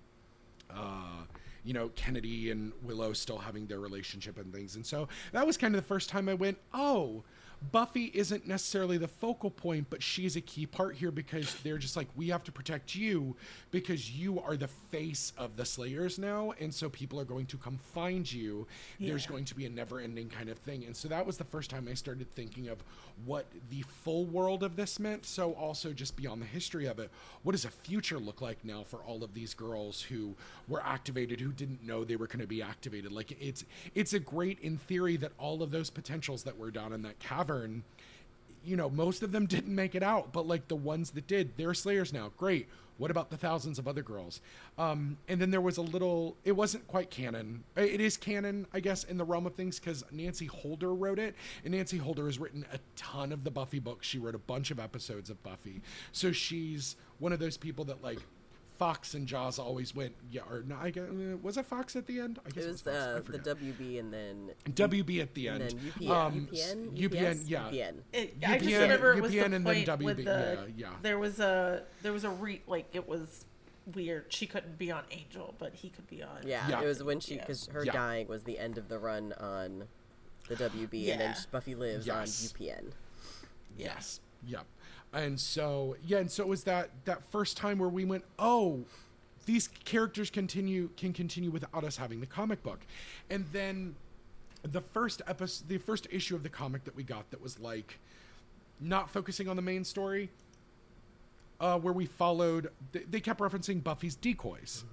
uh, 0.70 1.24
you 1.64 1.74
know, 1.74 1.90
Kennedy 1.96 2.52
and 2.52 2.72
Willow 2.82 3.14
still 3.14 3.38
having 3.38 3.68
their 3.68 3.80
relationship 3.80 4.38
and 4.38 4.54
things. 4.54 4.76
And 4.76 4.86
so 4.86 5.10
that 5.34 5.46
was 5.46 5.58
kind 5.58 5.76
of 5.76 5.82
the 5.82 5.88
first 5.88 6.10
time 6.10 6.30
I 6.30 6.34
went, 6.34 6.58
oh, 6.74 7.24
Buffy 7.72 8.12
isn't 8.14 8.48
necessarily 8.48 8.98
the 8.98 9.08
focal 9.08 9.50
point, 9.50 9.88
but 9.90 10.02
she's 10.02 10.36
a 10.36 10.42
key 10.42 10.66
part 10.66 10.96
here 10.96 11.12
because 11.12 11.56
they're 11.64 11.80
just 11.80 11.98
like, 11.98 12.08
we 12.16 12.30
have 12.30 12.44
to 12.44 12.52
protect 12.52 12.96
you 12.96 13.36
because 13.72 14.12
you 14.12 14.40
are 14.40 14.56
the 14.56 14.68
face 14.68 15.34
of 15.38 15.58
the 15.58 15.66
Slayers 15.66 16.20
now. 16.20 16.54
And 16.60 16.74
so 16.74 16.88
people 16.88 17.20
are 17.20 17.26
going 17.26 17.48
to 17.48 17.58
come 17.58 17.78
find 17.78 18.32
you. 18.32 18.68
There's 19.00 19.26
going 19.26 19.46
to 19.46 19.56
be 19.56 19.66
a 19.66 19.70
never 19.70 20.00
ending 20.00 20.30
kind 20.30 20.50
of 20.50 20.58
thing. 20.60 20.86
And 20.86 20.96
so 20.96 21.08
that 21.08 21.26
was 21.26 21.38
the 21.38 21.44
first 21.44 21.70
time 21.70 21.88
I 21.90 21.96
started 21.96 22.32
thinking 22.36 22.68
of 22.70 22.78
what 23.26 23.48
the 23.72 23.82
full 23.82 24.26
world 24.26 24.62
of 24.62 24.76
this 24.76 25.00
meant. 25.00 25.26
So 25.26 25.54
also 25.54 25.94
just 25.94 26.16
beyond 26.16 26.44
the 26.44 26.46
history 26.46 26.86
of 26.86 27.00
it, 27.00 27.10
what 27.42 27.54
does 27.54 27.66
a 27.66 27.72
future 27.72 28.20
look 28.20 28.40
like 28.40 28.64
now 28.64 28.84
for 28.84 28.98
all 28.98 29.24
of 29.24 29.34
these 29.34 29.56
girls 29.56 30.02
who 30.02 30.36
were 30.68 30.84
activated, 30.84 31.40
who 31.40 31.52
didn't 31.52 31.84
know 31.84 32.04
they 32.04 32.18
were 32.18 32.28
going 32.28 32.40
to 32.40 32.48
be 32.48 32.62
activated? 32.62 33.12
Like 33.12 33.36
it's, 33.42 33.66
it's 33.96 34.14
a 34.14 34.20
great 34.20 34.60
in 34.60 34.78
theory 34.78 35.18
that 35.18 35.32
all 35.40 35.64
of 35.64 35.72
those 35.72 35.90
potentials 35.90 36.44
that 36.44 36.58
were 36.58 36.70
down 36.70 36.94
in 36.94 37.02
that 37.02 37.18
cavern 37.18 37.47
you 38.64 38.76
know, 38.76 38.90
most 38.90 39.24
of 39.24 39.32
them 39.32 39.46
didn't 39.48 39.74
make 39.74 39.96
it 39.96 40.04
out, 40.04 40.34
but 40.34 40.48
like 40.48 40.68
the 40.68 40.76
ones 40.76 41.12
that 41.12 41.28
did, 41.28 41.58
they're 41.58 41.74
Slayers 41.74 42.14
now. 42.14 42.32
Great. 42.38 42.68
What 42.98 43.12
about 43.12 43.30
the 43.30 43.38
thousands 43.38 43.78
of 43.78 43.88
other 43.88 44.02
girls? 44.02 44.42
Um, 44.78 45.18
and 45.28 45.40
then 45.40 45.52
there 45.52 45.62
was 45.62 45.78
a 45.78 45.84
little, 45.84 46.36
it 46.44 46.52
wasn't 46.52 46.88
quite 46.88 47.12
canon. 47.12 47.64
It 47.76 48.02
is 48.02 48.18
canon, 48.18 48.66
I 48.74 48.80
guess, 48.80 49.04
in 49.04 49.18
the 49.18 49.24
realm 49.24 49.46
of 49.46 49.54
things 49.54 49.80
because 49.80 50.04
Nancy 50.12 50.48
Holder 50.48 50.94
wrote 50.96 51.20
it. 51.20 51.36
And 51.64 51.76
Nancy 51.76 51.98
Holder 51.98 52.26
has 52.26 52.40
written 52.40 52.66
a 52.74 52.80
ton 52.96 53.32
of 53.32 53.44
the 53.44 53.52
Buffy 53.52 53.78
books. 53.78 54.08
She 54.08 54.18
wrote 54.18 54.34
a 54.34 54.40
bunch 54.40 54.72
of 54.72 54.80
episodes 54.80 55.30
of 55.30 55.42
Buffy. 55.44 55.82
So 56.12 56.32
she's 56.32 56.96
one 57.20 57.32
of 57.32 57.40
those 57.40 57.56
people 57.56 57.86
that 57.86 58.04
like, 58.04 58.20
Fox 58.78 59.14
and 59.16 59.28
Joss 59.28 59.58
always 59.60 59.96
went, 59.96 60.14
yeah, 60.32 60.42
or 60.50 60.62
no, 60.64 60.76
I 60.82 60.92
guess, 60.92 61.04
uh, 61.10 61.38
was 61.42 61.58
it 61.58 61.66
Fox 61.66 61.96
at 61.96 62.06
the 62.06 62.20
end? 62.20 62.40
I 62.46 62.50
guess 62.50 62.64
It 62.66 62.68
was 62.70 62.82
Fox. 62.82 62.96
I 62.96 63.00
uh, 63.00 63.20
the. 63.26 63.40
WB 63.40 64.00
and 64.00 64.14
then 64.14 64.52
WB 64.70 65.22
at 65.22 65.34
the 65.34 65.50
end. 65.50 65.62
and 65.64 65.72
end. 65.74 65.80
then 66.00 66.08
UPN, 66.08 66.12
Um, 66.12 66.48
UPN, 66.52 66.98
UPN, 67.10 67.32
UPS? 67.32 67.48
yeah. 67.50 67.64
UPN. 67.72 67.94
It, 68.14 68.36
I 68.48 68.58
just 68.58 68.70
UPN 68.70 68.82
remember 68.82 69.14
it 69.14 69.22
was 69.22 69.32
UPN 69.32 69.36
the 69.36 69.44
and 69.46 69.54
then 69.54 69.64
point 69.64 69.88
WB, 69.88 70.04
with 70.06 70.18
the 70.18 70.24
yeah, 70.76 70.88
yeah. 70.90 70.90
there 71.02 71.18
was 71.18 71.40
a 71.40 71.84
there 72.04 72.14
was 72.14 72.24
a 72.24 72.30
re 72.30 72.62
like 72.68 72.88
it 72.94 73.08
was 73.08 73.46
weird. 73.96 74.26
She 74.30 74.46
couldn't 74.48 74.78
be 74.78 74.92
on 74.92 75.04
Angel, 75.12 75.56
but 75.58 75.74
he 75.74 75.90
could 75.90 76.08
be 76.08 76.22
on. 76.22 76.42
Yeah, 76.46 76.68
Yeah. 76.70 76.82
it 76.82 76.86
was 76.86 77.02
when 77.04 77.20
she 77.20 77.38
because 77.38 77.68
her 77.68 77.84
Yeah. 77.86 77.94
dying 77.94 78.28
was 78.28 78.44
the 78.44 78.60
end 78.60 78.78
of 78.78 78.90
the 78.90 79.00
run 79.00 79.34
on 79.34 79.86
the 80.50 80.56
WB, 80.56 81.10
and 81.12 81.22
then 81.22 81.36
Buffy 81.52 81.74
lives 81.76 82.06
Yes. 82.06 82.16
on 82.54 82.60
UPN. 82.60 82.92
Yes. 83.78 84.20
Yep. 84.46 84.66
And 85.14 85.40
so 85.40 85.96
yeah, 86.06 86.18
and 86.18 86.30
so 86.30 86.44
it 86.44 86.50
was 86.50 86.64
that 86.66 86.90
that 87.06 87.24
first 87.32 87.58
time 87.58 87.80
where 87.80 87.90
we 87.90 88.06
went, 88.06 88.24
oh, 88.38 88.82
these 89.46 89.68
characters 89.68 90.30
continue 90.30 90.90
can 90.98 91.14
continue 91.14 91.50
without 91.50 91.84
us 91.84 91.98
having 91.98 92.20
the 92.20 92.26
comic 92.26 92.62
book, 92.64 92.80
and 93.30 93.46
then 93.52 93.96
the 94.64 94.82
first 94.82 95.22
episode, 95.28 95.68
the 95.70 95.78
first 95.78 96.08
issue 96.12 96.36
of 96.36 96.44
the 96.44 96.50
comic 96.50 96.84
that 96.84 96.96
we 96.96 97.04
got 97.04 97.30
that 97.32 97.42
was 97.42 97.60
like 97.60 98.00
not 98.80 99.10
focusing 99.10 99.48
on 99.48 99.56
the 99.56 99.62
main 99.62 99.84
story, 99.84 100.30
uh, 101.60 101.80
where 101.80 101.94
we 101.94 102.06
followed. 102.06 102.70
They, 102.92 103.04
they 103.10 103.20
kept 103.20 103.40
referencing 103.40 103.84
Buffy's 103.84 104.16
decoys. 104.16 104.84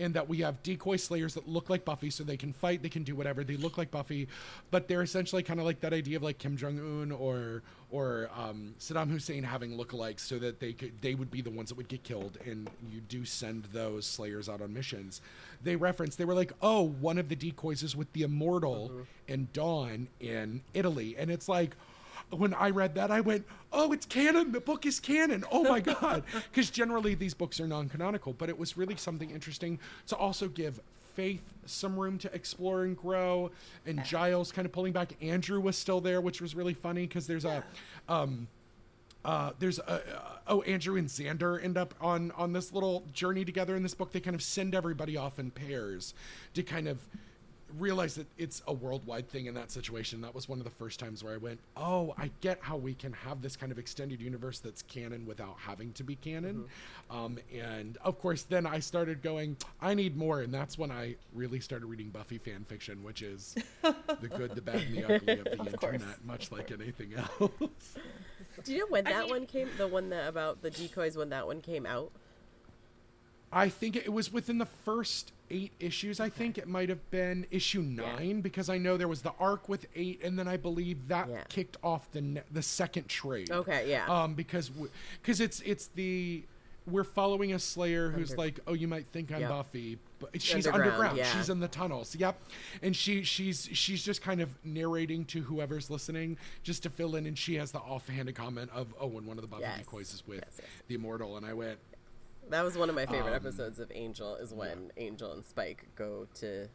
And 0.00 0.14
that 0.14 0.28
we 0.28 0.38
have 0.38 0.62
decoy 0.62 0.96
slayers 0.96 1.34
that 1.34 1.46
look 1.46 1.68
like 1.68 1.84
Buffy, 1.84 2.10
so 2.10 2.24
they 2.24 2.36
can 2.36 2.52
fight, 2.52 2.82
they 2.82 2.88
can 2.88 3.04
do 3.04 3.14
whatever. 3.14 3.44
They 3.44 3.56
look 3.56 3.76
like 3.78 3.90
Buffy, 3.90 4.28
but 4.70 4.88
they're 4.88 5.02
essentially 5.02 5.42
kind 5.42 5.60
of 5.60 5.66
like 5.66 5.80
that 5.80 5.92
idea 5.92 6.16
of 6.16 6.22
like 6.22 6.38
Kim 6.38 6.56
Jong 6.56 6.78
Un 6.78 7.12
or 7.12 7.62
or 7.90 8.30
um, 8.36 8.74
Saddam 8.78 9.10
Hussein 9.10 9.42
having 9.42 9.76
lookalikes, 9.76 10.20
so 10.20 10.38
that 10.38 10.58
they 10.58 10.72
could 10.72 10.92
they 11.02 11.14
would 11.14 11.30
be 11.30 11.42
the 11.42 11.50
ones 11.50 11.68
that 11.68 11.76
would 11.76 11.88
get 11.88 12.02
killed. 12.02 12.38
And 12.46 12.70
you 12.90 13.00
do 13.00 13.24
send 13.24 13.64
those 13.72 14.06
slayers 14.06 14.48
out 14.48 14.62
on 14.62 14.72
missions. 14.72 15.20
They 15.62 15.76
referenced 15.76 16.16
they 16.16 16.24
were 16.24 16.34
like, 16.34 16.52
oh, 16.62 16.82
one 16.82 17.18
of 17.18 17.28
the 17.28 17.36
decoys 17.36 17.82
is 17.82 17.94
with 17.94 18.10
the 18.14 18.22
Immortal 18.22 18.92
and 19.28 19.52
Dawn 19.52 20.08
in 20.20 20.62
Italy, 20.72 21.16
and 21.18 21.30
it's 21.30 21.48
like 21.48 21.76
when 22.30 22.54
I 22.54 22.70
read 22.70 22.94
that, 22.94 23.10
I 23.10 23.20
went, 23.20 23.44
"Oh, 23.72 23.92
it's 23.92 24.06
canon. 24.06 24.52
The 24.52 24.60
book 24.60 24.86
is 24.86 25.00
canon. 25.00 25.44
Oh 25.50 25.64
my 25.64 25.80
god!" 25.80 26.24
Because 26.50 26.70
generally 26.70 27.14
these 27.14 27.34
books 27.34 27.60
are 27.60 27.66
non-canonical, 27.66 28.34
but 28.34 28.48
it 28.48 28.58
was 28.58 28.76
really 28.76 28.96
something 28.96 29.30
interesting 29.30 29.78
to 30.08 30.16
also 30.16 30.48
give 30.48 30.80
Faith 31.14 31.42
some 31.66 31.98
room 31.98 32.18
to 32.18 32.32
explore 32.32 32.84
and 32.84 32.96
grow, 32.96 33.50
and 33.84 34.04
Giles 34.04 34.52
kind 34.52 34.64
of 34.64 34.72
pulling 34.72 34.92
back. 34.92 35.12
Andrew 35.20 35.60
was 35.60 35.76
still 35.76 36.00
there, 36.00 36.20
which 36.20 36.40
was 36.40 36.54
really 36.54 36.74
funny 36.74 37.06
because 37.06 37.26
there's 37.26 37.44
a. 37.44 37.64
Um, 38.08 38.46
uh, 39.22 39.50
there's 39.58 39.78
a, 39.80 39.90
uh, 39.90 40.00
oh 40.46 40.62
Andrew 40.62 40.96
and 40.96 41.06
Xander 41.06 41.62
end 41.62 41.76
up 41.76 41.94
on 42.00 42.30
on 42.32 42.52
this 42.52 42.72
little 42.72 43.04
journey 43.12 43.44
together 43.44 43.76
in 43.76 43.82
this 43.82 43.92
book. 43.92 44.12
They 44.12 44.20
kind 44.20 44.34
of 44.34 44.42
send 44.42 44.74
everybody 44.74 45.16
off 45.16 45.38
in 45.38 45.50
pairs 45.50 46.14
to 46.54 46.62
kind 46.62 46.88
of 46.88 47.06
realize 47.78 48.14
that 48.16 48.26
it's 48.38 48.62
a 48.66 48.72
worldwide 48.72 49.28
thing 49.28 49.46
in 49.46 49.54
that 49.54 49.70
situation. 49.70 50.20
That 50.20 50.34
was 50.34 50.48
one 50.48 50.58
of 50.58 50.64
the 50.64 50.70
first 50.70 50.98
times 51.00 51.22
where 51.24 51.34
I 51.34 51.36
went, 51.36 51.60
oh, 51.76 52.14
I 52.18 52.30
get 52.40 52.58
how 52.60 52.76
we 52.76 52.94
can 52.94 53.12
have 53.12 53.42
this 53.42 53.56
kind 53.56 53.70
of 53.72 53.78
extended 53.78 54.20
universe 54.20 54.58
that's 54.58 54.82
canon 54.82 55.26
without 55.26 55.56
having 55.58 55.92
to 55.94 56.04
be 56.04 56.16
canon. 56.16 56.64
Um, 57.10 57.38
and 57.54 57.96
of 58.02 58.18
course, 58.18 58.42
then 58.42 58.66
I 58.66 58.78
started 58.80 59.22
going, 59.22 59.56
I 59.80 59.94
need 59.94 60.16
more, 60.16 60.40
and 60.42 60.52
that's 60.52 60.78
when 60.78 60.90
I 60.90 61.16
really 61.34 61.60
started 61.60 61.86
reading 61.86 62.10
Buffy 62.10 62.38
fan 62.38 62.64
fiction, 62.68 63.02
which 63.02 63.22
is 63.22 63.54
the 63.82 64.28
good, 64.28 64.54
the 64.54 64.62
bad, 64.62 64.76
and 64.82 64.94
the 64.96 65.04
ugly 65.14 65.38
of 65.38 65.44
the 65.70 65.76
course. 65.78 65.94
internet, 65.94 66.24
much 66.24 66.50
like 66.52 66.70
anything 66.70 67.14
else. 67.40 67.96
Do 68.64 68.72
you 68.72 68.80
know 68.80 68.86
when 68.88 69.06
I 69.06 69.10
that 69.12 69.20
mean- 69.22 69.30
one 69.30 69.46
came? 69.46 69.68
The 69.78 69.86
one 69.86 70.10
that 70.10 70.28
about 70.28 70.62
the 70.62 70.70
decoys 70.70 71.16
when 71.16 71.30
that 71.30 71.46
one 71.46 71.60
came 71.60 71.86
out? 71.86 72.12
I 73.52 73.68
think 73.68 73.96
it 73.96 74.12
was 74.12 74.32
within 74.32 74.58
the 74.58 74.66
first 74.66 75.32
eight 75.50 75.72
issues. 75.80 76.20
I 76.20 76.28
think 76.28 76.56
it 76.58 76.68
might 76.68 76.88
have 76.88 77.10
been 77.10 77.46
issue 77.50 77.82
nine 77.82 78.40
because 78.40 78.68
I 78.70 78.78
know 78.78 78.96
there 78.96 79.08
was 79.08 79.22
the 79.22 79.32
arc 79.40 79.68
with 79.68 79.86
eight, 79.96 80.20
and 80.22 80.38
then 80.38 80.46
I 80.46 80.56
believe 80.56 81.08
that 81.08 81.28
Yeah. 81.28 81.42
kicked 81.48 81.76
off 81.82 82.10
the 82.12 82.20
ne- 82.20 82.42
the 82.52 82.62
second 82.62 83.08
trade. 83.08 83.50
Okay, 83.50 83.90
yeah. 83.90 84.06
Um, 84.06 84.34
because 84.34 84.70
because 85.20 85.40
it's 85.40 85.60
it's 85.62 85.88
the 85.88 86.44
we're 86.86 87.04
following 87.04 87.52
a 87.52 87.58
Slayer 87.58 88.10
who's 88.10 88.30
Under- 88.30 88.42
like, 88.42 88.60
oh, 88.66 88.72
you 88.72 88.88
might 88.88 89.06
think 89.08 89.30
I'm 89.30 89.40
Yep. 89.42 89.50
Buffy, 89.50 89.98
but 90.18 90.40
she's 90.40 90.66
Underground, 90.66 90.90
underground. 90.92 91.18
yeah. 91.18 91.36
She's 91.36 91.48
in 91.50 91.60
the 91.60 91.68
tunnels. 91.68 92.14
Yep, 92.16 92.40
and 92.82 92.94
she 92.94 93.22
she's 93.24 93.68
she's 93.72 94.02
just 94.04 94.22
kind 94.22 94.40
of 94.40 94.48
narrating 94.64 95.24
to 95.26 95.42
whoever's 95.42 95.90
listening 95.90 96.38
just 96.62 96.84
to 96.84 96.90
fill 96.90 97.16
in, 97.16 97.26
and 97.26 97.36
she 97.36 97.56
has 97.56 97.72
the 97.72 97.80
offhanded 97.80 98.34
comment 98.36 98.70
of, 98.72 98.94
oh, 99.00 99.18
and 99.18 99.26
one 99.26 99.36
of 99.36 99.42
the 99.42 99.48
Buffy 99.48 99.62
Yes. 99.62 99.78
decoys 99.80 100.14
is 100.14 100.24
with 100.26 100.38
Yes, 100.44 100.54
yes. 100.60 100.68
the 100.88 100.94
Immortal, 100.94 101.36
and 101.36 101.44
I 101.44 101.52
went, 101.52 101.78
That 102.50 102.64
was 102.64 102.76
one 102.76 102.88
of 102.88 102.94
my 102.94 103.06
favorite 103.06 103.30
Um, 103.30 103.34
episodes 103.34 103.78
of 103.78 103.90
Angel. 103.94 104.36
Is 104.36 104.52
when 104.52 104.92
Angel 104.96 105.32
and 105.32 105.44
Spike 105.44 105.86
go 105.96 106.26
to 106.34 106.68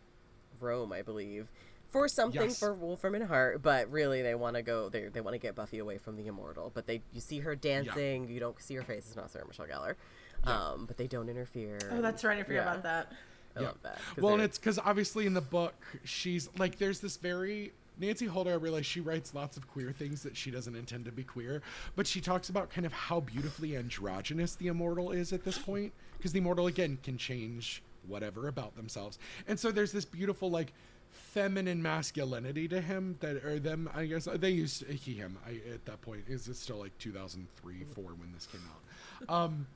Rome, 0.59 0.91
I 0.93 1.01
believe, 1.01 1.49
for 1.89 2.07
something 2.07 2.41
Yes. 2.41 2.59
for 2.59 2.73
Wolfram 2.73 3.15
and 3.15 3.25
Hart. 3.25 3.61
But 3.61 3.91
really, 3.91 4.21
they 4.21 4.35
want 4.35 4.55
to 4.55 4.61
go. 4.61 4.89
They 4.89 5.07
they 5.09 5.21
want 5.21 5.33
to 5.33 5.39
get 5.39 5.55
Buffy 5.55 5.79
away 5.79 5.97
from 5.97 6.15
the 6.15 6.27
Immortal. 6.27 6.71
But 6.73 6.87
they 6.87 7.01
you 7.13 7.21
see 7.21 7.39
her 7.39 7.55
dancing. 7.55 8.29
You 8.29 8.39
don't 8.39 8.59
see 8.61 8.75
her 8.75 8.83
face. 8.83 9.05
It's 9.07 9.15
not 9.15 9.29
Sarah 9.31 9.45
Michelle 9.47 9.67
Gellar. 9.67 9.95
Um, 10.43 10.85
but 10.85 10.97
they 10.97 11.07
don't 11.07 11.27
interfere. 11.29 11.79
Oh, 11.91 12.01
that's 12.01 12.23
right. 12.23 12.37
I 12.39 12.43
forgot 12.43 12.55
Yeah. 12.65 12.71
about 12.71 12.83
that. 12.83 13.11
I 13.57 13.59
love 13.61 13.77
that. 13.83 13.95
'cause 13.95 14.17
Well, 14.17 14.33
and 14.33 14.41
they're- 14.41 14.45
it's 14.45 14.57
because 14.57 14.77
obviously 14.79 15.25
in 15.25 15.33
the 15.33 15.39
book, 15.41 15.73
she's 16.03 16.49
like, 16.57 16.77
there's 16.77 16.99
this 16.99 17.15
very. 17.17 17.73
Nancy 17.99 18.25
Holder, 18.25 18.51
I 18.51 18.55
realize 18.55 18.85
she 18.85 19.01
writes 19.01 19.33
lots 19.33 19.57
of 19.57 19.67
queer 19.67 19.91
things 19.91 20.23
that 20.23 20.35
she 20.35 20.51
doesn't 20.51 20.75
intend 20.75 21.05
to 21.05 21.11
be 21.11 21.23
queer, 21.23 21.61
but 21.95 22.05
she 22.05 22.21
talks 22.21 22.49
about 22.49 22.69
kind 22.69 22.85
of 22.85 22.93
how 22.93 23.19
beautifully 23.19 23.77
androgynous 23.77 24.55
the 24.55 24.67
immortal 24.67 25.11
is 25.11 25.33
at 25.33 25.43
this 25.43 25.57
point, 25.57 25.93
because 26.17 26.31
the 26.31 26.39
immortal, 26.39 26.67
again, 26.67 26.97
can 27.03 27.17
change 27.17 27.81
whatever 28.07 28.47
about 28.47 28.75
themselves. 28.75 29.17
And 29.47 29.59
so 29.59 29.71
there's 29.71 29.91
this 29.91 30.05
beautiful, 30.05 30.49
like, 30.49 30.73
feminine 31.09 31.81
masculinity 31.81 32.67
to 32.67 32.81
him 32.81 33.15
that, 33.21 33.43
or 33.45 33.59
them, 33.59 33.89
I 33.95 34.05
guess, 34.05 34.25
they 34.25 34.49
used 34.49 34.85
he, 34.87 35.13
him 35.13 35.37
I, 35.47 35.61
at 35.73 35.85
that 35.85 36.01
point. 36.01 36.25
Is 36.27 36.47
it 36.47 36.55
still 36.57 36.77
like 36.77 36.97
2003, 36.97 37.85
4 37.93 38.03
when 38.03 38.31
this 38.33 38.47
came 38.47 38.61
out? 38.69 39.33
Um, 39.33 39.67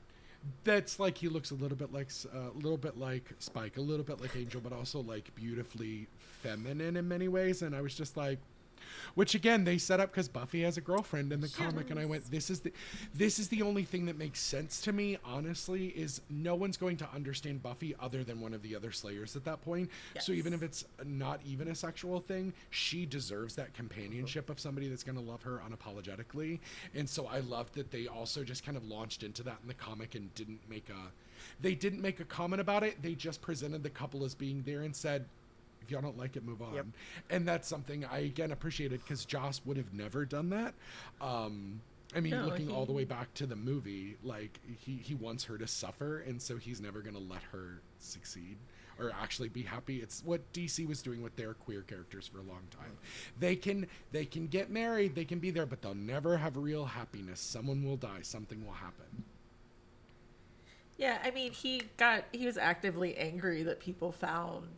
that's 0.64 0.98
like 0.98 1.18
he 1.18 1.28
looks 1.28 1.50
a 1.50 1.54
little 1.54 1.76
bit 1.76 1.92
like 1.92 2.10
uh, 2.34 2.50
a 2.50 2.58
little 2.58 2.78
bit 2.78 2.96
like 2.96 3.32
Spike, 3.38 3.76
a 3.76 3.80
little 3.80 4.04
bit 4.04 4.20
like 4.20 4.36
Angel, 4.36 4.60
but 4.60 4.72
also 4.72 5.00
like 5.00 5.34
beautifully 5.34 6.06
feminine 6.42 6.96
in 6.96 7.06
many 7.08 7.28
ways. 7.28 7.62
And 7.62 7.74
I 7.74 7.80
was 7.80 7.94
just 7.94 8.16
like, 8.16 8.38
which 9.14 9.34
again 9.34 9.64
they 9.64 9.78
set 9.78 10.00
up 10.00 10.10
because 10.10 10.28
Buffy 10.28 10.62
has 10.62 10.76
a 10.76 10.80
girlfriend 10.80 11.32
in 11.32 11.40
the 11.40 11.48
comic, 11.48 11.90
and 11.90 11.98
I 11.98 12.04
went, 12.04 12.30
this 12.30 12.50
is 12.50 12.60
the 12.60 12.72
this 13.14 13.38
is 13.38 13.48
the 13.48 13.62
only 13.62 13.84
thing 13.84 14.06
that 14.06 14.18
makes 14.18 14.40
sense 14.40 14.80
to 14.82 14.92
me. 14.92 15.18
Honestly, 15.24 15.88
is 15.88 16.20
no 16.30 16.54
one's 16.54 16.76
going 16.76 16.96
to 16.98 17.08
understand 17.14 17.62
Buffy 17.62 17.94
other 18.00 18.24
than 18.24 18.40
one 18.40 18.54
of 18.54 18.62
the 18.62 18.74
other 18.76 18.92
Slayers 18.92 19.36
at 19.36 19.44
that 19.44 19.62
point. 19.62 19.90
So 20.18 20.32
even 20.32 20.52
if 20.52 20.62
it's 20.62 20.84
not 21.04 21.40
even 21.46 21.68
a 21.68 21.74
sexual 21.74 22.20
thing, 22.20 22.52
she 22.70 23.06
deserves 23.06 23.54
that 23.56 23.72
companionship 23.74 24.50
of 24.50 24.60
somebody 24.60 24.88
that's 24.88 25.02
going 25.02 25.16
to 25.16 25.24
love 25.24 25.42
her 25.42 25.60
unapologetically. 25.68 26.58
And 26.94 27.08
so 27.08 27.26
I 27.26 27.40
loved 27.40 27.74
that 27.74 27.90
they 27.90 28.06
also 28.06 28.44
just 28.44 28.64
kind 28.64 28.76
of 28.76 28.84
launched 28.86 29.22
into 29.22 29.42
that 29.44 29.58
in 29.62 29.68
the 29.68 29.74
comic 29.74 30.14
and 30.14 30.32
didn't 30.34 30.60
make 30.68 30.88
a 30.90 31.10
they 31.60 31.74
didn't 31.74 32.02
make 32.02 32.20
a 32.20 32.24
comment 32.24 32.60
about 32.60 32.82
it. 32.82 33.02
They 33.02 33.14
just 33.14 33.40
presented 33.40 33.82
the 33.82 33.90
couple 33.90 34.24
as 34.24 34.34
being 34.34 34.62
there 34.66 34.82
and 34.82 34.94
said, 34.94 35.24
if 35.82 35.90
y'all 35.90 36.02
don't 36.02 36.18
like 36.18 36.36
it, 36.36 36.44
move 36.44 36.62
on. 36.62 36.74
And 37.30 37.46
that's 37.46 37.68
something 37.68 38.04
I 38.04 38.18
again 38.20 38.52
appreciated 38.52 39.00
because 39.02 39.24
Joss 39.24 39.60
would 39.64 39.76
have 39.76 39.92
never 39.94 40.24
done 40.24 40.50
that. 40.50 40.74
Um, 41.20 41.80
I 42.14 42.20
mean, 42.20 42.32
No, 42.32 42.44
looking 42.44 42.70
all 42.70 42.86
the 42.86 42.92
way 42.92 43.04
back 43.04 43.32
to 43.34 43.46
the 43.46 43.56
movie, 43.56 44.16
like 44.22 44.58
he, 44.78 44.96
he 44.96 45.14
wants 45.14 45.44
her 45.44 45.56
to 45.58 45.66
suffer, 45.66 46.20
and 46.20 46.40
so 46.42 46.56
he's 46.56 46.80
never 46.80 47.00
gonna 47.02 47.18
let 47.20 47.42
her 47.52 47.82
succeed 47.98 48.56
or 48.98 49.12
actually 49.20 49.48
be 49.48 49.62
happy. 49.62 49.98
It's 49.98 50.22
what 50.24 50.52
DC 50.52 50.86
was 50.86 51.02
doing 51.02 51.22
with 51.22 51.34
their 51.36 51.54
queer 51.54 51.82
characters 51.82 52.26
for 52.26 52.38
a 52.38 52.42
long 52.42 52.62
time. 52.70 52.96
They 53.38 53.56
can 53.56 53.86
they 54.12 54.24
can 54.24 54.46
get 54.48 54.70
married, 54.70 55.14
they 55.14 55.24
can 55.24 55.38
be 55.38 55.50
there, 55.50 55.66
but 55.66 55.82
they'll 55.82 55.94
never 55.94 56.36
have 56.36 56.56
real 56.56 56.84
happiness. 56.84 57.40
Someone 57.40 57.82
will 57.84 57.96
die, 57.96 58.20
something 58.22 58.64
will 58.64 58.72
happen. 58.74 59.24
Yeah, 60.98 61.18
I 61.24 61.30
mean, 61.30 61.52
he 61.52 61.82
got 61.96 62.24
he 62.32 62.44
was 62.44 62.58
actively 62.58 63.16
angry 63.16 63.62
that 63.62 63.80
people 63.80 64.12
found 64.12 64.68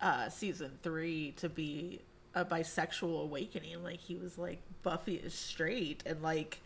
uh 0.00 0.28
season 0.28 0.78
3 0.82 1.32
to 1.38 1.48
be 1.48 2.02
a 2.34 2.44
bisexual 2.44 3.22
awakening. 3.22 3.82
Like 3.82 4.00
he 4.00 4.16
was 4.16 4.38
like 4.38 4.60
Buffy 4.82 5.14
is 5.14 5.34
straight 5.34 6.02
and 6.06 6.22
like 6.22 6.60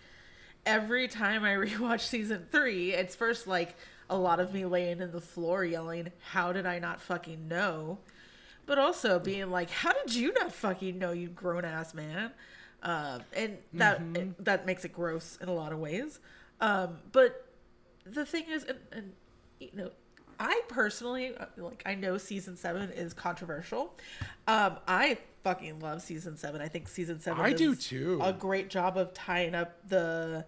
every 0.66 1.08
time 1.08 1.44
I 1.44 1.54
rewatch 1.54 2.00
season 2.00 2.46
3, 2.50 2.92
it's 2.92 3.14
first 3.14 3.46
like 3.46 3.76
a 4.08 4.16
lot 4.16 4.40
of 4.40 4.52
me 4.52 4.64
laying 4.64 5.00
in 5.00 5.12
the 5.12 5.20
floor 5.20 5.64
yelling, 5.64 6.10
"How 6.30 6.52
did 6.52 6.66
I 6.66 6.80
not 6.80 7.00
fucking 7.00 7.48
know?" 7.48 7.98
But 8.66 8.78
also 8.78 9.18
being 9.18 9.50
like, 9.50 9.70
"How 9.70 9.92
did 9.92 10.14
you 10.14 10.32
not 10.32 10.52
fucking 10.52 10.98
know, 10.98 11.12
you 11.12 11.28
grown 11.28 11.64
ass 11.64 11.94
man?" 11.94 12.32
Um, 12.82 13.22
and 13.32 13.58
that 13.74 14.00
it, 14.14 14.44
that 14.44 14.66
makes 14.66 14.84
it 14.84 14.92
gross 14.92 15.38
in 15.40 15.48
a 15.48 15.52
lot 15.54 15.72
of 15.72 15.78
ways. 15.78 16.18
Um, 16.60 16.98
but 17.12 17.46
the 18.04 18.26
thing 18.26 18.44
is, 18.50 18.64
and, 18.64 18.78
and 18.92 19.12
you 19.60 19.70
know, 19.74 19.90
I 20.40 20.62
personally 20.68 21.36
uh, 21.36 21.46
like. 21.58 21.82
I 21.84 21.94
know 21.94 22.16
season 22.18 22.56
seven 22.56 22.90
is 22.90 23.12
controversial. 23.12 23.94
Um, 24.48 24.78
I 24.88 25.18
fucking 25.44 25.80
love 25.80 26.02
season 26.02 26.36
seven. 26.36 26.60
I 26.62 26.68
think 26.68 26.88
season 26.88 27.20
seven. 27.20 27.40
I 27.44 27.52
do 27.52 27.74
too. 27.74 28.18
A 28.22 28.32
great 28.32 28.70
job 28.70 28.96
of 28.96 29.12
tying 29.12 29.54
up 29.54 29.76
the 29.88 30.46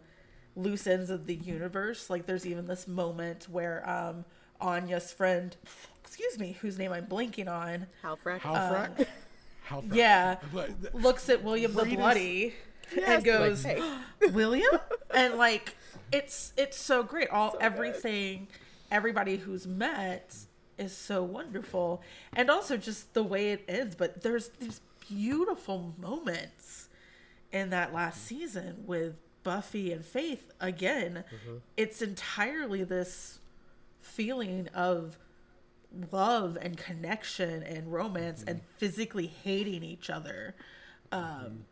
loose 0.56 0.86
ends 0.86 1.10
of 1.10 1.26
the 1.26 1.34
universe. 1.34 2.08
Like, 2.08 2.26
there's 2.26 2.46
even 2.46 2.66
this 2.66 2.88
moment 2.88 3.48
where 3.50 3.88
um, 3.88 4.24
Anya's 4.60 5.12
friend, 5.12 5.54
excuse 6.02 6.38
me, 6.38 6.56
whose 6.62 6.78
name 6.78 6.92
I'm 6.92 7.06
blanking 7.06 7.48
on, 7.48 7.86
Halfrek. 8.02 8.40
Halfrack? 8.40 9.06
Halfrack. 9.68 9.92
yeah, 9.92 10.36
But- 10.52 10.94
looks 10.94 11.28
at 11.28 11.44
William 11.44 11.74
the 11.74 11.84
Bloody 11.84 12.54
Yes, 12.94 13.08
and 13.08 13.24
goes, 13.24 13.64
like, 13.64 13.82
William, 14.32 14.78
and 15.14 15.34
like 15.36 15.76
it's 16.12 16.52
it's 16.58 16.76
so 16.76 17.02
great. 17.02 17.28
All 17.30 17.56
everything, 17.60 18.48
everybody 18.92 19.38
who's 19.38 19.66
met 19.66 20.36
is 20.78 20.96
so 20.96 21.22
wonderful, 21.22 22.02
and 22.32 22.50
also 22.50 22.76
just 22.76 23.14
the 23.14 23.22
way 23.24 23.50
it 23.50 23.64
ends. 23.66 23.96
But 23.96 24.22
there's 24.22 24.50
these 24.60 24.80
beautiful 25.00 25.94
moments 25.98 26.88
in 27.50 27.70
that 27.70 27.92
last 27.92 28.24
season 28.24 28.84
with 28.86 29.16
Buffy 29.42 29.92
and 29.92 30.04
Faith. 30.04 30.52
Again, 30.60 31.24
mm-hmm. 31.26 31.56
it's 31.76 32.00
entirely 32.02 32.84
this 32.84 33.40
feeling 34.00 34.68
of 34.74 35.18
love 36.10 36.56
and 36.60 36.76
connection 36.76 37.62
and 37.62 37.92
romance 37.92 38.40
mm-hmm. 38.40 38.50
and 38.50 38.60
physically 38.76 39.26
hating 39.26 39.82
each 39.82 40.10
other. 40.10 40.54
Mm-hmm. 41.10 41.46
Um, 41.46 41.64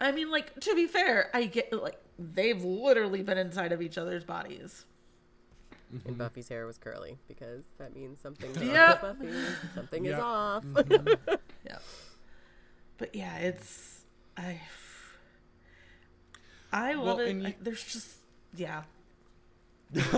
I 0.00 0.12
mean, 0.12 0.30
like 0.30 0.58
to 0.60 0.74
be 0.74 0.86
fair, 0.86 1.30
I 1.34 1.44
get 1.44 1.72
like 1.72 2.00
they've 2.18 2.62
literally 2.62 3.22
been 3.22 3.38
inside 3.38 3.72
of 3.72 3.82
each 3.82 3.98
other's 3.98 4.24
bodies. 4.24 4.84
Mm-hmm. 5.94 6.08
And 6.08 6.18
Buffy's 6.18 6.48
hair 6.48 6.66
was 6.66 6.78
curly 6.78 7.18
because 7.26 7.64
that 7.78 7.94
means 7.94 8.20
something 8.20 8.50
Yeah. 8.60 8.92
with 8.92 9.00
Buffy. 9.18 9.32
Something 9.74 10.04
is 10.06 10.10
Yeah. 10.12 10.20
off. 10.22 10.64
Mm-hmm. 10.64 11.34
Yeah, 11.66 11.78
but 12.98 13.14
yeah, 13.14 13.36
it's 13.38 14.00
I. 14.36 14.60
I 16.72 16.94
love 16.94 17.04
Well, 17.04 17.18
it. 17.20 17.28
and 17.30 17.42
you- 17.42 17.48
I- 17.48 17.56
there's 17.60 17.82
just 17.84 18.16
yeah, 18.56 18.82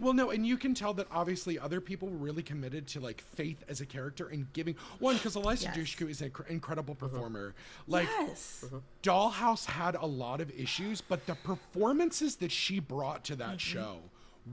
well, 0.00 0.12
no, 0.12 0.30
and 0.30 0.46
you 0.46 0.56
can 0.58 0.74
tell 0.74 0.92
that 0.94 1.06
obviously 1.10 1.58
other 1.58 1.80
people 1.80 2.08
were 2.08 2.16
really 2.18 2.42
committed 2.42 2.86
to 2.88 3.00
like 3.00 3.20
Faith 3.22 3.62
as 3.68 3.80
a 3.80 3.86
character 3.86 4.28
and 4.28 4.50
giving 4.52 4.74
one 4.98 5.14
because 5.16 5.34
Eliza 5.36 5.72
Yes. 5.74 5.76
Dushku 5.76 6.10
is 6.10 6.20
an 6.20 6.30
inc- 6.30 6.48
incredible 6.50 6.94
mm-hmm. 6.94 7.06
performer. 7.08 7.54
Like 7.86 8.08
yes, 8.20 8.64
Dollhouse 9.02 9.64
had 9.64 9.94
a 9.94 10.04
lot 10.06 10.40
of 10.42 10.50
issues, 10.50 11.00
but 11.00 11.26
the 11.26 11.34
performances 11.36 12.36
that 12.36 12.52
she 12.52 12.80
brought 12.80 13.24
to 13.24 13.36
that 13.36 13.48
Mm-hmm. 13.48 13.56
show 13.58 13.98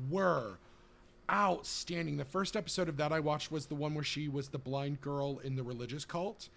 were 0.10 0.58
outstanding. 1.32 2.18
The 2.18 2.26
first 2.26 2.56
episode 2.56 2.90
of 2.90 2.98
that 2.98 3.12
I 3.12 3.20
watched 3.20 3.52
was 3.52 3.66
the 3.66 3.76
one 3.76 3.94
where 3.94 4.04
she 4.04 4.28
was 4.28 4.50
the 4.50 4.58
blind 4.58 5.02
girl 5.02 5.40
in 5.40 5.56
the 5.56 5.64
religious 5.64 6.06
cult. 6.06 6.50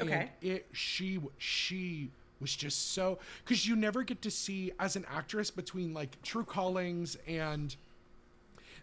Okay. 0.00 0.12
And 0.12 0.30
it 0.40 0.66
she 0.72 1.20
she 1.38 2.10
was 2.40 2.54
just 2.54 2.92
so 2.92 3.18
cuz 3.44 3.66
you 3.66 3.76
never 3.76 4.02
get 4.02 4.22
to 4.22 4.30
see 4.30 4.72
as 4.78 4.96
an 4.96 5.04
actress 5.10 5.50
between 5.50 5.92
like 5.92 6.20
Tru 6.22 6.44
Callings 6.44 7.16
and 7.26 7.76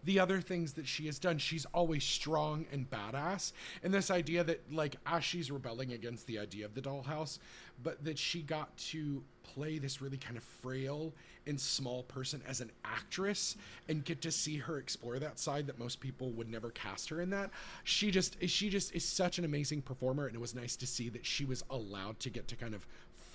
the 0.04 0.20
other 0.20 0.42
things 0.42 0.74
that 0.74 0.88
she 0.88 1.06
has 1.08 1.20
done, 1.20 1.38
she's 1.38 1.66
always 1.74 2.04
strong 2.04 2.66
and 2.72 2.90
badass. 2.90 3.52
And 3.84 3.94
this 3.94 4.12
idea 4.12 4.44
that, 4.44 4.62
like, 4.72 4.96
as 5.06 5.24
she's 5.24 5.52
rebelling 5.52 5.94
against 5.94 6.28
the 6.28 6.40
idea 6.40 6.66
of 6.66 6.74
the 6.74 6.82
dollhouse, 6.82 7.40
but 7.84 8.04
that 8.04 8.18
she 8.18 8.42
got 8.42 8.76
to 8.78 9.24
play 9.44 9.78
this 9.78 10.02
really 10.02 10.18
kind 10.18 10.38
of 10.38 10.44
frail 10.44 11.14
and 11.46 11.60
small 11.60 12.04
person 12.04 12.42
as 12.48 12.60
an 12.60 12.72
actress 12.84 13.56
and 13.88 14.04
get 14.04 14.22
to 14.22 14.32
see 14.32 14.58
her 14.58 14.78
explore 14.78 15.18
that 15.20 15.40
side 15.40 15.66
that 15.68 15.80
most 15.80 16.00
people 16.00 16.32
would 16.32 16.50
never 16.50 16.72
cast 16.72 17.08
her 17.10 17.22
in 17.22 17.30
that. 17.30 17.50
She 17.84 18.12
just, 18.12 18.38
she 18.48 18.70
just 18.70 18.94
is 18.94 19.06
such 19.06 19.40
an 19.40 19.46
amazing 19.46 19.82
performer. 19.82 20.28
And 20.28 20.36
it 20.36 20.42
was 20.42 20.54
nice 20.54 20.76
to 20.78 20.88
see 20.88 21.10
that 21.10 21.26
she 21.26 21.46
was 21.46 21.64
allowed 21.70 22.20
to 22.20 22.30
get 22.30 22.48
to 22.50 22.56
kind 22.56 22.76
of 22.76 22.86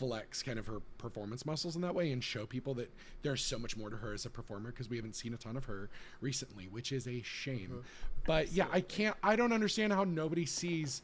flex 0.03 0.43
kind 0.43 0.59
of 0.59 0.67
her 0.67 0.81
performance 0.99 1.47
muscles 1.47 1.77
in 1.77 1.83
that 1.83 1.95
way 1.95 2.11
and 2.11 2.25
show 2.25 2.45
people 2.45 2.75
that 2.75 2.91
there's 3.23 3.41
so 3.41 3.57
much 3.57 3.77
more 3.77 3.89
to 3.89 3.97
her 3.97 4.13
as 4.13 4.27
a 4.27 4.31
performer 4.31 4.73
because 4.73 4.91
we 4.91 4.97
haven't 4.97 5.15
seen 5.15 5.33
a 5.33 5.37
ton 5.37 5.57
of 5.57 5.65
her 5.65 5.89
recently, 6.21 6.65
which 6.73 6.91
is 6.91 7.07
a 7.07 7.23
shame. 7.23 7.69
Mm-hmm. 7.71 7.79
But 8.27 8.53
yeah, 8.53 8.67
I 8.73 8.81
can't 8.81 9.17
I 9.23 9.37
don't 9.37 9.53
understand 9.53 9.93
how 9.93 10.03
nobody 10.03 10.45
sees 10.45 11.03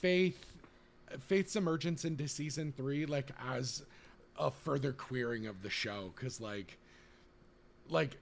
Faith 0.00 0.44
Faith's 1.20 1.54
emergence 1.54 2.04
into 2.04 2.26
season 2.26 2.74
3 2.76 3.06
like 3.06 3.30
as 3.48 3.84
a 4.36 4.50
further 4.50 4.92
queering 4.92 5.46
of 5.46 5.62
the 5.62 5.70
show 5.70 6.12
cuz 6.16 6.40
like 6.40 6.78
like 7.88 8.16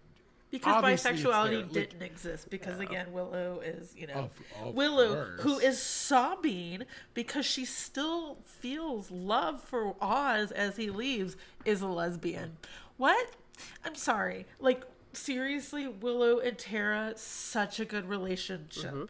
because 0.51 0.75
obviously 0.77 1.13
bisexuality 1.13 1.63
like- 1.63 1.73
didn't 1.73 2.03
exist. 2.03 2.49
Because 2.51 2.81
again, 2.81 3.13
Willow 3.13 3.61
is 3.65 3.95
you 3.97 4.07
know 4.07 4.31
Of- 4.61 4.67
of 4.69 4.75
Willow 4.75 5.25
who 5.41 5.53
course. 5.53 5.65
is 5.65 5.83
sobbing 5.83 6.85
because 7.15 7.45
she 7.47 7.65
still 7.65 8.39
feels 8.45 9.11
love 9.11 9.63
for 9.63 9.95
Oz 10.01 10.51
as 10.53 10.77
he 10.77 10.91
leaves 10.91 11.37
is 11.65 11.81
a 11.83 11.87
lesbian. 11.87 12.57
What? 12.97 13.31
I'm 13.85 13.95
sorry. 13.95 14.47
Like 14.59 14.85
seriously, 15.13 15.87
Willow 15.89 16.39
and 16.39 16.57
Tara 16.59 17.13
such 17.17 17.81
a 17.81 17.85
good 17.85 18.09
relationship. 18.09 18.85
Mm-hmm. 18.93 19.05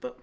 But 0.00 0.18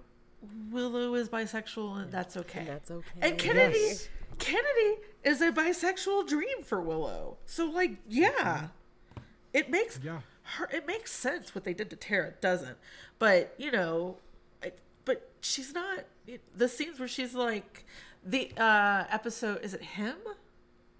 Willow 0.69 1.15
is 1.15 1.29
bisexual 1.29 2.01
and 2.03 2.11
that's 2.11 2.37
okay. 2.37 2.59
And 2.59 2.67
that's 2.69 2.91
okay. 2.91 3.19
And 3.21 3.37
Kennedy, 3.37 3.79
Yes. 3.79 4.09
Kennedy 4.39 4.97
is 5.23 5.41
a 5.41 5.51
bisexual 5.51 6.27
dream 6.27 6.63
for 6.63 6.81
Willow. 6.81 7.37
So 7.45 7.65
like, 7.69 7.97
yeah, 8.07 8.29
mm-hmm. 8.31 9.21
it 9.53 9.69
makes 9.69 9.99
Yeah. 10.03 10.21
her. 10.43 10.69
It 10.71 10.87
makes 10.87 11.11
sense 11.11 11.53
what 11.53 11.63
they 11.63 11.73
did 11.73 11.89
to 11.91 11.95
Tara. 11.95 12.33
Doesn't, 12.41 12.77
but 13.19 13.53
you 13.57 13.71
know, 13.71 14.17
it, 14.61 14.79
but 15.05 15.29
she's 15.41 15.73
not. 15.73 16.05
It, 16.27 16.41
the 16.55 16.67
scenes 16.67 16.99
where 16.99 17.07
she's 17.07 17.33
like, 17.35 17.85
the 18.23 18.51
uh 18.57 19.05
episode 19.09 19.61
is 19.63 19.73
it 19.73 19.81
him 19.81 20.15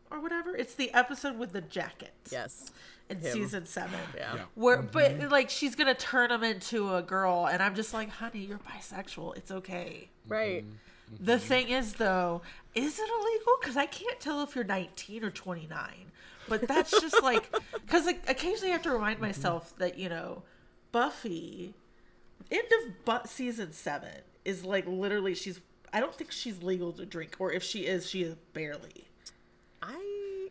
or 0.09 0.19
whatever? 0.19 0.55
It's 0.55 0.73
the 0.75 0.91
episode 0.93 1.37
with 1.37 1.53
the 1.53 1.61
jacket. 1.61 2.13
yes. 2.31 2.71
In 3.09 3.17
him. 3.17 3.33
season 3.33 3.65
seven. 3.65 3.99
Yeah. 4.15 4.35
Yeah. 4.35 4.41
Where, 4.55 4.77
mm-hmm. 4.77 5.19
but 5.19 5.31
like 5.31 5.49
she's 5.49 5.75
gonna 5.75 5.93
turn 5.95 6.31
him 6.31 6.43
into 6.43 6.95
a 6.95 7.01
girl, 7.01 7.45
and 7.45 7.61
I'm 7.61 7.75
just 7.75 7.93
like, 7.93 8.09
honey, 8.09 8.39
you're 8.45 8.59
bisexual. 8.59 9.35
It's 9.35 9.51
okay. 9.51 10.09
Right. 10.27 10.63
Mm-hmm. 10.63 10.75
The 11.19 11.39
thing 11.39 11.69
is, 11.69 11.93
though, 11.93 12.41
is 12.73 12.99
it 12.99 13.09
illegal? 13.09 13.57
Because 13.59 13.77
I 13.77 13.85
can't 13.85 14.19
tell 14.19 14.41
if 14.43 14.55
you're 14.55 14.63
19 14.63 15.23
or 15.23 15.31
29. 15.31 15.77
But 16.47 16.67
that's 16.67 16.91
just 16.99 17.21
like, 17.21 17.53
because 17.73 18.05
like, 18.05 18.27
occasionally 18.29 18.69
I 18.69 18.73
have 18.73 18.81
to 18.83 18.91
remind 18.91 19.19
myself 19.19 19.73
that, 19.77 19.97
you 19.97 20.09
know, 20.09 20.43
Buffy, 20.91 21.73
end 22.49 22.67
of 22.83 23.05
but 23.05 23.29
season 23.29 23.71
seven, 23.73 24.21
is 24.43 24.65
like 24.65 24.85
literally, 24.87 25.35
she's, 25.35 25.59
I 25.93 25.99
don't 25.99 26.15
think 26.15 26.31
she's 26.31 26.63
legal 26.63 26.91
to 26.93 27.05
drink, 27.05 27.35
or 27.39 27.51
if 27.51 27.63
she 27.63 27.85
is, 27.85 28.09
she 28.09 28.23
is 28.23 28.35
barely. 28.53 29.07
I 29.81 30.49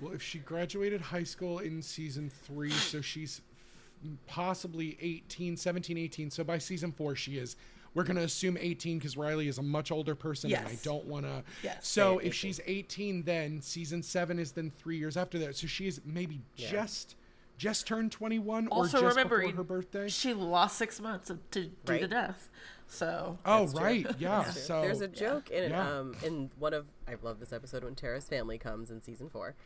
Well, 0.00 0.12
if 0.12 0.22
she 0.22 0.38
graduated 0.38 1.00
high 1.00 1.24
school 1.24 1.58
in 1.58 1.82
season 1.82 2.30
three, 2.30 2.70
so 2.70 3.00
she's 3.00 3.40
possibly 4.26 4.96
18, 5.00 5.56
17, 5.56 5.98
18. 5.98 6.30
So 6.30 6.44
by 6.44 6.58
season 6.58 6.92
four, 6.92 7.16
she 7.16 7.38
is. 7.38 7.56
We're 7.94 8.04
going 8.04 8.16
to 8.16 8.22
assume 8.22 8.56
18 8.60 8.98
because 8.98 9.16
Riley 9.16 9.48
is 9.48 9.58
a 9.58 9.62
much 9.62 9.90
older 9.90 10.14
person 10.14 10.52
and 10.52 10.66
I 10.66 10.76
don't 10.82 11.04
want 11.06 11.24
to. 11.26 11.42
Yes, 11.62 11.86
So 11.88 12.16
very 12.16 12.26
if 12.28 12.34
she's 12.34 12.60
18, 12.66 13.22
then 13.24 13.60
season 13.60 14.02
seven 14.02 14.38
is 14.38 14.52
then 14.52 14.70
three 14.70 14.98
years 14.98 15.16
after 15.16 15.38
that. 15.40 15.56
So 15.56 15.66
she 15.66 15.86
is 15.86 16.00
maybe 16.04 16.40
just 16.56 17.16
just 17.56 17.88
turned 17.88 18.12
21 18.12 18.68
Also, 18.68 18.98
or 18.98 19.00
just 19.00 19.16
remember, 19.16 19.40
before 19.40 19.56
her 19.56 19.64
birthday. 19.64 20.08
she 20.08 20.32
lost 20.32 20.76
six 20.78 21.00
months 21.00 21.28
of- 21.28 21.40
to, 21.50 21.62
due 21.64 21.70
to 21.86 21.92
Right. 21.92 22.08
death. 22.10 22.48
So, 22.86 23.36
Oh, 23.44 23.60
That's 23.62 23.72
true. 23.72 23.82
right. 23.82 24.06
Yeah. 24.20 24.42
That's. 24.44 24.62
So 24.62 24.80
there's 24.82 25.00
a 25.00 25.08
joke 25.08 25.50
in 25.50 25.64
it, 25.64 25.70
Yeah. 25.70 25.98
um 25.98 26.14
in 26.22 26.50
one 26.58 26.72
of 26.72 26.86
I 27.08 27.16
love 27.20 27.40
this 27.40 27.52
episode 27.52 27.82
when 27.82 27.96
Tara's 27.96 28.28
family 28.28 28.58
comes 28.58 28.90
in 28.92 29.02
season 29.02 29.28
four. 29.28 29.56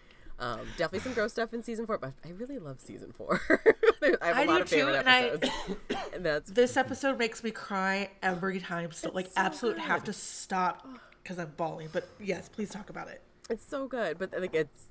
Um, 0.42 0.60
definitely 0.76 0.98
some 1.00 1.12
gross 1.14 1.32
stuff 1.32 1.54
in 1.54 1.62
season 1.62 1.86
four, 1.86 1.98
but 1.98 2.12
I 2.24 2.30
really 2.30 2.58
love 2.58 2.80
season 2.80 3.12
four. 3.16 3.40
I 4.02 4.26
have 4.26 4.36
a 4.36 4.40
I 4.40 4.44
lot 4.44 4.56
do 4.56 4.62
of 4.62 4.68
favorite 4.68 4.92
too, 4.92 4.98
and 4.98 5.08
I- 5.08 5.20
episodes. 5.28 5.52
and 6.14 6.26
that's 6.26 6.50
This 6.50 6.76
episode 6.76 7.16
makes 7.18 7.44
me 7.44 7.52
cry 7.52 8.10
every 8.22 8.58
time. 8.58 8.90
So 8.92 9.10
like, 9.14 9.26
so 9.26 9.32
absolute 9.36 9.78
have 9.78 10.02
to 10.04 10.12
stop 10.12 10.86
because 11.22 11.38
I'm 11.38 11.52
bawling. 11.56 11.88
But 11.92 12.08
yes, 12.20 12.48
please 12.48 12.70
talk 12.70 12.90
about 12.90 13.08
it. 13.08 13.22
It's 13.50 13.64
so 13.64 13.86
good, 13.86 14.18
but 14.18 14.32
like 14.38 14.54
it's 14.54 14.88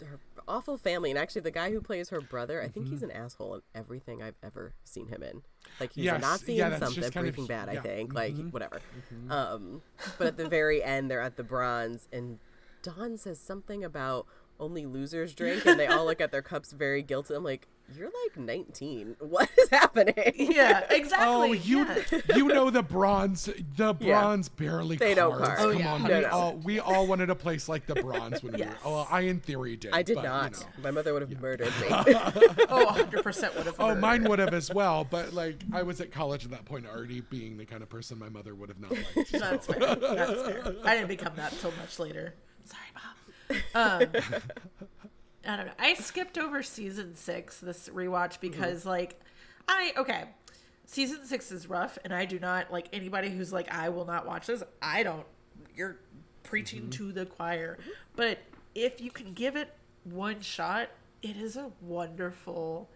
her 0.00 0.18
awful 0.48 0.76
family, 0.78 1.10
and 1.10 1.18
actually 1.18 1.40
the 1.42 1.50
guy 1.50 1.70
who 1.72 1.80
plays 1.80 2.08
her 2.10 2.20
brother, 2.20 2.62
I 2.62 2.68
think 2.68 2.88
he's 2.88 3.02
an 3.02 3.10
asshole 3.10 3.56
in 3.56 3.62
everything 3.74 4.22
I've 4.22 4.36
ever 4.42 4.72
seen 4.84 5.08
him 5.08 5.22
in. 5.22 5.42
Like 5.80 5.92
he's 5.92 6.04
Yes, 6.04 6.16
a 6.18 6.20
Nazi 6.20 6.54
yeah, 6.54 6.72
in 6.74 6.80
something, 6.80 7.02
kind 7.02 7.16
of- 7.16 7.22
Breaking 7.34 7.46
Bad, 7.46 7.68
I 7.68 7.72
yeah, 7.74 7.80
think, 7.82 8.14
like 8.14 8.34
whatever. 8.50 8.80
Um, 9.28 9.82
but 10.18 10.26
at 10.28 10.36
the 10.38 10.48
very 10.48 10.82
end, 10.82 11.10
they're 11.10 11.20
at 11.20 11.36
the 11.36 11.42
bronze, 11.44 12.08
and 12.12 12.38
Dawn 12.82 13.18
says 13.18 13.38
something 13.40 13.82
about 13.84 14.26
only 14.58 14.86
losers 14.86 15.34
drink, 15.34 15.64
and 15.66 15.78
they 15.78 15.86
all 15.86 16.04
look 16.04 16.20
at 16.20 16.32
their 16.32 16.42
cups 16.42 16.72
very 16.72 17.02
guilty. 17.02 17.34
I'm 17.34 17.44
like, 17.44 17.66
you're 17.94 18.10
like 18.24 18.36
19. 18.36 19.16
What 19.20 19.48
is 19.58 19.68
happening? 19.70 20.14
Yeah, 20.34 20.80
exactly. 20.90 21.26
Oh, 21.28 21.52
you 21.52 21.84
yeah. 21.86 22.20
you 22.34 22.48
know 22.48 22.68
the 22.70 22.82
bronze 22.82 23.48
the 23.76 23.92
bronze 23.94 24.48
barely 24.48 24.96
They 24.96 25.14
don't 25.14 25.38
carves. 25.38 25.46
carve. 25.48 25.60
Oh, 25.60 25.72
Come 25.72 25.76
Oh, 25.76 25.78
yeah. 25.78 25.92
on, 25.92 26.02
No, 26.02 26.08
we 26.16 26.20
no. 26.22 26.28
all 26.30 26.52
we 26.64 26.80
all 26.80 27.06
wanted 27.06 27.30
a 27.30 27.34
place 27.36 27.68
like 27.68 27.86
the 27.86 27.94
bronze 27.94 28.42
when 28.42 28.54
we 28.54 28.58
Yes. 28.60 28.72
were. 28.84 28.90
Oh, 28.90 29.06
I 29.10 29.20
in 29.22 29.38
theory 29.38 29.76
did. 29.76 29.92
I 29.92 30.02
did 30.02 30.16
but, 30.16 30.22
you 30.24 30.28
not. 30.28 30.52
know. 30.52 30.58
My 30.82 30.90
mother 30.90 31.12
would 31.12 31.22
have 31.22 31.40
murdered 31.40 31.68
me. 31.80 31.86
oh, 31.90 32.86
100 32.86 33.22
percent 33.22 33.54
would 33.56 33.66
have. 33.66 33.76
Oh, 33.78 33.94
mine 33.94 34.24
would 34.24 34.40
have 34.40 34.52
as 34.54 34.72
well, 34.72 35.06
but 35.08 35.32
like 35.32 35.62
I 35.72 35.82
was 35.84 36.00
at 36.00 36.10
college 36.10 36.44
at 36.44 36.50
that 36.50 36.64
point 36.64 36.86
already, 36.86 37.20
being 37.20 37.56
the 37.56 37.66
kind 37.66 37.82
of 37.84 37.88
person 37.88 38.18
my 38.18 38.28
mother 38.28 38.54
would 38.56 38.68
have 38.68 38.80
not 38.80 38.90
liked. 38.90 39.28
so- 39.30 39.38
That's 39.38 39.66
fair. 39.66 39.78
That's 39.78 40.42
fair. 40.42 40.74
I 40.84 40.94
didn't 40.96 41.08
become 41.08 41.34
that 41.36 41.52
until 41.52 41.72
much 41.80 41.98
later. 42.00 42.34
Sorry, 42.64 42.82
mom. 42.94 43.14
Um, 43.74 44.02
I 45.46 45.56
don't 45.56 45.66
know. 45.66 45.72
I 45.78 45.94
skipped 45.94 46.38
over 46.38 46.62
season 46.62 47.14
six 47.14 47.60
this 47.60 47.88
rewatch 47.88 48.34
mm-hmm. 48.34 48.48
because, 48.48 48.84
like, 48.84 49.20
I 49.68 49.92
okay. 49.96 50.24
Season 50.88 51.24
six 51.24 51.50
is 51.50 51.68
rough, 51.68 51.98
and 52.04 52.14
I 52.14 52.24
do 52.26 52.38
not 52.38 52.72
like 52.72 52.88
anybody 52.92 53.28
who's 53.28 53.52
like, 53.52 53.72
I 53.72 53.88
will 53.88 54.04
not 54.04 54.26
watch 54.26 54.46
this. 54.46 54.62
I 54.80 55.02
don't. 55.02 55.26
You're 55.74 55.98
preaching 56.42 56.82
mm-hmm. 56.82 56.90
to 56.90 57.12
the 57.12 57.26
choir, 57.26 57.78
but 58.14 58.38
if 58.74 59.00
you 59.00 59.10
can 59.10 59.32
give 59.32 59.56
it 59.56 59.72
one 60.04 60.40
shot, 60.40 60.90
it 61.22 61.36
is 61.36 61.56
a 61.56 61.72
wonderful, 61.80 62.88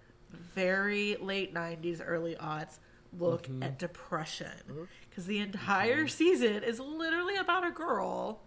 very 0.54 1.16
late 1.20 1.52
'90s, 1.52 2.00
early 2.04 2.36
aughts 2.36 2.78
look 3.18 3.44
mm-hmm. 3.44 3.62
at 3.62 3.78
depression 3.78 4.88
because 5.08 5.26
the 5.26 5.38
entire 5.38 6.06
season 6.06 6.62
is 6.62 6.78
literally 6.78 7.36
about 7.36 7.66
a 7.66 7.70
girl 7.70 8.40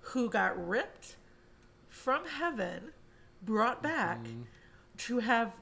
who 0.00 0.30
got 0.30 0.66
ripped 0.66 1.16
from 1.96 2.26
heaven, 2.26 2.92
brought 3.42 3.82
back 3.82 4.22
mm-hmm. 4.22 4.42
to 4.98 5.18
have 5.18 5.52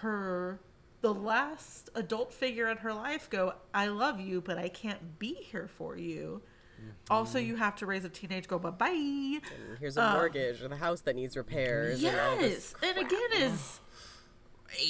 her 0.00 0.60
the 1.00 1.12
last 1.12 1.90
adult 1.94 2.32
figure 2.32 2.68
in 2.68 2.78
her 2.78 2.92
life 2.92 3.28
go, 3.28 3.54
I 3.74 3.86
love 3.86 4.20
you, 4.20 4.40
but 4.40 4.58
I 4.58 4.68
can't 4.68 5.18
be 5.18 5.34
here 5.34 5.68
for 5.68 5.96
you. 5.96 6.42
Mm-hmm. 6.80 6.90
Also, 7.10 7.38
you 7.38 7.56
have 7.56 7.76
to 7.76 7.86
raise 7.86 8.04
a 8.04 8.08
teenage 8.08 8.48
girl, 8.48 8.58
bye 8.58 8.70
bye. 8.70 9.38
Here's 9.78 9.96
a 9.96 10.02
um, 10.02 10.12
mortgage 10.14 10.62
or 10.62 10.68
the 10.68 10.76
house 10.76 11.00
that 11.02 11.16
needs 11.16 11.36
repairs. 11.36 12.02
and 12.02 12.18
all 12.18 12.36
this 12.36 12.74
Yes. 12.82 12.96
And 12.96 13.06
again, 13.06 13.52
is 13.52 13.80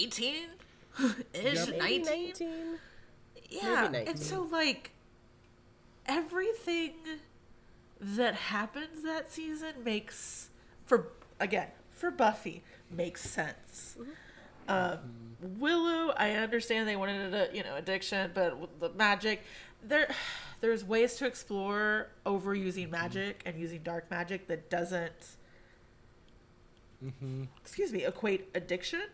18 0.01 0.35
ish, 1.35 1.67
Yep. 1.67 1.79
19. 1.79 2.05
19. 2.05 2.49
Yeah. 3.51 3.89
Maybe 3.91 4.11
And 4.11 4.19
so, 4.19 4.43
like, 4.51 4.93
everything 6.07 6.95
that 8.01 8.35
happens 8.35 9.03
that 9.03 9.31
season 9.31 9.75
makes, 9.85 10.48
for, 10.89 11.13
again, 11.39 11.69
for 11.93 12.11
Buffy, 12.11 12.65
makes 12.91 13.21
sense. 13.23 13.97
Um, 14.67 14.99
Willow, 15.41 16.13
I 16.17 16.33
understand 16.33 16.89
they 16.89 16.97
wanted 16.97 17.33
a, 17.35 17.55
you 17.55 17.63
know, 17.63 17.77
addiction, 17.77 18.31
but 18.35 18.81
the 18.81 18.91
magic, 18.91 19.43
there, 19.83 20.09
there's 20.61 20.85
ways 20.85 21.15
to 21.17 21.27
explore 21.27 22.09
overusing 22.27 22.85
mm-hmm. 22.85 22.93
magic 22.93 23.43
and 23.47 23.59
using 23.59 23.83
dark 23.83 24.11
magic 24.11 24.47
that 24.49 24.71
doesn't, 24.71 25.37
mm-hmm. 27.05 27.45
excuse 27.61 27.93
me, 27.93 28.05
equate 28.05 28.49
addiction. 28.55 29.05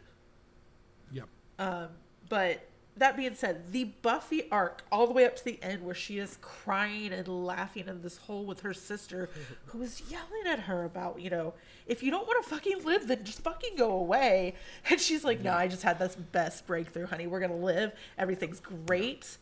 Yep. 1.12 1.28
Um, 1.58 1.88
but 2.28 2.66
that 2.96 3.16
being 3.16 3.34
said, 3.34 3.72
the 3.72 3.84
Buffy 4.02 4.48
arc, 4.50 4.84
all 4.92 5.06
the 5.06 5.12
way 5.12 5.24
up 5.24 5.34
to 5.36 5.44
the 5.44 5.60
end, 5.62 5.82
where 5.82 5.94
she 5.94 6.18
is 6.18 6.38
crying 6.40 7.12
and 7.12 7.26
laughing 7.26 7.88
in 7.88 8.02
this 8.02 8.18
hole 8.18 8.44
with 8.44 8.60
her 8.60 8.72
sister, 8.72 9.28
who 9.66 9.82
is 9.82 10.02
yelling 10.08 10.46
at 10.46 10.60
her 10.60 10.84
about, 10.84 11.20
you 11.20 11.30
know, 11.30 11.54
if 11.86 12.02
you 12.02 12.10
don't 12.10 12.26
want 12.26 12.42
to 12.44 12.50
fucking 12.50 12.84
live, 12.84 13.08
then 13.08 13.24
just 13.24 13.40
fucking 13.40 13.76
go 13.76 13.90
away. 13.90 14.54
And 14.90 15.00
she's 15.00 15.24
like, 15.24 15.40
no, 15.40 15.52
I 15.52 15.66
just 15.66 15.82
had 15.82 15.98
this 15.98 16.14
best 16.14 16.66
breakthrough, 16.66 17.06
honey. 17.06 17.26
We're 17.26 17.40
going 17.40 17.50
to 17.50 17.56
live. 17.56 17.92
Everything's 18.16 18.60
great. 18.60 19.38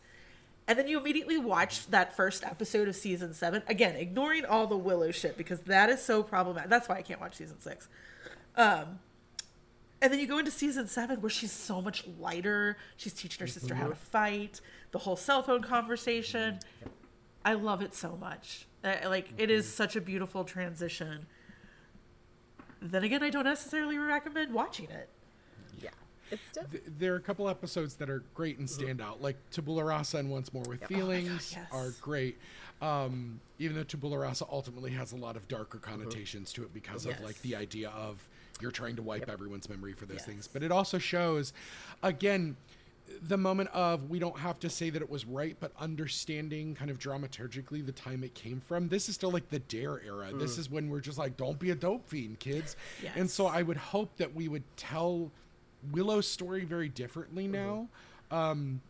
And 0.67 0.79
then 0.79 0.87
you 0.87 0.99
immediately 0.99 1.37
watch 1.37 1.87
that 1.87 2.15
first 2.15 2.43
episode 2.43 2.87
of 2.87 2.95
season 2.95 3.33
seven. 3.33 3.61
Again, 3.67 3.95
ignoring 3.95 4.45
all 4.45 4.65
the 4.65 4.77
Willow 4.77 5.11
shit 5.11 5.37
because 5.37 5.59
that 5.61 5.89
is 5.89 6.01
so 6.01 6.23
problematic. 6.23 6.69
That's 6.69 6.87
why 6.87 6.95
I 6.95 7.01
can't 7.01 7.19
watch 7.19 7.35
season 7.35 7.59
six. 7.59 7.89
Um, 8.55 8.99
and 10.03 10.11
then 10.11 10.19
you 10.19 10.27
go 10.27 10.37
into 10.37 10.51
season 10.51 10.85
seven 10.87 11.21
where 11.21 11.29
she's 11.29 11.51
so 11.53 11.81
much 11.81 12.05
lighter. 12.19 12.75
She's 12.97 13.13
teaching 13.13 13.39
her 13.39 13.47
sister 13.47 13.73
how 13.73 13.87
to 13.87 13.95
fight. 13.95 14.59
The 14.91 14.99
whole 14.99 15.15
cell 15.15 15.41
phone 15.41 15.61
conversation. 15.63 16.59
I 17.45 17.53
love 17.53 17.81
it 17.81 17.95
so 17.95 18.17
much. 18.19 18.67
Uh, 18.83 18.95
like 19.05 19.29
it 19.37 19.49
is 19.49 19.71
such 19.73 19.95
a 19.95 20.01
beautiful 20.01 20.43
transition. 20.43 21.25
Then 22.81 23.03
again, 23.05 23.23
I 23.23 23.29
don't 23.29 23.45
necessarily 23.45 23.97
recommend 23.97 24.53
watching 24.53 24.89
it. 24.89 25.07
Yeah. 25.81 25.89
It's 26.31 26.41
def- 26.53 26.69
Th- 26.69 26.83
there 26.99 27.13
are 27.13 27.17
a 27.17 27.21
couple 27.21 27.47
episodes 27.47 27.95
that 27.95 28.09
are 28.09 28.23
great 28.33 28.57
and 28.59 28.69
stand 28.69 28.99
out, 29.01 29.21
like 29.21 29.37
Tabula 29.51 29.85
Rasa 29.85 30.17
and 30.17 30.29
Once 30.29 30.53
More 30.53 30.63
with 30.67 30.81
Yep. 30.81 30.89
Feelings 30.89 31.53
Oh 31.55 31.59
yes. 31.61 31.67
are 31.71 31.89
great. 32.01 32.37
Um, 32.81 33.39
even 33.59 33.77
though 33.77 33.83
Tabula 33.83 34.17
Rasa 34.19 34.45
ultimately 34.51 34.91
has 34.91 35.13
a 35.13 35.15
lot 35.15 35.37
of 35.37 35.47
darker 35.47 35.77
connotations 35.77 36.51
to 36.53 36.63
it 36.63 36.73
because 36.73 37.05
of 37.05 37.17
like 37.21 37.41
the 37.41 37.55
idea 37.55 37.89
of 37.91 38.27
you're 38.63 38.71
trying 38.71 38.95
to 38.95 39.03
wipe 39.03 39.29
everyone's 39.29 39.69
memory 39.69 39.93
for 39.93 40.07
those 40.07 40.23
things. 40.23 40.47
But 40.47 40.63
it 40.63 40.71
also 40.71 40.97
shows, 40.97 41.53
again, 42.01 42.55
the 43.21 43.37
moment 43.37 43.69
of 43.73 44.09
we 44.09 44.17
don't 44.17 44.37
have 44.37 44.57
to 44.61 44.69
say 44.69 44.89
that 44.89 45.01
it 45.01 45.09
was 45.09 45.25
right, 45.25 45.57
but 45.59 45.73
understanding 45.77 46.73
kind 46.73 46.89
of 46.89 46.97
dramaturgically 46.97 47.85
the 47.85 47.91
time 47.91 48.23
it 48.23 48.33
came 48.33 48.61
from. 48.61 48.87
This 48.87 49.09
is 49.09 49.15
still 49.15 49.29
like 49.31 49.49
the 49.49 49.59
Dare 49.59 50.01
era. 50.03 50.31
This 50.33 50.57
is 50.57 50.71
when 50.71 50.89
we're 50.89 51.01
just 51.01 51.17
like, 51.17 51.35
don't 51.35 51.59
be 51.59 51.71
a 51.71 51.75
dope 51.75 52.07
fiend, 52.07 52.39
kids. 52.39 52.77
And 53.15 53.29
so 53.29 53.45
I 53.45 53.61
would 53.61 53.77
hope 53.77 54.15
that 54.17 54.33
we 54.33 54.47
would 54.47 54.63
tell 54.77 55.29
Willow's 55.91 56.27
story 56.27 56.63
very 56.63 56.87
differently 56.89 57.45
now. 57.47 57.87
Um, 58.31 58.81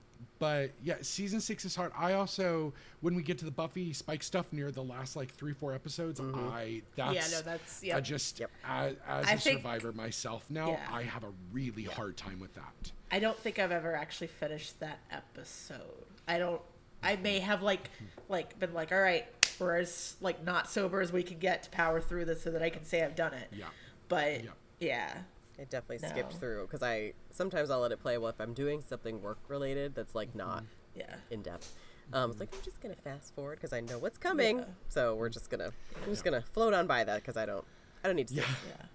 but 0.43 0.71
yeah, 0.83 0.95
season 0.99 1.39
six 1.39 1.63
is 1.63 1.73
hard. 1.73 1.93
I 1.97 2.15
also, 2.15 2.73
when 2.99 3.15
we 3.15 3.23
get 3.23 3.37
to 3.37 3.45
the 3.45 3.51
Buffy 3.51 3.93
Spike 3.93 4.21
stuff 4.21 4.51
near 4.51 4.71
the 4.71 4.83
last 4.83 5.15
like 5.15 5.31
three, 5.31 5.53
four 5.53 5.71
episodes, 5.73 6.19
mm-hmm. 6.19 6.49
I 6.49 6.81
that's 6.97 7.31
no, 7.31 7.41
that's- 7.41 7.81
I 7.93 8.01
just 8.01 8.41
Yep. 8.41 8.51
as, 8.67 8.95
as 9.07 9.25
I 9.25 9.31
a 9.31 9.37
think- 9.37 9.59
survivor 9.59 9.93
myself 9.93 10.45
now, 10.49 10.71
Yeah. 10.71 10.85
I 10.91 11.03
have 11.03 11.23
a 11.23 11.31
really 11.53 11.83
hard 11.85 12.17
time 12.17 12.41
with 12.41 12.53
that. 12.55 12.91
I 13.09 13.19
don't 13.19 13.39
think 13.39 13.57
I've 13.57 13.71
ever 13.71 13.95
actually 13.95 14.27
finished 14.27 14.81
that 14.81 14.99
episode. 15.11 15.79
I 16.27 16.39
don't. 16.39 16.61
I 17.01 17.15
may 17.15 17.39
have 17.39 17.63
like 17.63 17.89
like 18.27 18.59
been 18.59 18.73
like, 18.73 18.91
all 18.91 18.99
right, 18.99 19.25
we're 19.59 19.77
as 19.77 20.17
like 20.19 20.43
not 20.43 20.69
sober 20.69 20.99
as 20.99 21.13
we 21.13 21.23
can 21.23 21.39
get 21.39 21.63
to 21.63 21.69
power 21.69 22.01
through 22.01 22.25
this, 22.25 22.43
so 22.43 22.51
that 22.51 22.61
I 22.61 22.69
can 22.69 22.83
say 22.83 23.01
I've 23.01 23.15
done 23.15 23.33
it. 23.33 23.47
Yeah. 23.55 23.67
But 24.09 24.43
Yeah. 24.43 24.49
yeah, 24.81 25.13
I 25.59 25.63
definitely 25.65 26.07
skipped 26.07 26.33
through 26.33 26.63
because 26.63 26.81
I 26.83 27.13
sometimes 27.31 27.69
I'll 27.69 27.79
let 27.81 27.91
it 27.91 28.01
play. 28.01 28.17
Well, 28.17 28.29
if 28.29 28.39
I'm 28.41 28.53
doing 28.53 28.81
something 28.81 29.21
work 29.21 29.37
related 29.47 29.95
that's 29.95 30.15
like 30.15 30.33
not 30.35 30.63
yeah. 30.95 31.15
in 31.29 31.41
depth, 31.41 31.75
um, 32.11 32.31
it's 32.31 32.39
like 32.39 32.53
I'm 32.53 32.61
just 32.63 32.81
gonna 32.81 32.95
fast 32.95 33.35
forward 33.35 33.57
because 33.59 33.73
I 33.73 33.81
know 33.81 33.99
what's 33.99 34.17
coming. 34.17 34.59
Yeah. 34.59 34.65
So 34.89 35.15
we're 35.15 35.29
just 35.29 35.49
gonna 35.49 35.71
I'm 36.03 36.09
just 36.09 36.23
gonna 36.23 36.43
float 36.53 36.73
on 36.73 36.87
by 36.87 37.03
that 37.03 37.17
because 37.17 37.37
I 37.37 37.45
don't 37.45 37.65
I 38.03 38.07
don't 38.07 38.15
need 38.15 38.27
to. 38.29 38.33
see 38.33 38.39
Yeah. 38.39 38.45
it. 38.45 38.57
Yeah. 38.79 38.85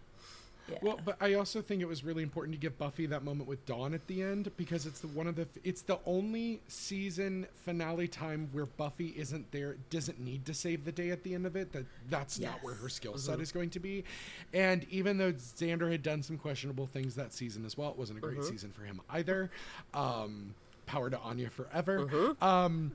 Yeah. 0.70 0.78
Well, 0.82 1.00
but 1.04 1.16
I 1.20 1.34
also 1.34 1.60
think 1.62 1.80
it 1.82 1.86
was 1.86 2.04
really 2.04 2.22
important 2.22 2.54
to 2.54 2.60
give 2.60 2.76
Buffy 2.78 3.06
that 3.06 3.24
moment 3.24 3.48
with 3.48 3.64
Dawn 3.66 3.94
at 3.94 4.06
the 4.06 4.22
end 4.22 4.50
because 4.56 4.86
it's 4.86 5.00
the 5.00 5.08
one 5.08 5.26
of 5.26 5.36
the 5.36 5.46
it's 5.64 5.82
the 5.82 5.98
only 6.06 6.60
season 6.68 7.46
finale 7.64 8.08
time 8.08 8.48
where 8.52 8.66
Buffy 8.66 9.14
isn't 9.16 9.50
there 9.52 9.76
doesn't 9.90 10.20
need 10.20 10.44
to 10.46 10.54
save 10.54 10.84
the 10.84 10.92
day 10.92 11.10
at 11.10 11.22
the 11.22 11.34
end 11.34 11.46
of 11.46 11.56
it 11.56 11.72
that 11.72 11.86
that's 12.10 12.38
not 12.38 12.62
where 12.62 12.74
her 12.74 12.88
skill 12.88 13.16
set 13.18 13.40
is 13.40 13.52
going 13.52 13.70
to 13.70 13.80
be. 13.80 14.04
And 14.52 14.86
even 14.90 15.16
though 15.18 15.32
Xander 15.32 15.90
had 15.90 16.02
done 16.02 16.22
some 16.22 16.36
questionable 16.38 16.86
things 16.86 17.14
that 17.16 17.32
season 17.32 17.64
as 17.64 17.76
well, 17.78 17.90
it 17.90 17.96
wasn't 17.98 18.18
a 18.18 18.22
great 18.22 18.44
season 18.44 18.70
for 18.70 18.82
him 18.82 19.00
either. 19.10 19.50
Um, 19.94 20.54
power 20.86 21.10
to 21.10 21.18
Anya 21.18 21.50
forever. 21.50 22.34
Um, 22.40 22.92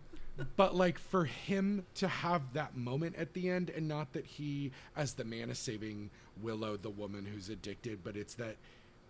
but 0.56 0.76
like 0.76 0.98
for 0.98 1.26
him 1.26 1.86
to 1.96 2.08
have 2.08 2.42
that 2.54 2.76
moment 2.76 3.16
at 3.18 3.34
the 3.34 3.50
end 3.50 3.70
and 3.70 3.88
not 3.88 4.12
that 4.14 4.26
he 4.26 4.72
as 4.96 5.14
the 5.14 5.24
man 5.24 5.50
is 5.50 5.60
saving 5.60 6.10
willow 6.42 6.76
the 6.78 6.90
woman 6.90 7.26
who's 7.26 7.50
addicted 7.50 8.00
but 8.04 8.16
it's 8.18 8.34
that 8.34 8.56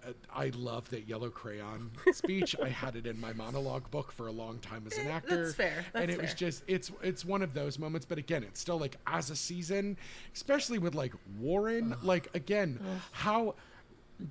uh, 0.06 0.12
i 0.36 0.52
love 0.56 0.90
that 0.90 1.08
yellow 1.08 1.30
crayon 1.30 1.90
speech. 2.12 2.56
I 2.62 2.68
had 2.68 2.98
it 2.98 3.08
in 3.08 3.20
my 3.20 3.32
monologue 3.32 3.90
book 3.90 4.12
for 4.12 4.28
a 4.28 4.32
long 4.32 4.60
time 4.60 4.84
as 4.86 4.98
an 4.98 5.08
actor. 5.08 5.44
That's 5.44 5.56
fair. 5.56 5.86
and 5.94 6.10
That's 6.10 6.20
it 6.20 6.22
was 6.22 6.34
just 6.34 6.64
it's 6.68 6.92
it's 7.02 7.24
one 7.24 7.42
of 7.42 7.54
those 7.54 7.80
moments. 7.80 8.06
But 8.06 8.18
again 8.18 8.44
it's 8.44 8.60
still 8.60 8.78
like 8.78 8.98
as 9.08 9.30
a 9.30 9.36
season 9.36 9.96
especially 10.36 10.78
with 10.78 10.94
like 10.94 11.14
warren. 11.40 11.96
Like 12.04 12.28
again 12.36 12.80
how 13.12 13.56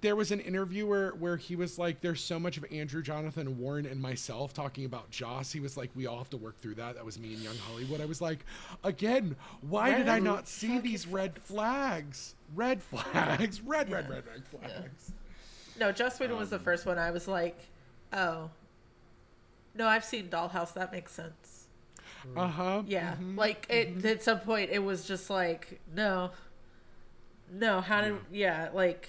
there 0.01 0.17
was 0.17 0.31
an 0.33 0.41
interview 0.41 0.87
where 0.87 1.11
where 1.11 1.37
he 1.37 1.57
was 1.57 1.79
like, 1.79 2.01
"There's 2.01 2.23
so 2.23 2.39
much 2.39 2.57
of 2.57 2.65
Andrew, 2.73 3.03
Jonathan, 3.03 3.59
Warren, 3.59 3.87
and 3.87 4.01
myself 4.01 4.55
talking 4.55 4.85
about 4.85 5.11
Joss." 5.11 5.53
He 5.53 5.61
was 5.61 5.77
like, 5.77 5.91
"We 5.95 6.07
all 6.07 6.19
have 6.19 6.31
to 6.31 6.37
work 6.37 6.59
through 6.61 6.77
that." 6.77 6.95
That 6.95 7.05
was 7.05 7.19
me 7.19 7.35
and 7.35 7.43
Young 7.43 7.57
Hollywood. 7.57 8.01
I 8.01 8.07
was 8.07 8.21
like, 8.21 8.45
"Again, 8.85 9.37
why 9.61 9.95
did 9.97 10.09
I 10.09 10.19
not 10.19 10.49
see 10.49 10.79
these 10.79 11.07
red 11.07 11.39
flags? 11.39 12.35
Red 12.55 12.83
flags, 12.91 13.61
red, 13.61 13.91
red, 13.91 14.09
red, 14.09 14.25
red 14.27 14.45
flags." 14.47 15.13
No, 15.79 15.93
Joss 15.93 16.19
Whedon 16.21 16.37
was 16.37 16.51
the 16.51 16.57
um, 16.57 16.63
first 16.63 16.87
one. 16.87 16.99
I 16.99 17.11
was 17.11 17.27
like, 17.27 17.59
oh. 18.13 18.51
No, 19.75 19.87
I've 19.89 20.05
seen 20.05 20.29
Dollhouse. 20.29 20.75
That 20.75 20.93
makes 20.93 21.13
sense. 21.13 21.67
Uh 22.37 22.47
huh. 22.47 22.83
Yeah, 22.87 23.13
mm-hmm, 23.13 23.37
like 23.37 23.67
it 23.69 23.99
mm-hmm. 23.99 24.07
at 24.07 24.23
some 24.23 24.41
point 24.41 24.71
it 24.71 24.79
was 24.79 25.05
just 25.05 25.29
like 25.29 25.81
no, 25.93 26.31
no. 27.51 27.81
How 27.81 28.01
did 28.01 28.17
yeah 28.31 28.69
like, 28.73 29.09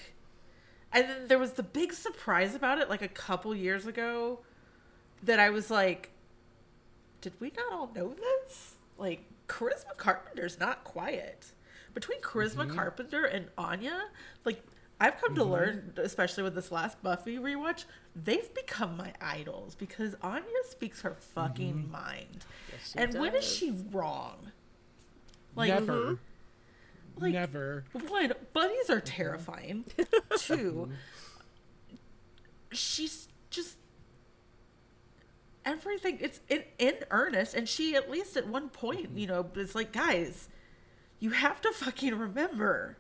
and 0.94 1.10
then 1.10 1.28
there 1.28 1.40
was 1.40 1.54
the 1.54 1.64
big 1.64 1.94
surprise 1.94 2.56
about 2.56 2.80
it 2.80 2.90
like 2.90 3.02
a 3.02 3.08
couple 3.08 3.56
years 3.56 3.88
ago, 3.88 4.40
that 5.24 5.40
I 5.40 5.50
was 5.50 5.72
like, 5.72 6.12
did 7.22 7.34
we 7.40 7.52
not 7.56 7.72
all 7.72 7.92
know 7.96 8.14
this? 8.14 8.76
Like 8.98 9.24
Charisma 9.48 9.98
Carpenter's 9.98 10.60
not 10.60 10.84
quiet. 10.84 11.52
Between 11.94 12.22
Charisma 12.22 12.66
mm-hmm. 12.66 12.76
Carpenter 12.76 13.26
and 13.26 13.48
Anya, 13.58 14.04
like 14.46 14.62
I've 15.00 15.20
come 15.20 15.36
to 15.36 15.42
mm-hmm. 15.42 15.52
learn, 15.52 15.94
especially 15.98 16.44
with 16.44 16.56
this 16.56 16.72
last 16.72 17.02
Buffy 17.02 17.38
rewatch, 17.38 17.86
they've 18.16 18.54
become 18.54 18.98
my 18.98 19.14
idols 19.22 19.76
because 19.76 20.16
Anya 20.22 20.44
speaks 20.70 21.02
her 21.02 21.16
fucking 21.16 21.74
mm-hmm. 21.74 21.92
mind. 21.92 22.46
she 22.86 23.00
and 23.00 23.14
when 23.20 23.36
is 23.36 23.46
she 23.46 23.74
wrong? 23.92 24.52
Like 25.56 25.70
Never. 25.70 26.20
Like- 27.18 27.34
Never. 27.34 27.86
one, 28.08 28.34
bunnies 28.54 28.90
are 28.90 29.02
terrifying. 29.02 29.86
Two, 30.38 30.90
mm-hmm. 30.90 31.94
she's 32.72 33.28
just 33.50 33.78
everything. 35.66 36.18
It's 36.20 36.40
in 36.50 36.64
in 36.78 36.96
earnest, 37.12 37.54
and 37.54 37.68
she 37.68 37.96
at 37.96 38.10
least 38.10 38.36
at 38.36 38.48
one 38.48 38.70
point, 38.70 39.10
mm-hmm. 39.10 39.18
you 39.18 39.28
know, 39.28 39.46
is 39.56 39.76
like, 39.76 39.92
guys, 39.92 40.50
you 41.20 41.32
have 41.32 41.62
to 41.62 41.72
fucking 41.72 42.18
remember, 42.18 42.98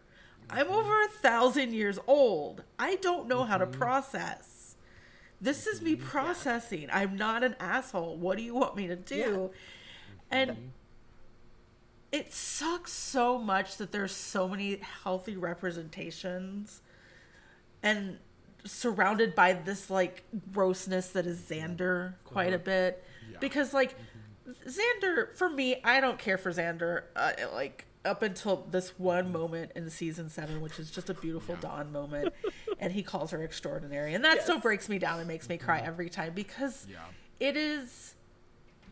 mm-hmm. 0.47 0.59
I'm 0.59 0.69
over 0.69 1.03
a 1.03 1.07
thousand 1.07 1.73
years 1.73 1.99
old. 2.07 2.63
I 2.77 2.95
don't 2.97 3.27
know 3.27 3.43
how 3.43 3.57
to 3.57 3.67
process. 3.67 4.75
This 5.41 5.67
is 5.67 5.81
me 5.81 5.97
processing. 5.97 6.87
I'm 6.91 7.17
not 7.17 7.43
an 7.43 7.55
asshole. 7.59 8.15
What 8.15 8.37
do 8.37 8.43
you 8.43 8.55
want 8.55 8.77
me 8.77 8.87
to 8.87 8.95
do? 8.95 9.51
And 10.31 10.71
it 12.13 12.31
sucks 12.31 12.93
so 12.93 13.39
much 13.39 13.77
that 13.77 13.91
there's 13.91 14.15
so 14.15 14.47
many 14.47 14.79
healthy 15.03 15.35
representations 15.35 16.81
and 17.81 18.19
surrounded 18.63 19.35
by 19.35 19.53
this 19.53 19.89
like 19.89 20.23
grossness 20.53 21.09
that 21.09 21.25
is 21.25 21.39
Xander 21.41 22.13
quite 22.23 22.53
a 22.53 22.55
uh-huh. 22.55 22.63
bit 22.63 23.03
Yeah. 23.29 23.37
because 23.41 23.73
like 23.73 23.95
mm-hmm. 23.97 24.69
Xander 24.69 25.35
for 25.35 25.49
me 25.49 25.81
I 25.83 25.99
don't 25.99 26.19
care 26.19 26.37
for 26.37 26.51
Xander 26.51 27.03
uh, 27.15 27.33
like 27.51 27.85
up 28.05 28.21
until 28.21 28.67
this 28.69 28.97
one 28.99 29.31
moment 29.31 29.71
in 29.75 29.89
season 29.89 30.29
7 30.29 30.61
which 30.61 30.79
is 30.79 30.91
just 30.91 31.09
a 31.09 31.13
beautiful 31.15 31.55
dawn 31.55 31.91
moment 31.91 32.33
and 32.79 32.93
he 32.93 33.01
calls 33.01 33.31
her 33.31 33.41
extraordinary 33.41 34.13
and 34.13 34.23
that 34.23 34.45
so 34.45 34.59
breaks 34.59 34.87
me 34.87 34.99
down 34.99 35.19
and 35.19 35.27
makes 35.27 35.49
me 35.49 35.57
cry 35.57 35.79
mm-hmm. 35.79 35.87
every 35.87 36.09
time 36.09 36.31
because 36.33 36.85
Yeah. 36.89 36.99
it 37.39 37.57
is 37.57 38.13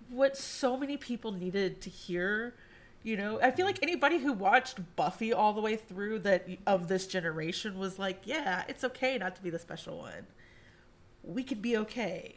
what 0.09 0.37
so 0.37 0.77
many 0.77 0.97
people 0.97 1.31
needed 1.31 1.81
to 1.81 1.89
hear. 1.89 2.53
You 3.03 3.17
know, 3.17 3.39
I 3.41 3.49
feel 3.51 3.65
like 3.65 3.79
anybody 3.81 4.19
who 4.19 4.31
watched 4.31 4.79
Buffy 4.95 5.33
all 5.33 5.53
the 5.53 5.61
way 5.61 5.75
through 5.75 6.19
that 6.19 6.47
of 6.67 6.87
this 6.87 7.07
generation 7.07 7.79
was 7.79 7.97
like, 7.97 8.21
yeah, 8.25 8.63
it's 8.67 8.83
okay 8.83 9.17
not 9.17 9.35
to 9.37 9.41
be 9.41 9.49
the 9.49 9.57
special 9.59 9.97
one. 9.97 10.27
We 11.23 11.43
can 11.43 11.61
be 11.61 11.75
okay. 11.77 12.35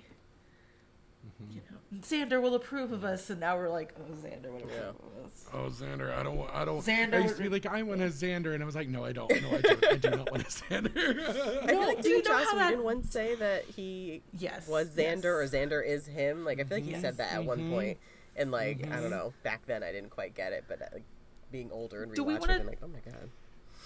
You 1.50 1.60
know, 1.70 1.98
Xander 2.00 2.40
will 2.40 2.54
approve 2.54 2.92
of 2.92 3.04
us, 3.04 3.28
and 3.28 3.40
now 3.40 3.56
we're 3.56 3.68
like, 3.68 3.94
oh, 3.98 4.12
Xander 4.14 4.50
would 4.52 4.62
approve 4.62 4.94
of 5.18 5.26
us. 5.26 5.46
Oh, 5.52 5.68
Xander, 5.70 6.16
I 6.16 6.22
don't. 6.22 6.36
wa- 6.36 6.50
I 6.52 6.64
don't. 6.64 6.80
Xander 6.80 7.14
I 7.14 7.18
used 7.20 7.36
to 7.36 7.42
be 7.42 7.48
like, 7.48 7.66
I 7.66 7.82
want 7.82 8.00
a 8.00 8.06
Xander, 8.06 8.54
and 8.54 8.62
I 8.62 8.66
was 8.66 8.74
like, 8.74 8.88
no, 8.88 9.04
I 9.04 9.12
don't. 9.12 9.30
No, 9.42 9.50
I 9.56 9.60
don't. 9.60 9.84
I 9.86 9.96
do 9.96 10.10
not 10.10 10.30
want 10.30 10.42
a 10.42 10.46
Xander. 10.46 11.62
I 11.64 11.66
feel 11.66 11.80
like 11.86 12.02
do 12.02 12.08
you 12.08 12.22
did 12.22 12.24
know 12.30 12.38
Joss 12.38 12.46
how 12.50 12.54
that- 12.56 12.70
Whedon 12.70 12.84
once 12.84 13.10
say 13.10 13.34
that 13.34 13.64
he 13.64 14.22
Yes, 14.38 14.66
was 14.66 14.88
Xander 14.88 14.96
yes. 14.96 15.24
or 15.24 15.44
Xander 15.46 15.86
is 15.86 16.06
him? 16.06 16.44
Like 16.44 16.60
I 16.60 16.64
feel 16.64 16.78
like 16.78 16.84
he 16.84 16.92
Yes. 16.92 17.02
said 17.02 17.16
that 17.18 17.32
at 17.32 17.44
one 17.44 17.58
Mhm. 17.58 17.70
point, 17.70 17.98
and 18.36 18.50
like 18.50 18.86
I 18.90 19.00
don't 19.00 19.10
know, 19.10 19.32
back 19.42 19.66
then 19.66 19.82
I 19.82 19.92
didn't 19.92 20.10
quite 20.10 20.34
get 20.34 20.52
it, 20.52 20.64
but 20.68 20.82
uh, 20.82 20.86
like 20.92 21.04
being 21.52 21.70
older 21.72 22.02
and 22.02 22.14
Do 22.14 22.24
rewatching, 22.24 22.40
wanna- 22.40 22.54
I'm 22.60 22.66
like, 22.66 22.78
oh 22.82 22.88
my 22.88 23.00
god, 23.04 23.30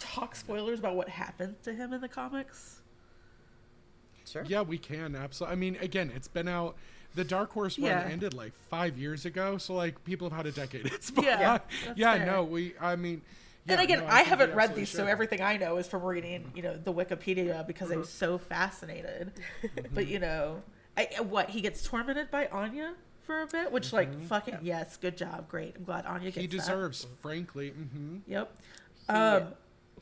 Talk 0.01 0.35
spoilers 0.37 0.79
about 0.79 0.95
what 0.97 1.09
happened 1.09 1.57
to 1.65 1.73
him 1.73 1.93
in 1.93 2.01
the 2.01 2.09
comics. 2.09 2.81
sure, 4.31 4.45
yeah, 4.47 4.63
we 4.63 4.79
can 4.79 5.15
absolutely. 5.17 5.53
I 5.53 5.57
mean, 5.59 5.77
again, 5.81 6.13
it's 6.15 6.29
been 6.29 6.49
out. 6.49 6.77
The 7.15 7.25
Dark 7.25 7.51
Horse 7.53 7.79
one 7.79 7.91
Yeah. 7.91 8.07
ended 8.09 8.35
like 8.35 8.53
five 8.71 8.99
years 8.99 9.25
ago, 9.25 9.59
so 9.59 9.75
like 9.75 10.03
people 10.05 10.29
have 10.29 10.37
had 10.37 10.47
a 10.47 10.53
decade. 10.53 10.87
It's 10.93 11.11
Yeah, 11.21 11.37
fine. 11.59 11.61
that's 11.87 11.99
yeah. 11.99 12.15
fair. 12.17 12.27
No, 12.27 12.45
we. 12.45 12.75
I 12.81 12.97
mean. 12.97 13.23
and 13.67 13.81
again, 13.81 14.01
no, 14.01 14.07
I, 14.07 14.17
think 14.19 14.25
we 14.27 14.31
haven't 14.31 14.51
read 14.51 14.57
absolutely 14.71 14.83
these, 14.83 14.91
so 14.91 15.07
everything 15.07 15.41
I 15.43 15.57
know 15.57 15.77
is 15.79 15.87
from 15.89 16.03
reading, 16.03 16.51
you 16.55 16.63
know, 16.63 16.77
the 16.77 16.93
Wikipedia 16.93 17.67
because 17.67 17.91
I 17.91 17.97
was 17.97 18.09
so 18.09 18.39
fascinated. 18.39 19.33
but 19.95 20.07
you 20.07 20.19
know, 20.21 20.63
I, 20.97 21.09
what 21.23 21.51
he 21.51 21.61
gets 21.61 21.83
tormented 21.83 22.31
by 22.31 22.47
Anya 22.49 22.95
for 23.29 23.43
a 23.43 23.47
bit, 23.47 23.71
which 23.71 23.93
like 23.93 24.11
fucking 24.23 24.59
yes, 24.63 24.97
good 24.97 25.17
job, 25.17 25.49
great. 25.49 25.75
I'm 25.77 25.85
glad 25.85 26.07
Anya 26.07 26.31
gets 26.31 26.39
he 26.41 26.47
that. 26.47 26.57
deserves, 26.57 27.07
frankly. 27.21 27.71
hmm 27.71 28.17
Yep. 28.27 28.57
He- 29.07 29.13
Um, 29.15 29.55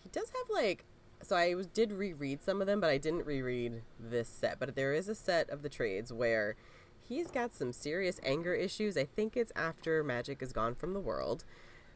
he 0.02 0.08
does 0.10 0.30
have 0.30 0.48
like. 0.48 0.84
So 1.22 1.34
I 1.34 1.54
was, 1.54 1.66
did 1.66 1.92
reread 1.92 2.42
some 2.44 2.60
of 2.60 2.66
them, 2.68 2.78
but 2.80 2.88
I 2.88 2.98
didn't 2.98 3.26
reread 3.26 3.82
this 3.98 4.28
set. 4.28 4.60
But 4.60 4.76
there 4.76 4.92
is 4.94 5.08
a 5.08 5.14
set 5.14 5.50
of 5.50 5.62
the 5.62 5.68
trades 5.68 6.12
where 6.12 6.54
he's 7.02 7.30
got 7.32 7.52
some 7.52 7.72
serious 7.72 8.20
anger 8.22 8.54
issues. 8.54 8.96
I 8.96 9.04
think 9.06 9.36
it's 9.36 9.50
after 9.56 10.04
magic 10.04 10.40
is 10.40 10.52
gone 10.52 10.74
from 10.76 10.92
the 10.94 11.00
world. 11.00 11.44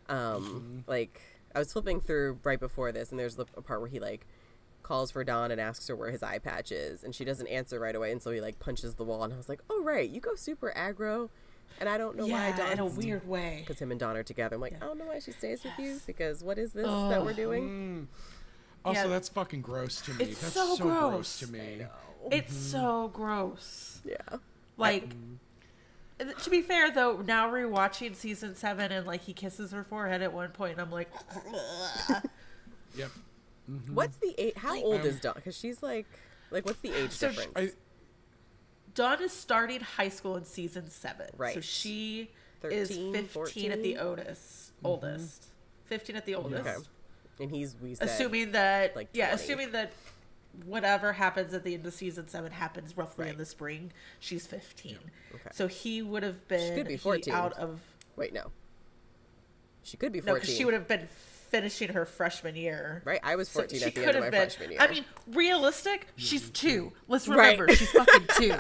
Um, 0.09 0.85
Like 0.89 1.21
I 1.55 1.59
was 1.61 1.73
flipping 1.73 2.01
through 2.01 2.41
right 2.43 2.59
before 2.59 2.91
this, 2.93 3.11
and 3.11 3.21
there's 3.21 3.39
a 3.39 3.45
part 3.45 3.81
where 3.81 3.89
he 3.91 4.01
like 4.01 4.27
calls 4.91 5.13
for 5.13 5.23
Dawn 5.23 5.53
and 5.53 5.61
asks 5.61 5.87
her 5.87 5.95
where 5.95 6.11
his 6.11 6.21
eye 6.21 6.39
patch 6.39 6.73
is, 6.73 7.05
and 7.05 7.15
she 7.15 7.25
doesn't 7.25 7.47
answer 7.47 7.79
right 7.79 7.95
away, 7.95 8.11
and 8.11 8.21
so 8.21 8.33
he 8.33 8.41
like 8.41 8.59
punches 8.59 8.97
the 8.97 9.05
wall, 9.05 9.23
and 9.23 9.33
I 9.33 9.37
was 9.37 9.49
like, 9.49 9.61
oh 9.71 9.85
right, 9.85 10.11
you 10.11 10.21
go 10.21 10.35
super 10.35 10.75
aggro, 10.77 11.29
and 11.79 11.89
I 11.89 11.97
don't 11.97 12.17
know 12.17 12.27
why 12.27 12.49
yeah, 12.49 12.57
Dawn 12.57 12.73
in 12.73 12.79
a 12.81 12.87
weird 12.87 13.27
way. 13.29 13.59
because 13.61 13.81
him 13.81 13.93
and 13.93 14.01
Dawn 14.01 14.17
are 14.17 14.25
together. 14.25 14.57
I'm 14.57 14.61
like, 14.61 14.75
I 14.83 14.87
don't 14.87 14.99
know 14.99 15.05
why 15.05 15.21
she 15.21 15.31
stays 15.31 15.63
with 15.63 15.75
you 15.79 16.01
because 16.09 16.43
what 16.43 16.59
is 16.59 16.73
this 16.73 16.87
that 16.87 17.25
we're 17.25 17.35
doing? 17.35 17.69
Mm. 17.69 18.07
Also, 18.85 19.03
Yeah. 19.03 19.07
that's 19.07 19.29
fucking 19.29 19.63
gross 19.63 20.01
to 20.03 20.15
me. 20.15 20.25
It's 20.25 20.41
that's 20.41 20.55
so 20.55 20.77
gross. 20.77 21.11
gross. 21.11 21.39
to 21.39 21.47
me. 21.53 21.87
It's 22.33 22.53
mm-hmm. 22.53 22.63
so 22.73 23.11
gross. 23.15 24.01
Yeah. 24.05 24.39
Like, 24.77 25.11
mm. 25.11 25.37
and 26.19 26.37
to 26.37 26.51
be 26.51 26.63
fair 26.63 26.91
though, 26.91 27.23
now 27.25 27.49
rewatching 27.49 28.17
season 28.17 28.57
seven 28.57 28.91
and 28.91 29.07
like 29.07 29.21
he 29.21 29.35
kisses 29.35 29.71
her 29.71 29.85
forehead 29.85 30.21
at 30.21 30.33
one 30.33 30.51
point, 30.51 30.73
and 30.73 30.81
I'm 30.81 30.91
like, 30.91 31.11
Yep. 32.97 33.11
What's 33.89 34.17
the 34.19 34.35
age? 34.39 34.55
How 34.57 34.81
old 34.83 35.01
Um, 35.03 35.07
is 35.07 35.21
Dawn? 35.21 35.35
Because 35.37 35.57
she's 35.57 35.83
like, 35.83 36.07
like, 36.51 36.65
what's 36.67 36.81
the 36.81 36.93
age 36.93 37.13
So 37.13 37.29
difference? 37.29 37.53
I, 37.57 37.71
Dawn 38.95 39.23
is 39.23 39.33
starting 39.33 39.81
high 39.81 40.09
school 40.09 40.37
in 40.37 40.45
season 40.45 40.91
seven. 40.91 41.29
right? 41.37 41.55
So 41.55 41.61
she 41.61 42.31
13, 42.61 42.79
is 42.79 42.89
15 42.89 43.73
at 43.73 43.83
the 43.83 43.95
14? 43.95 43.99
oldest. 44.01 44.73
Oldest. 44.85 45.47
15 45.87 46.17
at 46.17 46.27
the 46.27 46.35
oldest. 46.35 46.67
okay. 46.69 46.77
And 47.41 47.51
he's 47.51 47.75
we 47.81 47.95
said 47.95 48.09
Assuming 48.09 48.53
that, 48.53 48.95
like, 48.97 49.09
yeah, 49.15 49.33
assuming 49.33 49.73
that 49.73 49.93
whatever 50.67 51.13
happens 51.13 51.55
at 51.55 51.63
the 51.65 51.75
end 51.75 51.87
of 51.87 51.95
season 51.95 52.29
seven 52.29 52.51
happens 52.53 52.97
roughly 52.97 53.29
in 53.29 53.39
the 53.39 53.47
spring, 53.47 53.93
she's 54.19 54.47
15. 54.47 54.99
Okay. 55.35 55.41
So 55.53 55.67
he 55.69 56.03
would 56.03 56.23
have 56.23 56.47
been 56.49 56.75
could 56.77 56.87
be 56.89 56.95
he 56.95 56.99
14. 56.99 57.33
out 57.33 57.53
of, 57.55 57.81
Wait, 58.17 58.35
no. 58.35 58.51
She 59.83 59.97
could 59.97 60.13
be 60.13 60.19
no, 60.21 60.25
fourteen. 60.27 60.41
because 60.43 60.55
she 60.57 60.65
would 60.67 60.75
have 60.75 60.87
been 60.87 61.09
finishing 61.51 61.91
her 61.93 62.07
freshman 62.07 62.57
year. 62.57 63.03
Right, 63.05 63.21
I 63.23 63.37
was 63.37 63.49
So 63.49 63.61
fourteen 63.61 63.81
she 63.81 63.87
at 63.87 63.95
the 63.95 64.01
could 64.01 64.09
end 64.09 64.19
of 64.19 64.25
have 64.25 64.33
my 64.33 64.39
been. 64.39 64.49
freshman 64.49 64.71
year. 64.73 64.81
I 64.81 64.89
mean, 64.91 65.05
realistic. 65.29 66.07
She's 66.17 66.49
two. 66.51 66.93
Let's 67.09 67.29
Right. 67.29 67.59
remember, 67.59 67.75
she's 67.75 67.91
fucking 67.91 68.27
two. 68.37 68.55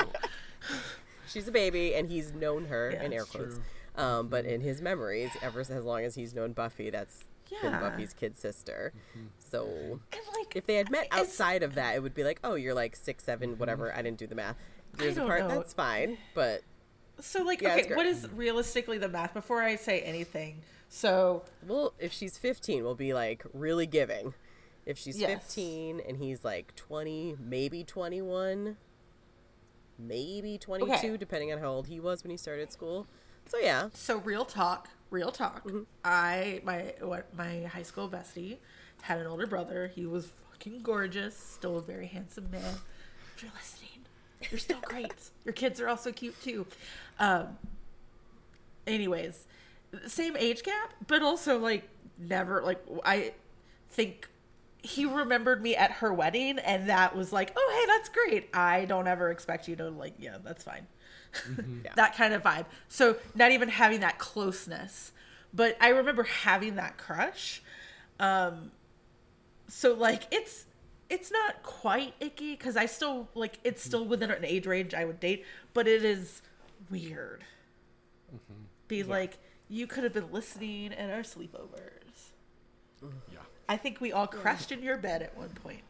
she's 1.28 1.48
a 1.48 1.52
baby, 1.52 1.94
and 1.94 2.08
he's 2.10 2.32
known 2.32 2.66
her 2.66 2.90
Yeah, 2.92 3.02
in 3.04 3.12
air 3.12 3.24
quotes. 3.24 3.56
Um, 3.96 4.28
but 4.28 4.44
in 4.44 4.60
his 4.60 4.80
memories, 4.80 5.30
ever 5.42 5.60
as 5.60 5.70
long 5.70 6.04
as 6.04 6.14
he's 6.14 6.34
known 6.34 6.52
Buffy, 6.52 6.90
that's 6.90 7.24
been 7.62 7.72
Buffy's 7.72 8.12
kid 8.12 8.36
sister. 8.38 8.92
So 9.38 10.00
like, 10.36 10.54
if 10.54 10.66
they 10.66 10.76
had 10.76 10.90
met 10.90 11.08
outside 11.10 11.62
of 11.62 11.74
that, 11.74 11.96
it 11.96 12.02
would 12.02 12.14
be 12.14 12.22
like, 12.24 12.38
oh, 12.44 12.54
you're 12.54 12.74
like 12.74 12.94
six, 12.96 13.24
seven, 13.24 13.58
whatever. 13.58 13.92
I 13.94 14.02
didn't 14.02 14.18
do 14.18 14.26
the 14.26 14.34
math. 14.36 14.56
Years 15.00 15.16
don't 15.16 15.24
apart, 15.24 15.42
know. 15.42 15.48
that's 15.48 15.72
fine. 15.74 16.18
But 16.34 16.62
So 17.20 17.42
like, 17.42 17.60
Yeah, 17.60 17.74
okay, 17.76 17.94
what 17.94 18.06
is 18.06 18.28
realistically 18.32 18.98
the 18.98 19.08
math? 19.08 19.34
Before 19.34 19.60
I 19.60 19.74
say 19.76 20.00
anything, 20.02 20.62
so 20.90 21.44
well, 21.66 21.94
if 21.98 22.12
she's 22.12 22.36
15, 22.36 22.82
we'll 22.82 22.94
be 22.94 23.14
like 23.14 23.44
really 23.54 23.86
giving. 23.86 24.34
If 24.84 24.98
she's 24.98 25.18
Yes. 25.18 25.44
15 25.44 26.00
and 26.00 26.16
he's 26.18 26.44
like 26.44 26.74
20, 26.74 27.36
maybe 27.38 27.84
21, 27.84 28.76
maybe 29.98 30.58
22, 30.58 30.92
Okay. 30.92 31.16
depending 31.16 31.52
on 31.52 31.58
how 31.60 31.68
old 31.68 31.86
he 31.86 32.00
was 32.00 32.24
when 32.24 32.30
he 32.30 32.36
started 32.36 32.72
school. 32.72 33.06
So 33.46 33.58
yeah, 33.58 33.88
so 33.94 34.18
real 34.18 34.44
talk, 34.44 34.88
real 35.10 35.30
talk. 35.30 35.64
Mm-hmm. 35.64 35.82
I 36.04 36.60
my 36.64 36.94
what 37.00 37.32
my 37.36 37.62
high 37.64 37.82
school 37.82 38.08
bestie 38.08 38.58
had 39.02 39.18
an 39.18 39.26
older 39.26 39.46
brother. 39.46 39.86
He 39.94 40.06
was 40.06 40.28
fucking 40.50 40.82
gorgeous. 40.82 41.36
Still 41.36 41.78
a 41.78 41.82
very 41.82 42.06
handsome 42.06 42.50
man. 42.50 42.74
If 43.36 43.42
you're 43.42 43.52
listening, 43.56 44.06
you're 44.50 44.58
still 44.58 44.80
great. 44.84 45.14
Your 45.44 45.52
kids 45.54 45.80
are 45.80 45.88
also 45.88 46.10
cute 46.12 46.40
too. 46.42 46.66
Um, 47.18 47.58
anyways, 48.86 49.46
same 50.06 50.36
age 50.36 50.62
gap, 50.62 50.94
but 51.06 51.22
also 51.22 51.58
like 51.58 51.88
never 52.18 52.62
like 52.62 52.84
I 53.04 53.32
think 53.90 54.28
he 54.82 55.04
remembered 55.04 55.62
me 55.62 55.76
at 55.76 55.90
her 55.92 56.12
wedding 56.12 56.58
and 56.58 56.88
that 56.88 57.14
was 57.14 57.32
like, 57.32 57.52
"Oh, 57.56 57.78
hey, 57.78 57.86
that's 57.86 58.08
great. 58.08 58.48
I 58.54 58.84
don't 58.86 59.06
ever 59.06 59.30
expect 59.30 59.68
you 59.68 59.76
to 59.76 59.90
like, 59.90 60.14
yeah, 60.18 60.38
that's 60.42 60.64
fine." 60.64 60.86
Mm-hmm. 61.32 61.80
Yeah. 61.84 61.92
that 61.96 62.16
kind 62.16 62.34
of 62.34 62.42
vibe. 62.42 62.66
So, 62.88 63.16
not 63.34 63.52
even 63.52 63.68
having 63.68 64.00
that 64.00 64.18
closeness, 64.18 65.12
but 65.54 65.76
I 65.80 65.88
remember 65.90 66.24
having 66.24 66.76
that 66.76 66.98
crush. 66.98 67.62
Um 68.18 68.72
so 69.68 69.94
like 69.94 70.24
it's 70.30 70.66
it's 71.08 71.30
not 71.30 71.62
quite 71.62 72.14
icky 72.20 72.56
cuz 72.56 72.76
I 72.76 72.86
still 72.86 73.28
like 73.34 73.58
it's 73.64 73.82
still 73.82 74.00
mm-hmm. 74.00 74.10
within 74.10 74.30
an 74.30 74.44
age 74.44 74.66
range 74.66 74.94
I 74.94 75.04
would 75.04 75.20
date, 75.20 75.44
but 75.72 75.86
it 75.86 76.04
is 76.04 76.42
weird. 76.90 77.44
Mm-hmm. 78.34 78.62
Be 78.88 79.02
like 79.02 79.38
you 79.70 79.86
could 79.86 80.04
have 80.04 80.12
been 80.12 80.30
listening 80.32 80.92
in 80.92 81.10
our 81.10 81.20
sleepovers. 81.20 82.32
Yeah. 83.02 83.38
I 83.68 83.76
think 83.76 84.00
we 84.00 84.12
all 84.12 84.26
crashed 84.26 84.72
in 84.72 84.82
your 84.82 84.98
bed 84.98 85.22
at 85.22 85.36
one 85.38 85.50
point. 85.50 85.84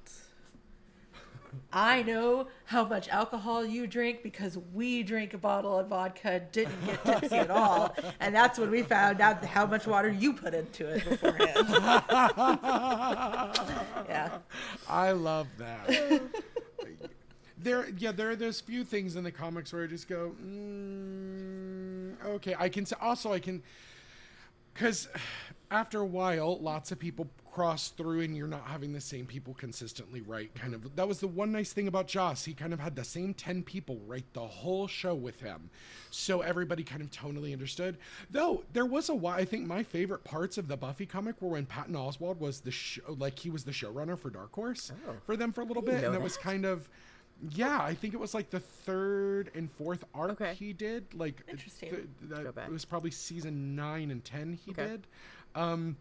I 1.72 2.02
know 2.02 2.46
how 2.64 2.84
much 2.84 3.08
alcohol 3.08 3.64
you 3.64 3.86
drink 3.88 4.22
because 4.22 4.58
we 4.72 5.02
drank 5.02 5.34
a 5.34 5.38
bottle 5.38 5.78
of 5.78 5.88
vodka, 5.88 6.42
didn't 6.52 6.86
get 6.86 7.04
tipsy 7.04 7.36
at 7.36 7.50
all, 7.50 7.96
and 8.20 8.32
that's 8.34 8.56
when 8.58 8.70
we 8.70 8.82
found 8.82 9.20
out 9.20 9.44
how 9.44 9.66
much 9.66 9.86
water 9.86 10.10
you 10.10 10.32
put 10.32 10.54
into 10.54 10.88
it 10.88 11.08
beforehand. 11.08 11.66
yeah, 14.08 14.38
I 14.88 15.10
love 15.12 15.48
that. 15.58 16.22
there, 17.58 17.88
yeah, 17.98 18.12
there 18.12 18.30
are 18.30 18.36
those 18.36 18.60
few 18.60 18.84
things 18.84 19.16
in 19.16 19.24
the 19.24 19.32
comics 19.32 19.72
where 19.72 19.84
I 19.84 19.86
just 19.86 20.08
go, 20.08 20.32
mm, 20.40 21.59
okay. 22.24 22.54
I 22.58 22.68
can 22.68 22.86
also 23.00 23.32
I 23.32 23.38
can, 23.38 23.62
because 24.74 25.08
after 25.70 26.00
a 26.00 26.06
while, 26.06 26.58
lots 26.60 26.90
of 26.92 26.98
people 26.98 27.28
cross 27.52 27.88
through, 27.88 28.20
and 28.20 28.36
you're 28.36 28.46
not 28.46 28.64
having 28.66 28.92
the 28.92 29.00
same 29.00 29.26
people 29.26 29.54
consistently 29.54 30.20
write. 30.20 30.54
Kind 30.54 30.74
of 30.74 30.94
that 30.96 31.06
was 31.06 31.20
the 31.20 31.28
one 31.28 31.52
nice 31.52 31.72
thing 31.72 31.88
about 31.88 32.06
Joss. 32.06 32.44
He 32.44 32.54
kind 32.54 32.72
of 32.72 32.80
had 32.80 32.94
the 32.94 33.04
same 33.04 33.34
ten 33.34 33.62
people 33.62 34.00
write 34.06 34.32
the 34.32 34.40
whole 34.40 34.86
show 34.86 35.14
with 35.14 35.40
him, 35.40 35.70
so 36.10 36.40
everybody 36.40 36.82
kind 36.82 37.02
of 37.02 37.10
tonally 37.10 37.52
understood. 37.52 37.98
Though 38.30 38.64
there 38.72 38.86
was 38.86 39.08
a 39.08 39.14
while, 39.14 39.36
I 39.36 39.44
think 39.44 39.66
my 39.66 39.82
favorite 39.82 40.24
parts 40.24 40.58
of 40.58 40.68
the 40.68 40.76
Buffy 40.76 41.06
comic 41.06 41.40
were 41.40 41.50
when 41.50 41.66
Patton 41.66 41.94
Oswalt 41.94 42.38
was 42.38 42.60
the 42.60 42.70
show, 42.70 43.02
like 43.18 43.38
he 43.38 43.50
was 43.50 43.64
the 43.64 43.72
showrunner 43.72 44.18
for 44.18 44.30
Dark 44.30 44.52
Horse 44.54 44.92
oh. 45.08 45.14
for 45.24 45.36
them 45.36 45.52
for 45.52 45.62
a 45.62 45.64
little 45.64 45.82
bit, 45.82 46.04
and 46.04 46.14
that 46.14 46.22
was 46.22 46.36
kind 46.36 46.64
of. 46.64 46.88
Yeah, 47.48 47.80
I 47.80 47.94
think 47.94 48.12
it 48.12 48.20
was 48.20 48.34
like 48.34 48.50
the 48.50 48.60
third 48.60 49.50
and 49.54 49.70
fourth 49.72 50.04
arc 50.14 50.32
Okay. 50.32 50.54
he 50.54 50.72
did. 50.72 51.14
Like, 51.14 51.42
Interesting. 51.48 51.90
th- 51.90 52.04
that- 52.54 52.66
it 52.66 52.70
was 52.70 52.84
probably 52.84 53.10
season 53.10 53.74
nine 53.74 54.10
and 54.10 54.22
ten 54.24 54.52
he 54.64 54.72
Okay. 54.72 54.86
did. 54.88 55.06
Um, 55.54 55.96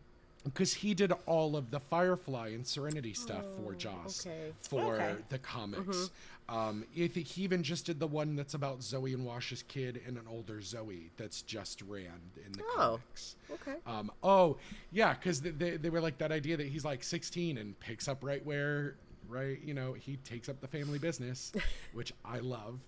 because 0.46 0.74
he 0.74 0.94
did 0.94 1.12
all 1.26 1.58
of 1.58 1.70
the 1.70 1.80
Firefly 1.82 2.50
and 2.50 2.66
Serenity 2.66 3.14
stuff 3.14 3.44
for 3.58 3.74
Joss 3.76 4.26
Oh, 4.26 4.30
okay. 4.30 4.54
for 4.62 4.96
Okay. 4.96 5.16
the 5.30 5.38
comics. 5.40 6.12
Um, 6.48 6.86
I 6.98 7.08
think 7.08 7.28
he 7.28 7.44
even 7.44 7.62
just 7.62 7.86
did 7.86 8.00
the 8.00 8.08
one 8.08 8.36
that's 8.38 8.54
about 8.54 8.82
Zoe 8.82 9.14
and 9.14 9.26
Wash's 9.26 9.64
kid 9.64 10.02
and 10.08 10.18
an 10.18 10.26
older 10.30 10.62
Zoe 10.62 11.12
that's 11.18 11.42
just 11.44 11.82
ran 11.84 12.20
in 12.44 12.52
the 12.54 12.64
Oh, 12.64 12.76
comics. 12.76 13.36
okay. 13.52 13.76
Um, 13.86 14.12
oh, 14.24 14.58
yeah, 14.92 15.14
because 15.14 15.42
they, 15.42 15.52
they, 15.52 15.78
they 15.78 15.90
were 15.90 16.02
like 16.02 16.18
that 16.20 16.32
idea 16.32 16.56
that 16.58 16.68
he's 16.68 16.86
like 16.86 17.04
16 17.04 17.58
and 17.58 17.78
picks 17.82 18.08
up 18.08 18.24
right 18.24 18.44
where, 18.46 18.96
right, 19.30 19.60
you 19.64 19.74
know, 19.74 19.94
he 19.94 20.18
takes 20.18 20.50
up 20.50 20.60
the 20.60 20.68
family 20.68 21.00
business, 21.00 21.52
which 21.94 22.14
I 22.26 22.40
love. 22.40 22.80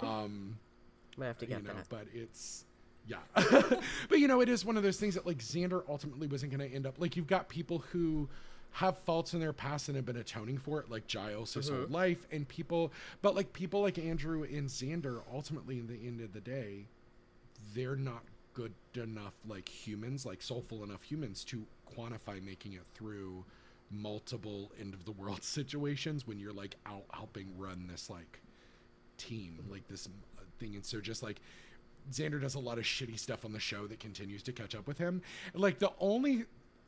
Um, 0.00 0.58
Might 1.16 1.26
have 1.26 1.38
to 1.38 1.46
get 1.46 1.62
you 1.62 1.68
know, 1.68 1.74
that. 1.74 1.88
but 1.88 2.06
it's 2.12 2.64
yeah. 3.06 3.18
but 4.08 4.18
you 4.18 4.26
know, 4.26 4.40
it 4.40 4.48
is 4.48 4.64
one 4.64 4.76
of 4.76 4.82
those 4.82 4.98
things 4.98 5.14
that 5.14 5.26
like 5.26 5.38
Xander 5.38 5.82
ultimately 5.88 6.26
wasn't 6.26 6.56
going 6.56 6.68
to 6.68 6.74
end 6.74 6.86
up 6.86 6.96
like 6.98 7.16
you've 7.16 7.26
got 7.26 7.48
people 7.48 7.78
who 7.92 8.28
have 8.72 8.98
faults 8.98 9.34
in 9.34 9.40
their 9.40 9.52
past 9.52 9.88
and 9.88 9.94
have 9.96 10.04
been 10.04 10.16
atoning 10.16 10.58
for 10.58 10.80
it, 10.80 10.90
like 10.90 11.06
Giles 11.06 11.54
his 11.54 11.68
whole 11.68 11.86
life, 11.88 12.26
and 12.32 12.46
people, 12.48 12.92
but 13.22 13.36
like 13.36 13.52
people 13.52 13.82
like 13.82 13.98
Andrew 13.98 14.42
and 14.42 14.68
Xander, 14.68 15.20
ultimately, 15.32 15.78
in 15.78 15.86
the 15.86 15.94
end 15.94 16.20
of 16.20 16.32
the 16.32 16.40
day, 16.40 16.86
they're 17.72 17.94
not 17.94 18.24
good 18.52 18.72
enough 18.96 19.34
like 19.46 19.68
humans, 19.68 20.26
like 20.26 20.42
soulful 20.42 20.82
enough 20.82 21.02
humans 21.02 21.44
to 21.44 21.64
quantify 21.96 22.44
making 22.44 22.72
it 22.72 22.82
through 22.94 23.44
multiple 24.00 24.72
end 24.80 24.94
of 24.94 25.04
the 25.04 25.12
world 25.12 25.42
situations 25.44 26.26
when 26.26 26.38
you're 26.38 26.52
like 26.52 26.76
out 26.86 27.04
helping 27.12 27.48
run 27.58 27.86
this 27.90 28.10
like 28.10 28.40
team 29.16 29.64
like 29.70 29.86
this 29.88 30.08
uh, 30.38 30.42
thing 30.58 30.74
and 30.74 30.84
so 30.84 31.00
just 31.00 31.22
like 31.22 31.40
Xander 32.12 32.40
does 32.40 32.54
a 32.54 32.58
lot 32.58 32.78
of 32.78 32.84
shitty 32.84 33.18
stuff 33.18 33.44
on 33.44 33.52
the 33.52 33.60
show 33.60 33.86
that 33.86 33.98
continues 33.98 34.42
to 34.42 34.52
catch 34.52 34.74
up 34.74 34.86
with 34.86 34.98
him. 34.98 35.22
Like 35.54 35.78
the 35.78 35.90
only 36.00 36.44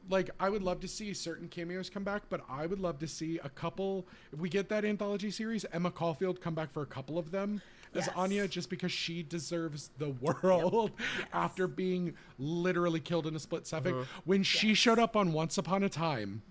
like 0.09 0.31
I 0.39 0.49
would 0.51 0.63
love 0.63 0.81
to 0.81 0.89
see 0.89 1.13
certain 1.15 1.49
cameos 1.49 1.91
come 1.91 2.05
back, 2.05 2.23
but 2.29 2.43
I 2.49 2.67
would 2.67 2.81
love 2.81 2.99
to 3.01 3.09
see 3.09 3.41
a 3.43 3.49
couple 3.49 4.07
if 4.33 4.39
we 4.39 4.49
get 4.49 4.69
that 4.69 4.85
anthology 4.85 5.31
series, 5.31 5.65
Emma 5.73 5.91
Caulfield 5.91 6.41
come 6.41 6.55
back 6.55 6.73
for 6.73 6.83
a 6.83 6.87
couple 6.87 7.19
of 7.19 7.31
them 7.31 7.61
as 7.95 8.07
Yes. 8.07 8.15
Anya 8.17 8.47
just 8.49 8.69
because 8.71 8.93
she 8.93 9.23
deserves 9.23 9.91
the 9.99 10.11
world 10.21 10.93
after 11.33 11.67
being 11.67 12.15
literally 12.39 13.01
killed 13.01 13.27
in 13.27 13.35
a 13.35 13.41
split 13.41 13.67
second. 13.67 14.07
When 14.25 14.43
she 14.43 14.75
showed 14.75 14.99
up 14.99 15.17
on 15.17 15.33
Once 15.33 15.59
Upon 15.59 15.83
a 15.83 15.89
Time, 15.89 16.43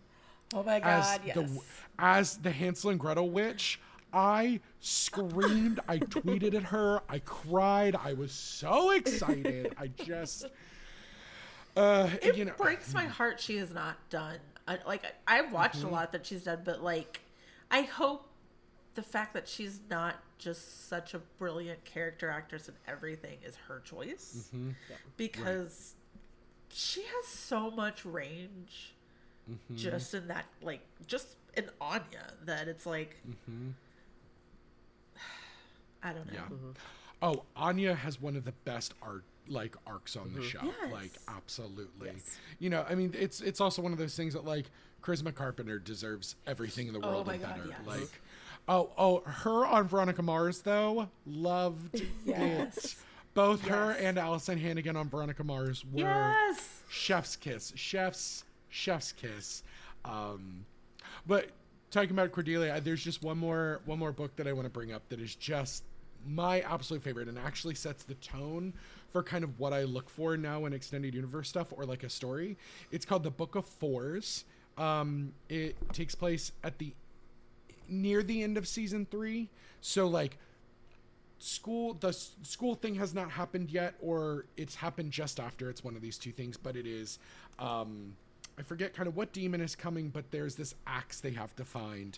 Oh 0.54 0.64
my 0.64 0.78
as 0.80 0.82
god, 1.18 1.22
yes. 1.26 1.36
the 1.36 1.62
as 2.00 2.38
the 2.38 2.52
Hansel 2.52 2.92
and 2.92 3.00
Gretel 3.00 3.30
witch. 3.30 3.80
I 4.14 4.62
screamed, 4.80 5.82
I 5.90 5.98
tweeted 5.98 6.54
at 6.54 6.64
her, 6.64 7.02
I 7.10 7.20
cried, 7.20 7.98
I 8.02 8.14
was 8.14 8.32
so 8.32 8.92
excited. 8.92 9.74
I 9.78 9.88
just 9.88 10.46
uh 11.76 12.10
it 12.22 12.38
you 12.38 12.46
know 12.46 12.54
breaks 12.58 12.94
my 12.94 13.04
heart 13.06 13.40
she 13.42 13.58
is 13.58 13.74
not 13.74 13.98
done. 14.10 14.38
I, 14.68 14.78
like 14.88 15.04
I, 15.28 15.40
I've 15.40 15.52
watched 15.52 15.78
Mm-hmm. 15.80 15.88
a 15.88 15.92
lot 15.92 16.12
that 16.14 16.26
she's 16.26 16.44
done, 16.44 16.62
but 16.64 16.82
like 16.82 17.20
I 17.70 17.82
hope 17.82 18.28
the 18.94 19.02
fact 19.02 19.34
that 19.34 19.48
she's 19.50 19.82
not 19.90 20.16
just 20.38 20.88
such 20.88 21.14
a 21.14 21.20
brilliant 21.38 21.84
character 21.84 22.30
actress 22.30 22.70
and 22.70 22.78
everything 22.88 23.38
is 23.46 23.56
her 23.68 23.82
choice 23.84 24.50
Mm-hmm. 24.56 24.70
because 25.18 25.96
she 26.72 27.02
has 27.02 27.26
so 27.28 27.70
much 27.70 28.06
range 28.06 28.94
Mm-hmm. 29.50 29.76
just 29.76 30.14
in 30.16 30.28
that 30.30 30.46
like 30.62 30.82
just 31.06 31.28
in 31.56 31.66
Anya 31.80 32.34
that 32.46 32.68
it's 32.68 32.86
like 32.86 33.16
mm-hmm. 33.30 33.70
I 36.04 36.14
don't 36.14 36.32
know. 36.32 36.40
Mm-hmm. 36.40 36.70
Oh, 37.22 37.44
Anya 37.56 37.94
has 37.96 38.22
one 38.22 38.36
of 38.36 38.44
the 38.46 38.52
best 38.66 38.94
art 39.02 39.24
like 39.48 39.76
arcs 39.86 40.16
on 40.16 40.34
the 40.36 40.42
show. 40.42 40.60
Yes. 40.64 40.92
Like 40.92 41.12
absolutely. 41.28 42.10
Yes. 42.14 42.38
You 42.60 42.70
know, 42.72 42.86
I 42.90 42.96
mean 42.96 43.14
it's 43.18 43.42
it's 43.42 43.62
also 43.62 43.82
one 43.82 43.92
of 43.92 43.98
those 43.98 44.16
things 44.16 44.34
that 44.34 44.46
like 44.46 44.66
Charisma 45.04 45.34
Carpenter 45.34 45.78
deserves 45.80 46.36
everything 46.48 46.88
in 46.88 46.94
the 46.94 47.00
Oh 47.06 47.10
world 47.12 47.28
my 47.28 47.34
and 47.34 47.44
God, 47.44 47.56
better. 47.58 47.70
yes. 47.70 47.80
Like 47.86 48.22
oh 48.68 48.90
oh 48.98 49.20
her 49.26 49.66
on 49.66 49.88
Veronica 49.88 50.24
Mars 50.24 50.62
though, 50.62 51.08
loved 51.28 52.02
Yes. 52.26 52.78
it. 52.78 52.96
Both 53.36 53.68
her 53.68 53.92
and 54.00 54.18
Alyson 54.18 54.58
Hannigan 54.60 54.96
on 54.96 55.10
Veronica 55.10 55.44
Mars 55.44 55.84
were 55.92 56.00
Yes. 56.02 56.82
chef's 56.90 57.36
kiss 57.36 57.72
chef's 57.76 58.44
chef's 58.76 59.12
kiss. 59.12 59.64
Um 60.04 60.66
but 61.26 61.50
talking 61.92 62.12
about 62.12 62.32
cordelia 62.32 62.82
there's 62.82 63.04
just 63.04 63.24
one 63.24 63.38
more 63.38 63.80
one 63.86 63.98
more 63.98 64.12
book 64.12 64.36
that 64.36 64.48
i 64.48 64.52
want 64.52 64.66
to 64.66 64.70
bring 64.70 64.92
up 64.92 65.08
that 65.08 65.20
is 65.20 65.34
just 65.36 65.84
my 66.28 66.60
absolute 66.62 67.02
favorite 67.02 67.30
and 67.30 67.38
actually 67.40 67.76
sets 67.76 68.04
the 68.04 68.16
tone 68.16 68.74
for 69.14 69.24
kind 69.24 69.44
of 69.44 69.60
what 69.60 69.72
i 69.72 69.84
look 69.84 70.10
for 70.10 70.36
now 70.36 70.66
in 70.66 70.74
extended 70.74 71.14
universe 71.14 71.48
stuff 71.48 71.68
or 71.72 71.86
like 71.86 72.04
a 72.04 72.10
story. 72.10 72.58
It's 72.92 73.06
called 73.06 73.24
the 73.24 73.32
book 73.32 73.56
of 73.56 73.66
fours. 73.66 74.44
Um 74.78 75.34
it 75.48 75.76
takes 75.94 76.16
place 76.16 76.52
at 76.64 76.78
the 76.80 76.94
near 77.88 78.24
the 78.24 78.44
end 78.44 78.58
of 78.58 78.68
season 78.68 79.08
three. 79.10 79.50
So 79.82 80.08
like 80.08 80.38
school 81.38 81.94
the 81.94 82.12
school 82.12 82.76
thing 82.76 82.96
has 82.96 83.14
not 83.14 83.30
happened 83.30 83.70
yet 83.70 83.94
or 84.02 84.46
it's 84.58 84.76
happened 84.76 85.12
just 85.12 85.40
after 85.40 85.70
it's 85.70 85.84
one 85.84 85.96
of 85.96 86.02
these 86.02 86.18
two 86.18 86.32
things 86.32 86.56
but 86.58 86.76
it 86.76 86.88
is 86.88 87.20
um 87.60 88.16
i 88.58 88.62
forget 88.62 88.94
kind 88.94 89.08
of 89.08 89.16
what 89.16 89.32
demon 89.34 89.62
is 89.62 89.76
coming 89.76 90.10
but 90.10 90.30
there's 90.32 90.56
this 90.56 90.76
axe 90.88 91.20
they 91.22 91.32
have 91.32 91.56
to 91.56 91.66
find. 91.66 92.18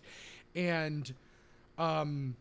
And 0.56 1.12
um 1.78 2.36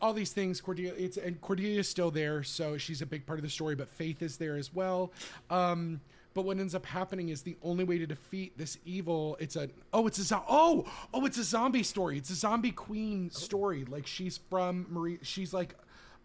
all 0.00 0.12
these 0.12 0.32
things 0.32 0.60
cordelia 0.60 0.92
it's 0.96 1.16
and 1.16 1.40
cordelia's 1.40 1.88
still 1.88 2.10
there 2.10 2.42
so 2.44 2.76
she's 2.76 3.02
a 3.02 3.06
big 3.06 3.26
part 3.26 3.38
of 3.38 3.42
the 3.42 3.50
story 3.50 3.74
but 3.74 3.88
faith 3.88 4.22
is 4.22 4.36
there 4.36 4.56
as 4.56 4.72
well. 4.74 5.10
Um 5.50 6.00
but 6.34 6.46
what 6.46 6.58
ends 6.58 6.74
up 6.74 6.86
happening 6.86 7.28
is 7.28 7.42
the 7.42 7.56
only 7.62 7.84
way 7.84 7.98
to 7.98 8.06
defeat 8.06 8.56
this 8.56 8.78
evil 8.86 9.36
it's 9.40 9.56
a 9.56 9.68
oh 9.92 10.06
it's 10.06 10.18
a 10.18 10.22
zo- 10.24 10.44
oh 10.48 10.84
oh 11.12 11.24
it's 11.26 11.38
a 11.38 11.44
zombie 11.44 11.82
story. 11.82 12.16
It's 12.18 12.30
a 12.30 12.34
zombie 12.34 12.70
queen 12.72 13.30
story. 13.30 13.84
Like 13.84 14.06
she's 14.06 14.38
from 14.50 14.86
marie 14.88 15.18
she's 15.22 15.52
like 15.52 15.74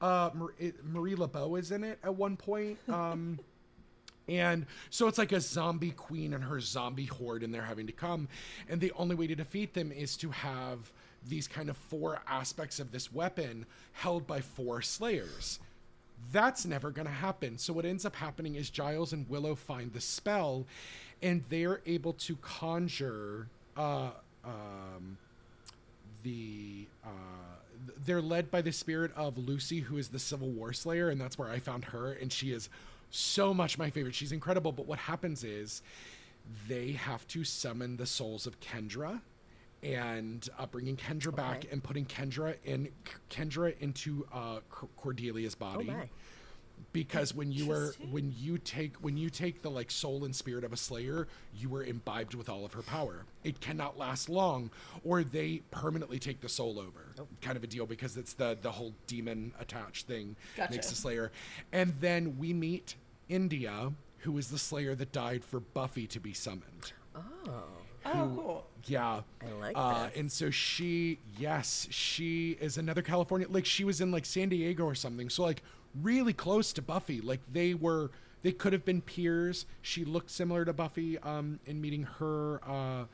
uh 0.01 0.29
Mar- 0.35 0.53
it- 0.59 0.85
marie 0.85 1.15
Laveau 1.15 1.59
is 1.59 1.71
in 1.71 1.83
it 1.83 1.97
at 2.03 2.13
one 2.15 2.37
point. 2.37 2.77
Um 2.89 3.39
And 4.27 4.65
so 4.89 5.07
it's 5.07 5.17
like 5.17 5.31
a 5.31 5.39
zombie 5.39 5.91
queen 5.91 6.33
and 6.33 6.43
her 6.43 6.59
zombie 6.59 7.05
horde, 7.05 7.43
and 7.43 7.53
they're 7.53 7.61
having 7.61 7.87
to 7.87 7.93
come. 7.93 8.27
And 8.69 8.81
the 8.81 8.91
only 8.97 9.15
way 9.15 9.27
to 9.27 9.35
defeat 9.35 9.73
them 9.73 9.91
is 9.91 10.17
to 10.17 10.31
have 10.31 10.91
these 11.27 11.47
kind 11.47 11.69
of 11.69 11.77
four 11.77 12.21
aspects 12.27 12.79
of 12.79 12.91
this 12.91 13.11
weapon 13.13 13.65
held 13.93 14.27
by 14.27 14.41
four 14.41 14.81
slayers. 14.81 15.59
That's 16.31 16.65
never 16.65 16.91
going 16.91 17.07
to 17.07 17.13
happen. 17.13 17.57
So 17.57 17.73
what 17.73 17.85
ends 17.85 18.05
up 18.05 18.15
happening 18.15 18.55
is 18.55 18.69
Giles 18.69 19.13
and 19.13 19.29
Willow 19.29 19.55
find 19.55 19.93
the 19.93 20.01
spell, 20.01 20.65
and 21.21 21.43
they're 21.49 21.81
able 21.85 22.13
to 22.13 22.35
conjure. 22.37 23.47
Uh, 23.75 24.09
um, 24.43 25.17
the 26.23 26.87
uh, 27.05 27.09
they're 28.05 28.21
led 28.21 28.49
by 28.49 28.61
the 28.61 28.71
spirit 28.71 29.11
of 29.15 29.37
Lucy, 29.37 29.79
who 29.79 29.97
is 29.97 30.09
the 30.09 30.19
Civil 30.19 30.49
War 30.49 30.73
Slayer, 30.73 31.09
and 31.09 31.21
that's 31.21 31.37
where 31.37 31.49
I 31.49 31.59
found 31.59 31.85
her, 31.85 32.13
and 32.13 32.31
she 32.31 32.51
is 32.51 32.69
so 33.09 33.53
much 33.53 33.77
my 33.77 33.89
favorite. 33.89 34.15
She's 34.15 34.31
incredible. 34.31 34.71
But 34.71 34.85
what 34.87 34.99
happens 34.99 35.43
is 35.43 35.81
they 36.67 36.91
have 36.93 37.27
to 37.29 37.43
summon 37.43 37.97
the 37.97 38.05
souls 38.05 38.47
of 38.47 38.59
Kendra 38.59 39.21
and 39.83 40.47
uh, 40.57 40.65
bringing 40.65 40.95
Kendra 40.97 41.35
back 41.35 41.65
and 41.71 41.83
putting 41.83 42.05
Kendra 42.05 42.55
in 42.63 42.89
Kendra 43.29 43.77
into 43.79 44.25
uh, 44.33 44.59
C- 44.81 44.87
Cordelia's 44.99 45.55
Oh 45.55 45.65
body 45.65 45.85
my. 45.85 46.09
Because 46.93 47.33
when 47.35 47.51
you 47.51 47.71
are 47.71 47.93
when 48.09 48.33
you 48.37 48.57
take 48.57 48.95
when 48.97 49.17
you 49.17 49.29
take 49.29 49.61
the 49.61 49.69
like 49.69 49.91
soul 49.91 50.25
and 50.25 50.35
spirit 50.35 50.63
of 50.63 50.73
a 50.73 50.77
slayer 50.77 51.27
you 51.55 51.73
are 51.75 51.83
imbibed 51.83 52.33
with 52.33 52.49
all 52.49 52.65
of 52.65 52.73
her 52.73 52.81
power 52.81 53.25
it 53.43 53.59
cannot 53.59 53.97
last 53.97 54.29
long 54.29 54.69
or 55.03 55.23
they 55.23 55.61
permanently 55.71 56.17
take 56.19 56.41
the 56.41 56.49
soul 56.49 56.79
over 56.79 57.13
kind 57.41 57.57
of 57.57 57.63
a 57.63 57.67
deal 57.67 57.85
because 57.85 58.17
it's 58.17 58.33
the 58.33 58.57
the 58.61 58.71
whole 58.71 58.93
demon 59.05 59.51
attached 59.59 60.07
thing 60.07 60.35
Gotcha. 60.55 60.71
makes 60.71 60.89
the 60.89 60.95
slayer 60.95 61.31
and 61.71 61.93
then 61.99 62.35
we 62.37 62.53
meet 62.53 62.95
india 63.29 63.91
who 64.19 64.37
is 64.37 64.49
the 64.49 64.57
slayer 64.59 64.95
that 64.95 65.11
died 65.11 65.43
for 65.43 65.59
buffy 65.59 66.07
to 66.07 66.19
be 66.19 66.33
summoned 66.33 66.93
Oh. 67.15 67.63
Oh, 68.05 68.31
cool. 68.35 68.67
yeah. 68.85 69.21
I 69.41 69.51
like 69.59 69.73
uh. 69.75 70.07
And 70.15 70.31
so 70.31 70.49
she, 70.49 71.19
yes, 71.37 71.87
she 71.89 72.51
is 72.61 72.77
another 72.77 73.01
California. 73.01 73.47
Like 73.49 73.65
she 73.65 73.83
was 73.83 73.99
in 73.99 74.11
like 74.11 74.23
San 74.25 74.47
Diego 74.49 74.85
or 74.85 74.95
something. 74.95 75.29
So 75.29 75.43
like 75.43 75.61
really 76.01 76.33
close 76.33 76.73
to 76.73 76.81
Buffy. 76.81 77.21
Like 77.21 77.39
they 77.51 77.73
were, 77.73 78.11
they 78.43 78.51
could 78.51 78.73
have 78.73 78.85
been 78.85 79.01
peers. 79.01 79.65
She 79.81 80.05
looked 80.05 80.29
similar 80.31 80.65
to 80.65 80.73
Buffy. 80.73 81.17
Um, 81.19 81.59
in 81.65 81.81
meeting 81.81 82.03
her. 82.19 82.61
Uh, 82.67 83.05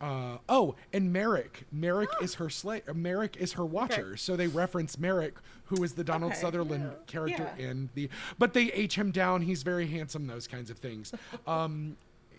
uh, 0.00 0.38
oh, 0.48 0.76
and 0.94 1.12
Merrick. 1.12 1.64
Merrick 1.70 2.08
is 2.22 2.34
her 2.34 2.48
slay. 2.48 2.80
Merrick 2.94 3.36
is 3.36 3.52
her 3.52 3.66
watcher. 3.66 4.16
So 4.16 4.34
they 4.34 4.46
reference 4.46 4.98
Merrick, 4.98 5.34
who 5.66 5.84
is 5.84 5.92
the 5.92 6.02
Donald 6.04 6.32
Okay, 6.32 6.40
Sutherland 6.40 6.90
character 7.06 7.50
Yeah. 7.58 7.66
in 7.70 7.90
the. 7.94 8.08
But 8.38 8.54
they 8.54 8.72
h 8.72 8.94
him 8.96 9.10
down. 9.10 9.42
He's 9.42 9.62
very 9.62 9.86
handsome. 9.86 10.26
Those 10.26 10.46
kinds 10.46 10.70
of 10.70 10.78
things. 10.78 11.12
Um, 11.46 11.96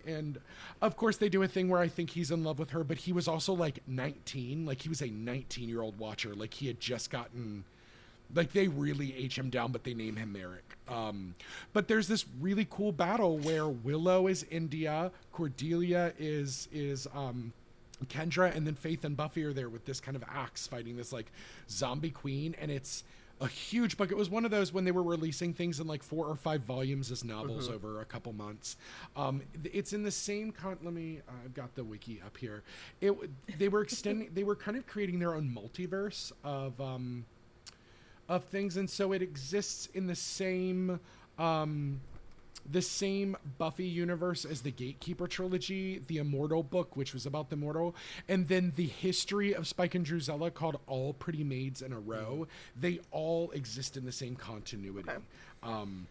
and 0.07 0.39
of 0.81 0.97
course 0.97 1.17
they 1.17 1.29
do 1.29 1.43
a 1.43 1.47
thing 1.47 1.69
where 1.69 1.79
I 1.79 1.87
think 1.87 2.09
he's 2.09 2.31
in 2.31 2.43
love 2.43 2.57
with 2.57 2.71
her, 2.71 2.83
but 2.83 2.97
he 2.97 3.13
was 3.13 3.27
also 3.27 3.53
like 3.53 3.79
19, 3.85 4.65
like 4.65 4.81
he 4.81 4.89
was 4.89 5.01
a 5.01 5.07
19 5.07 5.69
year 5.69 5.81
old 5.81 5.99
watcher, 5.99 6.33
like 6.33 6.53
he 6.55 6.65
had 6.65 6.79
just 6.79 7.11
gotten, 7.11 7.63
like 8.35 8.51
they 8.51 8.67
really 8.67 9.15
h 9.15 9.37
him 9.37 9.49
down, 9.49 9.71
but 9.71 9.83
they 9.83 9.93
name 9.93 10.15
him 10.15 10.33
Merrick. 10.33 10.77
Um, 10.87 11.35
but 11.73 11.87
there's 11.87 12.07
this 12.07 12.25
really 12.39 12.67
cool 12.69 12.91
battle 12.91 13.37
where 13.39 13.67
Willow 13.67 14.27
is 14.27 14.45
India, 14.49 15.11
Cordelia 15.31 16.13
is 16.19 16.67
is 16.71 17.07
um, 17.13 17.53
Kendra, 18.07 18.55
and 18.55 18.65
then 18.65 18.75
Faith 18.75 19.05
and 19.05 19.15
Buffy 19.15 19.43
are 19.43 19.53
there 19.53 19.69
with 19.69 19.85
this 19.85 19.99
kind 19.99 20.15
of 20.15 20.23
axe 20.29 20.67
fighting 20.67 20.97
this 20.97 21.13
like 21.13 21.31
zombie 21.69 22.09
queen, 22.11 22.55
and 22.59 22.71
it's 22.71 23.03
a 23.41 23.47
huge 23.47 23.97
book. 23.97 24.11
It 24.11 24.17
was 24.17 24.29
one 24.29 24.45
of 24.45 24.51
those 24.51 24.71
when 24.71 24.85
they 24.85 24.91
were 24.91 25.03
releasing 25.03 25.53
things 25.53 25.79
in 25.79 25.87
like 25.87 26.03
four 26.03 26.27
or 26.27 26.35
five 26.35 26.61
volumes 26.61 27.11
as 27.11 27.23
novels 27.23 27.69
over 27.69 28.01
a 28.01 28.05
couple 28.05 28.31
months. 28.33 28.77
Um, 29.15 29.41
it's 29.63 29.93
in 29.93 30.03
the 30.03 30.11
same 30.11 30.51
con. 30.51 30.77
Let 30.83 30.93
me. 30.93 31.21
Uh, 31.27 31.31
I've 31.43 31.53
got 31.53 31.73
the 31.75 31.83
wiki 31.83 32.21
up 32.25 32.37
here. 32.37 32.63
It. 33.01 33.13
They 33.57 33.67
were 33.67 33.81
extending. 33.81 34.29
they 34.33 34.43
were 34.43 34.55
kind 34.55 34.77
of 34.77 34.85
creating 34.87 35.19
their 35.19 35.33
own 35.33 35.49
multiverse 35.49 36.31
of. 36.43 36.79
Um, 36.79 37.25
of 38.31 38.43
things 38.45 38.77
and 38.77 38.89
so 38.89 39.11
it 39.11 39.21
exists 39.21 39.87
in 39.93 40.07
the 40.07 40.15
same 40.15 40.99
um 41.37 41.99
the 42.69 42.81
same 42.81 43.35
Buffy 43.57 43.85
universe 43.85 44.45
as 44.45 44.61
the 44.61 44.69
Gatekeeper 44.69 45.27
trilogy, 45.27 45.99
the 46.05 46.17
Immortal 46.17 46.61
book, 46.61 46.95
which 46.95 47.11
was 47.11 47.25
about 47.25 47.49
the 47.49 47.55
Immortal, 47.55 47.95
and 48.29 48.47
then 48.47 48.71
the 48.75 48.85
history 48.85 49.55
of 49.55 49.67
Spike 49.67 49.95
and 49.95 50.05
Drusilla 50.05 50.51
called 50.51 50.79
All 50.85 51.13
Pretty 51.13 51.43
Maids 51.43 51.81
in 51.81 51.91
a 51.91 51.99
Row. 51.99 52.47
They 52.79 52.99
all 53.09 53.49
exist 53.51 53.97
in 53.97 54.05
the 54.05 54.11
same 54.11 54.35
continuity. 54.35 55.09
Um, 55.63 56.05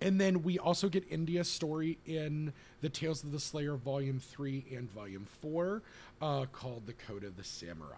and 0.00 0.20
then 0.20 0.42
we 0.42 0.58
also 0.58 0.88
get 0.88 1.04
India's 1.10 1.48
story 1.48 1.98
in 2.06 2.52
the 2.80 2.88
Tales 2.88 3.22
of 3.22 3.30
the 3.30 3.38
Slayer 3.38 3.76
Volume 3.76 4.18
3 4.18 4.64
and 4.76 4.90
Volume 4.90 5.26
4 5.40 5.82
uh, 6.20 6.46
called 6.52 6.86
The 6.86 6.92
Code 6.92 7.24
of 7.24 7.36
the 7.36 7.44
Samurai. 7.44 7.96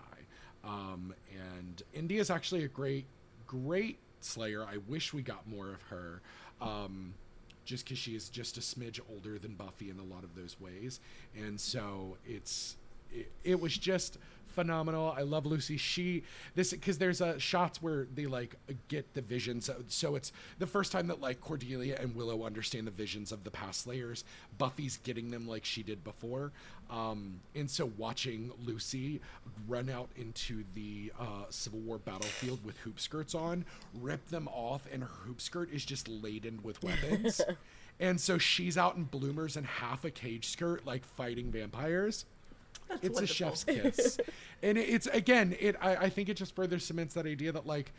Um, 0.62 1.14
and 1.32 1.82
India's 1.94 2.30
actually 2.30 2.64
a 2.64 2.68
great, 2.68 3.06
great 3.46 3.98
Slayer. 4.20 4.64
I 4.64 4.78
wish 4.88 5.12
we 5.12 5.22
got 5.22 5.46
more 5.48 5.70
of 5.70 5.82
her. 5.82 6.20
Um, 6.60 7.14
just 7.64 7.84
because 7.84 7.98
she 7.98 8.14
is 8.14 8.28
just 8.28 8.56
a 8.56 8.60
smidge 8.60 9.00
older 9.10 9.38
than 9.38 9.54
Buffy 9.54 9.90
in 9.90 9.98
a 9.98 10.04
lot 10.04 10.22
of 10.22 10.34
those 10.34 10.60
ways. 10.60 11.00
And 11.36 11.58
so 11.58 12.16
it's 12.26 12.76
it, 13.12 13.30
it 13.42 13.60
was 13.60 13.76
just 13.76 14.18
phenomenal. 14.54 15.14
I 15.16 15.22
love 15.22 15.46
Lucy. 15.46 15.76
She 15.76 16.22
this 16.54 16.70
because 16.70 16.98
there's 16.98 17.20
uh, 17.20 17.38
shots 17.38 17.82
where 17.82 18.06
they 18.14 18.26
like 18.26 18.54
get 18.88 19.12
the 19.14 19.20
visions. 19.20 19.66
So, 19.66 19.76
so 19.88 20.14
it's 20.14 20.32
the 20.58 20.66
first 20.66 20.92
time 20.92 21.08
that 21.08 21.20
like 21.20 21.40
Cordelia 21.40 21.98
and 22.00 22.14
Willow 22.14 22.44
understand 22.44 22.86
the 22.86 22.92
visions 22.92 23.32
of 23.32 23.44
the 23.44 23.50
past 23.50 23.86
layers. 23.86 24.24
Buffy's 24.58 24.98
getting 24.98 25.30
them 25.30 25.46
like 25.48 25.64
she 25.64 25.82
did 25.82 26.02
before. 26.04 26.52
Um, 26.90 27.40
and 27.54 27.68
so 27.68 27.90
watching 27.96 28.52
Lucy 28.64 29.20
run 29.66 29.88
out 29.88 30.10
into 30.16 30.64
the 30.74 31.12
uh, 31.18 31.44
Civil 31.50 31.80
War 31.80 31.98
battlefield 31.98 32.64
with 32.64 32.76
hoop 32.78 33.00
skirts 33.00 33.34
on, 33.34 33.64
rip 34.00 34.26
them 34.28 34.48
off, 34.48 34.86
and 34.92 35.02
her 35.02 35.08
hoop 35.08 35.40
skirt 35.40 35.72
is 35.72 35.84
just 35.84 36.08
laden 36.08 36.60
with 36.62 36.82
weapons. 36.82 37.40
and 38.00 38.20
so 38.20 38.38
she's 38.38 38.76
out 38.76 38.96
in 38.96 39.04
bloomers 39.04 39.56
and 39.56 39.66
half 39.66 40.04
a 40.04 40.10
cage 40.10 40.48
skirt, 40.48 40.86
like 40.86 41.04
fighting 41.04 41.50
vampires 41.50 42.26
That's 42.88 43.04
it's 43.04 43.14
wonderful. 43.14 43.24
a 43.24 43.26
chef's 43.26 43.64
kiss. 43.96 44.20
And 44.62 44.78
it, 44.78 44.88
it's 44.88 45.06
again 45.08 45.56
it 45.58 45.76
I, 45.80 45.96
I 45.96 46.08
think 46.10 46.28
it 46.28 46.34
just 46.34 46.54
further 46.54 46.78
cements 46.78 47.14
that 47.14 47.26
idea 47.26 47.52
that 47.52 47.66
like 47.66 47.92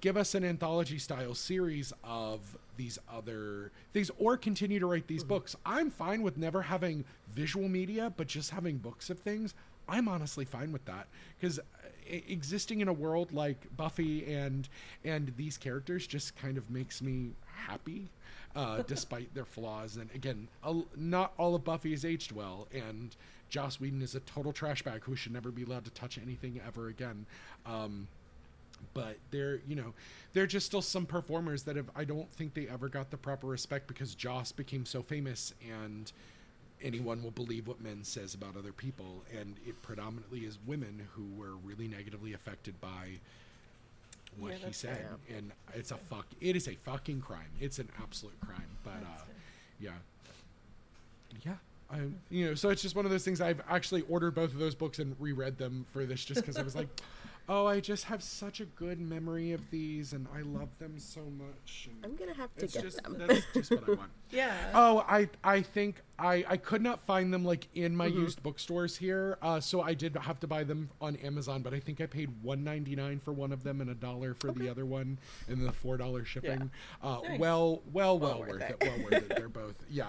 give 0.00 0.16
us 0.16 0.34
an 0.34 0.44
anthology 0.44 0.98
style 0.98 1.34
series 1.34 1.92
of 2.04 2.56
these 2.76 2.98
other 3.12 3.72
things 3.92 4.10
or 4.18 4.36
continue 4.36 4.78
to 4.78 4.86
write 4.86 5.06
these 5.06 5.24
books. 5.24 5.56
I'm 5.66 5.90
fine 5.90 6.22
with 6.22 6.36
never 6.36 6.62
having 6.62 7.04
visual 7.34 7.68
media 7.68 8.12
but 8.16 8.26
just 8.26 8.50
having 8.50 8.78
books 8.78 9.10
of 9.10 9.18
things. 9.18 9.54
I'm 9.88 10.08
honestly 10.08 10.44
fine 10.44 10.70
with 10.72 10.84
that 10.84 11.08
because 11.38 11.58
existing 12.06 12.80
in 12.80 12.88
a 12.88 12.92
world 12.92 13.32
like 13.32 13.66
buffy 13.76 14.32
and 14.32 14.68
and 15.04 15.32
these 15.36 15.56
characters 15.56 16.06
just 16.06 16.36
kind 16.36 16.56
of 16.56 16.70
makes 16.70 17.02
me 17.02 17.32
happy 17.44 18.08
uh, 18.56 18.82
despite 18.86 19.32
their 19.34 19.44
flaws. 19.44 19.96
And 19.96 20.08
again 20.14 20.48
not 20.96 21.32
all 21.38 21.54
of 21.54 21.64
buffy 21.64 21.92
is 21.92 22.04
aged 22.04 22.32
well 22.32 22.68
and 22.72 23.16
joss 23.50 23.78
whedon 23.80 24.00
is 24.02 24.14
a 24.14 24.20
total 24.20 24.52
trash 24.52 24.82
bag 24.82 25.02
who 25.04 25.14
should 25.16 25.32
never 25.32 25.50
be 25.50 25.64
allowed 25.64 25.84
to 25.84 25.90
touch 25.90 26.18
anything 26.18 26.60
ever 26.66 26.88
again. 26.88 27.26
Um, 27.66 28.06
but 28.94 29.16
there 29.30 29.60
you 29.68 29.76
know 29.76 29.92
there 30.32 30.44
are 30.44 30.46
just 30.46 30.64
still 30.64 30.80
some 30.80 31.04
performers 31.04 31.64
that 31.64 31.76
have 31.76 31.90
i 31.94 32.02
don't 32.02 32.32
think 32.32 32.54
they 32.54 32.66
ever 32.66 32.88
got 32.88 33.10
the 33.10 33.16
proper 33.18 33.46
respect 33.46 33.86
because 33.86 34.14
joss 34.14 34.52
became 34.52 34.86
so 34.86 35.02
famous 35.02 35.52
and 35.70 36.12
anyone 36.82 37.22
will 37.22 37.30
believe 37.32 37.68
what 37.68 37.78
men 37.82 38.02
says 38.02 38.32
about 38.32 38.56
other 38.56 38.72
people. 38.72 39.22
And 39.38 39.54
it 39.66 39.80
predominantly 39.82 40.40
is 40.46 40.58
women 40.66 41.06
who 41.12 41.26
were 41.38 41.56
really 41.62 41.86
negatively 41.88 42.32
affected 42.32 42.80
by 42.80 43.18
what 44.38 44.52
Yeah, 44.58 44.66
he 44.68 44.72
said. 44.72 44.96
fair. 44.96 45.16
and 45.36 45.52
it's 45.74 45.90
a 45.90 45.98
fuck 45.98 46.24
it 46.40 46.56
is 46.56 46.68
a 46.68 46.74
fucking 46.76 47.20
crime. 47.20 47.50
It's 47.60 47.78
an 47.80 47.90
absolute 48.02 48.40
crime. 48.40 48.70
But 48.82 49.02
uh 49.04 49.24
yeah. 49.78 49.90
Yeah 51.44 51.52
I, 51.92 51.98
you 52.28 52.46
know, 52.46 52.54
so 52.54 52.70
it's 52.70 52.82
just 52.82 52.94
one 52.94 53.04
of 53.04 53.10
those 53.10 53.24
things. 53.24 53.40
I've 53.40 53.60
actually 53.68 54.02
ordered 54.02 54.34
both 54.34 54.52
of 54.52 54.58
those 54.58 54.74
books 54.74 54.98
and 54.98 55.16
reread 55.18 55.58
them 55.58 55.86
for 55.92 56.06
this, 56.06 56.24
just 56.24 56.40
because 56.40 56.56
I 56.56 56.62
was 56.62 56.76
like, 56.76 56.88
"Oh, 57.48 57.66
I 57.66 57.80
just 57.80 58.04
have 58.04 58.22
such 58.22 58.60
a 58.60 58.64
good 58.64 59.00
memory 59.00 59.52
of 59.52 59.60
these, 59.70 60.12
and 60.12 60.26
I 60.34 60.42
love 60.42 60.68
them 60.78 60.98
so 60.98 61.20
much." 61.36 61.88
And 61.90 62.04
I'm 62.04 62.16
gonna 62.16 62.34
have 62.34 62.54
to 62.56 62.64
it's 62.64 62.74
get 62.74 62.82
just 62.84 63.02
them. 63.02 63.16
that's 63.18 63.42
just 63.52 63.70
what 63.72 63.88
I 63.88 63.92
want. 63.94 64.10
Yeah. 64.30 64.54
Oh, 64.74 65.04
I 65.08 65.28
I 65.42 65.60
think 65.62 65.96
I, 66.20 66.44
I 66.48 66.56
could 66.56 66.82
not 66.82 67.00
find 67.06 67.32
them 67.32 67.44
like 67.44 67.66
in 67.74 67.96
my 67.96 68.06
used 68.06 68.42
bookstores 68.42 68.96
here, 68.96 69.38
uh, 69.42 69.58
so 69.60 69.80
I 69.80 69.94
did 69.94 70.16
have 70.16 70.38
to 70.40 70.46
buy 70.46 70.64
them 70.64 70.90
on 71.00 71.16
Amazon. 71.16 71.62
But 71.62 71.72
I 71.74 71.80
think 71.80 72.00
I 72.00 72.06
paid 72.06 72.30
one 72.42 72.62
ninety 72.62 72.94
nine 72.94 73.18
for 73.18 73.32
one 73.32 73.52
of 73.52 73.62
them 73.62 73.80
and 73.80 73.90
a 73.90 73.94
dollar 73.94 74.34
for 74.34 74.52
the 74.52 74.68
other 74.68 74.84
one, 74.86 75.18
and 75.48 75.66
the 75.66 75.72
four 75.72 75.96
dollar 75.96 76.24
shipping. 76.24 76.70
Uh, 77.02 77.20
Well, 77.38 77.82
well, 77.92 78.18
well, 78.18 78.40
worth 78.40 78.48
worth 78.50 78.62
it. 78.62 78.76
it. 78.80 78.88
Well 78.88 79.04
worth 79.04 79.12
it. 79.14 79.28
They're 79.36 79.48
both, 79.48 79.76
yeah. 79.90 80.08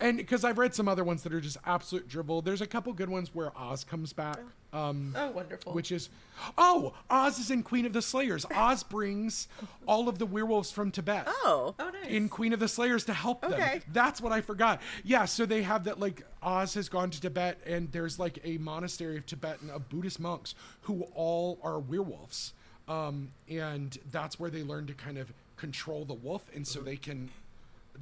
And 0.00 0.18
because 0.18 0.44
I've 0.44 0.58
read 0.58 0.74
some 0.74 0.88
other 0.88 1.04
ones 1.04 1.22
that 1.22 1.32
are 1.32 1.40
just 1.40 1.56
absolute 1.64 2.06
dribble. 2.08 2.42
There's 2.42 2.60
a 2.60 2.66
couple 2.66 2.92
good 2.92 3.08
ones 3.08 3.30
where 3.34 3.56
Oz 3.58 3.82
comes 3.84 4.12
back. 4.12 4.38
Um, 4.72 5.14
Oh, 5.16 5.30
wonderful. 5.30 5.72
which 5.72 5.90
is 5.90 6.10
oh 6.58 6.92
oz 7.08 7.38
is 7.38 7.50
in 7.50 7.62
queen 7.62 7.86
of 7.86 7.94
the 7.94 8.02
slayers 8.02 8.44
oz 8.54 8.82
brings 8.82 9.48
all 9.86 10.06
of 10.06 10.18
the 10.18 10.26
werewolves 10.26 10.70
from 10.70 10.90
tibet 10.90 11.24
Oh. 11.26 11.74
oh, 11.78 11.88
nice. 11.90 12.10
in 12.10 12.28
queen 12.28 12.52
of 12.52 12.60
the 12.60 12.68
slayers 12.68 13.04
to 13.06 13.14
help 13.14 13.40
them 13.40 13.54
Okay. 13.54 13.80
that's 13.92 14.20
what 14.20 14.32
i 14.32 14.42
forgot 14.42 14.82
yeah 15.02 15.24
so 15.24 15.45
they 15.46 15.62
have 15.62 15.84
that 15.84 15.98
like 15.98 16.24
oz 16.42 16.74
has 16.74 16.88
gone 16.88 17.10
to 17.10 17.20
tibet 17.20 17.58
and 17.66 17.90
there's 17.92 18.18
like 18.18 18.38
a 18.44 18.58
monastery 18.58 19.16
of 19.16 19.26
tibetan 19.26 19.70
of 19.70 19.88
buddhist 19.88 20.20
monks 20.20 20.54
who 20.82 21.02
all 21.14 21.58
are 21.62 21.78
werewolves. 21.78 22.52
Um, 22.88 23.30
and 23.48 23.98
that's 24.12 24.38
where 24.38 24.50
they 24.50 24.62
learn 24.62 24.86
to 24.86 24.94
kind 24.94 25.18
of 25.18 25.32
control 25.56 26.04
the 26.04 26.14
wolf 26.14 26.48
and 26.54 26.66
so 26.66 26.80
they 26.80 26.96
can 26.96 27.30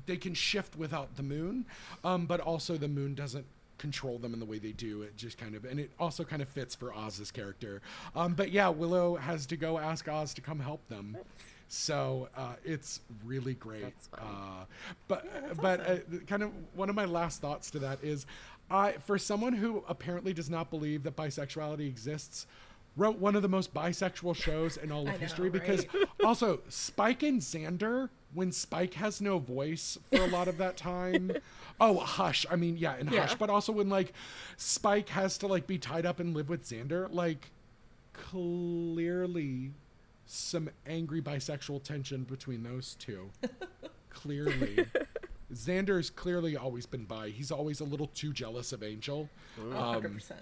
they 0.06 0.16
can 0.16 0.34
shift 0.34 0.76
without 0.76 1.16
the 1.16 1.22
moon. 1.22 1.64
Um, 2.02 2.26
but 2.26 2.40
also 2.40 2.76
the 2.76 2.88
moon 2.88 3.14
doesn't 3.14 3.46
control 3.78 4.18
them 4.18 4.34
in 4.34 4.40
the 4.40 4.46
way 4.46 4.58
they 4.58 4.72
do. 4.72 5.02
It 5.02 5.16
just 5.16 5.38
kind 5.38 5.54
of 5.54 5.64
and 5.64 5.80
it 5.80 5.90
also 5.98 6.24
kind 6.24 6.42
of 6.42 6.48
fits 6.48 6.74
for 6.74 6.94
oz's 6.94 7.30
character. 7.30 7.80
Um, 8.14 8.34
but 8.34 8.50
yeah 8.50 8.68
willow 8.68 9.16
has 9.16 9.46
to 9.46 9.56
go 9.56 9.78
ask 9.78 10.08
oz 10.08 10.34
to 10.34 10.40
come 10.40 10.58
help 10.58 10.86
them 10.88 11.16
so 11.74 12.28
uh, 12.36 12.54
it's 12.64 13.00
really 13.24 13.54
great 13.54 13.94
uh, 14.18 14.64
but 15.08 15.26
but 15.60 15.80
uh, 15.88 15.96
kind 16.26 16.42
of 16.42 16.50
one 16.74 16.88
of 16.88 16.94
my 16.94 17.04
last 17.04 17.40
thoughts 17.40 17.70
to 17.70 17.78
that 17.78 17.98
is 18.02 18.26
i 18.70 18.92
for 18.92 19.18
someone 19.18 19.52
who 19.52 19.82
apparently 19.88 20.32
does 20.32 20.48
not 20.48 20.70
believe 20.70 21.02
that 21.02 21.16
bisexuality 21.16 21.86
exists 21.86 22.46
wrote 22.96 23.18
one 23.18 23.34
of 23.34 23.42
the 23.42 23.48
most 23.48 23.74
bisexual 23.74 24.36
shows 24.36 24.76
in 24.76 24.92
all 24.92 25.00
of 25.08 25.14
know, 25.14 25.18
history 25.18 25.50
right? 25.50 25.60
because 25.60 25.86
also 26.24 26.60
Spike 26.68 27.22
and 27.22 27.40
Xander, 27.40 28.08
when 28.34 28.52
Spike 28.52 28.94
has 28.94 29.20
no 29.20 29.38
voice 29.38 29.98
for 30.12 30.22
a 30.22 30.28
lot 30.28 30.48
of 30.48 30.58
that 30.58 30.76
time. 30.76 31.32
oh, 31.80 31.98
Hush. 31.98 32.46
I 32.50 32.56
mean, 32.56 32.76
yeah, 32.76 32.94
and 32.98 33.10
Yeah. 33.10 33.22
Hush, 33.22 33.34
but 33.34 33.50
also 33.50 33.72
when 33.72 33.88
like 33.88 34.12
Spike 34.56 35.08
has 35.10 35.38
to 35.38 35.46
like 35.46 35.66
be 35.66 35.78
tied 35.78 36.06
up 36.06 36.20
and 36.20 36.34
live 36.34 36.48
with 36.48 36.64
Xander, 36.64 37.12
like 37.12 37.50
clearly 38.12 39.72
some 40.26 40.70
angry 40.86 41.20
bisexual 41.22 41.82
tension 41.82 42.24
between 42.24 42.62
those 42.62 42.94
two. 42.98 43.30
clearly. 44.10 44.86
Xander's 45.52 46.10
clearly 46.10 46.56
always 46.56 46.86
been 46.86 47.04
bi. 47.04 47.28
He's 47.28 47.50
always 47.50 47.80
a 47.80 47.84
little 47.84 48.08
too 48.08 48.32
jealous 48.32 48.72
of 48.72 48.82
Angel. 48.82 49.28
Oh, 49.60 49.76
Um, 49.76 50.02
100%. 50.02 50.32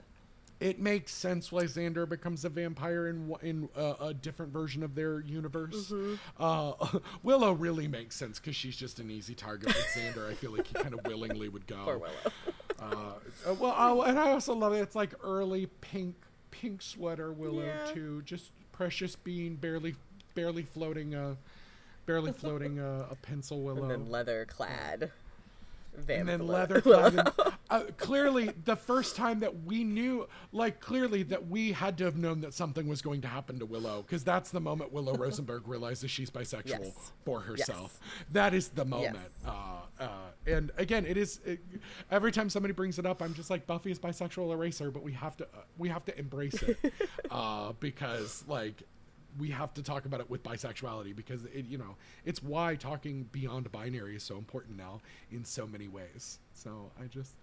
it 0.60 0.78
makes 0.78 1.12
sense 1.12 1.50
why 1.50 1.64
Xander 1.64 2.08
becomes 2.08 2.44
a 2.44 2.48
vampire 2.48 3.08
in 3.08 3.34
in 3.42 3.68
uh, 3.76 3.94
a 4.00 4.14
different 4.14 4.52
version 4.52 4.82
of 4.82 4.94
their 4.94 5.20
universe. 5.20 5.92
Uh, 6.38 6.72
Willow 7.22 7.52
really 7.52 7.88
makes 7.88 8.14
sense 8.16 8.38
because 8.38 8.54
she's 8.56 8.76
just 8.76 9.00
an 9.00 9.10
easy 9.10 9.34
target. 9.34 9.66
With 9.68 9.76
Xander, 9.94 10.30
I 10.30 10.34
feel 10.34 10.52
like 10.56 10.66
he 10.66 10.74
kind 10.74 10.94
of 10.94 11.00
willingly 11.06 11.48
would 11.48 11.66
go. 11.66 11.82
Poor 11.84 11.98
Willow. 11.98 12.32
Uh, 12.80 13.50
uh, 13.50 13.54
well, 13.54 13.74
oh, 13.76 14.02
and 14.02 14.18
I 14.18 14.30
also 14.30 14.54
love 14.54 14.72
it. 14.72 14.78
It's 14.80 14.96
like 14.96 15.14
early 15.24 15.66
pink 15.80 16.14
pink 16.50 16.80
sweater 16.82 17.32
Willow 17.32 17.64
Yeah. 17.64 17.92
too. 17.92 18.22
Just 18.24 18.50
precious 18.82 19.14
being 19.14 19.54
barely 19.54 19.94
barely 20.34 20.64
floating 20.64 21.14
a 21.14 21.36
barely 22.04 22.32
floating 22.42 22.80
a, 22.80 23.06
a 23.10 23.14
pencil 23.22 23.62
willow. 23.62 23.82
And 23.82 23.90
then 23.90 24.10
leather 24.10 24.44
clad. 24.46 25.12
And 26.08 26.28
then 26.28 26.46
leather 26.46 26.80
clad. 26.82 27.14
and- 27.14 27.30
uh, 27.70 27.82
clearly, 27.96 28.50
the 28.64 28.76
first 28.76 29.16
time 29.16 29.40
that 29.40 29.64
we 29.64 29.84
knew, 29.84 30.26
like, 30.52 30.80
clearly 30.80 31.22
that 31.24 31.48
we 31.48 31.72
had 31.72 31.96
to 31.98 32.04
have 32.04 32.16
known 32.16 32.40
that 32.42 32.54
something 32.54 32.86
was 32.86 33.00
going 33.02 33.20
to 33.22 33.28
happen 33.28 33.58
to 33.58 33.66
Willow, 33.66 34.02
because 34.02 34.24
that's 34.24 34.50
the 34.50 34.60
moment 34.60 34.92
Willow 34.92 35.14
Rosenberg 35.18 35.66
realizes 35.68 36.10
she's 36.10 36.30
bisexual 36.30 36.68
Yes. 36.84 37.12
for 37.24 37.40
herself. 37.40 37.98
That 38.30 38.54
is 38.54 38.68
the 38.68 38.84
moment. 38.84 39.16
Yes. 39.20 39.30
Uh, 39.46 40.02
uh, 40.02 40.08
and 40.46 40.70
again, 40.78 41.06
it 41.06 41.16
is 41.16 41.40
it, 41.44 41.60
every 42.10 42.32
time 42.32 42.50
somebody 42.50 42.74
brings 42.74 42.98
it 42.98 43.06
up, 43.06 43.22
I'm 43.22 43.34
just 43.34 43.50
like 43.50 43.66
Buffy 43.66 43.90
is 43.92 43.98
bisexual 44.00 44.52
eraser, 44.52 44.90
but 44.90 45.02
we 45.02 45.12
have 45.12 45.36
to 45.36 45.44
uh, 45.44 45.58
we 45.78 45.88
have 45.88 46.04
to 46.06 46.18
embrace 46.18 46.60
it 46.62 46.78
uh, 47.30 47.72
because 47.78 48.42
like 48.48 48.82
we 49.38 49.48
have 49.50 49.72
to 49.74 49.82
talk 49.82 50.04
about 50.04 50.20
it 50.20 50.28
with 50.28 50.42
bisexuality 50.42 51.14
because 51.16 51.44
it 51.46 51.66
you 51.66 51.78
know 51.78 51.96
it's 52.24 52.42
why 52.42 52.74
talking 52.74 53.28
beyond 53.32 53.70
binary 53.72 54.16
is 54.16 54.22
so 54.22 54.36
important 54.36 54.76
now 54.76 55.00
in 55.30 55.44
so 55.44 55.66
many 55.66 55.88
ways. 55.88 56.38
So 56.52 56.90
I 57.02 57.06
just 57.06 57.34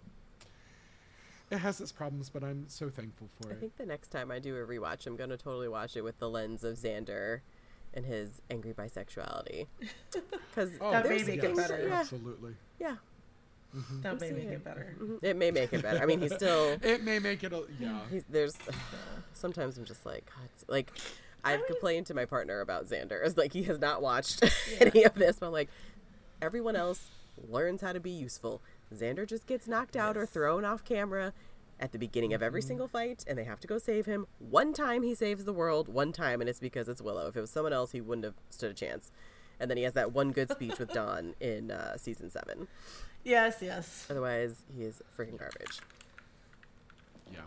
it 1.51 1.57
has 1.57 1.81
its 1.81 1.91
problems, 1.91 2.29
but 2.29 2.43
I'm 2.43 2.65
so 2.67 2.89
thankful 2.89 3.27
for 3.41 3.49
I 3.49 3.53
it. 3.53 3.57
I 3.57 3.59
think 3.59 3.77
the 3.77 3.85
next 3.85 4.09
time 4.09 4.29
I 4.29 4.37
do 4.39 4.55
a 4.55 4.59
rewatch, 4.65 5.07
I'm 5.07 5.15
going 5.15 5.31
to 5.31 5.37
totally 5.37 5.67
watch 5.67 5.97
it 5.97 6.03
with 6.03 6.19
the 6.19 6.29
lens 6.29 6.63
of 6.63 6.77
Xander 6.77 7.39
and 7.93 8.05
his 8.05 8.41
angry 8.51 8.73
bisexuality. 8.73 9.65
Because 10.49 10.71
Oh, 10.81 10.91
That 10.91 11.07
may 11.07 11.17
yes, 11.17 11.27
make 11.27 11.43
it 11.43 11.55
yes, 11.55 11.57
better. 11.57 11.87
Yeah. 11.87 11.99
Absolutely. 11.99 12.53
yeah, 12.79 12.95
mm-hmm. 13.75 14.01
That 14.01 14.19
may 14.19 14.31
make 14.31 14.45
it. 14.45 14.51
it 14.53 14.63
better. 14.63 14.95
Mm-hmm. 14.99 15.25
it 15.25 15.37
may 15.37 15.51
make 15.51 15.73
it 15.73 15.81
better. 15.81 16.01
I 16.01 16.05
mean, 16.05 16.21
he's 16.21 16.33
still. 16.41 16.77
It 16.83 17.03
may 17.03 17.19
make 17.19 17.43
it 17.43 17.53
a 17.53 17.63
yeah. 17.79 17.99
He's, 18.11 18.23
there's 18.29 18.57
sometimes 19.33 19.77
I'm 19.77 19.85
just 19.85 20.05
like 20.05 20.25
God, 20.35 20.49
like 20.67 20.91
I've 21.43 21.65
complained 21.67 22.05
to 22.07 22.13
my 22.13 22.25
partner 22.25 22.61
about 22.61 22.87
Xander. 22.87 23.25
It's 23.25 23.37
like 23.37 23.53
he 23.53 23.63
has 23.63 23.79
not 23.79 24.01
watched 24.01 24.43
any 24.79 25.03
of 25.03 25.15
this. 25.15 25.37
But 25.39 25.47
I'm 25.47 25.51
like, 25.53 25.69
everyone 26.41 26.75
else 26.75 27.09
learns 27.49 27.81
how 27.81 27.93
to 27.93 27.99
be 27.99 28.11
useful. 28.11 28.61
Xander 28.93 29.27
just 29.27 29.45
gets 29.45 29.67
knocked 29.67 29.95
out 29.95 30.17
or 30.17 30.25
thrown 30.25 30.65
off 30.65 30.83
camera 30.83 31.33
at 31.79 31.91
the 31.91 31.97
beginning 31.97 32.33
of 32.33 32.43
every 32.43 32.61
single 32.61 32.87
fight, 32.87 33.23
and 33.27 33.37
they 33.37 33.45
have 33.45 33.59
to 33.61 33.67
go 33.67 33.77
save 33.77 34.05
him. 34.05 34.25
One 34.39 34.73
time 34.73 35.01
he 35.03 35.15
saves 35.15 35.45
the 35.45 35.53
world, 35.53 35.87
one 35.87 36.11
time, 36.11 36.41
and 36.41 36.49
it's 36.49 36.59
because 36.59 36.89
it's 36.89 37.01
Willow. 37.01 37.27
If 37.27 37.37
it 37.37 37.41
was 37.41 37.51
someone 37.51 37.71
else, 37.71 37.91
he 37.91 38.01
wouldn't 38.01 38.25
have 38.25 38.35
stood 38.49 38.71
a 38.71 38.73
chance. 38.73 39.11
And 39.59 39.69
then 39.69 39.77
he 39.77 39.83
has 39.83 39.93
that 39.93 40.11
one 40.11 40.31
good 40.31 40.51
speech 40.51 40.77
with 40.79 40.89
Dawn 40.93 41.35
in 41.39 41.71
uh, 41.71 41.97
season 41.97 42.29
seven. 42.29 42.67
Yes, 43.23 43.57
yes. 43.61 44.07
Otherwise, 44.09 44.63
he 44.75 44.83
is 44.83 45.01
freaking 45.17 45.37
garbage. 45.37 45.79
Yeah. 47.31 47.39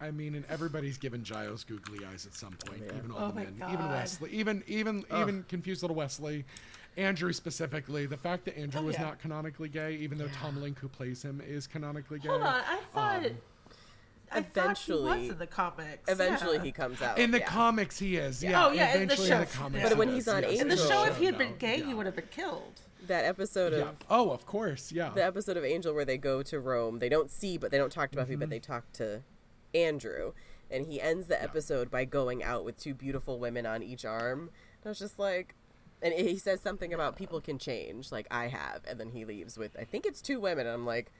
I 0.00 0.10
mean, 0.10 0.34
and 0.34 0.44
everybody's 0.48 0.98
given 0.98 1.22
Giles 1.24 1.64
googly 1.64 2.04
eyes 2.04 2.26
at 2.26 2.34
some 2.34 2.52
point, 2.66 2.82
Yeah. 2.86 2.96
even 2.98 3.10
all 3.10 3.24
Oh 3.24 3.28
the 3.28 3.34
my 3.34 3.44
men, 3.44 3.70
even 3.72 3.88
Wesley, 3.88 4.30
even 4.32 4.62
even 4.66 5.04
even 5.16 5.44
confused 5.48 5.82
little 5.82 5.96
Wesley, 5.96 6.44
Andrew 6.96 7.32
specifically. 7.32 8.06
The 8.06 8.16
fact 8.16 8.44
that 8.46 8.58
Andrew 8.58 8.80
Oh, 8.80 8.84
was 8.84 8.96
yeah. 8.96 9.02
not 9.02 9.18
canonically 9.20 9.68
gay, 9.68 9.94
even 9.94 10.18
though 10.18 10.28
Tom 10.28 10.56
Lenk, 10.56 10.78
who 10.78 10.88
plays 10.88 11.22
him, 11.22 11.40
is 11.46 11.66
canonically 11.66 12.18
gay. 12.18 12.28
Hold 12.28 12.42
on, 12.42 12.62
I 12.66 12.80
thought. 12.92 13.26
Um, 13.26 13.32
I 14.32 14.42
thought 14.42 14.78
he 14.78 14.92
eventually- 14.92 15.20
was 15.22 15.30
in 15.30 15.38
the 15.38 15.46
comics. 15.46 16.10
Eventually, 16.10 16.56
yeah. 16.56 16.62
he 16.64 16.72
comes 16.72 17.00
out. 17.00 17.18
in 17.18 17.30
the 17.30 17.38
yeah. 17.38 17.46
comics, 17.46 17.98
he 17.98 18.16
is. 18.16 18.42
Yeah. 18.42 18.66
Oh, 18.66 18.72
yeah, 18.72 18.96
in 18.96 19.06
the 19.06 19.14
show. 19.16 19.22
in 19.34 19.40
the 19.40 19.46
comics, 19.46 19.82
But 19.84 19.92
he 19.92 19.98
when 19.98 20.08
is, 20.08 20.14
he's 20.14 20.28
on 20.28 20.42
yes. 20.42 20.60
In 20.60 20.68
the 20.68 20.76
show, 20.76 21.04
if 21.04 21.16
he 21.18 21.26
had 21.26 21.38
been 21.38 21.56
gay, 21.56 21.78
yeah. 21.78 21.84
he 21.86 21.94
would 21.94 22.06
have 22.06 22.16
been 22.16 22.28
killed. 22.32 22.80
that 23.06 23.26
episode 23.26 23.74
of 23.74 23.78
Yeah. 23.80 23.90
Oh, 24.10 24.30
of 24.30 24.44
course. 24.46 24.90
Yeah. 24.90 25.10
the 25.10 25.22
episode 25.24 25.56
of 25.58 25.64
Angel 25.64 25.94
where 25.94 26.06
they 26.06 26.16
go 26.16 26.42
to 26.44 26.58
Rome. 26.58 26.98
They 27.00 27.10
don't 27.10 27.30
see, 27.30 27.58
but 27.58 27.70
they 27.70 27.76
don't 27.78 27.92
talk 27.92 28.10
to 28.12 28.16
Buffy, 28.16 28.32
Mm-hmm. 28.32 28.40
but 28.40 28.48
they 28.50 28.58
talk 28.58 28.90
to 28.94 29.22
Andrew, 29.74 30.32
and 30.70 30.86
he 30.86 31.00
ends 31.00 31.26
the 31.26 31.40
episode 31.42 31.90
by 31.90 32.04
going 32.04 32.42
out 32.42 32.64
with 32.64 32.78
two 32.78 32.94
beautiful 32.94 33.38
women 33.38 33.66
on 33.66 33.82
each 33.82 34.04
arm. 34.04 34.40
And 34.40 34.86
I 34.86 34.88
was 34.90 34.98
just 34.98 35.18
like, 35.18 35.54
and 36.02 36.12
he 36.14 36.36
says 36.38 36.60
something 36.60 36.92
about 36.92 37.16
people 37.16 37.40
can 37.40 37.58
change, 37.58 38.12
like 38.12 38.26
I 38.30 38.48
have, 38.48 38.82
and 38.86 38.98
then 39.00 39.10
he 39.10 39.24
leaves 39.24 39.56
with 39.58 39.76
I 39.78 39.84
think 39.84 40.06
it's 40.06 40.20
two 40.20 40.38
women, 40.40 40.66
and 40.66 40.74
I'm 40.74 40.86
like, 40.86 41.10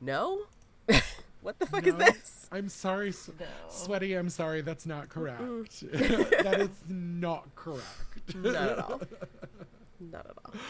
no, 0.00 0.42
what 1.42 1.58
the 1.58 1.66
fuck 1.66 1.86
is 1.86 1.94
this? 1.96 2.48
I'm 2.52 2.68
sorry, 2.68 3.08
S- 3.10 3.30
No. 3.38 3.46
sweaty. 3.68 4.14
I'm 4.14 4.28
sorry. 4.28 4.60
That's 4.60 4.84
not 4.84 5.08
correct. 5.08 5.40
that 5.92 6.56
is 6.60 6.68
not 6.88 7.54
correct. 7.54 7.86
Not 8.34 8.54
at 8.54 8.78
all. 8.78 9.00
Not 10.00 10.26
at 10.26 10.36
all. 10.44 10.52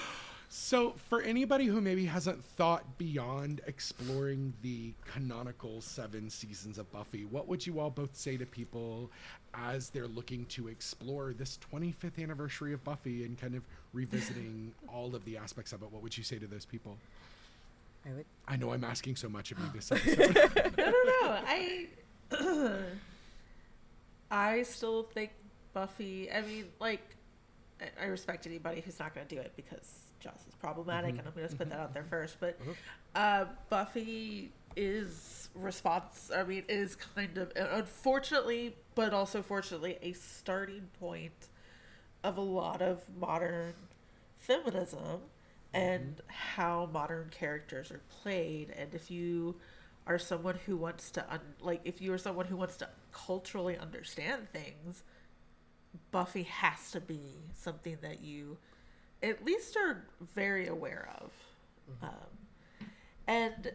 So, 0.56 0.92
for 1.08 1.22
anybody 1.22 1.64
who 1.64 1.80
maybe 1.80 2.04
hasn't 2.04 2.44
thought 2.44 2.98
beyond 2.98 3.62
exploring 3.66 4.52
the 4.60 4.92
canonical 5.10 5.80
seven 5.80 6.28
seasons 6.28 6.76
of 6.76 6.92
Buffy, 6.92 7.24
what 7.24 7.48
would 7.48 7.66
you 7.66 7.80
all 7.80 7.88
both 7.88 8.14
say 8.14 8.36
to 8.36 8.44
people 8.44 9.10
as 9.54 9.88
they're 9.88 10.06
looking 10.06 10.44
to 10.46 10.68
explore 10.68 11.32
this 11.32 11.58
25th 11.72 12.22
anniversary 12.22 12.74
of 12.74 12.84
Buffy 12.84 13.24
and 13.24 13.40
kind 13.40 13.54
of 13.54 13.62
revisiting 13.94 14.74
all 14.92 15.14
of 15.14 15.24
the 15.24 15.38
aspects 15.38 15.72
of 15.72 15.82
it? 15.82 15.90
What 15.90 16.02
would 16.02 16.18
you 16.18 16.22
say 16.22 16.38
to 16.38 16.46
those 16.46 16.66
people? 16.66 16.98
I 18.04 18.12
would. 18.12 18.26
I 18.46 18.56
know 18.56 18.74
I'm 18.74 18.84
asking 18.84 19.16
so 19.16 19.30
much 19.30 19.52
of 19.52 19.58
you 19.58 19.64
this 19.72 19.90
episode. 19.92 20.34
No, 20.76 20.84
no, 20.84 21.02
no. 21.22 21.38
I, 21.46 21.86
I 24.30 24.62
still 24.64 25.04
think 25.14 25.30
Buffy. 25.72 26.30
I 26.30 26.42
mean, 26.42 26.66
like, 26.78 27.00
I- 27.80 28.04
I 28.04 28.06
respect 28.08 28.46
anybody 28.46 28.82
who's 28.82 28.98
not 28.98 29.14
going 29.14 29.26
to 29.26 29.34
do 29.34 29.40
it 29.40 29.52
because 29.56 30.01
Joss 30.22 30.46
is 30.48 30.54
problematic, 30.54 31.10
mm-hmm. 31.10 31.18
and 31.20 31.28
I'm 31.28 31.34
going 31.34 31.48
to 31.48 31.56
put 31.56 31.70
that 31.70 31.78
out 31.78 31.94
there 31.94 32.02
mm-hmm. 32.02 32.10
first. 32.10 32.36
But 32.40 32.58
uh-huh. 32.60 33.20
uh, 33.20 33.46
Buffy 33.68 34.52
is 34.76 35.48
response. 35.54 36.30
I 36.34 36.44
mean, 36.44 36.64
is 36.68 36.96
kind 36.96 37.36
of 37.38 37.52
unfortunately, 37.56 38.76
but 38.94 39.12
also 39.12 39.42
fortunately, 39.42 39.98
a 40.02 40.12
starting 40.12 40.88
point 40.98 41.48
of 42.24 42.36
a 42.36 42.42
lot 42.42 42.80
of 42.82 43.02
modern 43.18 43.74
feminism 44.36 45.20
and 45.74 46.16
mm-hmm. 46.16 46.26
how 46.28 46.88
modern 46.92 47.30
characters 47.30 47.90
are 47.90 48.00
played 48.22 48.70
and 48.76 48.94
if 48.94 49.10
you 49.10 49.54
are 50.06 50.18
someone 50.18 50.58
who 50.66 50.76
wants 50.76 51.10
to 51.10 51.32
un- 51.32 51.40
like 51.60 51.80
if 51.84 52.00
you 52.00 52.12
are 52.12 52.18
someone 52.18 52.46
who 52.46 52.56
wants 52.56 52.76
to 52.76 52.88
culturally 53.12 53.78
understand 53.78 54.48
things 54.52 55.02
buffy 56.10 56.42
has 56.42 56.90
to 56.90 57.00
be 57.00 57.20
something 57.54 57.96
that 58.02 58.20
you 58.20 58.58
at 59.22 59.44
least 59.44 59.76
are 59.76 60.04
very 60.34 60.66
aware 60.66 61.08
of. 61.20 61.30
Um, 62.02 62.08
and 63.26 63.72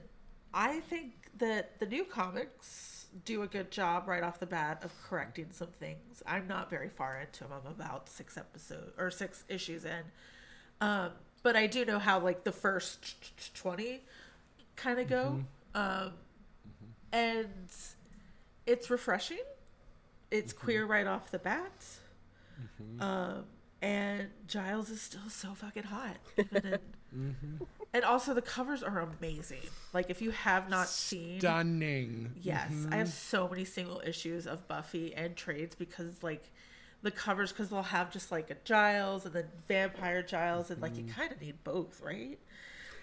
i 0.53 0.80
think 0.82 1.14
that 1.38 1.80
the 1.80 1.86
new 1.86 2.03
comics 2.03 3.07
do 3.26 3.44
a 3.44 3.48
good 3.48 3.72
job 3.72 4.07
right 4.07 4.24
off 4.24 4.40
the 4.40 4.45
bat 4.45 4.82
of 4.84 4.91
correcting 5.07 5.48
some 5.52 5.68
things. 5.68 6.22
I'm 6.26 6.48
not 6.48 6.69
very 6.69 6.90
far 6.90 7.19
into 7.19 7.45
them 7.45 7.53
i'm 7.53 7.72
about 7.72 8.10
six 8.10 8.38
episodes 8.38 8.91
or 8.98 9.10
six 9.10 9.44
issues 9.48 9.86
in. 9.86 10.03
Um, 10.82 11.11
but 11.41 11.56
I 11.56 11.68
do 11.68 11.86
know 11.86 11.99
how 11.99 12.19
like 12.19 12.44
the 12.44 12.52
first 12.52 13.56
twenty 13.56 14.03
kind 14.76 14.99
of 14.99 15.07
go, 15.07 15.40
um, 15.74 16.11
and 17.11 17.48
it's 18.65 18.90
refreshing. 18.90 19.40
It's 20.30 20.52
queer 20.53 20.86
right 20.86 21.07
off 21.07 21.32
the 21.32 21.40
bat, 21.40 21.86
um, 22.99 23.45
and 23.81 24.27
Giles 24.47 24.89
is 24.89 25.01
still 25.01 25.29
so 25.29 25.53
fucking 25.53 25.83
hot. 25.83 26.17
Even 26.37 26.65
in, 26.65 26.79
mm-hmm. 27.15 27.63
And 27.93 28.03
also 28.03 28.33
the 28.33 28.41
covers 28.41 28.83
are 28.83 28.99
amazing. 28.99 29.69
Like 29.93 30.09
if 30.09 30.21
you 30.21 30.31
have 30.31 30.69
not 30.69 30.87
seen, 30.87 31.39
Stunning. 31.39 32.33
Yes, 32.41 32.69
I 32.69 32.73
mm-hmm. 32.73 32.91
have 32.93 33.09
so 33.09 33.47
many 33.47 33.65
single 33.65 34.01
issues 34.05 34.45
of 34.45 34.67
Buffy 34.67 35.13
and 35.15 35.35
trades 35.35 35.75
because 35.75 36.21
like 36.21 36.51
the 37.01 37.11
covers 37.11 37.51
because 37.51 37.69
they'll 37.69 37.83
have 37.83 38.11
just 38.11 38.31
like 38.31 38.49
a 38.49 38.55
Giles 38.63 39.25
and 39.25 39.33
then 39.33 39.45
vampire 39.67 40.21
Giles 40.21 40.69
and 40.69 40.81
like 40.81 40.97
you 40.97 41.03
mm-hmm. 41.03 41.19
kind 41.19 41.31
of 41.31 41.41
need 41.41 41.63
both, 41.63 42.01
right? 42.01 42.39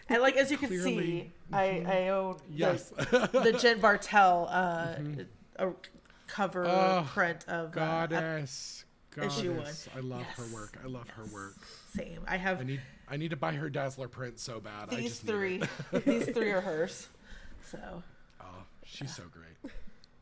And 0.09 0.21
like 0.21 0.37
as 0.37 0.51
you 0.51 0.59
can 0.59 0.69
see, 0.69 0.83
Clearly. 0.83 1.33
I 1.53 1.85
I 1.87 2.09
own 2.09 2.37
Yes. 2.51 2.91
the, 2.91 3.31
the 3.33 3.59
Jen 3.59 3.81
Bartel 3.81 4.49
uh, 4.51 4.97
a 5.57 5.71
cover 6.27 6.67
Oh, 6.67 7.07
print 7.13 7.45
of 7.49 7.77
uh, 7.77 8.07
ep- 8.11 8.49
Goddess. 9.15 9.39
issue 9.39 9.53
one. 9.55 9.73
I 9.97 10.01
love 10.01 10.27
her 10.37 10.45
work. 10.55 10.77
I 10.83 10.89
love 10.89 11.09
her 11.11 11.25
work. 11.27 11.55
same. 11.95 12.21
I 12.27 12.37
have 12.37 12.61
I 12.61 12.65
need 12.65 12.81
I 13.09 13.17
need 13.17 13.31
to 13.31 13.37
buy 13.37 13.53
her 13.53 13.69
Dazzler 13.71 14.09
print 14.09 14.39
so 14.39 14.61
bad. 14.61 14.89
I 14.91 14.97
these 14.97 15.11
just 15.11 15.27
three. 15.27 15.63
these 16.05 16.27
three 16.27 16.51
are 16.51 16.61
hers. 16.61 17.09
So 17.71 18.03
Oh, 18.41 18.65
she's 18.85 19.15
so 19.15 19.25
great. 19.31 19.73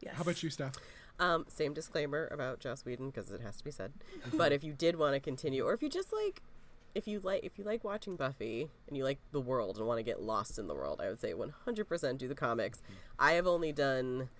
yes. 0.00 0.14
How 0.14 0.22
about 0.22 0.42
you, 0.42 0.50
Steph? 0.50 0.74
Um, 1.18 1.44
same 1.48 1.72
disclaimer 1.74 2.28
about 2.32 2.58
Joss 2.60 2.84
Whedon 2.84 3.10
because 3.10 3.30
it 3.30 3.40
has 3.40 3.56
to 3.58 3.64
be 3.64 3.70
said. 3.70 3.92
but 4.34 4.50
if 4.52 4.64
you 4.64 4.72
did 4.72 4.96
want 4.98 5.14
to 5.14 5.20
continue, 5.20 5.64
or 5.64 5.72
if 5.74 5.82
you 5.82 5.88
just 5.88 6.12
like, 6.12 6.42
if 6.94 7.06
you 7.06 7.20
like, 7.20 7.44
if 7.44 7.58
you 7.58 7.64
like 7.64 7.84
watching 7.84 8.16
Buffy 8.16 8.68
and 8.88 8.96
you 8.96 9.04
like 9.04 9.18
the 9.30 9.40
world 9.40 9.76
and 9.78 9.86
want 9.86 9.98
to 9.98 10.02
get 10.02 10.20
lost 10.22 10.58
in 10.58 10.66
the 10.66 10.74
world, 10.74 11.00
I 11.00 11.08
would 11.08 11.20
say 11.20 11.32
100% 11.32 12.18
do 12.18 12.26
the 12.28 12.34
comics. 12.34 12.82
I 13.18 13.32
have 13.32 13.46
only 13.46 13.72
done 13.72 14.30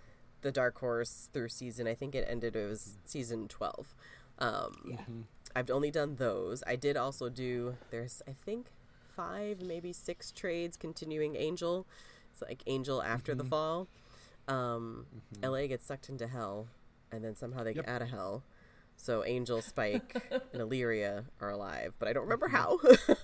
the 0.40 0.50
Dark 0.50 0.78
Horse 0.78 1.28
through 1.32 1.50
season. 1.50 1.86
I 1.86 1.94
think 1.94 2.14
it 2.14 2.26
ended. 2.28 2.56
It 2.56 2.68
was 2.68 2.96
season 3.04 3.46
12. 3.48 3.94
Um, 4.42 4.72
Yeah. 4.90 4.98
I've 5.54 5.70
only 5.70 5.90
done 5.90 6.16
those. 6.16 6.62
I 6.66 6.76
did 6.76 6.96
also 6.96 7.28
do. 7.28 7.76
There's 7.90 8.22
I 8.26 8.32
think 8.44 8.68
five, 9.14 9.60
maybe 9.60 9.92
six 9.92 10.32
trades 10.32 10.76
continuing 10.76 11.36
Angel. 11.36 11.86
It's 12.32 12.40
like 12.42 12.62
Angel 12.66 13.02
after 13.02 13.34
the 13.34 13.44
fall. 13.44 13.88
Um, 14.48 15.06
LA 15.42 15.66
gets 15.66 15.86
sucked 15.86 16.08
into 16.08 16.26
hell, 16.26 16.68
and 17.12 17.22
then 17.22 17.36
somehow 17.36 17.62
they 17.64 17.74
get 17.74 17.88
out 17.88 18.02
of 18.02 18.08
hell. 18.08 18.42
So 18.96 19.24
Angel, 19.24 19.60
Spike, 19.62 20.16
and 20.52 20.62
Illyria 20.62 21.24
are 21.40 21.50
alive, 21.50 21.94
but 21.98 22.08
I 22.08 22.12
don't 22.12 22.22
remember 22.24 22.48
how. 22.48 22.78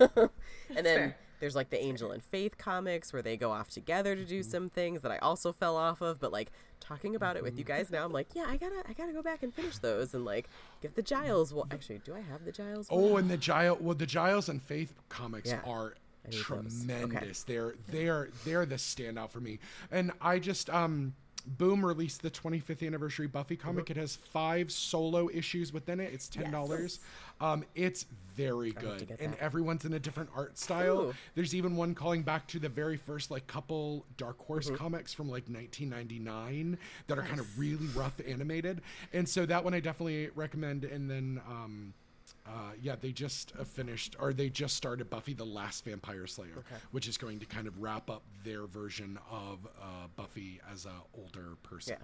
and 0.75 0.85
then 0.85 0.97
fair. 0.97 1.17
There's 1.39 1.55
like 1.55 1.69
the 1.69 1.81
Angel 1.81 2.11
and 2.11 2.23
Faith 2.23 2.57
comics 2.57 3.11
where 3.13 3.21
they 3.21 3.37
go 3.37 3.51
off 3.51 3.69
together 3.69 4.15
to 4.15 4.25
do 4.25 4.43
some 4.43 4.69
things 4.69 5.01
that 5.01 5.11
I 5.11 5.17
also 5.19 5.51
fell 5.51 5.75
off 5.77 6.01
of. 6.01 6.19
But 6.19 6.31
like 6.31 6.51
talking 6.79 7.15
about 7.15 7.35
it 7.37 7.43
with 7.43 7.57
you 7.57 7.63
guys 7.63 7.89
now, 7.91 8.05
I'm 8.05 8.11
like, 8.11 8.27
yeah, 8.33 8.45
I 8.47 8.57
gotta, 8.57 8.83
I 8.87 8.93
gotta 8.93 9.13
go 9.13 9.21
back 9.21 9.43
and 9.43 9.53
finish 9.53 9.77
those 9.77 10.13
and 10.13 10.25
like 10.25 10.49
get 10.81 10.95
the 10.95 11.01
Giles. 11.01 11.53
Well, 11.53 11.67
actually, 11.71 11.99
do 12.05 12.13
I 12.15 12.21
have 12.21 12.45
the 12.45 12.51
Giles? 12.51 12.89
one? 12.89 13.03
Oh, 13.03 13.17
and 13.17 13.29
the 13.29 13.37
Giles, 13.37 13.79
well, 13.81 13.95
the 13.95 14.05
Giles 14.05 14.49
and 14.49 14.61
Faith 14.61 14.93
comics 15.09 15.49
Yeah. 15.49 15.61
are 15.65 15.93
those. 16.25 16.35
Okay. 16.35 16.43
tremendous. 16.43 17.43
They're 17.43 17.75
they're 17.87 18.29
they're 18.43 18.65
the 18.65 18.75
standout 18.75 19.31
for 19.31 19.39
me. 19.39 19.59
And 19.91 20.11
I 20.21 20.39
just 20.39 20.69
um 20.69 21.15
Boom 21.45 21.85
released 21.85 22.21
the 22.21 22.29
25th 22.29 22.85
anniversary 22.85 23.27
Buffy 23.27 23.55
comic. 23.55 23.85
Uh-huh. 23.85 23.97
It 23.97 24.01
has 24.01 24.15
five 24.15 24.71
solo 24.71 25.29
issues 25.33 25.71
within 25.73 25.99
it. 25.99 26.11
It's 26.13 26.27
ten 26.27 26.51
dollars. 26.51 26.99
Um, 27.41 27.63
it's 27.75 28.05
very 28.35 28.71
to 28.73 28.79
good, 28.79 29.17
and 29.19 29.33
that. 29.33 29.39
everyone's 29.39 29.85
in 29.85 29.93
a 29.93 29.99
different 29.99 30.29
art 30.35 30.57
style. 30.57 30.99
Ooh. 31.01 31.13
There's 31.35 31.55
even 31.55 31.75
one 31.75 31.95
calling 31.95 32.21
back 32.23 32.47
to 32.47 32.59
the 32.59 32.69
very 32.69 32.97
first 32.97 33.31
like 33.31 33.47
couple 33.47 34.05
Dark 34.17 34.37
Horse 34.45 34.67
Mm-hmm. 34.67 34.75
comics 34.75 35.13
from 35.13 35.27
like 35.29 35.45
1999 35.47 36.77
that 37.07 37.17
are 37.17 37.23
kind 37.23 37.39
of 37.39 37.59
really 37.59 37.87
rough 37.95 38.19
animated, 38.27 38.81
and 39.13 39.27
so 39.27 39.45
that 39.45 39.63
one 39.63 39.73
I 39.73 39.79
definitely 39.79 40.29
recommend. 40.35 40.83
And 40.83 41.09
then. 41.09 41.41
um 41.47 41.93
uh, 42.49 42.71
yeah, 42.81 42.95
they 42.99 43.11
just 43.11 43.53
uh, 43.59 43.63
finished, 43.63 44.15
or 44.19 44.33
they 44.33 44.49
just 44.49 44.75
started 44.75 45.09
Buffy 45.09 45.33
the 45.33 45.45
Last 45.45 45.85
Vampire 45.85 46.25
Slayer, 46.25 46.63
which 46.91 47.07
is 47.07 47.15
going 47.17 47.39
to 47.39 47.45
kind 47.45 47.67
of 47.67 47.79
wrap 47.79 48.09
up 48.09 48.23
their 48.43 48.65
version 48.65 49.19
of 49.29 49.59
uh, 49.79 50.07
Buffy 50.15 50.59
as 50.71 50.85
a 50.85 50.93
older 51.15 51.55
person, 51.61 51.97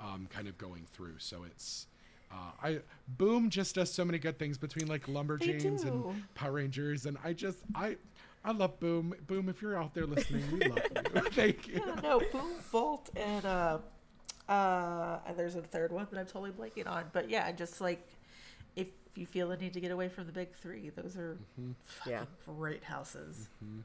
um, 0.00 0.26
kind 0.32 0.48
of 0.48 0.58
going 0.58 0.86
through. 0.92 1.18
So 1.18 1.44
it's. 1.44 1.86
Uh, 2.32 2.50
I 2.60 2.80
Boom 3.06 3.48
just 3.48 3.76
does 3.76 3.92
so 3.92 4.04
many 4.04 4.18
good 4.18 4.38
things 4.38 4.58
between 4.58 4.88
like 4.88 5.06
Lumberjanes 5.06 5.84
and 5.84 6.24
Power 6.34 6.52
Rangers, 6.52 7.06
and 7.06 7.16
I 7.22 7.32
just 7.32 7.58
I 7.76 7.96
I 8.44 8.50
love 8.50 8.80
Boom. 8.80 9.14
Boom, 9.28 9.48
if 9.48 9.62
you're 9.62 9.80
out 9.80 9.94
there 9.94 10.06
listening, 10.06 10.42
we 10.50 10.66
love 10.68 10.80
you. 11.14 11.20
Thank 11.30 11.68
you. 11.68 11.82
Yeah, 11.86 12.00
no, 12.02 12.20
Boom 12.32 12.54
Bolt 12.72 13.10
and 13.14 13.44
uh 13.44 13.78
uh 14.48 15.18
and 15.28 15.36
there's 15.36 15.54
a 15.54 15.62
third 15.62 15.92
one 15.92 16.08
that 16.10 16.18
I'm 16.18 16.26
totally 16.26 16.50
blanking 16.50 16.88
on. 16.88 17.04
But 17.12 17.30
yeah, 17.30 17.52
just 17.52 17.80
like 17.80 18.04
you 19.16 19.26
feel 19.26 19.48
the 19.48 19.56
need 19.56 19.72
to 19.74 19.80
get 19.80 19.90
away 19.90 20.08
from 20.08 20.26
the 20.26 20.32
big 20.32 20.54
three, 20.54 20.90
those 20.90 21.16
are 21.16 21.38
mm-hmm. 21.60 21.72
fucking 21.84 22.12
Yeah. 22.12 22.24
great 22.46 22.82
houses. 22.84 23.48
Mm-hmm. 23.64 23.80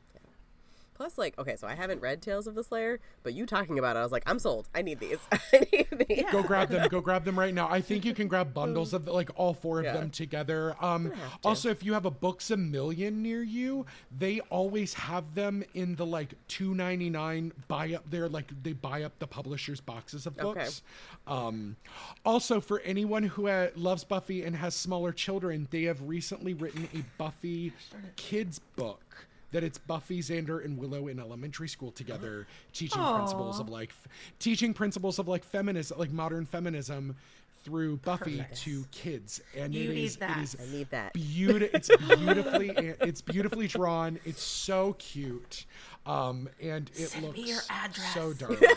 Plus, 0.99 1.17
like, 1.17 1.39
okay, 1.39 1.55
so 1.55 1.65
I 1.65 1.76
haven't 1.76 2.01
read 2.01 2.21
Tales 2.21 2.45
of 2.45 2.55
the 2.55 2.63
Slayer, 2.63 2.99
but 3.23 3.34
you 3.34 3.45
talking 3.45 3.80
about 3.80 3.95
it, 3.95 3.99
I 3.99 4.03
was 4.03 4.11
like, 4.11 4.23
I'm 4.26 4.38
sold. 4.38 4.67
I 4.76 4.81
need 4.81 4.99
these. 4.99 5.17
I 5.31 5.39
need 5.71 5.88
these. 6.09 6.26
Go 6.30 6.43
grab 6.43 6.67
them. 6.67 6.89
Go 6.89 6.99
grab 6.99 7.23
them 7.23 7.39
right 7.39 7.53
now. 7.53 7.69
I 7.69 7.80
think 7.80 8.03
you 8.03 8.13
can 8.13 8.27
grab 8.27 8.53
bundles 8.53 8.93
of 8.93 9.07
like 9.07 9.30
all 9.38 9.53
four 9.53 9.80
of 9.80 9.85
Yeah. 9.85 9.93
them 9.93 10.09
together. 10.09 10.76
Um, 10.81 11.11
to. 11.11 11.15
also, 11.45 11.69
if 11.69 11.85
you 11.85 11.93
have 11.93 12.03
a 12.05 12.11
Books 12.11 12.51
a 12.51 12.57
Million 12.57 13.21
near 13.23 13.41
you, 13.41 13.85
they 14.17 14.41
always 14.49 14.93
have 14.93 15.34
them 15.35 15.63
in 15.73 15.95
the 15.95 16.05
like 16.05 16.34
two 16.49 16.76
ninety 16.76 17.09
nine 17.09 17.53
buy 17.69 17.93
up 17.93 18.03
there. 18.09 18.27
Like 18.27 18.51
they 18.61 18.73
buy 18.73 19.03
up 19.03 19.17
the 19.19 19.27
publishers' 19.27 19.80
boxes 19.80 20.26
of 20.26 20.34
Okay. 20.38 20.43
books. 20.43 20.81
Um, 21.27 21.77
also, 22.26 22.59
for 22.59 22.81
anyone 22.81 23.23
who 23.23 23.47
uh, 23.47 23.69
loves 23.77 24.03
Buffy 24.03 24.43
and 24.43 24.53
has 24.53 24.76
smaller 24.76 25.13
children, 25.13 25.65
they 25.71 25.84
have 25.84 26.01
recently 26.01 26.53
written 26.55 26.89
a 26.93 27.05
Buffy 27.17 27.71
kids 28.17 28.59
book. 28.76 29.27
That 29.51 29.63
it's 29.63 29.77
Buffy, 29.80 30.19
Xander, 30.21 30.63
and 30.63 30.77
Willow 30.77 31.07
in 31.07 31.19
elementary 31.19 31.67
school 31.67 31.91
together, 31.91 32.45
teaching 32.73 33.01
principles 33.03 33.59
of 33.59 33.67
like, 33.69 33.89
f- 33.89 34.07
teaching 34.38 34.73
principles 34.73 35.17
of 35.17 35.27
like 35.27 35.43
feminism, 35.43 35.97
like 35.97 36.11
modern 36.11 36.45
feminism, 36.45 37.15
through 37.63 37.97
Buffy 37.97 38.45
to 38.55 38.85
kids, 38.91 39.41
and 39.57 39.73
You 39.76 39.89
it 39.91 39.95
need 39.95 40.03
is 40.05 40.15
that. 40.17 40.38
it 40.38 40.41
is 40.43 40.55
I 40.61 40.71
need 40.71 40.89
that. 40.91 41.13
beautiful. 41.13 41.69
It's 41.76 41.89
beautifully 42.07 42.69
it's 43.01 43.21
beautifully 43.21 43.67
drawn. 43.67 44.17
It's 44.23 44.41
so 44.41 44.93
cute, 44.99 45.65
um, 46.05 46.47
and 46.61 46.89
it 46.95 47.09
Send 47.09 47.26
looks 47.26 47.39
your 47.39 47.59
address. 47.69 48.13
so 48.13 48.34
darling. 48.34 48.59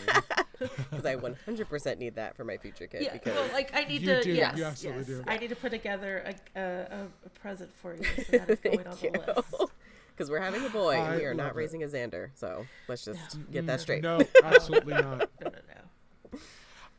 Because 0.59 1.05
I 1.05 1.15
100% 1.15 1.97
need 1.97 2.15
that 2.15 2.37
for 2.37 2.45
my 2.45 2.55
future 2.55 2.87
kid. 2.87 3.01
Yeah, 3.01 3.13
because 3.13 3.35
well, 3.35 3.49
like 3.51 3.71
I 3.75 3.83
need 3.83 4.01
You 4.01 4.07
to. 4.15 4.21
do, 4.23 4.29
you 4.29 4.35
yes, 4.35 4.57
absolutely 4.61 4.99
yes. 4.99 5.07
do. 5.07 5.23
I 5.27 5.37
need 5.37 5.49
to 5.49 5.55
put 5.57 5.71
together 5.71 6.23
a, 6.55 6.59
a, 6.59 6.63
a, 6.63 7.07
a 7.25 7.29
present 7.41 7.69
for 7.81 7.95
you. 7.95 8.03
So 8.03 8.23
that 8.37 8.49
is 8.49 8.59
going 8.59 8.87
on 8.87 8.95
the 9.01 9.33
list. 9.59 9.71
Because 10.15 10.29
we're 10.29 10.39
having 10.41 10.63
a 10.65 10.69
boy 10.69 10.95
and 10.95 11.17
we 11.19 11.25
are 11.25 11.33
not 11.33 11.49
it. 11.51 11.55
raising 11.55 11.83
a 11.83 11.87
Xander. 11.87 12.29
So 12.35 12.65
let's 12.87 13.05
just 13.05 13.37
get 13.51 13.65
that 13.67 13.81
straight. 13.81 14.03
No, 14.03 14.19
absolutely 14.43 14.93
not. 14.93 15.29
No, 15.41 15.49
no, 15.49 15.59
no. 16.31 16.39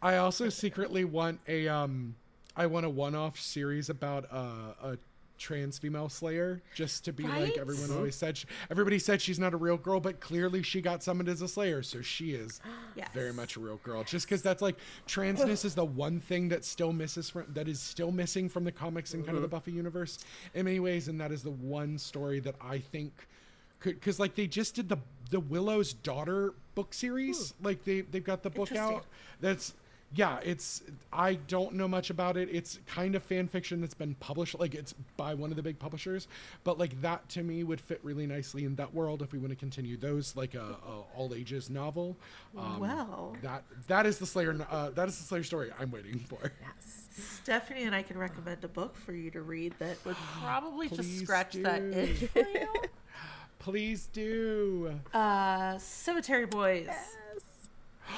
I 0.02 0.18
also 0.18 0.48
secretly 0.48 1.04
want 1.04 1.40
a 1.48 1.66
um, 1.68 2.14
I 2.56 2.66
want 2.66 2.84
a 2.86 2.90
one-off 2.90 3.40
series 3.40 3.88
about 3.88 4.26
uh, 4.30 4.74
a 4.82 4.98
trans 5.44 5.76
female 5.78 6.08
slayer, 6.08 6.62
just 6.74 7.04
to 7.04 7.12
be 7.12 7.22
like 7.24 7.58
everyone 7.58 7.90
always 7.92 8.14
said. 8.14 8.38
She, 8.38 8.46
everybody 8.70 8.98
said 8.98 9.20
she's 9.20 9.38
not 9.38 9.52
a 9.52 9.58
real 9.58 9.76
girl, 9.76 10.00
but 10.00 10.18
clearly 10.18 10.62
she 10.62 10.80
got 10.80 11.02
summoned 11.02 11.28
as 11.28 11.42
a 11.42 11.48
slayer, 11.48 11.82
so 11.82 12.00
she 12.00 12.32
is 12.32 12.62
Yes. 12.96 13.08
very 13.12 13.32
much 13.32 13.56
a 13.56 13.60
real 13.60 13.76
girl. 13.84 14.02
Just 14.04 14.26
because 14.26 14.40
that's 14.40 14.62
like 14.62 14.76
transness 15.06 15.66
is 15.66 15.74
the 15.74 15.84
one 15.84 16.18
thing 16.18 16.48
that 16.48 16.64
still 16.64 16.94
misses 16.94 17.28
from 17.28 17.44
that 17.52 17.68
is 17.68 17.78
still 17.78 18.10
missing 18.10 18.48
from 18.48 18.64
the 18.64 18.72
comics 18.72 19.12
and 19.12 19.22
kind 19.22 19.36
of 19.36 19.42
the 19.42 19.48
mm-hmm. 19.48 19.56
Buffy 19.56 19.72
universe 19.72 20.24
in 20.54 20.64
many 20.64 20.80
ways, 20.80 21.08
and 21.08 21.20
that 21.20 21.30
is 21.30 21.42
the 21.42 21.50
one 21.50 21.98
story 21.98 22.40
that 22.40 22.54
I 22.58 22.78
think 22.78 23.12
could 23.80 23.96
because 23.96 24.18
like 24.18 24.34
they 24.34 24.46
just 24.46 24.74
did 24.74 24.88
the 24.88 24.96
the 25.30 25.40
Willow's 25.40 25.92
daughter 25.92 26.54
book 26.74 26.94
series, 26.94 27.50
hmm. 27.50 27.66
like 27.66 27.84
they 27.84 28.00
they've 28.00 28.24
got 28.24 28.42
the 28.42 28.50
book 28.50 28.74
out 28.74 29.04
that's 29.40 29.74
yeah, 30.14 30.38
it's 30.42 30.82
I 31.12 31.34
don't 31.34 31.74
know 31.74 31.88
much 31.88 32.10
about 32.10 32.36
it. 32.36 32.48
It's 32.52 32.78
kind 32.86 33.14
of 33.14 33.22
fan 33.22 33.48
fiction 33.48 33.80
that's 33.80 33.94
been 33.94 34.14
published, 34.16 34.58
like 34.58 34.74
it's 34.74 34.94
by 35.16 35.34
one 35.34 35.50
of 35.50 35.56
the 35.56 35.62
big 35.62 35.78
publishers. 35.78 36.28
But 36.62 36.78
like 36.78 37.00
that 37.02 37.28
to 37.30 37.42
me 37.42 37.64
would 37.64 37.80
fit 37.80 38.00
really 38.02 38.26
nicely 38.26 38.64
in 38.64 38.74
that 38.76 38.92
world 38.92 39.22
if 39.22 39.32
we 39.32 39.38
want 39.38 39.50
to 39.50 39.56
continue 39.56 39.96
those, 39.96 40.36
like 40.36 40.54
a, 40.54 40.76
a 40.86 41.00
all 41.16 41.34
ages 41.34 41.70
novel. 41.70 42.16
Um, 42.56 42.80
Well. 42.80 43.36
that 43.42 43.64
that 43.88 44.06
is 44.06 44.18
the 44.18 44.26
Slayer. 44.26 44.56
Uh, 44.70 44.90
that 44.90 45.08
is 45.08 45.18
the 45.18 45.24
Slayer 45.24 45.42
story 45.42 45.70
I'm 45.78 45.90
waiting 45.90 46.18
for. 46.18 46.38
Yes. 46.42 47.00
Stephanie 47.42 47.84
and 47.84 47.94
I 47.94 48.02
can 48.02 48.18
recommend 48.18 48.64
a 48.64 48.68
book 48.68 48.96
for 48.96 49.12
you 49.12 49.30
to 49.32 49.42
read 49.42 49.74
that 49.78 50.04
would 50.04 50.16
probably 50.40 50.88
just 50.88 51.00
Please 51.00 51.22
scratch 51.22 51.54
that 51.54 51.82
itch 51.82 52.28
for 52.30 52.40
you. 52.40 52.68
Please 53.58 54.08
do. 54.12 55.00
Uh, 55.12 55.78
Cemetery 55.78 56.44
Boys. 56.46 56.88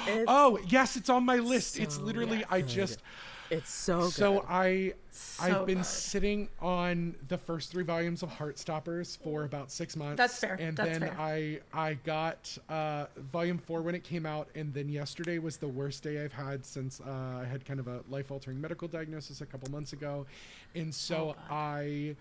It's, 0.05 0.25
Oh 0.27 0.59
yes, 0.69 0.97
it's 0.97 1.09
on 1.09 1.25
my 1.25 1.37
list. 1.39 1.79
it's 1.79 1.97
so 1.97 2.03
literally 2.03 2.45
I 2.51 2.63
just 2.63 3.03
it's 3.49 3.71
so 3.71 4.11
good. 4.11 4.13
so 4.13 4.45
I 4.49 4.95
So 5.11 5.45
I've 5.45 5.67
been 5.67 5.79
good. 5.79 5.87
sitting 5.87 6.49
on 6.61 7.15
the 7.29 7.39
first 7.39 7.71
three 7.71 7.85
volumes 7.85 8.23
of 8.23 8.31
Heartstoppers 8.31 9.17
for 9.19 9.45
about 9.45 9.71
six 9.71 9.97
months. 9.97 10.17
That's 10.17 10.39
fair. 10.39 10.55
And 10.61 10.77
That's 10.77 10.91
then 10.99 11.01
fair. 11.01 11.17
I 11.19 11.61
I 11.73 11.95
got 11.95 12.57
uh, 12.69 13.07
volume 13.33 13.59
four 13.59 13.83
when 13.83 13.95
it 13.95 14.03
came 14.05 14.27
out, 14.27 14.49
and 14.55 14.75
then 14.75 14.89
yesterday 14.89 15.39
was 15.39 15.57
the 15.59 15.69
worst 15.69 16.03
day 16.03 16.25
I've 16.25 16.33
had 16.33 16.65
since 16.67 17.01
uh, 17.01 17.41
I 17.43 17.45
had 17.45 17.65
kind 17.65 17.79
of 17.81 17.87
a 17.89 18.03
life 18.09 18.31
altering 18.33 18.61
medical 18.61 18.89
diagnosis 18.89 19.41
a 19.41 19.47
couple 19.47 19.71
months 19.71 19.93
ago, 19.93 20.27
and 20.75 20.93
so 20.95 21.37
Oh, 21.39 21.55
I. 21.55 22.17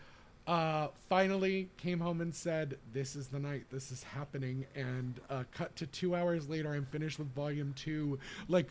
Uh, 0.47 0.89
finally 1.09 1.69
came 1.77 1.99
home 1.99 2.21
and 2.21 2.33
said, 2.33 2.77
"This 2.93 3.15
is 3.15 3.27
the 3.27 3.39
night. 3.39 3.65
This 3.71 3.91
is 3.91 4.03
happening." 4.03 4.65
And 4.75 5.19
uh, 5.29 5.43
cut 5.51 5.75
to 5.77 5.87
two 5.87 6.15
hours 6.15 6.47
later, 6.47 6.73
I'm 6.73 6.85
finished 6.85 7.17
with 7.17 7.33
volume 7.33 7.73
two, 7.75 8.19
like 8.47 8.69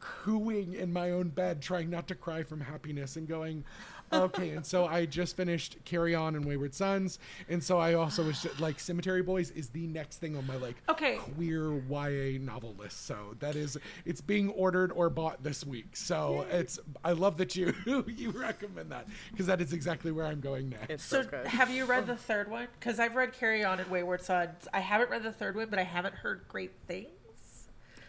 cooing 0.00 0.74
in 0.74 0.92
my 0.92 1.10
own 1.10 1.28
bed, 1.28 1.60
trying 1.60 1.90
not 1.90 2.06
to 2.08 2.14
cry 2.14 2.44
from 2.44 2.60
happiness, 2.60 3.16
and 3.16 3.26
going, 3.26 3.64
"Okay." 4.12 4.50
and 4.50 4.64
so 4.64 4.86
I 4.86 5.06
just 5.06 5.36
finished 5.36 5.76
Carry 5.84 6.14
On 6.14 6.34
and 6.36 6.44
Wayward 6.44 6.74
Sons, 6.74 7.18
and 7.48 7.62
so 7.62 7.78
I 7.78 7.94
also 7.94 8.24
was 8.24 8.42
just, 8.42 8.60
like, 8.60 8.78
Cemetery 8.80 9.22
Boys 9.22 9.50
is 9.50 9.68
the 9.70 9.86
next 9.86 10.18
thing 10.18 10.36
on 10.36 10.46
my 10.46 10.56
like 10.56 10.76
Okay. 10.88 11.16
queer 11.34 11.72
YA 11.88 12.38
novel 12.40 12.74
list. 12.78 13.06
So 13.06 13.34
that 13.40 13.56
is 13.56 13.76
it's 14.04 14.20
being 14.20 14.48
ordered 14.50 14.92
or 14.92 15.10
bought 15.10 15.42
this 15.42 15.64
week. 15.66 15.96
So 15.96 16.46
it's 16.50 16.78
I 17.04 17.12
love 17.12 17.36
that 17.38 17.56
you 17.56 17.74
you 18.06 18.30
recommend 18.30 18.90
that 18.92 19.06
because 19.30 19.46
that 19.46 19.60
is 19.60 19.72
exactly 19.72 20.12
where 20.12 20.26
I'm 20.26 20.40
going 20.40 20.68
next. 20.70 20.90
it's 20.90 21.04
so, 21.04 21.22
So, 21.22 21.28
good. 21.28 21.46
have 21.46 21.70
you 21.70 21.84
read 21.84 22.06
the 22.06 22.16
third 22.16 22.50
one? 22.50 22.68
Because 22.78 22.98
I've 23.00 23.16
read 23.16 23.32
Carry 23.32 23.64
On 23.64 23.78
and 23.80 23.90
Wayward 23.90 24.22
Sons. 24.22 24.68
I 24.72 24.80
haven't 24.80 25.10
read 25.10 25.22
the 25.22 25.32
third 25.32 25.56
one, 25.56 25.68
but 25.70 25.78
I 25.78 25.84
haven't 25.84 26.14
heard 26.14 26.42
great 26.48 26.72
things. 26.86 27.08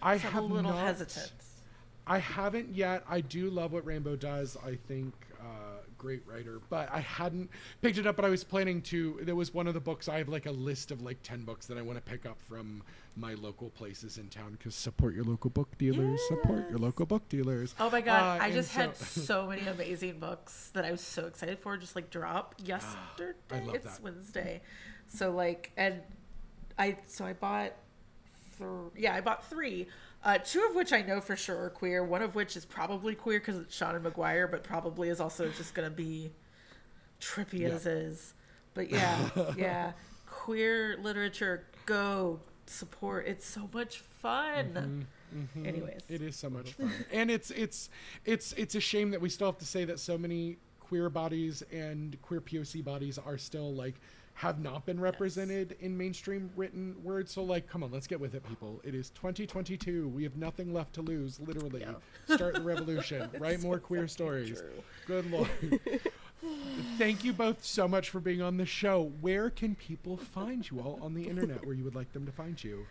I 0.01 0.17
So 0.17 0.27
I'm 0.27 0.33
have 0.33 0.43
a 0.43 0.45
little 0.47 0.71
not, 0.71 0.85
hesitant. 0.85 1.31
I 2.07 2.17
haven't 2.19 2.73
yet. 2.73 3.03
I 3.07 3.21
do 3.21 3.49
love 3.49 3.71
what 3.73 3.85
Rainbow 3.85 4.15
does. 4.15 4.57
I 4.65 4.75
think 4.87 5.13
uh, 5.39 5.43
great 5.99 6.23
writer, 6.25 6.59
but 6.69 6.89
I 6.91 7.01
hadn't 7.01 7.51
picked 7.81 7.99
it 7.99 8.07
up. 8.07 8.15
But 8.15 8.25
I 8.25 8.29
was 8.29 8.43
planning 8.43 8.81
to. 8.83 9.19
There 9.21 9.35
was 9.35 9.53
one 9.53 9.67
of 9.67 9.75
the 9.75 9.79
books. 9.79 10.09
I 10.09 10.17
have 10.17 10.29
like 10.29 10.47
a 10.47 10.51
list 10.51 10.89
of 10.89 11.01
like 11.03 11.21
ten 11.21 11.43
books 11.43 11.67
that 11.67 11.77
I 11.77 11.83
want 11.83 12.03
to 12.03 12.11
pick 12.11 12.25
up 12.25 12.41
from 12.41 12.81
my 13.15 13.33
local 13.35 13.69
places 13.69 14.17
in 14.17 14.29
town 14.29 14.53
because 14.53 14.73
support 14.73 15.13
your 15.13 15.25
local 15.25 15.51
book 15.51 15.77
dealers. 15.77 16.19
Support 16.29 16.69
your 16.69 16.79
local 16.79 17.05
book 17.05 17.27
dealers. 17.29 17.75
Oh 17.79 17.89
my 17.91 18.01
god, 18.01 18.39
Uh, 18.41 18.43
I 18.45 18.51
just 18.51 18.73
had 18.73 18.95
so- 18.97 19.21
so 19.21 19.47
many 19.47 19.61
amazing 19.67 20.19
books 20.19 20.71
that 20.73 20.85
I 20.85 20.91
was 20.91 21.01
so 21.01 21.25
excited 21.27 21.59
for 21.59 21.77
just 21.77 21.95
like 21.95 22.09
drop 22.09 22.55
yesterday. 22.63 23.37
I 23.51 23.59
love 23.59 23.75
it's 23.75 23.85
that. 23.97 24.01
Wednesday. 24.03 24.61
So 25.07 25.31
like 25.31 25.71
and 25.77 26.01
I 26.77 26.97
so 27.07 27.25
I 27.25 27.33
bought 27.33 27.73
thr 28.57 28.87
yeah, 28.95 29.13
I 29.13 29.21
bought 29.21 29.45
3. 29.49 29.87
Uh, 30.23 30.37
two 30.37 30.65
of 30.69 30.75
which 30.75 30.91
I 30.91 31.01
know 31.01 31.21
for 31.21 31.35
sure 31.35 31.63
are 31.63 31.69
queer. 31.69 32.03
One 32.03 32.21
of 32.21 32.35
which 32.35 32.57
is 32.57 32.65
probably 32.65 33.15
queer 33.15 33.39
because 33.39 33.57
it's 33.57 33.77
Seanan 33.77 34.01
McGuire, 34.01 34.49
but 34.51 34.63
probably 34.63 35.09
is 35.09 35.19
also 35.21 35.49
just 35.49 35.73
gonna 35.73 35.89
be 35.89 36.31
trippy 37.21 37.63
as 37.63 37.85
is. 37.85 38.33
But 38.73 38.89
yeah, 38.91 39.29
yeah, 39.57 39.91
queer 40.25 40.97
literature, 41.01 41.65
go 41.85 42.39
support. 42.65 43.27
It's 43.27 43.45
so 43.45 43.69
much 43.73 43.99
fun. 44.21 45.07
Anyways, 45.63 46.01
It 46.09 46.21
is 46.21 46.35
so 46.35 46.49
much 46.49 46.73
fun, 46.73 46.91
and 47.11 47.29
it's 47.31 47.51
it's 47.51 47.89
it's 48.25 48.51
it's 48.53 48.75
a 48.75 48.79
shame 48.81 49.11
that 49.11 49.21
we 49.21 49.29
still 49.29 49.47
have 49.47 49.59
to 49.59 49.65
say 49.65 49.85
that 49.85 49.99
so 49.99 50.17
many 50.17 50.57
queer 50.79 51.09
bodies 51.09 51.61
and 51.71 52.19
queer 52.23 52.41
POC 52.41 52.83
bodies 52.83 53.17
are 53.19 53.37
still 53.37 53.73
like 53.73 53.95
have 54.39 54.57
not 54.61 54.85
been 54.85 54.97
represented 54.97 55.75
in 55.81 55.97
mainstream 55.97 56.49
written 56.55 56.95
words. 57.03 57.33
So 57.33 57.43
like, 57.43 57.67
come 57.67 57.83
on, 57.83 57.91
let's 57.91 58.07
get 58.07 58.21
with 58.21 58.35
it, 58.35 58.47
people. 58.47 58.79
It 58.85 58.95
is 58.95 59.09
2022. 59.09 60.07
We 60.07 60.23
have 60.23 60.37
nothing 60.37 60.73
left 60.73 60.93
to 60.93 61.01
lose. 61.01 61.41
Literally, 61.41 61.85
start 62.25 62.53
the 62.53 62.61
revolution. 62.61 63.29
Write 63.37 63.61
more 63.61 63.79
queer 63.79 64.07
stories. 64.07 64.63
Good 65.05 65.29
lord. 65.29 65.49
Thank 66.97 67.25
you 67.25 67.33
both 67.33 67.65
so 67.65 67.85
much 67.85 68.11
for 68.11 68.21
being 68.21 68.41
on 68.41 68.55
the 68.55 68.65
show. 68.65 69.11
Where 69.19 69.49
can 69.49 69.75
people 69.75 70.15
find 70.15 70.69
you 70.71 70.79
all 70.79 70.99
on 71.01 71.13
the 71.13 71.27
internet 71.27 71.65
where 71.65 71.75
you 71.75 71.83
would 71.83 71.95
like 71.95 72.13
them 72.13 72.25
to 72.25 72.31
find 72.31 72.63
you? 72.63 72.85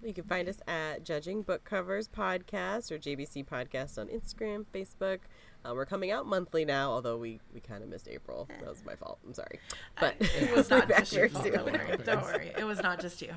You 0.00 0.14
can 0.14 0.24
find 0.24 0.48
us 0.48 0.60
at 0.68 1.04
Judging 1.04 1.42
Book 1.42 1.64
Covers 1.64 2.06
Podcast 2.06 2.92
or 2.92 2.98
JBC 2.98 3.46
Podcast 3.46 3.98
on 3.98 4.06
Instagram, 4.06 4.64
Facebook. 4.72 5.18
Uh, 5.64 5.72
we're 5.74 5.86
coming 5.86 6.10
out 6.10 6.26
monthly 6.26 6.64
now, 6.64 6.90
although 6.90 7.16
we, 7.16 7.40
we 7.54 7.60
kind 7.60 7.82
of 7.82 7.88
missed 7.88 8.08
April. 8.08 8.48
That 8.60 8.68
was 8.68 8.84
my 8.84 8.94
fault. 8.94 9.18
I'm 9.26 9.34
sorry. 9.34 9.60
But 9.98 10.16
It 10.20 10.54
was 10.56 10.68
not 10.68 10.88
just 10.88 11.12
your 11.12 11.28
very 11.28 11.52
fault. 11.56 11.64
Don't 11.64 11.72
worry. 11.72 11.98
Don't 12.04 12.22
worry. 12.22 12.52
It 12.58 12.64
was 12.64 12.82
not 12.82 13.00
just 13.00 13.22
you. 13.22 13.32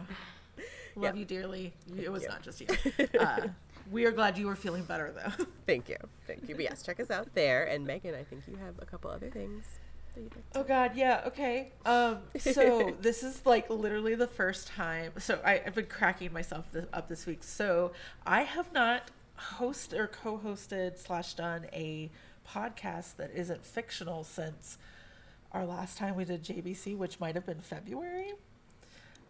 Love 0.95 1.15
you 1.15 1.25
dearly. 1.25 1.73
It 1.95 2.11
was 2.11 2.23
you. 2.23 2.29
not 2.29 2.41
just 2.41 2.61
you. 2.61 2.67
Uh, 3.19 3.47
we 3.91 4.05
are 4.05 4.11
glad 4.11 4.37
you 4.37 4.47
were 4.47 4.55
feeling 4.55 4.83
better 4.83 5.13
though. 5.15 5.45
Thank 5.65 5.87
you. 5.87 5.95
Thank 6.25 6.49
you. 6.49 6.55
But 6.55 6.65
yes, 6.65 6.83
check 6.83 6.99
us 6.99 7.09
out 7.09 7.33
there. 7.35 7.63
And 7.65 7.85
Megan, 7.87 8.13
I 8.15 8.23
think 8.23 8.43
you 8.47 8.57
have 8.57 8.75
a 8.81 8.85
couple 8.85 9.09
other 9.09 9.29
things 9.29 9.65
like 10.17 10.31
Oh 10.55 10.63
God, 10.63 10.95
yeah, 10.95 11.21
okay. 11.27 11.71
Um, 11.85 12.19
so 12.39 12.95
this 13.01 13.23
is 13.23 13.45
like 13.45 13.69
literally 13.69 14.15
the 14.15 14.27
first 14.27 14.67
time. 14.67 15.11
So 15.19 15.39
I, 15.45 15.61
I've 15.65 15.75
been 15.75 15.85
cracking 15.85 16.33
myself 16.33 16.71
th- 16.71 16.85
up 16.93 17.07
this 17.07 17.25
week. 17.25 17.43
So 17.43 17.91
I 18.25 18.43
have 18.43 18.71
not 18.73 19.11
host 19.37 19.93
or 19.93 20.07
co-hosted 20.07 20.97
slash 20.97 21.33
done 21.33 21.67
a 21.73 22.09
podcast 22.47 23.17
that 23.17 23.31
isn't 23.33 23.65
fictional 23.65 24.23
since 24.23 24.77
our 25.51 25.65
last 25.65 25.97
time 25.97 26.15
we 26.15 26.25
did 26.25 26.43
JBC, 26.43 26.97
which 26.97 27.19
might 27.19 27.35
have 27.35 27.45
been 27.45 27.61
February. 27.61 28.33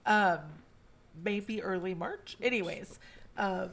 Um, 0.06 0.40
maybe 1.24 1.62
early 1.62 1.94
March. 1.94 2.38
Anyways, 2.42 3.00
um, 3.38 3.72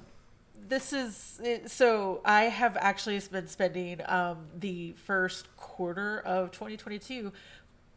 this 0.69 0.93
is 0.93 1.41
so 1.67 2.21
I 2.25 2.45
have 2.45 2.77
actually 2.79 3.21
been 3.31 3.49
spending 3.49 4.01
um, 4.07 4.47
the 4.59 4.93
first 4.93 5.55
quarter 5.57 6.21
of 6.21 6.51
2022 6.53 7.33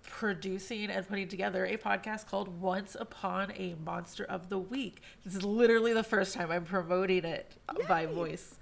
producing 0.07 0.89
and 0.89 1.07
putting 1.07 1.27
together 1.27 1.65
a 1.65 1.77
podcast 1.77 2.27
called 2.27 2.59
Once 2.59 2.95
Upon 2.99 3.51
a 3.55 3.75
Monster 3.85 4.23
of 4.23 4.49
the 4.49 4.57
Week. 4.57 5.01
This 5.23 5.35
is 5.35 5.43
literally 5.43 5.93
the 5.93 6.03
first 6.03 6.33
time 6.33 6.49
I'm 6.51 6.65
promoting 6.65 7.25
it 7.25 7.55
by 7.87 8.05
voice. 8.07 8.55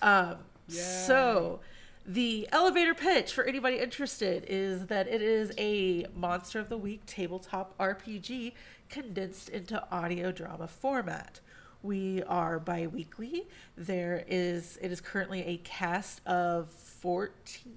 Um, 0.00 0.36
so 0.68 1.60
the 2.06 2.48
elevator 2.52 2.94
pitch 2.94 3.32
for 3.32 3.44
anybody 3.44 3.78
interested 3.78 4.44
is 4.48 4.86
that 4.86 5.08
it 5.08 5.22
is 5.22 5.52
a 5.58 6.06
Monster 6.14 6.60
of 6.60 6.68
the 6.68 6.78
Week 6.78 7.02
tabletop 7.06 7.76
RPG 7.78 8.52
condensed 8.88 9.48
into 9.48 9.82
audio 9.90 10.30
drama 10.30 10.68
format. 10.68 11.40
We 11.82 12.22
are 12.22 12.58
bi-weekly. 12.58 13.46
There 13.76 14.24
is 14.26 14.78
it 14.80 14.90
is 14.90 15.00
currently 15.00 15.44
a 15.44 15.58
cast 15.58 16.26
of 16.26 16.70
14 16.70 17.74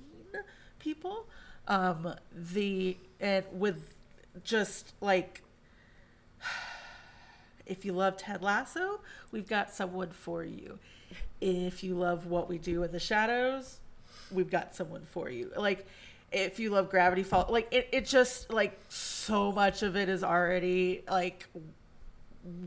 people. 0.79 1.27
Um 1.67 2.13
the 2.33 2.97
and 3.19 3.45
with 3.51 3.93
just 4.43 4.93
like 5.01 5.41
if 7.65 7.83
you 7.83 7.91
love 7.91 8.17
Ted 8.17 8.41
Lasso, 8.41 9.01
we've 9.31 9.47
got 9.47 9.73
someone 9.73 10.09
for 10.09 10.43
you. 10.43 10.79
If 11.41 11.83
you 11.83 11.95
love 11.95 12.25
what 12.25 12.49
we 12.49 12.57
do 12.57 12.83
in 12.83 12.91
the 12.91 12.99
shadows, 12.99 13.79
we've 14.31 14.49
got 14.49 14.75
someone 14.75 15.05
for 15.11 15.29
you. 15.29 15.51
Like 15.55 15.85
if 16.31 16.59
you 16.59 16.69
love 16.69 16.89
Gravity 16.89 17.23
Falls, 17.23 17.49
like 17.49 17.67
it, 17.71 17.89
it 17.91 18.05
just 18.05 18.51
like 18.51 18.79
so 18.89 19.51
much 19.51 19.83
of 19.83 19.95
it 19.95 20.09
is 20.09 20.23
already 20.23 21.03
like 21.09 21.47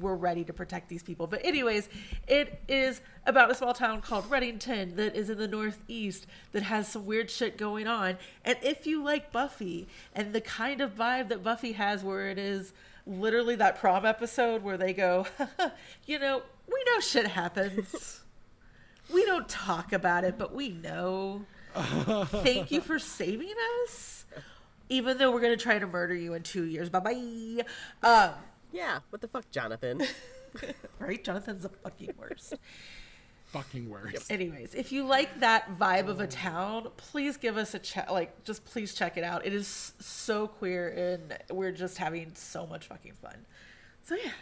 we're 0.00 0.14
ready 0.14 0.44
to 0.44 0.52
protect 0.52 0.88
these 0.88 1.02
people. 1.02 1.26
But 1.26 1.44
anyways, 1.44 1.88
it 2.26 2.60
is 2.68 3.00
about 3.26 3.50
a 3.50 3.54
small 3.54 3.74
town 3.74 4.00
called 4.00 4.28
Reddington 4.30 4.96
that 4.96 5.16
is 5.16 5.30
in 5.30 5.38
the 5.38 5.48
northeast 5.48 6.26
that 6.52 6.62
has 6.64 6.88
some 6.88 7.06
weird 7.06 7.30
shit 7.30 7.56
going 7.56 7.86
on. 7.86 8.18
And 8.44 8.58
if 8.62 8.86
you 8.86 9.02
like 9.02 9.32
Buffy 9.32 9.88
and 10.14 10.32
the 10.32 10.40
kind 10.40 10.80
of 10.80 10.94
vibe 10.94 11.28
that 11.28 11.42
Buffy 11.42 11.72
has 11.72 12.02
where 12.02 12.28
it 12.28 12.38
is 12.38 12.72
literally 13.06 13.56
that 13.56 13.78
prom 13.78 14.04
episode 14.04 14.62
where 14.62 14.76
they 14.76 14.92
go, 14.92 15.26
you 16.06 16.18
know, 16.18 16.42
we 16.66 16.84
know 16.86 17.00
shit 17.00 17.26
happens. 17.26 18.20
we 19.12 19.24
don't 19.24 19.48
talk 19.48 19.92
about 19.92 20.24
it, 20.24 20.36
but 20.38 20.54
we 20.54 20.68
know. 20.68 21.44
Thank 21.74 22.70
you 22.70 22.80
for 22.80 22.98
saving 22.98 23.54
us. 23.84 24.24
Even 24.88 25.18
though 25.18 25.30
we're 25.30 25.40
gonna 25.40 25.56
try 25.56 25.78
to 25.78 25.86
murder 25.86 26.14
you 26.14 26.34
in 26.34 26.42
two 26.42 26.64
years. 26.64 26.88
Bye 26.90 26.98
bye. 26.98 27.64
Um 28.02 28.34
Yeah. 28.72 29.00
What 29.10 29.20
the 29.20 29.28
fuck, 29.28 29.50
Jonathan? 29.50 30.02
right? 30.98 31.22
Jonathan's 31.22 31.62
the 31.62 31.68
fucking 31.68 32.14
worst. 32.18 32.54
fucking 33.46 33.88
worst. 33.88 34.30
Anyways, 34.30 34.74
if 34.74 34.92
you 34.92 35.04
like 35.04 35.40
that 35.40 35.78
vibe 35.78 36.08
of 36.08 36.20
a 36.20 36.26
town, 36.26 36.88
please 36.96 37.36
give 37.36 37.56
us 37.56 37.74
a 37.74 37.78
check. 37.78 38.10
Like, 38.10 38.44
just 38.44 38.64
please 38.64 38.94
check 38.94 39.16
it 39.16 39.24
out. 39.24 39.44
It 39.44 39.52
is 39.52 39.92
so 39.98 40.46
queer, 40.46 40.88
and 40.88 41.38
we're 41.50 41.72
just 41.72 41.98
having 41.98 42.32
so 42.34 42.66
much 42.66 42.86
fucking 42.86 43.14
fun. 43.14 43.46
So 44.02 44.16
yeah, 44.16 44.32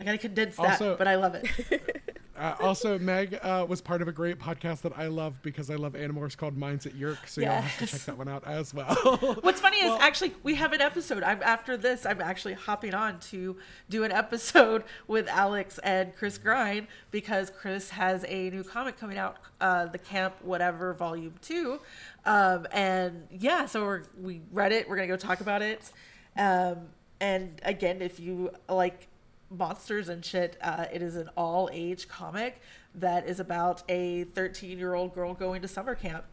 I 0.00 0.04
gotta 0.04 0.18
condense 0.18 0.56
that, 0.56 0.70
Also- 0.80 0.96
but 0.96 1.08
I 1.08 1.16
love 1.16 1.34
it. 1.34 2.04
Uh, 2.38 2.54
also, 2.60 3.00
Meg 3.00 3.36
uh, 3.42 3.66
was 3.68 3.80
part 3.80 4.00
of 4.00 4.06
a 4.06 4.12
great 4.12 4.38
podcast 4.38 4.82
that 4.82 4.96
I 4.96 5.08
love 5.08 5.42
because 5.42 5.70
I 5.70 5.74
love 5.74 5.94
Animorphs 5.94 6.36
called 6.36 6.56
Minds 6.56 6.86
at 6.86 6.92
Yeerk, 6.92 7.18
so 7.26 7.40
you'll 7.40 7.50
have 7.50 7.78
to 7.80 7.86
check 7.86 8.02
that 8.02 8.16
one 8.16 8.28
out 8.28 8.46
as 8.46 8.72
well. 8.74 8.94
What's 9.40 9.60
funny 9.60 9.78
is 9.78 9.90
actually 10.00 10.36
we 10.44 10.54
have 10.54 10.72
an 10.72 10.80
episode. 10.80 11.24
I'm 11.24 11.42
after 11.42 11.76
this. 11.76 12.06
I'm 12.06 12.20
actually 12.20 12.54
hopping 12.54 12.94
on 12.94 13.18
to 13.30 13.56
do 13.90 14.04
an 14.04 14.12
episode 14.12 14.84
with 15.08 15.26
Alex 15.26 15.78
and 15.82 16.14
Chris 16.14 16.38
Grine 16.38 16.86
because 17.10 17.50
Chris 17.50 17.90
has 17.90 18.24
a 18.28 18.50
new 18.50 18.62
comic 18.62 18.96
coming 19.00 19.18
out, 19.18 19.38
uh, 19.60 19.86
the 19.86 19.98
Camp 19.98 20.36
Whatever 20.42 20.94
Volume 20.94 21.34
Two, 21.42 21.80
um, 22.24 22.68
and 22.70 23.26
yeah, 23.32 23.66
so 23.66 23.82
we're, 23.84 24.02
we 24.16 24.42
read 24.52 24.70
it. 24.70 24.88
We're 24.88 24.94
gonna 24.94 25.08
go 25.08 25.16
talk 25.16 25.40
about 25.40 25.62
it. 25.62 25.90
Um, 26.36 26.86
and 27.20 27.60
again, 27.64 28.00
if 28.00 28.20
you 28.20 28.50
like 28.68 29.08
monsters 29.50 30.08
and 30.08 30.24
shit, 30.24 30.56
uh, 30.62 30.86
it 30.92 31.02
is 31.02 31.16
an 31.16 31.28
all 31.36 31.68
age 31.72 32.08
comic 32.08 32.60
that 32.94 33.26
is 33.26 33.40
about 33.40 33.82
a 33.88 34.24
13 34.24 34.78
year 34.78 34.94
old 34.94 35.14
girl 35.14 35.34
going 35.34 35.62
to 35.62 35.68
summer 35.68 35.94
camp 35.94 36.24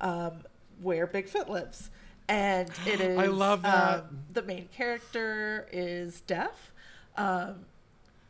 um, 0.00 0.32
where 0.80 1.06
Bigfoot 1.06 1.48
lives. 1.48 1.90
And 2.28 2.70
it 2.86 3.00
is. 3.00 3.18
I 3.18 3.26
love 3.26 3.62
that. 3.62 4.00
um, 4.00 4.18
the 4.32 4.42
main 4.42 4.68
character 4.74 5.66
is 5.72 6.20
deaf. 6.22 6.72
Um, 7.16 7.64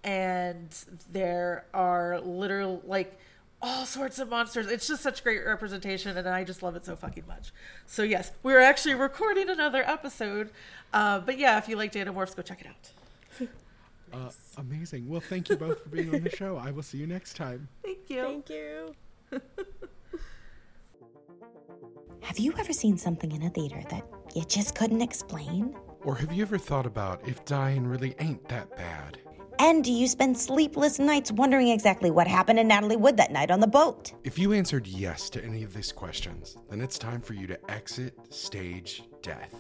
and 0.03 0.75
there 1.13 1.67
are 1.75 2.21
literal, 2.21 2.81
like, 2.87 3.19
all 3.61 3.85
sorts 3.85 4.19
of 4.19 4.31
monsters. 4.31 4.67
It's 4.69 4.89
just 4.89 5.03
such 5.03 5.23
great 5.23 5.45
representation, 5.45 6.17
and 6.17 6.27
I 6.27 6.45
just 6.45 6.63
love 6.63 6.77
it 6.77 6.87
so 6.87 6.97
fucking 6.97 7.25
much. 7.29 7.53
So, 7.87 8.03
yes, 8.03 8.33
we're 8.43 8.61
actually 8.61 8.95
recording 8.95 9.51
another 9.51 9.83
episode. 9.83 10.51
Uh, 10.95 11.21
but 11.21 11.37
yeah, 11.39 11.59
if 11.59 11.69
you 11.69 11.77
like 11.77 11.93
Animorphs, 11.93 12.35
go 12.35 12.41
check 12.41 12.63
it 12.63 12.67
out. 12.69 13.49
Uh, 14.13 14.31
amazing. 14.59 15.09
Well, 15.09 15.21
thank 15.21 15.49
you 15.49 15.57
both 15.57 15.83
for 15.83 15.89
being 15.89 16.15
on 16.15 16.23
the 16.23 16.31
show. 16.37 16.57
I 16.57 16.71
will 16.71 16.83
see 16.83 16.99
you 16.99 17.07
next 17.07 17.35
time. 17.35 17.69
Thank 17.83 18.11
you. 18.11 18.23
Thank 18.23 18.51
you. 18.51 18.95
Have 22.23 22.39
you 22.39 22.53
ever 22.59 22.73
seen 22.73 22.97
something 22.97 23.33
in 23.33 23.43
a 23.43 23.51
theater 23.51 23.83
that 23.91 24.07
you 24.35 24.45
just 24.45 24.75
couldn't 24.75 25.03
explain? 25.03 25.75
Or 26.03 26.15
have 26.15 26.33
you 26.33 26.43
ever 26.43 26.59
thought 26.59 26.87
about 26.87 27.27
if 27.29 27.45
dying 27.45 27.87
really 27.87 28.15
ain't 28.21 28.49
that 28.49 28.75
bad? 28.77 29.19
And 29.63 29.85
do 29.85 29.93
you 29.93 30.09
spend 30.09 30.39
sleepless 30.39 30.99
nights 30.99 31.31
wondering 31.31 31.69
exactly 31.69 32.11
what 32.11 32.27
happened 32.27 32.59
to 32.59 32.65
Natalie 32.65 32.97
Wood 32.97 33.19
that 33.19 33.31
night 33.31 33.51
on 33.51 33.61
the 33.61 33.67
boat? 33.67 34.11
If 34.25 34.39
you 34.39 34.55
answered 34.55 34.87
yes 34.87 35.29
to 35.29 35.45
any 35.45 35.63
of 35.63 35.75
these 35.75 35.93
questions, 35.93 36.57
then 36.71 36.81
it's 36.81 36.99
time 36.99 37.21
for 37.21 37.35
you 37.35 37.47
to 37.47 37.71
exit 37.71 38.15
stage 38.31 39.03
death. 39.21 39.55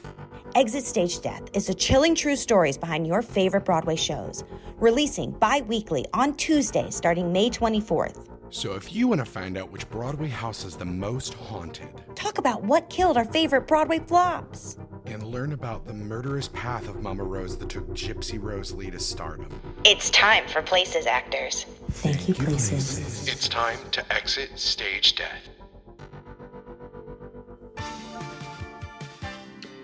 Exit 0.54 0.84
Stage 0.84 1.20
Death 1.20 1.50
is 1.52 1.66
the 1.66 1.74
chilling 1.74 2.14
true 2.14 2.34
stories 2.34 2.78
behind 2.78 3.06
your 3.06 3.20
favorite 3.20 3.66
Broadway 3.66 3.94
shows, 3.94 4.42
releasing 4.78 5.32
bi 5.32 5.60
weekly 5.68 6.06
on 6.14 6.34
Tuesday 6.34 6.88
starting 6.88 7.30
May 7.30 7.50
24th. 7.50 8.29
So 8.50 8.74
if 8.74 8.92
you 8.92 9.06
want 9.06 9.20
to 9.20 9.24
find 9.24 9.56
out 9.56 9.70
which 9.70 9.88
Broadway 9.90 10.28
house 10.28 10.64
is 10.64 10.76
the 10.76 10.84
most 10.84 11.34
haunted 11.34 11.88
Talk 12.16 12.38
about 12.38 12.62
what 12.64 12.90
killed 12.90 13.16
our 13.16 13.24
favorite 13.24 13.62
Broadway 13.68 14.00
flops. 14.00 14.76
and 15.06 15.22
learn 15.22 15.52
about 15.52 15.86
the 15.86 15.94
murderous 15.94 16.48
path 16.48 16.88
of 16.88 17.00
Mama 17.02 17.22
Rose 17.24 17.56
that 17.58 17.68
took 17.68 17.86
Gypsy 17.90 18.42
Rose 18.42 18.72
Lee 18.72 18.90
to 18.90 18.98
stardom, 18.98 19.48
It's 19.84 20.10
time 20.10 20.46
for 20.48 20.62
Places 20.62 21.06
Actors. 21.06 21.64
Thank 21.90 22.28
you, 22.28 22.34
Places. 22.34 23.28
it's 23.28 23.48
time 23.48 23.78
to 23.92 24.12
exit 24.12 24.50
stage 24.58 25.14
death. 25.14 25.48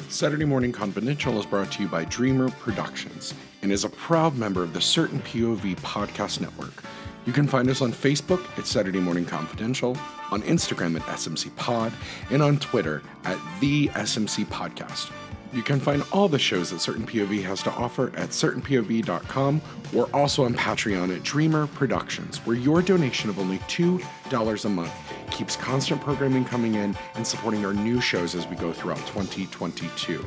Saturday 0.08 0.44
Morning 0.44 0.72
Confidential 0.72 1.38
is 1.38 1.46
brought 1.46 1.70
to 1.72 1.82
you 1.82 1.88
by 1.88 2.04
Dreamer 2.04 2.48
Productions 2.50 3.34
and 3.62 3.70
is 3.70 3.84
a 3.84 3.88
proud 3.90 4.36
member 4.36 4.62
of 4.62 4.72
the 4.72 4.80
Certain 4.80 5.20
POV 5.20 5.76
Podcast 5.80 6.40
Network. 6.40 6.82
You 7.26 7.32
can 7.32 7.48
find 7.48 7.68
us 7.68 7.82
on 7.82 7.92
Facebook 7.92 8.40
at 8.56 8.66
Saturday 8.66 9.00
Morning 9.00 9.24
Confidential, 9.24 9.98
on 10.30 10.42
Instagram 10.42 10.94
at 10.94 11.02
SMC 11.06 11.54
Pod, 11.56 11.92
and 12.30 12.40
on 12.40 12.58
Twitter 12.58 13.02
at 13.24 13.36
The 13.60 13.88
SMC 13.88 14.46
Podcast. 14.46 15.10
You 15.52 15.62
can 15.62 15.80
find 15.80 16.04
all 16.12 16.28
the 16.28 16.38
shows 16.38 16.70
that 16.70 16.80
Certain 16.80 17.04
POV 17.04 17.42
has 17.42 17.62
to 17.64 17.70
offer 17.70 18.12
at 18.16 18.30
certainpov.com 18.30 19.60
or 19.94 20.08
also 20.14 20.44
on 20.44 20.54
Patreon 20.54 21.16
at 21.16 21.24
Dreamer 21.24 21.66
Productions, 21.68 22.38
where 22.46 22.56
your 22.56 22.80
donation 22.80 23.28
of 23.28 23.38
only 23.40 23.58
$2 23.60 24.64
a 24.64 24.68
month 24.68 24.92
keeps 25.30 25.56
constant 25.56 26.00
programming 26.00 26.44
coming 26.44 26.74
in 26.74 26.96
and 27.14 27.26
supporting 27.26 27.64
our 27.64 27.74
new 27.74 28.00
shows 28.00 28.34
as 28.34 28.46
we 28.46 28.54
go 28.56 28.72
throughout 28.72 28.98
2022. 28.98 30.24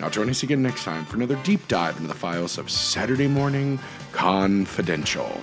Now, 0.00 0.08
join 0.08 0.30
us 0.30 0.42
again 0.42 0.62
next 0.62 0.84
time 0.84 1.04
for 1.04 1.16
another 1.16 1.38
deep 1.42 1.66
dive 1.68 1.96
into 1.96 2.08
the 2.08 2.14
files 2.14 2.56
of 2.56 2.70
Saturday 2.70 3.26
Morning 3.26 3.78
Confidential. 4.12 5.42